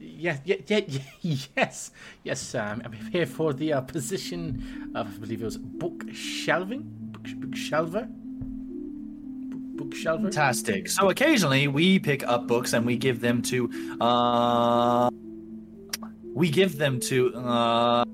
Yeah, 0.00 0.38
yeah, 0.44 0.56
yeah 0.66 0.80
yes, 1.56 1.92
yes. 2.24 2.54
Um, 2.56 2.82
I'm 2.84 2.92
here 3.12 3.26
for 3.26 3.52
the 3.52 3.74
uh, 3.74 3.80
position 3.82 4.90
of, 4.96 5.06
I 5.06 5.18
believe 5.18 5.40
it 5.40 5.44
was 5.44 5.56
book 5.56 6.02
shelving, 6.12 6.82
book, 7.12 7.32
book 7.36 7.52
shelver, 7.52 8.10
book, 9.78 9.90
book. 9.90 10.22
Fantastic. 10.22 10.88
So 10.88 11.10
occasionally 11.10 11.68
we 11.68 11.98
pick 11.98 12.22
up 12.26 12.46
books 12.46 12.72
and 12.72 12.84
we 12.84 12.96
give 12.96 13.20
them 13.20 13.40
to 13.42 13.70
uh 14.00 15.10
we 16.34 16.50
give 16.50 16.78
them 16.78 17.00
to 17.00 17.34
uh 17.34 18.04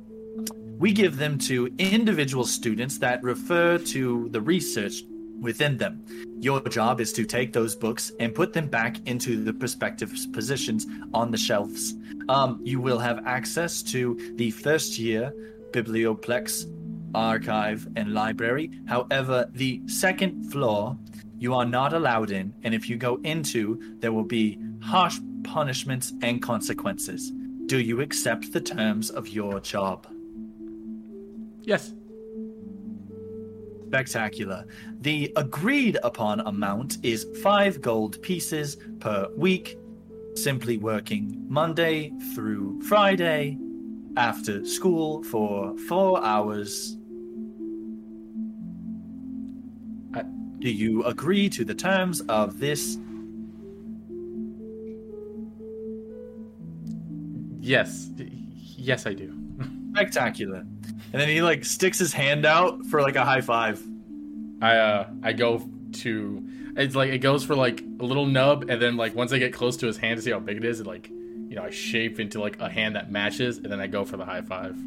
we 0.78 0.92
give 0.92 1.16
them 1.16 1.38
to 1.38 1.72
individual 1.78 2.44
students 2.44 2.98
that 2.98 3.22
refer 3.22 3.78
to 3.78 4.28
the 4.30 4.40
research 4.40 5.02
within 5.40 5.76
them. 5.76 6.04
Your 6.40 6.60
job 6.60 7.00
is 7.00 7.12
to 7.14 7.24
take 7.24 7.52
those 7.52 7.74
books 7.74 8.12
and 8.20 8.34
put 8.34 8.52
them 8.52 8.68
back 8.68 8.98
into 9.06 9.42
the 9.42 9.52
respective 9.52 10.12
positions 10.32 10.86
on 11.12 11.30
the 11.30 11.38
shelves. 11.38 11.94
Um, 12.28 12.60
you 12.62 12.80
will 12.80 12.98
have 12.98 13.26
access 13.26 13.82
to 13.94 14.18
the 14.36 14.50
first 14.50 14.98
year 14.98 15.32
Biblioplex 15.70 16.66
archive 17.14 17.86
and 17.96 18.12
library. 18.12 18.70
However, 18.86 19.48
the 19.52 19.80
second 19.86 20.50
floor 20.50 20.96
you 21.44 21.52
are 21.52 21.66
not 21.66 21.92
allowed 21.92 22.30
in, 22.30 22.54
and 22.62 22.74
if 22.74 22.88
you 22.88 22.96
go 22.96 23.20
into, 23.22 23.78
there 23.98 24.12
will 24.12 24.24
be 24.24 24.58
harsh 24.80 25.18
punishments 25.42 26.14
and 26.22 26.40
consequences. 26.40 27.32
Do 27.66 27.78
you 27.80 28.00
accept 28.00 28.50
the 28.50 28.62
terms 28.62 29.10
of 29.10 29.28
your 29.28 29.60
job? 29.60 30.06
Yes. 31.60 31.92
Spectacular. 33.88 34.64
The 35.02 35.34
agreed 35.36 35.98
upon 36.02 36.40
amount 36.40 36.96
is 37.02 37.26
five 37.42 37.82
gold 37.82 38.22
pieces 38.22 38.78
per 38.98 39.28
week, 39.36 39.76
simply 40.34 40.78
working 40.78 41.44
Monday 41.46 42.10
through 42.34 42.80
Friday 42.80 43.58
after 44.16 44.64
school 44.64 45.22
for 45.24 45.76
four 45.76 46.24
hours. 46.24 46.96
Do 50.64 50.70
you 50.70 51.04
agree 51.04 51.50
to 51.50 51.62
the 51.62 51.74
terms 51.74 52.22
of 52.22 52.58
this? 52.58 52.96
Yes. 57.60 58.08
Yes, 58.16 59.06
I 59.06 59.12
do. 59.12 59.38
Spectacular. 59.92 60.60
And 60.60 61.20
then 61.20 61.28
he 61.28 61.42
like 61.42 61.66
sticks 61.66 61.98
his 61.98 62.14
hand 62.14 62.46
out 62.46 62.82
for 62.86 63.02
like 63.02 63.14
a 63.14 63.26
high 63.26 63.42
five. 63.42 63.82
I 64.62 64.76
uh 64.78 65.10
I 65.22 65.34
go 65.34 65.68
to 66.00 66.48
it's 66.78 66.94
like 66.94 67.10
it 67.10 67.18
goes 67.18 67.44
for 67.44 67.54
like 67.54 67.82
a 68.00 68.04
little 68.04 68.24
nub 68.24 68.70
and 68.70 68.80
then 68.80 68.96
like 68.96 69.14
once 69.14 69.34
I 69.34 69.38
get 69.38 69.52
close 69.52 69.76
to 69.76 69.86
his 69.86 69.98
hand 69.98 70.16
to 70.16 70.22
see 70.22 70.30
how 70.30 70.38
big 70.38 70.56
it 70.56 70.64
is, 70.64 70.80
it 70.80 70.86
like 70.86 71.10
you 71.10 71.56
know, 71.56 71.64
I 71.64 71.68
shape 71.68 72.18
into 72.18 72.40
like 72.40 72.58
a 72.60 72.70
hand 72.70 72.96
that 72.96 73.12
matches 73.12 73.58
and 73.58 73.70
then 73.70 73.80
I 73.82 73.86
go 73.86 74.06
for 74.06 74.16
the 74.16 74.24
high 74.24 74.40
five. 74.40 74.78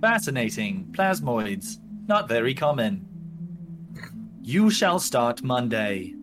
Fascinating. 0.00 0.88
Plasmoids. 0.92 1.76
Not 2.08 2.26
very 2.26 2.54
common. 2.54 3.11
You 4.44 4.70
shall 4.70 4.98
start 4.98 5.44
Monday. 5.44 6.14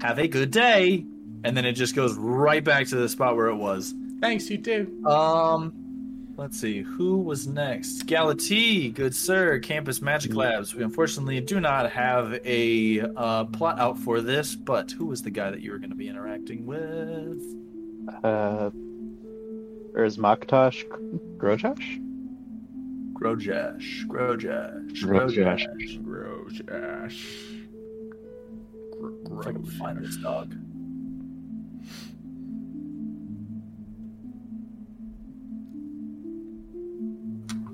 Have 0.00 0.18
a 0.18 0.26
good 0.26 0.50
day. 0.50 1.06
And 1.44 1.56
then 1.56 1.64
it 1.64 1.74
just 1.74 1.94
goes 1.94 2.14
right 2.16 2.62
back 2.64 2.88
to 2.88 2.96
the 2.96 3.08
spot 3.08 3.36
where 3.36 3.46
it 3.46 3.54
was. 3.54 3.94
Thanks, 4.20 4.50
you 4.50 4.58
too. 4.58 5.04
Um 5.06 5.72
let's 6.36 6.60
see 6.60 6.82
who 6.82 7.18
was 7.18 7.46
next. 7.46 8.06
Galati, 8.06 8.92
good 8.92 9.14
sir. 9.14 9.60
Campus 9.60 10.02
Magic 10.02 10.34
Labs. 10.34 10.74
We 10.74 10.82
unfortunately 10.82 11.40
do 11.40 11.60
not 11.60 11.90
have 11.90 12.40
a 12.44 13.00
uh, 13.16 13.44
plot 13.44 13.78
out 13.78 13.98
for 13.98 14.20
this, 14.20 14.54
but 14.56 14.90
who 14.90 15.06
was 15.06 15.22
the 15.22 15.30
guy 15.30 15.50
that 15.50 15.60
you 15.60 15.70
were 15.72 15.78
going 15.78 15.90
to 15.90 15.96
be 15.96 16.08
interacting 16.08 16.66
with? 16.66 17.42
Uh, 18.24 18.70
Erzmaktosh 19.96 20.84
Grojosh? 21.38 22.04
Grojash, 23.14 24.06
Grojash, 24.06 24.92
Grojash. 25.02 26.00
Grojash. 26.04 26.04
Grojash. 26.04 27.57
If 29.00 29.46
I 29.46 29.52
can 29.52 29.64
find 29.64 29.98
this 30.04 30.16
dog. 30.16 30.52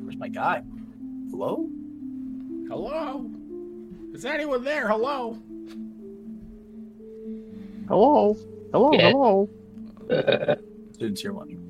Where's 0.03 0.17
my 0.17 0.29
guy? 0.29 0.63
Hello? 1.31 1.67
Hello? 2.69 3.31
Is 4.13 4.25
anyone 4.25 4.65
there? 4.65 4.87
Hello? 4.89 5.39
Hello? 7.89 8.37
Hello? 8.73 8.93
Yeah. 8.93 9.11
Hello? 9.11 9.49
Students 10.93 11.21
here 11.23 11.33
one. 11.33 11.61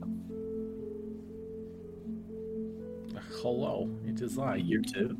Hello. 3.40 3.88
It 4.04 4.20
is 4.20 4.36
I. 4.38 4.56
Year 4.56 4.80
two. 4.80 5.16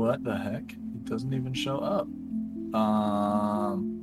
What 0.00 0.24
the 0.24 0.34
heck? 0.34 0.72
It 0.72 1.04
doesn't 1.04 1.34
even 1.34 1.52
show 1.52 1.76
up. 1.76 2.08
Um, 2.74 4.00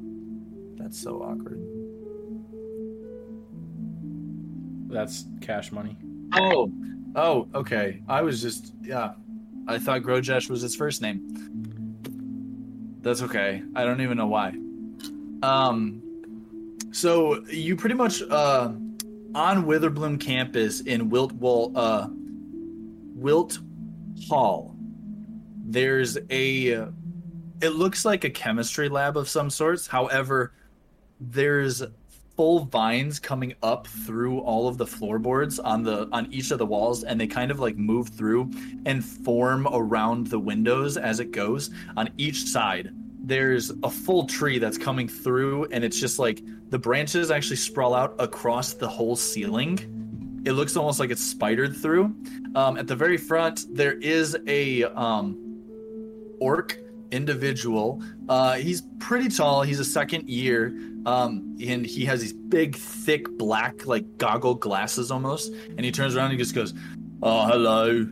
that's 0.77 1.01
so 1.01 1.23
awkward. 1.23 1.59
That's 4.93 5.25
cash 5.41 5.71
money. 5.71 5.97
Oh, 6.35 6.71
oh, 7.15 7.47
okay. 7.55 8.03
I 8.07 8.21
was 8.21 8.43
just 8.43 8.75
yeah. 8.83 9.13
I 9.67 9.79
thought 9.79 10.03
Grojesh 10.03 10.51
was 10.51 10.61
his 10.61 10.75
first 10.75 11.01
name. 11.01 11.97
That's 13.01 13.23
okay. 13.23 13.63
I 13.75 13.83
don't 13.83 14.01
even 14.01 14.19
know 14.19 14.27
why. 14.27 14.49
Um, 15.41 16.03
so 16.91 17.43
you 17.47 17.75
pretty 17.75 17.95
much 17.95 18.21
uh 18.21 18.71
on 19.33 19.65
Witherbloom 19.65 20.19
campus 20.19 20.81
in 20.81 21.09
Wilt 21.09 21.31
Wall 21.31 21.71
uh 21.75 22.07
Wilt 23.15 23.57
Hall. 24.29 24.76
There's 25.67 26.17
a 26.29 26.87
it 27.61 27.69
looks 27.69 28.05
like 28.05 28.23
a 28.23 28.29
chemistry 28.29 28.87
lab 28.87 29.17
of 29.17 29.27
some 29.27 29.49
sorts. 29.49 29.87
However, 29.87 30.53
there's 31.19 31.83
full 32.37 32.59
vines 32.59 33.19
coming 33.19 33.55
up 33.63 33.87
through 33.87 34.39
all 34.41 34.67
of 34.67 34.77
the 34.77 34.85
floorboards 34.85 35.57
on 35.59 35.81
the 35.81 36.07
on 36.11 36.31
each 36.31 36.51
of 36.51 36.59
the 36.59 36.65
walls 36.65 37.03
and 37.03 37.19
they 37.19 37.25
kind 37.25 37.49
of 37.49 37.59
like 37.59 37.75
move 37.75 38.09
through 38.09 38.51
and 38.85 39.03
form 39.03 39.67
around 39.71 40.27
the 40.27 40.37
windows 40.37 40.97
as 40.97 41.19
it 41.19 41.31
goes. 41.31 41.71
On 41.97 42.09
each 42.17 42.43
side 42.43 42.93
there's 43.23 43.71
a 43.83 43.89
full 43.89 44.27
tree 44.27 44.59
that's 44.59 44.77
coming 44.77 45.07
through 45.07 45.65
and 45.71 45.83
it's 45.83 45.99
just 45.99 46.19
like 46.19 46.41
the 46.69 46.77
branches 46.77 47.31
actually 47.31 47.55
sprawl 47.55 47.95
out 47.95 48.15
across 48.19 48.73
the 48.73 48.87
whole 48.87 49.15
ceiling. 49.15 50.43
It 50.45 50.51
looks 50.51 50.77
almost 50.77 50.99
like 50.99 51.09
it's 51.09 51.23
spidered 51.23 51.75
through. 51.75 52.15
Um, 52.53 52.77
at 52.77 52.85
the 52.85 52.95
very 52.95 53.17
front 53.17 53.65
there 53.75 53.93
is 53.93 54.37
a 54.45 54.83
um, 54.83 55.46
orc 56.39 56.77
individual 57.11 58.01
uh, 58.29 58.53
he's 58.55 58.83
pretty 58.99 59.29
tall 59.29 59.61
he's 59.61 59.79
a 59.79 59.85
second 59.85 60.27
year 60.29 60.73
um, 61.07 61.57
and 61.65 61.85
he 61.85 62.03
has 62.03 62.19
these 62.19 62.33
big, 62.33 62.75
thick, 62.75 63.29
black, 63.37 63.85
like 63.85 64.17
goggle 64.17 64.55
glasses 64.55 65.09
almost. 65.09 65.53
And 65.53 65.85
he 65.85 65.91
turns 65.91 66.17
around 66.17 66.25
and 66.25 66.33
he 66.33 66.37
just 66.37 66.53
goes, 66.53 66.73
"Oh, 67.23 67.47
hello. 67.47 68.05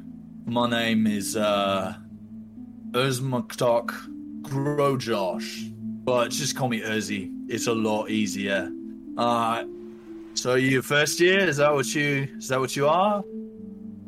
My 0.45 0.69
name 0.69 1.05
is 1.05 1.35
uh, 1.35 1.95
Erzmaktok 2.91 3.91
Grojosh, 4.43 5.73
but 6.05 6.31
just 6.31 6.55
call 6.55 6.69
me 6.69 6.79
Urzi. 6.79 7.29
It's 7.49 7.67
a 7.67 7.75
lot 7.75 8.09
easier." 8.09 8.71
Uh, 9.17 9.65
so 10.33 10.55
you 10.55 10.81
first 10.81 11.19
year? 11.19 11.39
Is 11.39 11.57
that 11.57 11.73
what 11.73 11.93
you? 11.93 12.29
Is 12.37 12.47
that 12.47 12.61
what 12.61 12.77
you 12.77 12.87
are? 12.87 13.25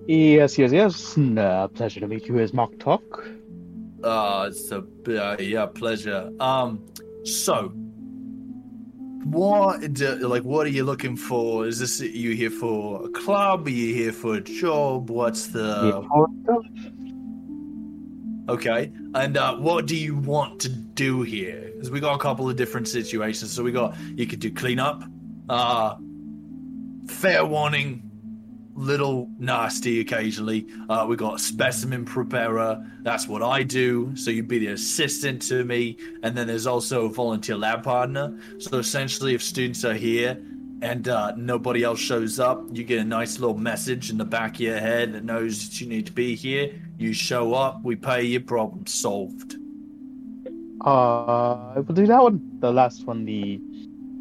Yes, 0.07 0.57
yes, 0.57 0.71
yes. 0.71 1.17
Uh, 1.17 1.67
pleasure 1.67 1.99
to 1.99 2.07
meet 2.07 2.25
you, 2.25 2.35
Erzmaktok. 2.35 3.36
Uh, 4.03 4.49
it's 4.49 4.71
a 4.71 4.83
uh, 5.07 5.37
yeah 5.39 5.65
pleasure. 5.65 6.31
Um, 6.39 6.85
so 7.23 7.73
what 9.31 9.99
like 10.21 10.43
what 10.43 10.65
are 10.65 10.69
you 10.69 10.83
looking 10.83 11.17
for? 11.17 11.65
Is 11.67 11.79
this 11.79 11.99
you 11.99 12.33
here 12.35 12.49
for 12.49 13.05
a 13.05 13.09
club? 13.09 13.67
Are 13.67 13.71
you 13.71 13.93
here 13.93 14.11
for 14.11 14.35
a 14.35 14.41
job? 14.41 15.09
What's 15.09 15.47
the 15.47 16.03
okay? 18.49 18.91
And 19.15 19.37
uh, 19.37 19.55
what 19.57 19.85
do 19.85 19.95
you 19.95 20.15
want 20.15 20.61
to 20.61 20.69
do 20.69 21.23
here? 21.23 21.71
Because 21.73 21.91
we 21.91 21.99
got 21.99 22.15
a 22.15 22.19
couple 22.19 22.49
of 22.49 22.55
different 22.55 22.87
situations. 22.87 23.51
So 23.51 23.63
we 23.63 23.71
got 23.71 23.97
you 24.15 24.27
could 24.27 24.39
do 24.39 24.51
cleanup, 24.51 25.03
uh, 25.49 25.95
fair 27.07 27.45
warning, 27.45 28.06
little 28.77 29.27
nasty 29.39 29.99
occasionally. 29.99 30.67
Uh, 30.87 31.05
we 31.09 31.15
got 31.15 31.41
specimen 31.41 32.05
preparer. 32.05 32.85
That's 33.01 33.27
what 33.27 33.41
I 33.41 33.63
do. 33.63 34.15
So 34.15 34.29
you'd 34.29 34.47
be 34.47 34.59
the 34.59 34.67
assistant 34.67 35.41
to 35.43 35.65
me. 35.65 35.97
And 36.23 36.37
then 36.37 36.47
there's 36.47 36.67
also 36.67 37.05
a 37.05 37.09
volunteer 37.09 37.57
lab 37.57 37.83
partner. 37.83 38.39
So 38.59 38.77
essentially, 38.77 39.33
if 39.33 39.41
students 39.41 39.83
are 39.83 39.95
here 39.95 40.39
and 40.83 41.07
uh, 41.07 41.33
nobody 41.35 41.83
else 41.83 41.99
shows 41.99 42.39
up, 42.39 42.63
you 42.71 42.83
get 42.83 42.99
a 42.99 43.03
nice 43.03 43.39
little 43.39 43.57
message 43.57 44.11
in 44.11 44.17
the 44.17 44.25
back 44.25 44.55
of 44.55 44.61
your 44.61 44.79
head 44.79 45.13
that 45.13 45.25
knows 45.25 45.67
that 45.67 45.81
you 45.81 45.87
need 45.87 46.05
to 46.05 46.13
be 46.13 46.35
here. 46.35 46.79
You 46.99 47.13
show 47.13 47.55
up, 47.55 47.83
we 47.83 47.95
pay 47.95 48.23
you, 48.23 48.39
problem 48.39 48.85
solved. 48.85 49.55
Uh, 50.85 51.73
I 51.75 51.79
will 51.79 51.95
do 51.95 52.05
that 52.05 52.21
one. 52.21 52.59
The 52.59 52.71
last 52.71 53.05
one, 53.05 53.25
the 53.25 53.59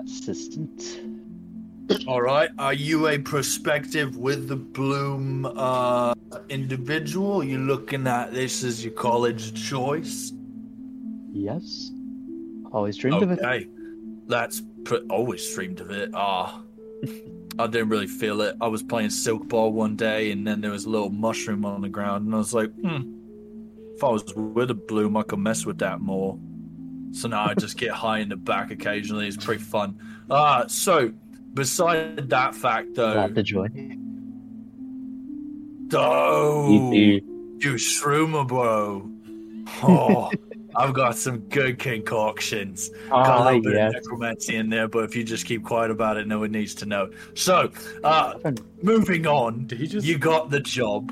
assistant. 0.02 1.05
All 2.06 2.20
right. 2.20 2.50
Are 2.58 2.74
you 2.74 3.08
a 3.08 3.18
prospective 3.18 4.12
Witherbloom 4.12 5.52
uh, 5.56 6.14
individual? 6.48 7.44
You 7.44 7.58
looking 7.58 8.06
at 8.06 8.32
this 8.32 8.64
as 8.64 8.84
your 8.84 8.94
college 8.94 9.68
choice? 9.68 10.32
Yes. 11.32 11.90
Always 12.72 12.96
dreamed 12.96 13.22
of 13.22 13.30
it. 13.30 13.38
Okay, 13.40 13.68
that's 14.26 14.62
pr- 14.84 14.96
always 15.10 15.54
dreamed 15.54 15.80
of 15.80 15.90
it. 15.90 16.10
Ah, 16.14 16.62
I 17.58 17.66
didn't 17.66 17.88
really 17.88 18.06
feel 18.06 18.40
it. 18.40 18.56
I 18.60 18.66
was 18.66 18.82
playing 18.82 19.10
silk 19.10 19.46
ball 19.48 19.72
one 19.72 19.96
day, 19.96 20.32
and 20.32 20.46
then 20.46 20.60
there 20.60 20.72
was 20.72 20.86
a 20.86 20.90
little 20.90 21.10
mushroom 21.10 21.64
on 21.64 21.82
the 21.82 21.88
ground, 21.88 22.26
and 22.26 22.34
I 22.34 22.38
was 22.38 22.52
like, 22.54 22.72
hmm. 22.72 23.12
If 23.94 24.04
I 24.04 24.10
was 24.10 24.24
Witherbloom, 24.24 25.18
I 25.18 25.22
could 25.22 25.38
mess 25.38 25.64
with 25.64 25.78
that 25.78 26.02
more. 26.02 26.38
So 27.12 27.28
now 27.28 27.46
I 27.46 27.54
just 27.54 27.78
get 27.78 27.92
high 27.92 28.18
in 28.18 28.28
the 28.28 28.36
back 28.36 28.70
occasionally. 28.70 29.26
It's 29.26 29.42
pretty 29.42 29.62
fun. 29.62 29.98
Uh, 30.28 30.68
so 30.68 31.14
beside 31.56 32.28
that 32.28 32.54
fact, 32.54 32.94
though, 32.94 33.14
Glad 33.14 33.34
to 33.34 33.42
join. 33.42 33.98
oh, 35.92 36.92
you 36.92 37.20
you 37.58 37.74
shroomer, 37.74 38.46
bro. 38.46 39.10
Oh, 39.82 40.30
I've 40.76 40.94
got 40.94 41.16
some 41.16 41.38
good 41.48 41.80
concoctions. 41.80 42.88
Got 43.10 43.40
a 43.40 43.44
little 43.44 43.62
bit 43.62 43.74
yes. 43.74 43.88
of 43.88 43.94
necromancy 43.94 44.54
in 44.54 44.70
there, 44.70 44.86
but 44.86 45.02
if 45.02 45.16
you 45.16 45.24
just 45.24 45.44
keep 45.44 45.64
quiet 45.64 45.90
about 45.90 46.18
it, 46.18 46.28
no 46.28 46.38
one 46.38 46.52
needs 46.52 46.72
to 46.76 46.86
know. 46.86 47.10
So, 47.34 47.72
uh, 48.04 48.34
moving 48.82 49.26
on, 49.26 49.66
Did 49.66 49.80
he 49.80 49.86
just? 49.88 50.06
you 50.06 50.18
got 50.18 50.50
the 50.50 50.60
job. 50.60 51.10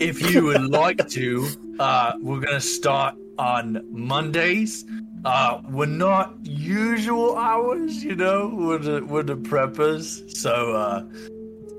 If 0.00 0.32
you 0.32 0.44
would 0.44 0.70
like 0.70 1.06
to, 1.10 1.46
uh, 1.78 2.12
we're 2.20 2.40
gonna 2.40 2.58
start 2.58 3.16
on 3.38 3.84
Mondays. 3.90 4.86
Uh, 5.24 5.60
we're 5.70 5.86
not 5.86 6.34
usual 6.42 7.36
hours, 7.36 8.02
you 8.02 8.16
know, 8.16 8.52
we're 8.52 8.78
the, 8.78 9.04
we're 9.04 9.22
the 9.22 9.36
preppers, 9.36 10.36
so 10.36 10.74
uh, 10.74 11.04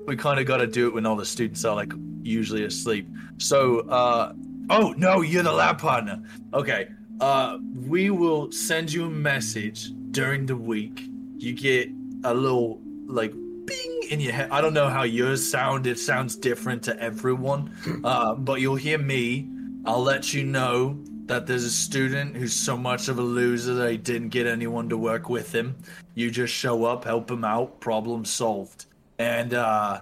we 0.06 0.16
kind 0.16 0.40
of 0.40 0.46
got 0.46 0.58
to 0.58 0.68
do 0.68 0.88
it 0.88 0.94
when 0.94 1.06
all 1.06 1.18
the 1.18 1.26
students 1.26 1.66
are 1.66 1.76
like 1.76 1.92
usually 2.22 2.64
asleep. 2.64 3.06
So, 3.40 3.82
uh, 3.82 4.34
oh 4.70 4.94
no, 4.98 5.22
you're 5.22 5.44
the 5.44 5.52
lab 5.52 5.78
partner. 5.78 6.24
Okay, 6.54 6.88
uh, 7.20 7.58
we 7.86 8.10
will 8.12 8.50
send 8.52 8.94
you 8.94 9.06
a 9.06 9.10
message 9.10 9.92
during 10.12 10.46
the 10.46 10.56
week. 10.56 11.10
You 11.38 11.52
get 11.52 11.90
a 12.24 12.34
little 12.34 12.80
like 13.08 13.34
bing 13.34 14.04
in 14.10 14.22
your 14.22 14.32
head. 14.32 14.52
I 14.52 14.62
don't 14.62 14.74
know 14.74 14.88
how 14.88 15.04
yours 15.04 15.46
sound. 15.46 15.86
It 15.86 16.00
sounds 16.00 16.38
different 16.38 16.82
to 16.84 16.98
everyone, 16.98 17.76
uh, 18.06 18.36
but 18.36 18.62
you'll 18.62 18.76
hear 18.76 18.98
me. 18.98 19.50
I'll 19.86 20.02
let 20.02 20.34
you 20.34 20.46
know 20.46 20.98
that 21.26 21.48
there's 21.48 21.64
a 21.64 21.72
student 21.72 22.36
who's 22.36 22.54
so 22.54 22.76
much 22.76 23.08
of 23.08 23.18
a 23.18 23.22
loser 23.22 23.74
that 23.76 23.92
he 23.92 23.98
didn't 23.98 24.30
get 24.30 24.46
anyone 24.46 24.90
to 24.90 24.98
work 24.98 25.30
with 25.30 25.54
him. 25.54 25.76
You 26.16 26.30
just 26.32 26.54
show 26.54 26.86
up, 26.86 27.06
help 27.06 27.32
him 27.32 27.44
out, 27.44 27.80
problem 27.80 28.26
solved. 28.26 28.86
And 29.20 29.54
uh, 29.54 30.02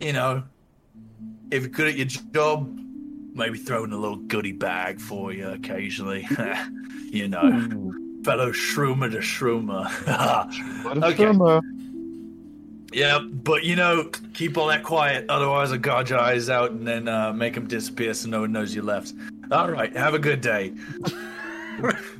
you 0.00 0.12
know, 0.12 0.44
if 1.50 1.62
you're 1.62 1.70
good 1.70 1.88
at 1.88 1.96
your 1.96 2.06
job, 2.06 2.78
maybe 3.34 3.58
throw 3.58 3.84
in 3.84 3.92
a 3.92 3.96
little 3.96 4.16
goodie 4.16 4.52
bag 4.52 5.00
for 5.00 5.32
you 5.32 5.48
occasionally. 5.48 6.26
you 7.10 7.28
know. 7.28 7.92
fellow 8.24 8.52
shroomer 8.52 9.10
to 9.10 9.18
shroomer. 9.18 9.88
Okay. 11.02 11.64
Yep, 12.92 13.22
but 13.44 13.64
you 13.64 13.76
know, 13.76 14.10
keep 14.32 14.56
all 14.56 14.68
that 14.68 14.82
quiet, 14.82 15.26
otherwise 15.28 15.72
I'll 15.72 15.78
gouge 15.78 16.10
your 16.10 16.18
eyes 16.18 16.48
out 16.48 16.70
and 16.70 16.86
then 16.86 17.06
uh, 17.06 17.32
make 17.34 17.54
them 17.54 17.66
disappear 17.66 18.14
so 18.14 18.28
no 18.30 18.40
one 18.40 18.52
knows 18.52 18.74
you 18.74 18.80
left. 18.82 19.12
All 19.50 19.70
right, 19.70 19.94
have 19.96 20.14
a 20.14 20.18
good 20.18 20.40
day. 20.40 20.74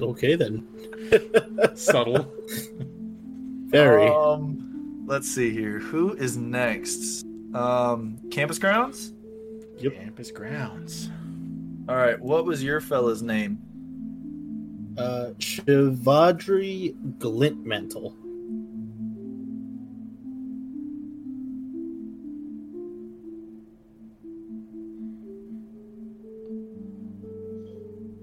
Okay 0.00 0.34
then. 0.34 0.66
Subtle. 1.74 2.32
Very. 3.66 4.08
Um, 4.08 5.04
let's 5.06 5.28
see 5.28 5.50
here. 5.50 5.78
Who 5.78 6.14
is 6.14 6.36
next? 6.36 7.24
Um, 7.54 8.18
campus 8.30 8.58
grounds. 8.58 9.12
Yep. 9.78 9.94
Campus 9.94 10.30
grounds. 10.30 11.10
All 11.88 11.96
right, 11.96 12.20
what 12.20 12.44
was 12.44 12.62
your 12.62 12.80
fella's 12.80 13.22
name? 13.22 13.58
Uh, 14.96 15.30
Shivadri 15.38 16.94
Glintmantle. 17.18 18.14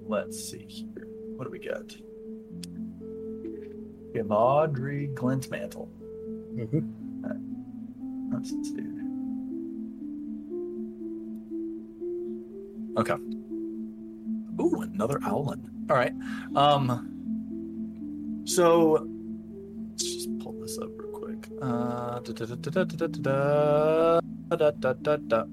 let's 0.05 0.49
see 0.49 0.65
here. 0.67 1.07
What 1.35 1.43
do 1.45 1.51
we 1.51 1.59
get? 1.59 1.95
We 4.13 4.19
have 4.19 4.31
Audrey 4.31 5.09
Glintmantle. 5.13 5.89
Mm-hmm. 6.55 6.79
Right. 7.21 7.41
Let's 8.33 8.49
see. 8.49 8.87
Okay. 12.97 13.15
Ooh, 14.61 14.81
another 14.81 15.19
Owlin. 15.25 15.69
All 15.89 15.97
right. 15.97 16.13
Um. 16.55 17.11
So 18.45 19.05
let's 19.91 20.03
just 20.03 20.39
pull 20.39 20.53
this 20.61 20.77
up 20.77 20.89
real 20.95 21.11
quick. 21.11 21.49
Uh. 21.61 22.19
Da, 22.21 22.33
da, 24.71 25.17
da, 25.17 25.43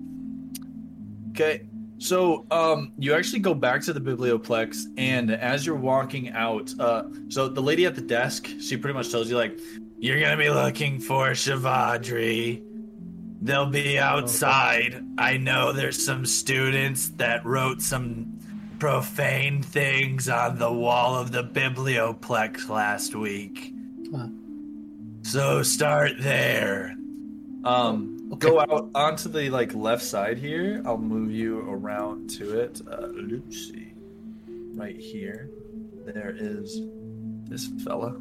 Okay. 1.30 1.66
So, 2.02 2.44
um, 2.50 2.90
you 2.98 3.14
actually 3.14 3.38
go 3.38 3.54
back 3.54 3.80
to 3.82 3.92
the 3.92 4.00
biblioplex, 4.00 4.86
and 4.96 5.30
as 5.30 5.64
you're 5.64 5.76
walking 5.76 6.30
out, 6.30 6.74
uh, 6.80 7.04
so 7.28 7.46
the 7.46 7.62
lady 7.62 7.86
at 7.86 7.94
the 7.94 8.00
desk, 8.00 8.48
she 8.58 8.76
pretty 8.76 8.94
much 8.94 9.12
tells 9.12 9.30
you 9.30 9.36
like, 9.36 9.56
"You're 10.00 10.18
gonna 10.18 10.36
be 10.36 10.50
looking 10.50 10.98
for 10.98 11.28
Shavadri. 11.30 12.60
They'll 13.40 13.70
be 13.70 14.00
outside. 14.00 15.00
I 15.16 15.36
know 15.36 15.72
there's 15.72 16.04
some 16.04 16.26
students 16.26 17.10
that 17.18 17.46
wrote 17.46 17.80
some 17.80 18.36
profane 18.80 19.62
things 19.62 20.28
on 20.28 20.58
the 20.58 20.72
wall 20.72 21.14
of 21.14 21.30
the 21.30 21.44
biblioplex 21.44 22.68
last 22.68 23.14
week. 23.14 23.72
Huh. 24.12 24.26
So 25.22 25.62
start 25.62 26.14
there. 26.18 26.96
Um, 27.62 28.11
Okay. 28.32 28.48
go 28.48 28.60
out 28.60 28.90
onto 28.94 29.28
the 29.28 29.50
like 29.50 29.74
left 29.74 30.02
side 30.02 30.38
here. 30.38 30.82
I'll 30.86 30.96
move 30.96 31.30
you 31.32 31.60
around 31.60 32.30
to 32.30 32.60
it. 32.60 32.80
Uh, 32.90 33.08
see, 33.50 33.92
right 34.74 34.96
here, 34.96 35.50
there 36.06 36.34
is 36.36 36.80
this 37.48 37.68
fella 37.84 38.16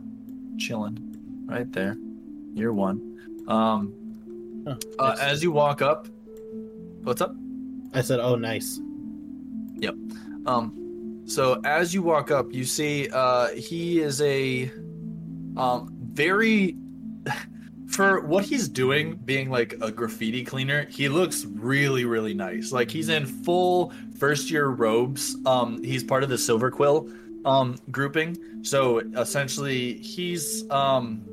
chilling 0.58 1.46
right 1.46 1.72
there. 1.72 1.98
You're 2.54 2.74
one. 2.74 3.46
Um, 3.48 3.94
uh, 5.00 5.16
as 5.22 5.42
you 5.42 5.52
walk 5.52 5.82
up, 5.82 6.08
what's 7.04 7.22
up? 7.22 7.34
I 7.94 8.02
said, 8.02 8.20
"Oh, 8.20 8.36
nice." 8.36 8.82
Yep. 9.76 9.96
Um, 10.46 11.22
so 11.26 11.62
as 11.64 11.94
you 11.94 12.04
walk 12.04 12.32
up, 12.32 12.52
you 12.52 12.66
see 12.66 13.10
uh, 13.14 13.48
he 13.50 14.02
is 14.02 14.22
a 14.22 14.70
um, 15.56 15.90
very 16.02 16.76
for 17.92 18.22
what 18.22 18.46
he's 18.46 18.68
doing, 18.68 19.16
being 19.26 19.50
like 19.50 19.76
a 19.82 19.92
graffiti 19.92 20.44
cleaner. 20.44 20.86
He 20.86 21.10
looks 21.10 21.46
really, 21.46 22.06
really 22.06 22.34
nice. 22.34 22.72
Like 22.72 22.90
he's 22.90 23.10
in 23.10 23.26
full 23.26 23.94
first 24.18 24.50
year 24.50 24.68
robes. 24.68 25.36
Um, 25.46 25.84
he's 25.84 26.04
part 26.04 26.24
of 26.24 26.30
the 26.30 26.38
Silver 26.38 26.72
Quill 26.72 27.10
um, 27.46 27.78
grouping. 27.92 28.64
So 28.64 29.00
essentially, 29.00 29.94
he's 29.96 30.70
um, 30.70 31.26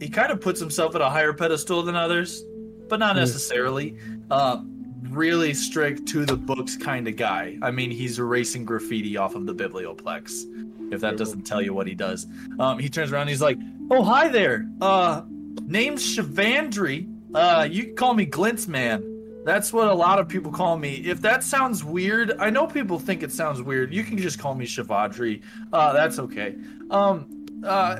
he 0.00 0.08
kind 0.08 0.30
of 0.30 0.40
puts 0.40 0.60
himself 0.60 0.94
at 0.94 1.00
a 1.00 1.08
higher 1.08 1.32
pedestal 1.32 1.82
than 1.82 1.96
others, 1.96 2.44
but 2.88 2.98
not 2.98 3.14
Hmm. 3.14 3.20
necessarily. 3.20 3.96
Uh, 4.30 4.62
really 5.10 5.54
strict 5.54 6.06
to 6.08 6.24
the 6.24 6.36
books 6.36 6.76
kind 6.76 7.06
of 7.06 7.16
guy. 7.16 7.56
I 7.62 7.70
mean, 7.70 7.90
he's 7.90 8.18
erasing 8.18 8.64
graffiti 8.64 9.16
off 9.16 9.34
of 9.34 9.46
the 9.46 9.54
biblioplex. 9.54 10.44
If 10.90 11.00
that 11.00 11.16
doesn't 11.16 11.42
tell 11.42 11.62
you 11.62 11.74
what 11.74 11.86
he 11.86 11.94
does, 11.94 12.26
um, 12.58 12.78
he 12.78 12.88
turns 12.88 13.12
around. 13.12 13.28
He's 13.28 13.42
like, 13.42 13.58
"Oh, 13.90 14.02
hi 14.02 14.28
there. 14.28 14.66
Uh, 14.80 15.22
name's 15.66 16.16
Shavandri. 16.16 17.08
Uh, 17.34 17.66
you 17.70 17.84
can 17.84 17.96
call 17.96 18.14
me 18.14 18.26
Glint's 18.26 18.68
man. 18.68 19.02
That's 19.44 19.72
what 19.72 19.88
a 19.88 19.94
lot 19.94 20.18
of 20.18 20.28
people 20.28 20.52
call 20.52 20.78
me. 20.78 20.94
If 20.94 21.20
that 21.22 21.44
sounds 21.44 21.84
weird, 21.84 22.32
I 22.38 22.48
know 22.50 22.66
people 22.66 22.98
think 22.98 23.22
it 23.22 23.30
sounds 23.30 23.60
weird. 23.60 23.92
You 23.92 24.02
can 24.02 24.16
just 24.16 24.38
call 24.38 24.54
me 24.54 24.66
Shavadri. 24.66 25.42
Uh, 25.72 25.92
that's 25.92 26.18
okay. 26.18 26.56
Um, 26.90 27.46
uh, 27.62 27.96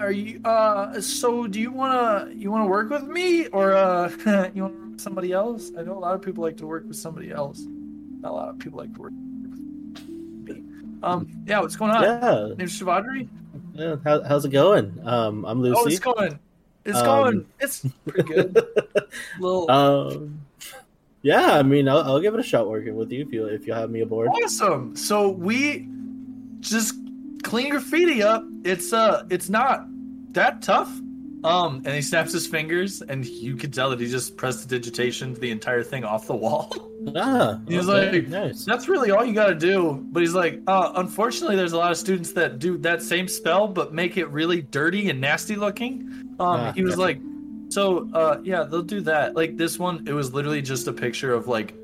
are 0.00 0.10
you 0.10 0.40
uh 0.44 1.00
so 1.00 1.46
do 1.46 1.60
you 1.60 1.70
want 1.70 1.92
to 2.30 2.36
you 2.36 2.50
want 2.50 2.64
to 2.64 2.68
work 2.68 2.90
with 2.90 3.04
me 3.04 3.46
or 3.48 3.72
uh 3.72 4.10
you 4.54 4.62
want 4.62 5.00
somebody 5.00 5.32
else 5.32 5.70
i 5.78 5.82
know 5.82 5.96
a 5.96 5.98
lot 5.98 6.14
of 6.14 6.22
people 6.22 6.42
like 6.42 6.56
to 6.56 6.66
work 6.66 6.86
with 6.88 6.96
somebody 6.96 7.30
else 7.30 7.66
not 8.20 8.30
a 8.30 8.34
lot 8.34 8.48
of 8.48 8.58
people 8.58 8.78
like 8.78 8.92
to 8.94 9.00
work 9.00 9.12
um 11.02 11.28
yeah 11.46 11.60
what's 11.60 11.76
going 11.76 11.90
on 11.90 12.02
Yeah. 12.02 12.48
name's 12.56 12.78
Shavadri. 12.78 13.28
yeah. 13.74 13.96
How, 14.04 14.22
how's 14.22 14.44
it 14.44 14.50
going? 14.50 14.98
Um, 15.04 15.44
I'm 15.44 15.60
Lucy. 15.62 15.76
oh 15.80 15.86
it's 15.86 15.98
going 15.98 16.38
it's 16.84 16.98
Um, 16.98 17.04
going 17.06 17.46
it's 17.60 17.86
pretty 18.06 18.22
good 18.34 18.66
little 19.40 19.70
um, 19.70 20.40
yeah. 21.22 21.52
I 21.52 21.62
mean, 21.62 21.88
I'll, 21.88 21.98
I'll 22.02 22.20
give 22.20 22.34
it 22.34 22.40
a 22.40 22.42
shot 22.42 22.68
working 22.68 22.96
with 22.96 23.12
you 23.12 23.22
if 23.22 23.32
you 23.32 23.46
if 23.46 23.66
you 23.66 23.72
have 23.72 23.90
me 23.90 24.00
aboard. 24.00 24.28
awesome 24.42 24.96
so 24.96 25.28
we 25.30 25.86
just 26.60 26.94
clean 27.44 27.70
graffiti 27.70 28.22
up 28.22 28.44
it's 28.64 28.92
uh 28.92 29.24
it's 29.30 29.48
not 29.48 29.84
that 30.32 30.62
tough 30.62 30.90
um 31.44 31.76
and 31.84 31.94
he 31.94 32.02
snaps 32.02 32.32
his 32.32 32.46
fingers 32.46 33.02
and 33.02 33.24
you 33.26 33.56
can 33.56 33.70
tell 33.70 33.90
that 33.90 33.98
he 34.00 34.06
just 34.08 34.36
prestidigitation 34.36 35.34
to 35.34 35.40
the 35.40 35.50
entire 35.50 35.82
thing 35.82 36.04
off 36.04 36.26
the 36.26 36.34
wall. 36.36 36.72
Ah, 37.16 37.58
He's 37.66 37.88
okay, 37.88 38.12
like- 38.20 38.28
nice. 38.28 38.64
that's 38.64 38.86
really 38.88 39.10
all 39.10 39.24
you 39.24 39.32
got 39.34 39.48
to 39.48 39.56
do. 39.56 40.06
But 40.12 40.20
he's 40.20 40.34
like 40.34 40.60
uh 40.68 40.92
unfortunately 40.94 41.56
there's 41.56 41.72
a 41.72 41.76
lot 41.76 41.90
of 41.90 41.96
students 41.98 42.32
that 42.34 42.60
do 42.60 42.78
that 42.78 43.02
same 43.02 43.26
spell 43.26 43.66
but 43.66 43.92
make 43.92 44.16
it 44.16 44.26
really 44.28 44.62
dirty 44.62 45.10
and 45.10 45.20
nasty 45.20 45.56
looking. 45.56 46.02
Um 46.38 46.60
Ah, 46.60 46.72
he 46.72 46.82
was 46.84 46.92
yeah. 46.96 47.04
like 47.06 47.18
so 47.70 48.08
uh 48.14 48.38
yeah 48.44 48.62
they'll 48.62 48.82
do 48.82 49.00
that. 49.00 49.34
Like 49.34 49.56
this 49.56 49.80
one 49.80 50.04
it 50.06 50.12
was 50.12 50.32
literally 50.32 50.62
just 50.62 50.86
a 50.86 50.92
picture 50.92 51.32
of 51.34 51.48
like 51.48 51.74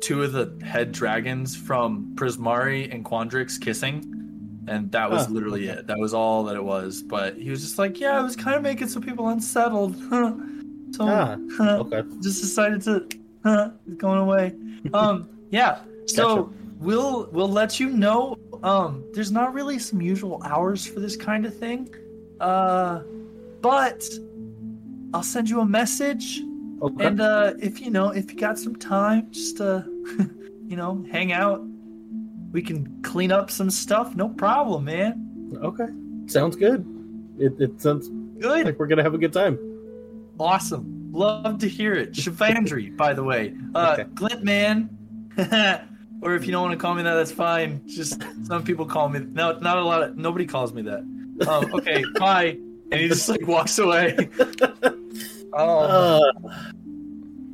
two 0.00 0.22
of 0.22 0.32
the 0.32 0.54
head 0.64 0.92
dragons 0.92 1.56
from 1.56 2.12
Prismari 2.14 2.92
and 2.94 3.04
Quandrix 3.04 3.60
kissing 3.60 4.23
and 4.68 4.90
that 4.92 5.10
was 5.10 5.28
literally 5.30 5.68
okay. 5.70 5.80
it 5.80 5.86
that 5.86 5.98
was 5.98 6.14
all 6.14 6.44
that 6.44 6.56
it 6.56 6.64
was 6.64 7.02
but 7.02 7.36
he 7.36 7.50
was 7.50 7.60
just 7.60 7.78
like 7.78 8.00
yeah 8.00 8.18
i 8.18 8.22
was 8.22 8.36
kind 8.36 8.56
of 8.56 8.62
making 8.62 8.88
some 8.88 9.02
people 9.02 9.28
unsettled 9.28 9.94
so 10.96 11.08
Ah, 11.08 11.36
Okay. 11.60 12.02
just 12.22 12.40
decided 12.40 12.80
to 12.82 13.06
it's 13.44 13.96
going 13.98 14.18
away. 14.20 14.54
Um, 14.94 15.28
yeah. 15.50 15.80
So 16.06 16.24
Gotcha. 16.44 16.50
we'll 16.78 17.28
we'll 17.32 17.48
let 17.50 17.80
you 17.80 17.88
know. 17.90 18.36
Um, 18.62 19.02
there's 19.14 19.32
not 19.32 19.54
really 19.54 19.78
some 19.78 20.00
usual 20.02 20.42
hours 20.44 20.86
for 20.86 21.00
this 21.00 21.16
kind 21.16 21.44
of 21.46 21.56
thing. 21.58 21.88
Uh, 22.40 23.00
but 23.62 24.04
I'll 25.14 25.22
send 25.22 25.48
you 25.48 25.60
a 25.60 25.64
message, 25.66 26.42
Okay. 26.82 27.06
and 27.06 27.20
uh, 27.20 27.54
if 27.60 27.80
you 27.80 27.90
know 27.90 28.10
if 28.10 28.30
you 28.32 28.38
got 28.38 28.58
some 28.58 28.76
time, 28.76 29.30
just 29.30 29.60
uh, 29.60 29.82
you 30.66 30.76
know, 30.76 31.04
hang 31.10 31.32
out. 31.32 31.62
We 32.54 32.62
can 32.62 33.02
clean 33.02 33.32
up 33.32 33.50
some 33.50 33.68
stuff. 33.68 34.14
No 34.14 34.28
problem, 34.28 34.84
man. 34.84 35.58
okay. 35.62 35.88
Sounds 36.26 36.54
good. 36.56 36.86
It, 37.38 37.60
it 37.60 37.82
sounds 37.82 38.08
Good. 38.38 38.64
like 38.64 38.78
we're 38.78 38.86
gonna 38.86 39.02
have 39.02 39.12
a 39.14 39.18
good 39.18 39.32
time. 39.32 39.58
Awesome. 40.38 41.10
Love 41.12 41.58
to 41.58 41.68
hear 41.68 41.94
it. 41.94 42.12
Shavandri, 42.12 42.96
by 43.04 43.12
the 43.12 43.22
way. 43.24 43.54
Uh, 43.74 43.96
Okay. 43.98 44.04
Glintman. 44.14 44.88
or 46.22 46.34
if 46.36 46.46
you 46.46 46.52
don't 46.52 46.62
want 46.62 46.72
to 46.72 46.78
call 46.78 46.94
me 46.94 47.02
that, 47.02 47.14
that's 47.14 47.32
fine. 47.32 47.82
Just 47.88 48.22
some 48.46 48.62
people 48.62 48.86
call 48.86 49.08
me. 49.08 49.18
No, 49.32 49.58
not 49.58 49.76
a 49.78 49.82
lot 49.84 50.02
of. 50.04 50.16
Nobody 50.16 50.46
calls 50.46 50.72
me 50.72 50.82
that. 50.82 51.00
Um, 51.48 51.74
okay, 51.74 52.04
bye. 52.18 52.56
And 52.92 53.00
he 53.00 53.08
just 53.08 53.28
like 53.28 53.44
walks 53.48 53.78
away. 53.80 54.16
Oh. 55.52 56.22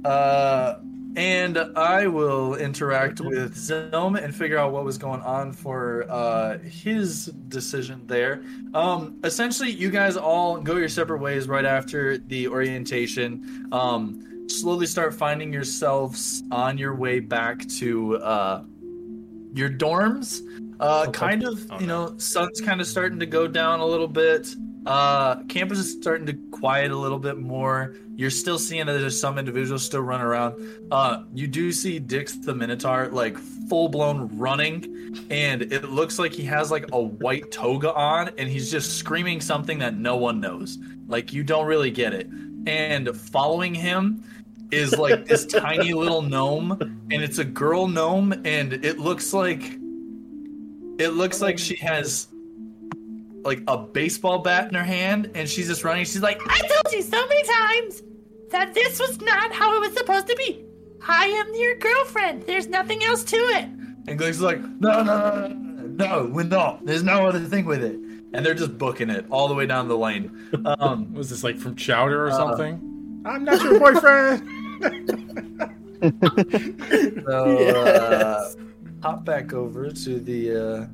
Uh, 0.04 0.08
Uh, 0.08 0.80
and 1.16 1.58
I 1.76 2.06
will 2.06 2.54
interact 2.54 3.20
with 3.20 3.54
Zelm 3.56 4.22
and 4.22 4.34
figure 4.34 4.58
out 4.58 4.72
what 4.72 4.84
was 4.84 4.96
going 4.98 5.20
on 5.22 5.52
for 5.52 6.06
uh, 6.08 6.58
his 6.58 7.26
decision 7.48 8.02
there. 8.06 8.42
Um, 8.74 9.18
essentially, 9.24 9.70
you 9.70 9.90
guys 9.90 10.16
all 10.16 10.60
go 10.60 10.76
your 10.76 10.88
separate 10.88 11.20
ways 11.20 11.48
right 11.48 11.64
after 11.64 12.18
the 12.18 12.48
orientation. 12.48 13.68
Um, 13.72 14.46
slowly 14.48 14.86
start 14.86 15.14
finding 15.14 15.52
yourselves 15.52 16.42
on 16.50 16.78
your 16.78 16.94
way 16.94 17.20
back 17.20 17.66
to 17.78 18.16
uh, 18.18 18.64
your 19.54 19.70
dorms, 19.70 20.42
uh, 20.80 21.06
Okay. 21.08 21.18
kind 21.18 21.44
of, 21.44 21.66
Oh, 21.70 21.80
you 21.80 21.86
know, 21.86 22.14
sun's 22.18 22.60
kind 22.60 22.80
of 22.80 22.86
starting 22.86 23.18
to 23.20 23.26
go 23.26 23.46
down 23.48 23.80
a 23.80 23.86
little 23.86 24.08
bit. 24.08 24.48
Uh, 24.86 25.42
campus 25.44 25.78
is 25.78 25.92
starting 25.92 26.26
to 26.26 26.32
quiet 26.50 26.90
a 26.90 26.96
little 26.96 27.18
bit 27.18 27.38
more. 27.38 27.96
You're 28.16 28.30
still 28.30 28.58
seeing 28.58 28.86
that 28.86 28.92
there's 28.92 29.20
some 29.20 29.38
individuals 29.38 29.84
still 29.84 30.00
running 30.00 30.26
around. 30.26 30.88
Uh, 30.90 31.24
you 31.34 31.46
do 31.46 31.70
see 31.72 31.98
Dix 31.98 32.36
the 32.36 32.54
Minotaur 32.54 33.08
like 33.08 33.36
full 33.68 33.88
blown 33.88 34.28
running, 34.38 35.26
and 35.30 35.62
it 35.62 35.90
looks 35.90 36.18
like 36.18 36.32
he 36.32 36.44
has 36.44 36.70
like 36.70 36.86
a 36.92 37.00
white 37.00 37.50
toga 37.50 37.92
on, 37.92 38.30
and 38.38 38.48
he's 38.48 38.70
just 38.70 38.96
screaming 38.96 39.40
something 39.40 39.78
that 39.78 39.96
no 39.96 40.16
one 40.16 40.40
knows. 40.40 40.78
Like 41.08 41.32
you 41.32 41.42
don't 41.42 41.66
really 41.66 41.90
get 41.90 42.14
it. 42.14 42.28
And 42.66 43.14
following 43.16 43.74
him 43.74 44.24
is 44.70 44.96
like 44.96 45.26
this 45.26 45.44
tiny 45.46 45.92
little 45.92 46.22
gnome, 46.22 46.72
and 47.10 47.22
it's 47.22 47.38
a 47.38 47.44
girl 47.44 47.86
gnome, 47.86 48.32
and 48.44 48.72
it 48.72 48.98
looks 48.98 49.34
like 49.34 49.78
it 50.98 51.14
looks 51.14 51.40
like 51.40 51.58
she 51.58 51.76
has 51.76 52.28
like 53.42 53.62
a 53.68 53.78
baseball 53.78 54.40
bat 54.40 54.68
in 54.68 54.74
her 54.74 54.84
hand, 54.84 55.30
and 55.34 55.48
she's 55.48 55.68
just 55.68 55.84
running. 55.84 56.04
She's 56.04 56.22
like, 56.22 56.40
I 56.46 56.58
told 56.60 56.92
you 56.94 57.02
so 57.02 57.26
many 57.26 57.42
times 57.44 58.02
that 58.50 58.74
this 58.74 58.98
was 59.00 59.20
not 59.20 59.52
how 59.52 59.74
it 59.76 59.80
was 59.80 59.96
supposed 59.96 60.26
to 60.28 60.36
be. 60.36 60.64
I 61.06 61.26
am 61.26 61.54
your 61.54 61.76
girlfriend. 61.76 62.42
There's 62.44 62.66
nothing 62.66 63.02
else 63.02 63.24
to 63.24 63.36
it. 63.36 63.64
and 64.08 64.18
Glee's 64.18 64.40
like, 64.40 64.60
no, 64.60 65.02
no, 65.02 65.04
no, 65.04 65.46
no, 65.48 65.86
no, 65.86 66.30
we're 66.32 66.42
not. 66.44 66.84
There's 66.84 67.02
no 67.02 67.26
other 67.26 67.40
thing 67.40 67.64
with 67.64 67.82
it. 67.82 67.96
And 68.32 68.46
they're 68.46 68.54
just 68.54 68.78
booking 68.78 69.10
it 69.10 69.24
all 69.30 69.48
the 69.48 69.54
way 69.54 69.66
down 69.66 69.88
the 69.88 69.96
lane. 69.96 70.30
Um, 70.78 71.12
Was 71.14 71.30
this 71.30 71.42
like 71.42 71.58
from 71.58 71.74
Chowder 71.74 72.26
or 72.26 72.30
Uh, 72.30 72.36
something? 72.36 73.22
I'm 73.24 73.44
not 73.44 73.60
your 73.62 73.78
boyfriend. 73.80 74.48
so 77.26 77.68
uh, 77.82 78.52
hop 79.02 79.24
back 79.24 79.52
over 79.52 79.90
to 79.90 80.20
the 80.20 80.50
uh, 80.50 80.86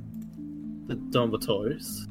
The 0.87 0.95
dormitories. 1.11 2.07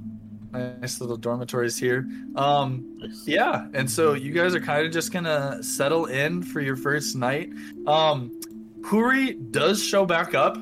Nice 0.55 0.99
little 1.01 1.17
dormitories 1.17 1.77
here. 1.77 2.07
Um. 2.35 2.99
Yeah, 3.25 3.67
and 3.73 3.89
so 3.89 4.13
you 4.13 4.31
guys 4.31 4.55
are 4.55 4.59
kind 4.59 4.85
of 4.85 4.91
just 4.91 5.11
gonna 5.11 5.61
settle 5.61 6.05
in 6.05 6.43
for 6.43 6.61
your 6.61 6.75
first 6.75 7.15
night. 7.15 7.49
Um, 7.87 8.39
Huri 8.81 9.51
does 9.51 9.83
show 9.83 10.05
back 10.05 10.33
up. 10.33 10.57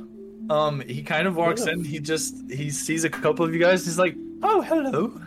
Um, 0.50 0.82
he 0.82 1.02
kind 1.04 1.28
of 1.28 1.36
walks 1.36 1.66
in. 1.66 1.84
He 1.84 2.00
just 2.00 2.36
he 2.52 2.70
sees 2.70 3.04
a 3.04 3.10
couple 3.10 3.46
of 3.46 3.54
you 3.54 3.60
guys. 3.60 3.86
He's 3.86 4.00
like, 4.00 4.16
"Oh, 4.42 4.62
hello. 4.62 5.20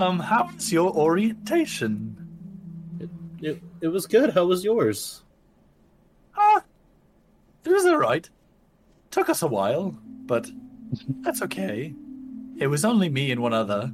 Um, 0.00 0.18
how's 0.18 0.70
your 0.72 0.92
orientation?" 0.92 2.16
It, 3.00 3.10
It, 3.40 3.62
it 3.80 3.88
was 3.88 4.06
good. 4.06 4.30
How 4.34 4.44
was 4.44 4.64
yours? 4.64 5.22
Ah, 6.36 6.62
it 7.64 7.70
was 7.70 7.86
all 7.86 7.96
right. 7.98 8.28
Took 9.10 9.28
us 9.28 9.42
a 9.42 9.46
while, 9.48 9.96
but 10.26 10.50
that's 11.20 11.42
okay. 11.42 11.94
It 12.58 12.66
was 12.66 12.84
only 12.84 13.08
me 13.08 13.30
and 13.30 13.40
one 13.40 13.54
other. 13.54 13.92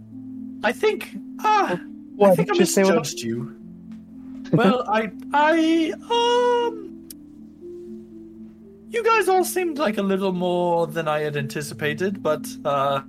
I 0.64 0.72
think. 0.72 1.16
Ah, 1.40 1.78
I 2.22 2.34
think 2.34 2.50
I 2.50 2.52
did 2.52 2.60
you 2.60 2.66
say 2.66 2.82
misjudged 2.82 3.20
you. 3.20 3.54
well, 4.52 4.84
I, 4.88 5.10
I, 5.32 5.92
um, 6.10 7.08
you 8.88 9.04
guys 9.04 9.28
all 9.28 9.44
seemed 9.44 9.78
like 9.78 9.98
a 9.98 10.02
little 10.02 10.32
more 10.32 10.86
than 10.86 11.06
I 11.08 11.20
had 11.20 11.36
anticipated, 11.36 12.22
but 12.22 12.46
uh, 12.64 13.02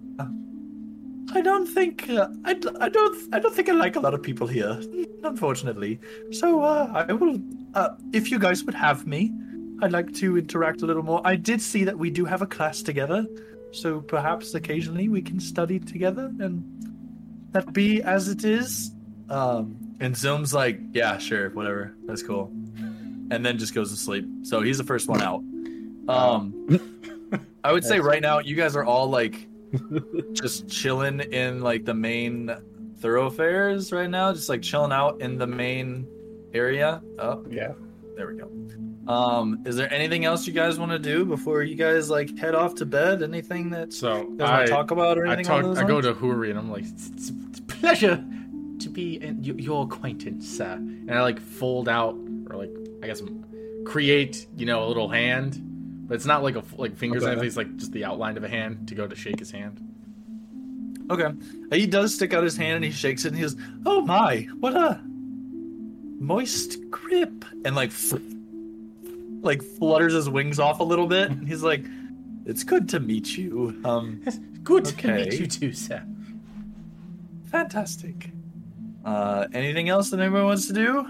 I 1.33 1.41
don't 1.41 1.65
think 1.65 2.09
uh, 2.09 2.27
I, 2.43 2.51
I 2.79 2.89
don't 2.89 3.33
I 3.33 3.39
don't 3.39 3.55
think 3.55 3.69
I 3.69 3.73
like 3.73 3.95
a 3.95 3.99
lot 3.99 4.13
of 4.13 4.21
people 4.21 4.47
here, 4.47 4.81
unfortunately. 5.23 5.99
So 6.31 6.61
uh, 6.61 7.05
I 7.07 7.13
will, 7.13 7.39
uh, 7.73 7.89
if 8.11 8.31
you 8.31 8.39
guys 8.39 8.63
would 8.63 8.75
have 8.75 9.07
me, 9.07 9.33
I'd 9.81 9.91
like 9.91 10.13
to 10.15 10.37
interact 10.37 10.81
a 10.81 10.85
little 10.85 11.03
more. 11.03 11.21
I 11.23 11.35
did 11.35 11.61
see 11.61 11.83
that 11.83 11.97
we 11.97 12.09
do 12.09 12.25
have 12.25 12.41
a 12.41 12.47
class 12.47 12.81
together, 12.81 13.25
so 13.71 14.01
perhaps 14.01 14.55
occasionally 14.55 15.09
we 15.09 15.21
can 15.21 15.39
study 15.39 15.79
together 15.79 16.33
and 16.39 16.63
that 17.55 17.73
be 17.73 18.01
as 18.03 18.27
it 18.29 18.43
is. 18.43 18.91
Um, 19.29 19.77
and 19.99 20.15
Zoom's 20.15 20.53
like, 20.53 20.79
yeah, 20.93 21.17
sure, 21.17 21.49
whatever, 21.51 21.95
that's 22.05 22.21
cool, 22.21 22.51
and 23.31 23.43
then 23.45 23.57
just 23.57 23.73
goes 23.73 23.89
to 23.91 23.97
sleep. 23.97 24.25
So 24.43 24.61
he's 24.61 24.77
the 24.77 24.83
first 24.83 25.07
one 25.09 25.21
out. 25.21 25.41
Um, 26.07 27.39
I 27.63 27.71
would 27.71 27.83
say 27.83 27.99
right 27.99 28.21
now 28.21 28.39
you 28.39 28.55
guys 28.55 28.75
are 28.75 28.83
all 28.83 29.09
like 29.09 29.47
just 30.33 30.69
chilling 30.69 31.19
in 31.21 31.61
like 31.61 31.85
the 31.85 31.93
main 31.95 32.55
thoroughfares 32.99 33.91
right 33.91 34.09
now, 34.09 34.31
just 34.33 34.49
like 34.49 34.61
chilling 34.61 34.91
out 34.91 35.19
in 35.21 35.37
the 35.37 35.47
main 35.47 36.07
area. 36.53 37.01
Oh, 37.17 37.43
Yeah. 37.49 37.71
There 38.15 38.27
we 38.27 38.37
go. 38.37 38.49
Um, 39.11 39.61
is 39.65 39.75
there 39.75 39.91
anything 39.93 40.25
else 40.25 40.47
you 40.47 40.53
guys 40.53 40.79
want 40.79 40.91
to 40.91 40.99
do 40.99 41.25
before 41.25 41.61
you 41.63 41.75
guys 41.75 42.09
like 42.09 42.37
head 42.37 42.55
off 42.55 42.75
to 42.75 42.85
bed? 42.85 43.21
Anything 43.21 43.69
that 43.71 43.93
So 43.93 44.21
you 44.29 44.37
guys 44.37 44.69
I, 44.69 44.73
talk 44.73 44.91
about 44.91 45.17
or 45.17 45.27
I 45.27 45.33
anything? 45.33 45.45
talk. 45.63 45.77
I 45.77 45.83
go 45.87 45.95
lines? 45.95 46.05
to 46.07 46.13
Huri 46.15 46.49
and 46.49 46.57
I'm 46.57 46.71
like, 46.71 46.83
it's, 46.85 47.09
it's 47.09 47.29
it's 47.49 47.59
a 47.59 47.63
pleasure 47.63 48.23
to 48.79 48.89
be 48.89 49.21
in 49.21 49.37
y- 49.37 49.53
your 49.57 49.83
acquaintance, 49.83 50.47
sir. 50.47 50.73
And 50.73 51.11
I 51.11 51.21
like 51.21 51.39
fold 51.39 51.87
out 51.87 52.15
or 52.49 52.55
like 52.57 52.71
I 53.03 53.07
guess 53.07 53.21
create 53.85 54.47
you 54.57 54.65
know 54.65 54.85
a 54.85 54.87
little 54.87 55.07
hand, 55.09 55.59
but 56.07 56.15
it's 56.15 56.25
not 56.25 56.41
like 56.41 56.55
a 56.55 56.63
like 56.77 56.95
fingers 56.95 57.23
Okay. 57.23 57.31
anything. 57.33 57.47
It's 57.47 57.57
like 57.57 57.75
just 57.77 57.91
the 57.91 58.05
outline 58.05 58.37
of 58.37 58.43
a 58.43 58.49
hand 58.49 58.87
to 58.87 58.95
go 58.95 59.05
to 59.07 59.15
shake 59.15 59.39
his 59.39 59.51
hand. 59.51 59.81
Okay. 61.11 61.31
He 61.71 61.85
does 61.85 62.15
stick 62.15 62.33
out 62.33 62.43
his 62.43 62.57
hand 62.57 62.77
and 62.77 62.85
he 62.85 62.89
shakes 62.91 63.25
it 63.25 63.27
and 63.29 63.37
he 63.37 63.43
goes, 63.43 63.55
Oh 63.85 64.01
my, 64.01 64.47
what 64.59 64.73
a 64.75 64.99
moist 66.19 66.89
grip. 66.89 67.45
And 67.63 67.75
like, 67.75 67.89
f- 67.89 68.19
like 69.41 69.61
flutters 69.61 70.13
his 70.13 70.29
wings 70.29 70.59
off 70.59 70.79
a 70.79 70.83
little 70.83 71.07
bit. 71.07 71.31
And 71.31 71.47
he's 71.47 71.63
like, 71.63 71.83
It's 72.45 72.63
good 72.63 72.89
to 72.89 72.99
meet 72.99 73.37
you. 73.37 73.79
Um, 73.85 74.21
Good 74.63 74.87
Okay. 74.87 75.07
to 75.07 75.13
meet 75.29 75.39
you 75.39 75.45
too, 75.45 75.73
sir. 75.73 76.03
fantastic. 77.45 78.31
Uh, 79.05 79.45
anything 79.53 79.89
else 79.89 80.09
that 80.09 80.19
anyone 80.19 80.45
wants 80.45 80.65
to 80.65 80.73
do? 80.73 81.05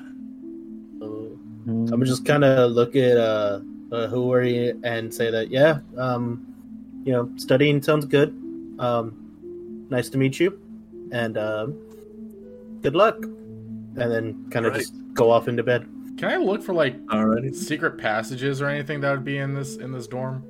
So 1.00 1.38
I'm 1.94 2.04
just 2.04 2.26
kind 2.26 2.44
of 2.44 2.72
look 2.72 2.98
at 2.98 3.18
uh, 3.18 3.62
uh 3.94 4.44
you 4.44 4.80
and 4.84 5.14
say 5.14 5.32
that 5.32 5.50
yeah, 5.50 5.80
um, 5.98 6.46
you 7.06 7.14
know, 7.14 7.30
studying 7.38 7.82
sounds 7.82 8.04
good. 8.04 8.30
Um, 8.78 9.86
nice 9.90 10.10
to 10.10 10.18
meet 10.18 10.38
you, 10.40 10.60
and 11.14 11.38
um, 11.38 11.74
good 12.82 12.96
luck. 12.96 13.16
And 13.98 14.12
then 14.12 14.50
kind 14.50 14.66
of 14.66 14.74
Right. 14.74 14.82
just 14.82 14.94
go 15.14 15.32
off 15.32 15.48
into 15.48 15.64
bed. 15.64 15.88
Can 16.18 16.30
I 16.30 16.38
look 16.38 16.62
for 16.64 16.74
like 16.74 17.00
Alrighty. 17.08 17.54
secret 17.56 17.98
passages 17.98 18.62
or 18.62 18.68
anything 18.68 19.02
that 19.02 19.12
would 19.12 19.24
be 19.26 19.38
in 19.38 19.54
this 19.54 19.78
in 19.78 19.92
this 19.92 20.08
dorm? 20.08 20.44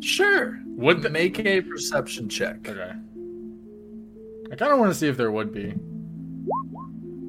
Sure. 0.00 0.58
Would 0.66 1.02
the, 1.02 1.10
Make 1.10 1.38
a 1.40 1.60
perception 1.60 2.28
check. 2.28 2.68
okay. 2.68 2.92
I 4.50 4.56
kind 4.56 4.72
of 4.72 4.78
want 4.78 4.90
to 4.92 4.94
see 4.98 5.08
if 5.08 5.16
there 5.16 5.30
would 5.32 5.52
be. 5.52 5.74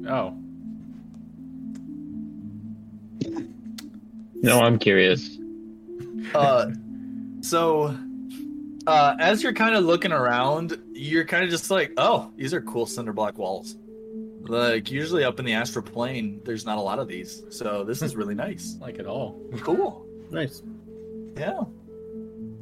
Oh, 0.08 0.36
No, 4.42 4.60
I'm 4.60 4.78
curious. 4.78 5.36
Uh, 6.34 6.70
so, 7.42 7.94
uh, 8.86 9.14
as 9.20 9.42
you're 9.42 9.52
kind 9.52 9.74
of 9.74 9.84
looking 9.84 10.12
around, 10.12 10.78
you're 11.00 11.24
kind 11.24 11.44
of 11.44 11.50
just 11.50 11.70
like, 11.70 11.92
oh, 11.96 12.30
these 12.36 12.52
are 12.52 12.60
cool 12.60 12.84
cinder 12.86 13.12
block 13.12 13.38
walls. 13.38 13.76
Like 14.42 14.90
usually 14.90 15.24
up 15.24 15.38
in 15.38 15.44
the 15.44 15.54
astral 15.54 15.84
plane, 15.84 16.40
there's 16.44 16.66
not 16.66 16.78
a 16.78 16.80
lot 16.80 16.98
of 16.98 17.08
these, 17.08 17.42
so 17.50 17.84
this 17.84 18.02
is 18.02 18.16
really 18.16 18.34
nice. 18.34 18.76
like 18.80 18.98
it 18.98 19.06
all. 19.06 19.40
Cool. 19.60 20.06
Nice. 20.30 20.62
Yeah. 21.36 21.62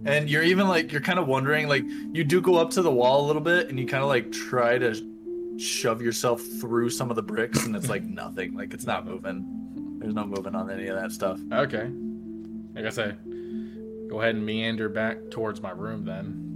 And 0.04 0.30
you're 0.30 0.42
even 0.42 0.68
like 0.68 0.92
you're 0.92 1.00
kind 1.00 1.18
of 1.18 1.26
wondering 1.26 1.68
like 1.68 1.84
you 2.12 2.22
do 2.24 2.40
go 2.40 2.56
up 2.56 2.70
to 2.70 2.82
the 2.82 2.90
wall 2.90 3.24
a 3.24 3.26
little 3.26 3.42
bit 3.42 3.68
and 3.68 3.78
you 3.78 3.86
kind 3.86 4.02
of 4.02 4.08
like 4.08 4.30
try 4.30 4.78
to 4.78 4.94
shove 5.58 6.00
yourself 6.00 6.40
through 6.60 6.90
some 6.90 7.10
of 7.10 7.16
the 7.16 7.22
bricks 7.22 7.64
and 7.64 7.74
it's 7.74 7.88
like 7.88 8.02
nothing. 8.04 8.54
Like 8.54 8.72
it's 8.72 8.86
not 8.86 9.04
moving. 9.04 9.98
There's 9.98 10.14
no 10.14 10.24
moving 10.24 10.54
on 10.54 10.70
any 10.70 10.86
of 10.86 10.96
that 10.96 11.10
stuff. 11.10 11.40
Okay. 11.52 11.90
Like 12.74 12.78
I 12.78 12.82
guess 12.82 12.98
I 12.98 13.16
go 14.08 14.20
ahead 14.20 14.36
and 14.36 14.46
meander 14.46 14.88
back 14.88 15.30
towards 15.30 15.60
my 15.60 15.70
room 15.70 16.04
then. 16.04 16.48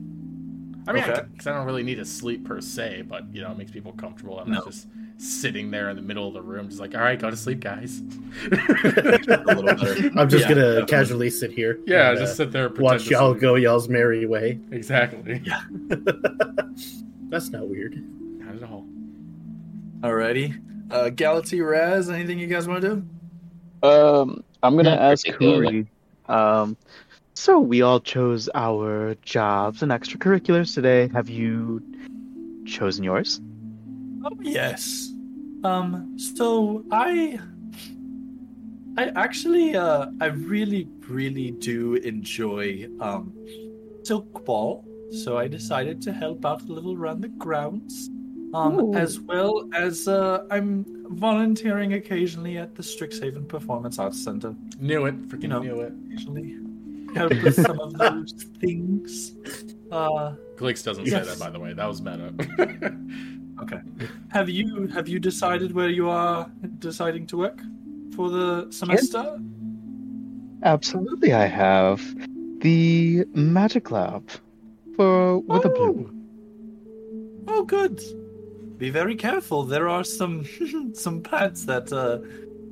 I 0.86 0.92
mean, 0.92 1.04
Okay. 1.04 1.22
because 1.30 1.46
I, 1.46 1.52
don't 1.52 1.64
really 1.66 1.82
need 1.84 1.96
to 1.96 2.04
sleep 2.04 2.44
per 2.44 2.60
se, 2.60 3.02
but 3.08 3.24
you 3.32 3.40
know, 3.42 3.52
it 3.52 3.58
makes 3.58 3.70
people 3.70 3.92
comfortable. 3.92 4.38
I'm 4.40 4.50
not 4.50 4.64
just 4.64 4.88
sitting 5.18 5.70
there 5.70 5.90
in 5.90 5.96
the 5.96 6.02
middle 6.02 6.26
of 6.26 6.34
the 6.34 6.42
room, 6.42 6.68
just 6.68 6.80
like, 6.80 6.94
all 6.96 7.00
right, 7.02 7.18
go 7.18 7.30
to 7.30 7.36
sleep, 7.36 7.60
guys. 7.60 8.00
A 8.50 9.44
little 9.46 9.62
better. 9.62 10.10
I'm 10.16 10.28
just 10.28 10.42
Yeah, 10.42 10.48
gonna 10.48 10.60
definitely. 10.80 10.86
casually 10.86 11.30
sit 11.30 11.52
here. 11.52 11.78
yeah, 11.86 12.10
and, 12.10 12.18
just 12.18 12.32
uh, 12.32 12.36
sit 12.36 12.52
there. 12.52 12.68
watch 12.68 13.06
y'all 13.08 13.30
sleep. 13.32 13.40
go 13.42 13.54
y'all's 13.54 13.88
merry 13.88 14.26
way. 14.26 14.58
Exactly. 14.72 15.40
Yeah. 15.44 15.62
That's 17.28 17.50
not 17.50 17.68
weird. 17.68 17.94
Not 18.40 18.56
at 18.56 18.62
all. 18.68 18.84
Alrighty. 20.00 20.60
Uh, 20.90 21.08
Galaxy 21.10 21.60
Raz, 21.60 22.10
anything 22.10 22.38
you 22.38 22.46
guys 22.48 22.66
want 22.68 22.82
to 22.82 22.88
do? 23.82 23.88
Um, 23.88 24.44
I'm 24.62 24.76
gonna 24.76 24.90
Not 24.90 24.98
ask 25.00 25.24
particularly. 25.24 25.86
Huri. 26.28 26.34
Um, 26.34 26.76
so 27.42 27.58
we 27.58 27.82
all 27.82 27.98
chose 27.98 28.48
our 28.54 29.16
jobs 29.22 29.82
and 29.82 29.90
extracurriculars 29.90 30.72
today. 30.72 31.08
Have 31.08 31.28
you 31.28 31.82
chosen 32.64 33.02
yours? 33.02 33.40
Oh 34.24 34.30
yes. 34.40 35.12
Um. 35.64 36.16
So 36.16 36.84
I, 36.92 37.40
I 38.96 39.10
actually, 39.16 39.74
uh, 39.74 40.06
I 40.20 40.26
really 40.26 40.88
really 41.08 41.50
do 41.50 41.94
enjoy 41.94 42.86
um, 43.00 43.32
Silk 44.04 44.44
Ball, 44.44 44.84
so 45.10 45.36
I 45.36 45.48
decided 45.48 46.00
to 46.02 46.12
help 46.12 46.46
out 46.46 46.62
a 46.62 46.72
little 46.72 46.94
around 46.94 47.22
the 47.22 47.28
grounds. 47.28 48.08
Um, 48.54 48.94
as 48.94 49.18
well 49.18 49.68
as 49.74 50.06
uh, 50.06 50.46
I'm 50.48 50.84
volunteering 51.16 51.94
occasionally 51.94 52.58
at 52.58 52.76
the 52.76 52.84
Strixhaven 52.84 53.48
Performance 53.48 53.98
Arts 53.98 54.22
Center. 54.22 54.54
Knew 54.78 55.06
it. 55.06 55.28
Freaking 55.28 55.42
You 55.42 55.48
know. 55.48 55.62
knew 55.62 55.80
it. 55.80 55.92
Occasionally 56.06 56.71
help 57.14 57.32
with 57.42 57.54
some 57.54 57.78
of 57.80 57.94
those 57.98 58.32
things. 58.60 59.32
Uh, 59.90 60.34
Glix 60.56 60.82
doesn't 60.84 61.06
Yes. 61.06 61.24
say 61.26 61.30
that, 61.30 61.38
by 61.38 61.50
the 61.50 61.60
way. 61.60 61.72
That 61.74 61.86
was 61.86 62.00
meta. 62.02 62.32
Okay. 63.60 63.80
Have 64.30 64.48
you 64.48 64.88
have 64.88 65.06
you 65.06 65.20
decided 65.20 65.72
where 65.72 65.88
you 65.90 66.08
are 66.08 66.50
deciding 66.80 67.26
to 67.28 67.36
work 67.36 67.60
for 68.16 68.28
the 68.28 68.66
semester? 68.72 69.38
Absolutely, 70.64 71.32
I 71.32 71.46
have 71.46 72.00
the 72.60 73.24
magic 73.34 73.92
lab 73.92 74.28
for 74.96 75.38
with 75.40 75.64
a 75.64 75.68
blue. 75.68 76.10
Oh, 77.46 77.62
good. 77.62 78.00
Be 78.78 78.90
very 78.90 79.14
careful. 79.14 79.62
There 79.62 79.88
are 79.88 80.02
some 80.02 80.44
some 80.94 81.20
plants 81.22 81.64
that 81.66 81.92
uh, 81.92 82.18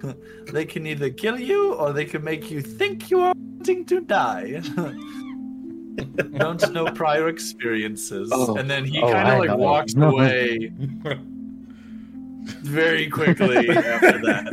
they 0.53 0.65
can 0.65 0.87
either 0.87 1.11
kill 1.11 1.39
you 1.39 1.75
or 1.75 1.93
they 1.93 2.05
can 2.05 2.23
make 2.25 2.51
you 2.51 2.61
think 2.61 3.11
you 3.11 3.21
are 3.21 3.35
wanting 3.37 3.85
to 3.87 4.01
die. 4.01 4.63
Don't 6.39 6.73
know 6.73 6.87
prior 6.93 7.29
experiences. 7.29 8.31
Oh. 8.33 8.57
and 8.57 8.71
then 8.71 8.85
he 8.85 9.01
Oh, 9.03 9.11
kind 9.13 9.29
of 9.29 9.39
like 9.39 9.49
know. 9.51 9.57
walks 9.57 9.95
No. 9.95 10.11
away 10.13 10.73
very 12.63 13.09
quickly 13.11 13.69
after 13.69 14.19
that. 14.23 14.51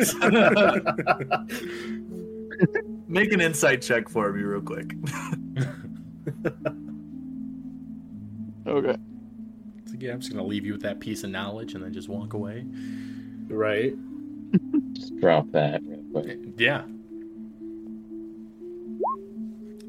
Make 3.07 3.32
an 3.32 3.40
insight 3.40 3.82
check 3.82 4.10
for 4.10 4.34
me, 4.34 4.44
real 4.44 4.61
quick. 4.61 4.94
Okay. 8.68 8.95
So, 9.86 9.94
yeah, 9.99 10.11
I'm 10.11 10.19
just 10.19 10.32
gonna 10.34 10.45
leave 10.45 10.65
you 10.65 10.74
with 10.74 10.82
that 10.82 10.99
piece 10.99 11.24
of 11.24 11.30
knowledge 11.30 11.74
and 11.74 11.84
then 11.84 11.94
just 11.94 12.10
walk 12.10 12.34
away. 12.34 12.65
Right. 13.48 13.94
Just 14.94 15.18
drop 15.19 15.52
that 15.52 15.82
real 15.84 16.03
quick. 16.11 16.40
Yeah. 16.57 16.84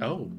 Oh. 0.00 0.30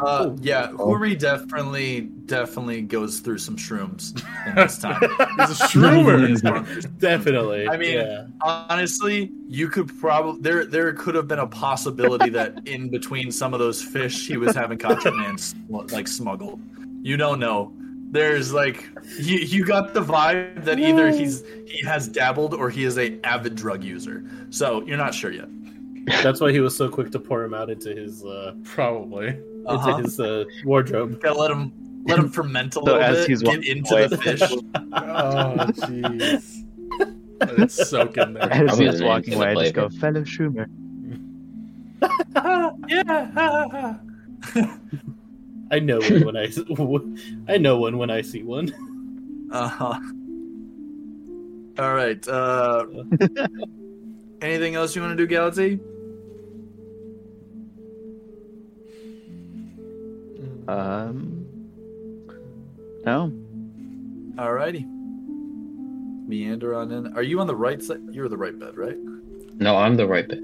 Uh, 0.00 0.34
yeah, 0.40 0.68
Huri 0.72 1.16
definitely 1.16 2.02
definitely 2.26 2.82
goes 2.82 3.20
through 3.20 3.38
some 3.38 3.56
shrooms 3.56 4.20
in 4.46 4.54
this 4.56 4.78
time. 4.78 5.00
He's 5.00 5.60
a 5.60 5.64
shroomer. 5.68 6.98
Definitely. 6.98 7.68
I 7.68 7.76
mean, 7.76 7.98
yeah. 7.98 8.26
honestly, 8.42 9.30
you 9.46 9.68
could 9.68 9.96
probably 10.00 10.40
there 10.40 10.64
there 10.64 10.92
could 10.94 11.14
have 11.14 11.28
been 11.28 11.38
a 11.38 11.46
possibility 11.46 12.28
that 12.30 12.60
in 12.66 12.90
between 12.90 13.30
some 13.30 13.54
of 13.54 13.60
those 13.60 13.82
fish 13.82 14.26
he 14.26 14.36
was 14.36 14.56
having 14.56 14.78
contraband 14.78 15.54
like 15.68 16.08
smuggled. 16.08 16.60
You 17.02 17.16
don't 17.16 17.38
know. 17.38 17.72
There's 18.14 18.52
like 18.52 18.88
you, 19.18 19.38
you 19.38 19.64
got 19.64 19.92
the 19.92 20.00
vibe 20.00 20.64
that 20.64 20.78
either 20.78 21.10
he's 21.10 21.42
he 21.66 21.84
has 21.84 22.06
dabbled 22.06 22.54
or 22.54 22.70
he 22.70 22.84
is 22.84 22.96
a 22.96 23.18
avid 23.24 23.56
drug 23.56 23.82
user. 23.82 24.24
So 24.50 24.82
you're 24.86 24.96
not 24.96 25.12
sure 25.12 25.32
yet. 25.32 25.48
That's 26.22 26.40
why 26.40 26.52
he 26.52 26.60
was 26.60 26.76
so 26.76 26.88
quick 26.88 27.10
to 27.10 27.18
pour 27.18 27.42
him 27.42 27.54
out 27.54 27.70
into 27.70 27.92
his 27.92 28.24
uh, 28.24 28.54
Probably. 28.62 29.36
Uh-huh. 29.66 29.90
into 29.90 30.02
his 30.04 30.20
uh, 30.20 30.44
wardrobe. 30.64 31.20
Gotta 31.20 31.36
let 31.40 31.50
him 31.50 31.72
let 32.06 32.20
him 32.20 32.28
ferment 32.28 32.76
a 32.76 32.80
little 32.80 33.00
So 33.00 33.00
little 33.00 33.16
as 33.16 33.26
bit, 33.26 33.28
he's 33.30 33.42
get 33.42 33.48
walking 33.48 33.76
into 33.78 33.94
away- 33.94 34.06
the 34.06 34.18
fish. 34.18 34.42
Oh, 34.96 35.56
jeez. 35.74 36.64
Let 37.40 37.58
it 37.58 37.70
soak 37.72 38.16
in 38.16 38.34
there. 38.34 38.44
As 38.44 38.68
Probably 38.68 38.90
he's 38.90 39.02
walking 39.02 39.34
away, 39.34 39.48
I 39.48 39.54
just 39.54 39.74
go, 39.74 39.88
fellow 39.88 40.20
shroomer. 40.22 40.68
yeah. 42.88 43.96
I 45.70 45.78
know 45.78 45.98
one 46.00 46.24
when 46.24 46.36
I 46.36 46.50
I 47.52 47.56
know 47.58 47.78
one 47.78 47.98
when 47.98 48.10
I 48.10 48.22
see 48.22 48.42
one. 48.42 48.72
Uh-huh. 49.52 50.00
All 51.78 51.94
right. 51.94 52.26
Uh, 52.26 52.86
anything 54.40 54.74
else 54.74 54.96
you 54.96 55.02
want 55.02 55.12
to 55.12 55.16
do, 55.16 55.28
Galaxy? 55.28 55.78
Um, 60.66 61.46
no. 63.04 63.32
Alrighty. 64.36 64.84
Meander 66.26 66.74
on 66.74 66.90
in. 66.90 67.16
Are 67.16 67.22
you 67.22 67.38
on 67.40 67.46
the 67.46 67.54
right 67.54 67.82
side? 67.82 68.00
You're 68.10 68.28
the 68.28 68.36
right 68.38 68.58
bed, 68.58 68.76
right? 68.76 68.96
No, 69.58 69.76
I'm 69.76 69.94
the 69.96 70.06
right 70.06 70.26
bit. 70.26 70.40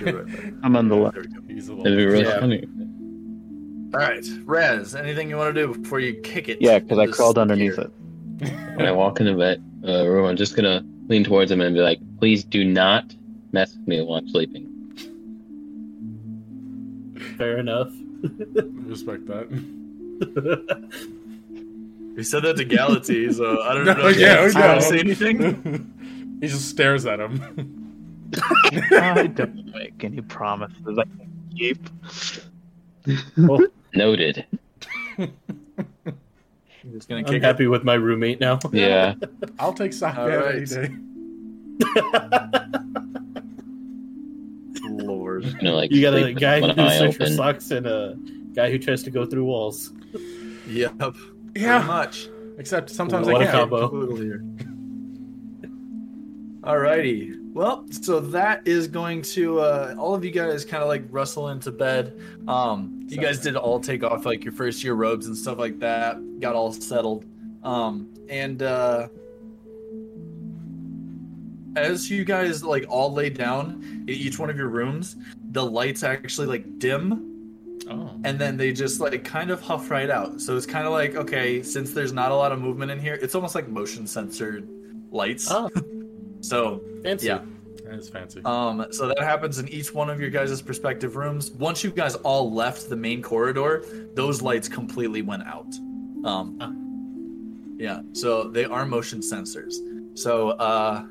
You're 0.00 0.22
right 0.22 0.26
bed. 0.26 0.58
I'm 0.64 0.74
on 0.74 0.88
the 0.88 0.96
left. 0.96 1.14
There 1.14 1.24
we 1.24 1.28
go. 1.28 1.42
He's 1.54 1.68
a 1.68 1.72
It'd 1.78 1.96
be 1.96 2.06
really 2.06 2.24
Yeah. 2.24 2.40
funny. 2.40 2.66
All 3.94 4.00
right, 4.00 4.24
Rez. 4.44 4.94
Anything 4.94 5.28
you 5.30 5.36
want 5.36 5.54
to 5.54 5.66
do 5.66 5.74
before 5.78 6.00
you 6.00 6.14
kick 6.20 6.48
it? 6.48 6.58
Yeah, 6.60 6.78
because 6.78 6.98
I 6.98 7.06
crawled 7.06 7.38
underneath 7.38 7.76
gear? 7.76 7.90
it. 8.40 8.52
When 8.76 8.86
I 8.86 8.92
walk 8.92 9.20
in 9.20 9.26
the 9.26 9.34
vet 9.34 9.58
uh, 9.88 10.06
room, 10.06 10.26
I'm 10.26 10.36
just 10.36 10.54
gonna 10.56 10.84
lean 11.08 11.24
towards 11.24 11.50
him 11.50 11.60
and 11.60 11.74
be 11.74 11.80
like, 11.80 11.98
"Please 12.18 12.44
do 12.44 12.64
not 12.64 13.14
mess 13.52 13.74
with 13.76 13.88
me 13.88 14.00
while 14.02 14.18
I'm 14.18 14.28
sleeping." 14.28 14.64
Fair 17.38 17.58
enough. 17.58 17.90
Respect 18.54 19.26
that. 19.26 19.48
He 22.16 22.22
said 22.22 22.42
that 22.44 22.56
to 22.56 22.64
Galaxy, 22.64 23.32
so 23.32 23.62
I 23.62 23.74
don't 23.74 23.84
No, 23.86 23.92
know. 23.94 24.08
if 24.08 24.16
yeah, 24.18 24.40
you 24.40 24.48
we 24.48 24.54
want 24.54 24.66
know. 24.66 24.74
to 24.76 24.82
say 24.82 24.98
anything. 25.00 26.38
he 26.40 26.48
just 26.48 26.68
stares 26.68 27.06
at 27.06 27.20
him. 27.20 27.82
I 28.92 29.26
don't 29.28 29.66
make 29.74 30.02
any 30.02 30.20
promises 30.22 30.98
I 30.98 31.04
can 31.04 31.30
keep. 31.56 31.88
Oh. 33.38 33.66
Noted. 33.94 34.44
I'm 35.18 35.32
Just 36.92 37.08
gonna 37.08 37.20
I'm 37.20 37.24
kick 37.26 37.36
it. 37.36 37.42
happy 37.42 37.66
with 37.66 37.82
my 37.84 37.94
roommate 37.94 38.40
now. 38.40 38.58
Yeah. 38.72 39.14
I'll 39.58 39.72
take 39.72 39.92
sake 39.92 40.16
All 40.16 40.28
any 40.30 40.64
day. 40.66 40.88
Lord. 44.88 45.42
Just 45.44 45.56
gonna 45.58 45.72
like 45.72 45.90
You 45.90 46.00
got 46.02 46.14
a 46.14 46.32
guy 46.32 46.60
who 46.60 46.80
eye 46.80 46.98
searches 46.98 47.16
for 47.16 47.26
socks 47.26 47.70
and 47.70 47.86
a 47.86 48.16
guy 48.54 48.70
who 48.70 48.78
tries 48.78 49.02
to 49.04 49.10
go 49.10 49.26
through 49.26 49.44
walls. 49.44 49.92
Yep. 50.68 50.98
Pretty 50.98 51.20
Yeah. 51.56 51.82
much. 51.82 52.28
Except 52.58 52.88
sometimes 52.90 53.26
What 53.26 53.42
I 53.42 53.44
a 53.44 53.46
can't. 53.52 53.58
combo. 53.70 53.88
Totally. 53.90 54.30
Alrighty. 56.62 57.34
Well, 57.56 57.86
so 57.90 58.20
that 58.20 58.68
is 58.68 58.86
going 58.86 59.22
to 59.22 59.60
uh, 59.60 59.94
all 59.98 60.14
of 60.14 60.22
you 60.22 60.30
guys 60.30 60.62
kind 60.62 60.82
of 60.82 60.90
like 60.90 61.04
rustle 61.08 61.48
into 61.48 61.72
bed. 61.72 62.20
Um, 62.46 63.06
you 63.08 63.16
guys 63.16 63.40
did 63.40 63.56
all 63.56 63.80
take 63.80 64.04
off 64.04 64.26
like 64.26 64.44
your 64.44 64.52
first 64.52 64.84
year 64.84 64.92
robes 64.92 65.26
and 65.26 65.34
stuff 65.34 65.56
like 65.56 65.78
that. 65.78 66.18
Got 66.38 66.54
all 66.54 66.70
settled. 66.70 67.24
Um, 67.62 68.12
and 68.28 68.62
uh, 68.62 69.08
as 71.76 72.10
you 72.10 72.26
guys 72.26 72.62
like 72.62 72.84
all 72.90 73.10
lay 73.10 73.30
down 73.30 73.82
in 74.06 74.14
each 74.14 74.38
one 74.38 74.50
of 74.50 74.58
your 74.58 74.68
rooms, 74.68 75.16
the 75.52 75.64
lights 75.64 76.02
actually 76.02 76.48
like 76.48 76.78
dim 76.78 77.32
Oh. 77.88 78.20
and 78.24 78.38
then 78.38 78.56
they 78.58 78.72
just 78.72 79.00
like 79.00 79.24
kind 79.24 79.50
of 79.50 79.62
huff 79.62 79.90
right 79.90 80.10
out. 80.10 80.42
So 80.42 80.58
it's 80.58 80.66
kind 80.66 80.86
of 80.86 80.92
like 80.92 81.14
okay, 81.14 81.62
since 81.62 81.92
there's 81.92 82.12
not 82.12 82.32
a 82.32 82.34
lot 82.34 82.52
of 82.52 82.60
movement 82.60 82.90
in 82.90 83.00
here, 83.00 83.14
it's 83.14 83.34
almost 83.34 83.54
like 83.54 83.66
motion 83.66 84.06
censored 84.06 84.68
lights. 85.10 85.48
Oh, 85.50 85.70
So 86.40 86.82
fancy. 87.02 87.26
yeah, 87.26 87.40
That 87.84 87.98
is 87.98 88.08
fancy. 88.08 88.40
um, 88.44 88.86
so 88.90 89.08
that 89.08 89.20
happens 89.20 89.58
in 89.58 89.68
each 89.68 89.92
one 89.94 90.10
of 90.10 90.20
your 90.20 90.30
guys' 90.30 90.60
perspective 90.62 91.16
rooms. 91.16 91.50
Once 91.52 91.82
you 91.82 91.90
guys 91.90 92.14
all 92.16 92.52
left 92.52 92.88
the 92.88 92.96
main 92.96 93.22
corridor, 93.22 93.84
those 94.14 94.42
lights 94.42 94.68
completely 94.68 95.22
went 95.22 95.44
out. 95.46 95.74
Um, 96.24 97.76
yeah, 97.78 98.00
so 98.12 98.44
they 98.48 98.64
are 98.64 98.86
motion 98.86 99.20
sensors. 99.20 99.74
So 100.18 100.50
uh, 100.50 101.04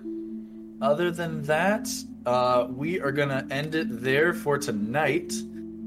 other 0.81 1.11
than 1.11 1.41
that, 1.43 1.87
uh, 2.25 2.67
we 2.69 2.99
are 2.99 3.11
gonna 3.11 3.45
end 3.51 3.75
it 3.75 3.87
there 4.01 4.33
for 4.33 4.57
tonight. 4.57 5.33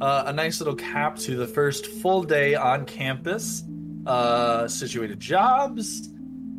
Uh, 0.00 0.24
a 0.26 0.32
nice 0.32 0.60
little 0.60 0.76
cap 0.76 1.16
to 1.16 1.36
the 1.36 1.46
first 1.46 1.86
full 1.86 2.22
day 2.22 2.54
on 2.54 2.84
campus. 2.86 3.64
Uh, 4.06 4.66
situated 4.68 5.20
jobs, 5.20 6.08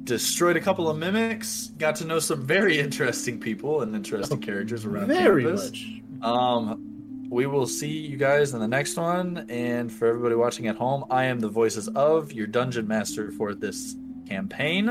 destroyed 0.10 0.58
a 0.58 0.60
couple 0.60 0.90
of 0.90 0.98
mimics, 0.98 1.68
got 1.78 1.96
to 1.98 2.06
know 2.06 2.18
some 2.20 2.42
very 2.46 2.80
interesting 2.80 3.40
people 3.40 3.82
and 3.84 3.96
interesting 3.96 4.40
characters 4.40 4.84
around 4.84 5.08
Very 5.08 5.44
campus. 5.44 5.66
much. 5.70 6.02
Um, 6.24 7.28
we 7.30 7.46
will 7.46 7.68
see 7.68 7.90
you 7.92 8.18
guys 8.18 8.54
in 8.56 8.60
the 8.60 8.68
next 8.68 8.98
one. 8.98 9.46
And 9.50 9.92
for 9.94 10.08
everybody 10.08 10.34
watching 10.34 10.68
at 10.68 10.76
home, 10.76 11.06
I 11.12 11.26
am 11.26 11.40
the 11.40 11.48
voices 11.48 11.88
of 11.90 12.34
your 12.34 12.48
dungeon 12.48 12.88
master 12.88 13.32
for 13.32 13.54
this 13.54 13.96
campaign. 14.28 14.88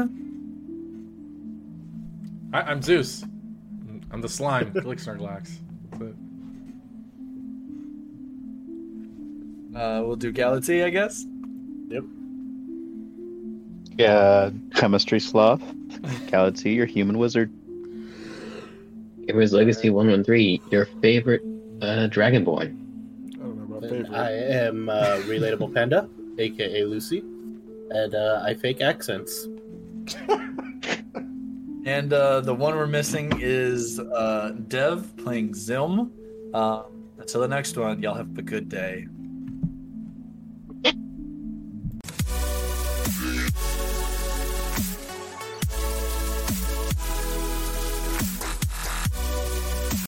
I, 2.52 2.62
I'm 2.62 2.80
Zeus. 2.80 3.24
I'm 4.12 4.20
the 4.20 4.28
slime. 4.28 4.72
Glixnarglax. 4.72 5.50
That's 5.90 6.02
it. 6.02 6.14
Uh, 9.76 10.02
we'll 10.04 10.16
do 10.16 10.30
Galaxy, 10.32 10.82
I 10.84 10.90
guess. 10.90 11.24
Yeah, 13.98 14.50
chemistry 14.74 15.20
sloth. 15.20 15.62
Galaxy, 16.28 16.70
your 16.70 16.86
human 16.86 17.18
wizard. 17.18 17.52
It 19.26 19.34
was 19.34 19.52
Legacy 19.52 19.90
113, 19.90 20.62
your 20.70 20.86
favorite 21.02 21.42
uh, 21.82 22.08
Dragonborn. 22.08 22.74
My 23.38 23.76
And 23.76 23.90
favorite. 23.90 24.10
I 24.12 24.30
am 24.30 24.88
uh, 24.88 25.18
Relatable 25.26 25.74
Panda, 25.74 26.08
aka 26.38 26.84
Lucy, 26.84 27.18
and 27.90 28.14
uh, 28.14 28.42
I 28.44 28.54
fake 28.54 28.80
accents. 28.80 29.48
And 31.88 32.12
uh, 32.12 32.42
the 32.42 32.54
one 32.54 32.76
we're 32.76 32.86
missing 32.86 33.32
is 33.40 33.98
uh, 33.98 34.52
Dev 34.68 35.16
playing 35.16 35.52
Zilm. 35.54 36.10
Um, 36.52 36.82
until 37.18 37.40
the 37.40 37.48
next 37.48 37.78
one, 37.78 38.02
y'all 38.02 38.14
have 38.14 38.36
a 38.36 38.42
good 38.42 38.68
day. 38.68 39.06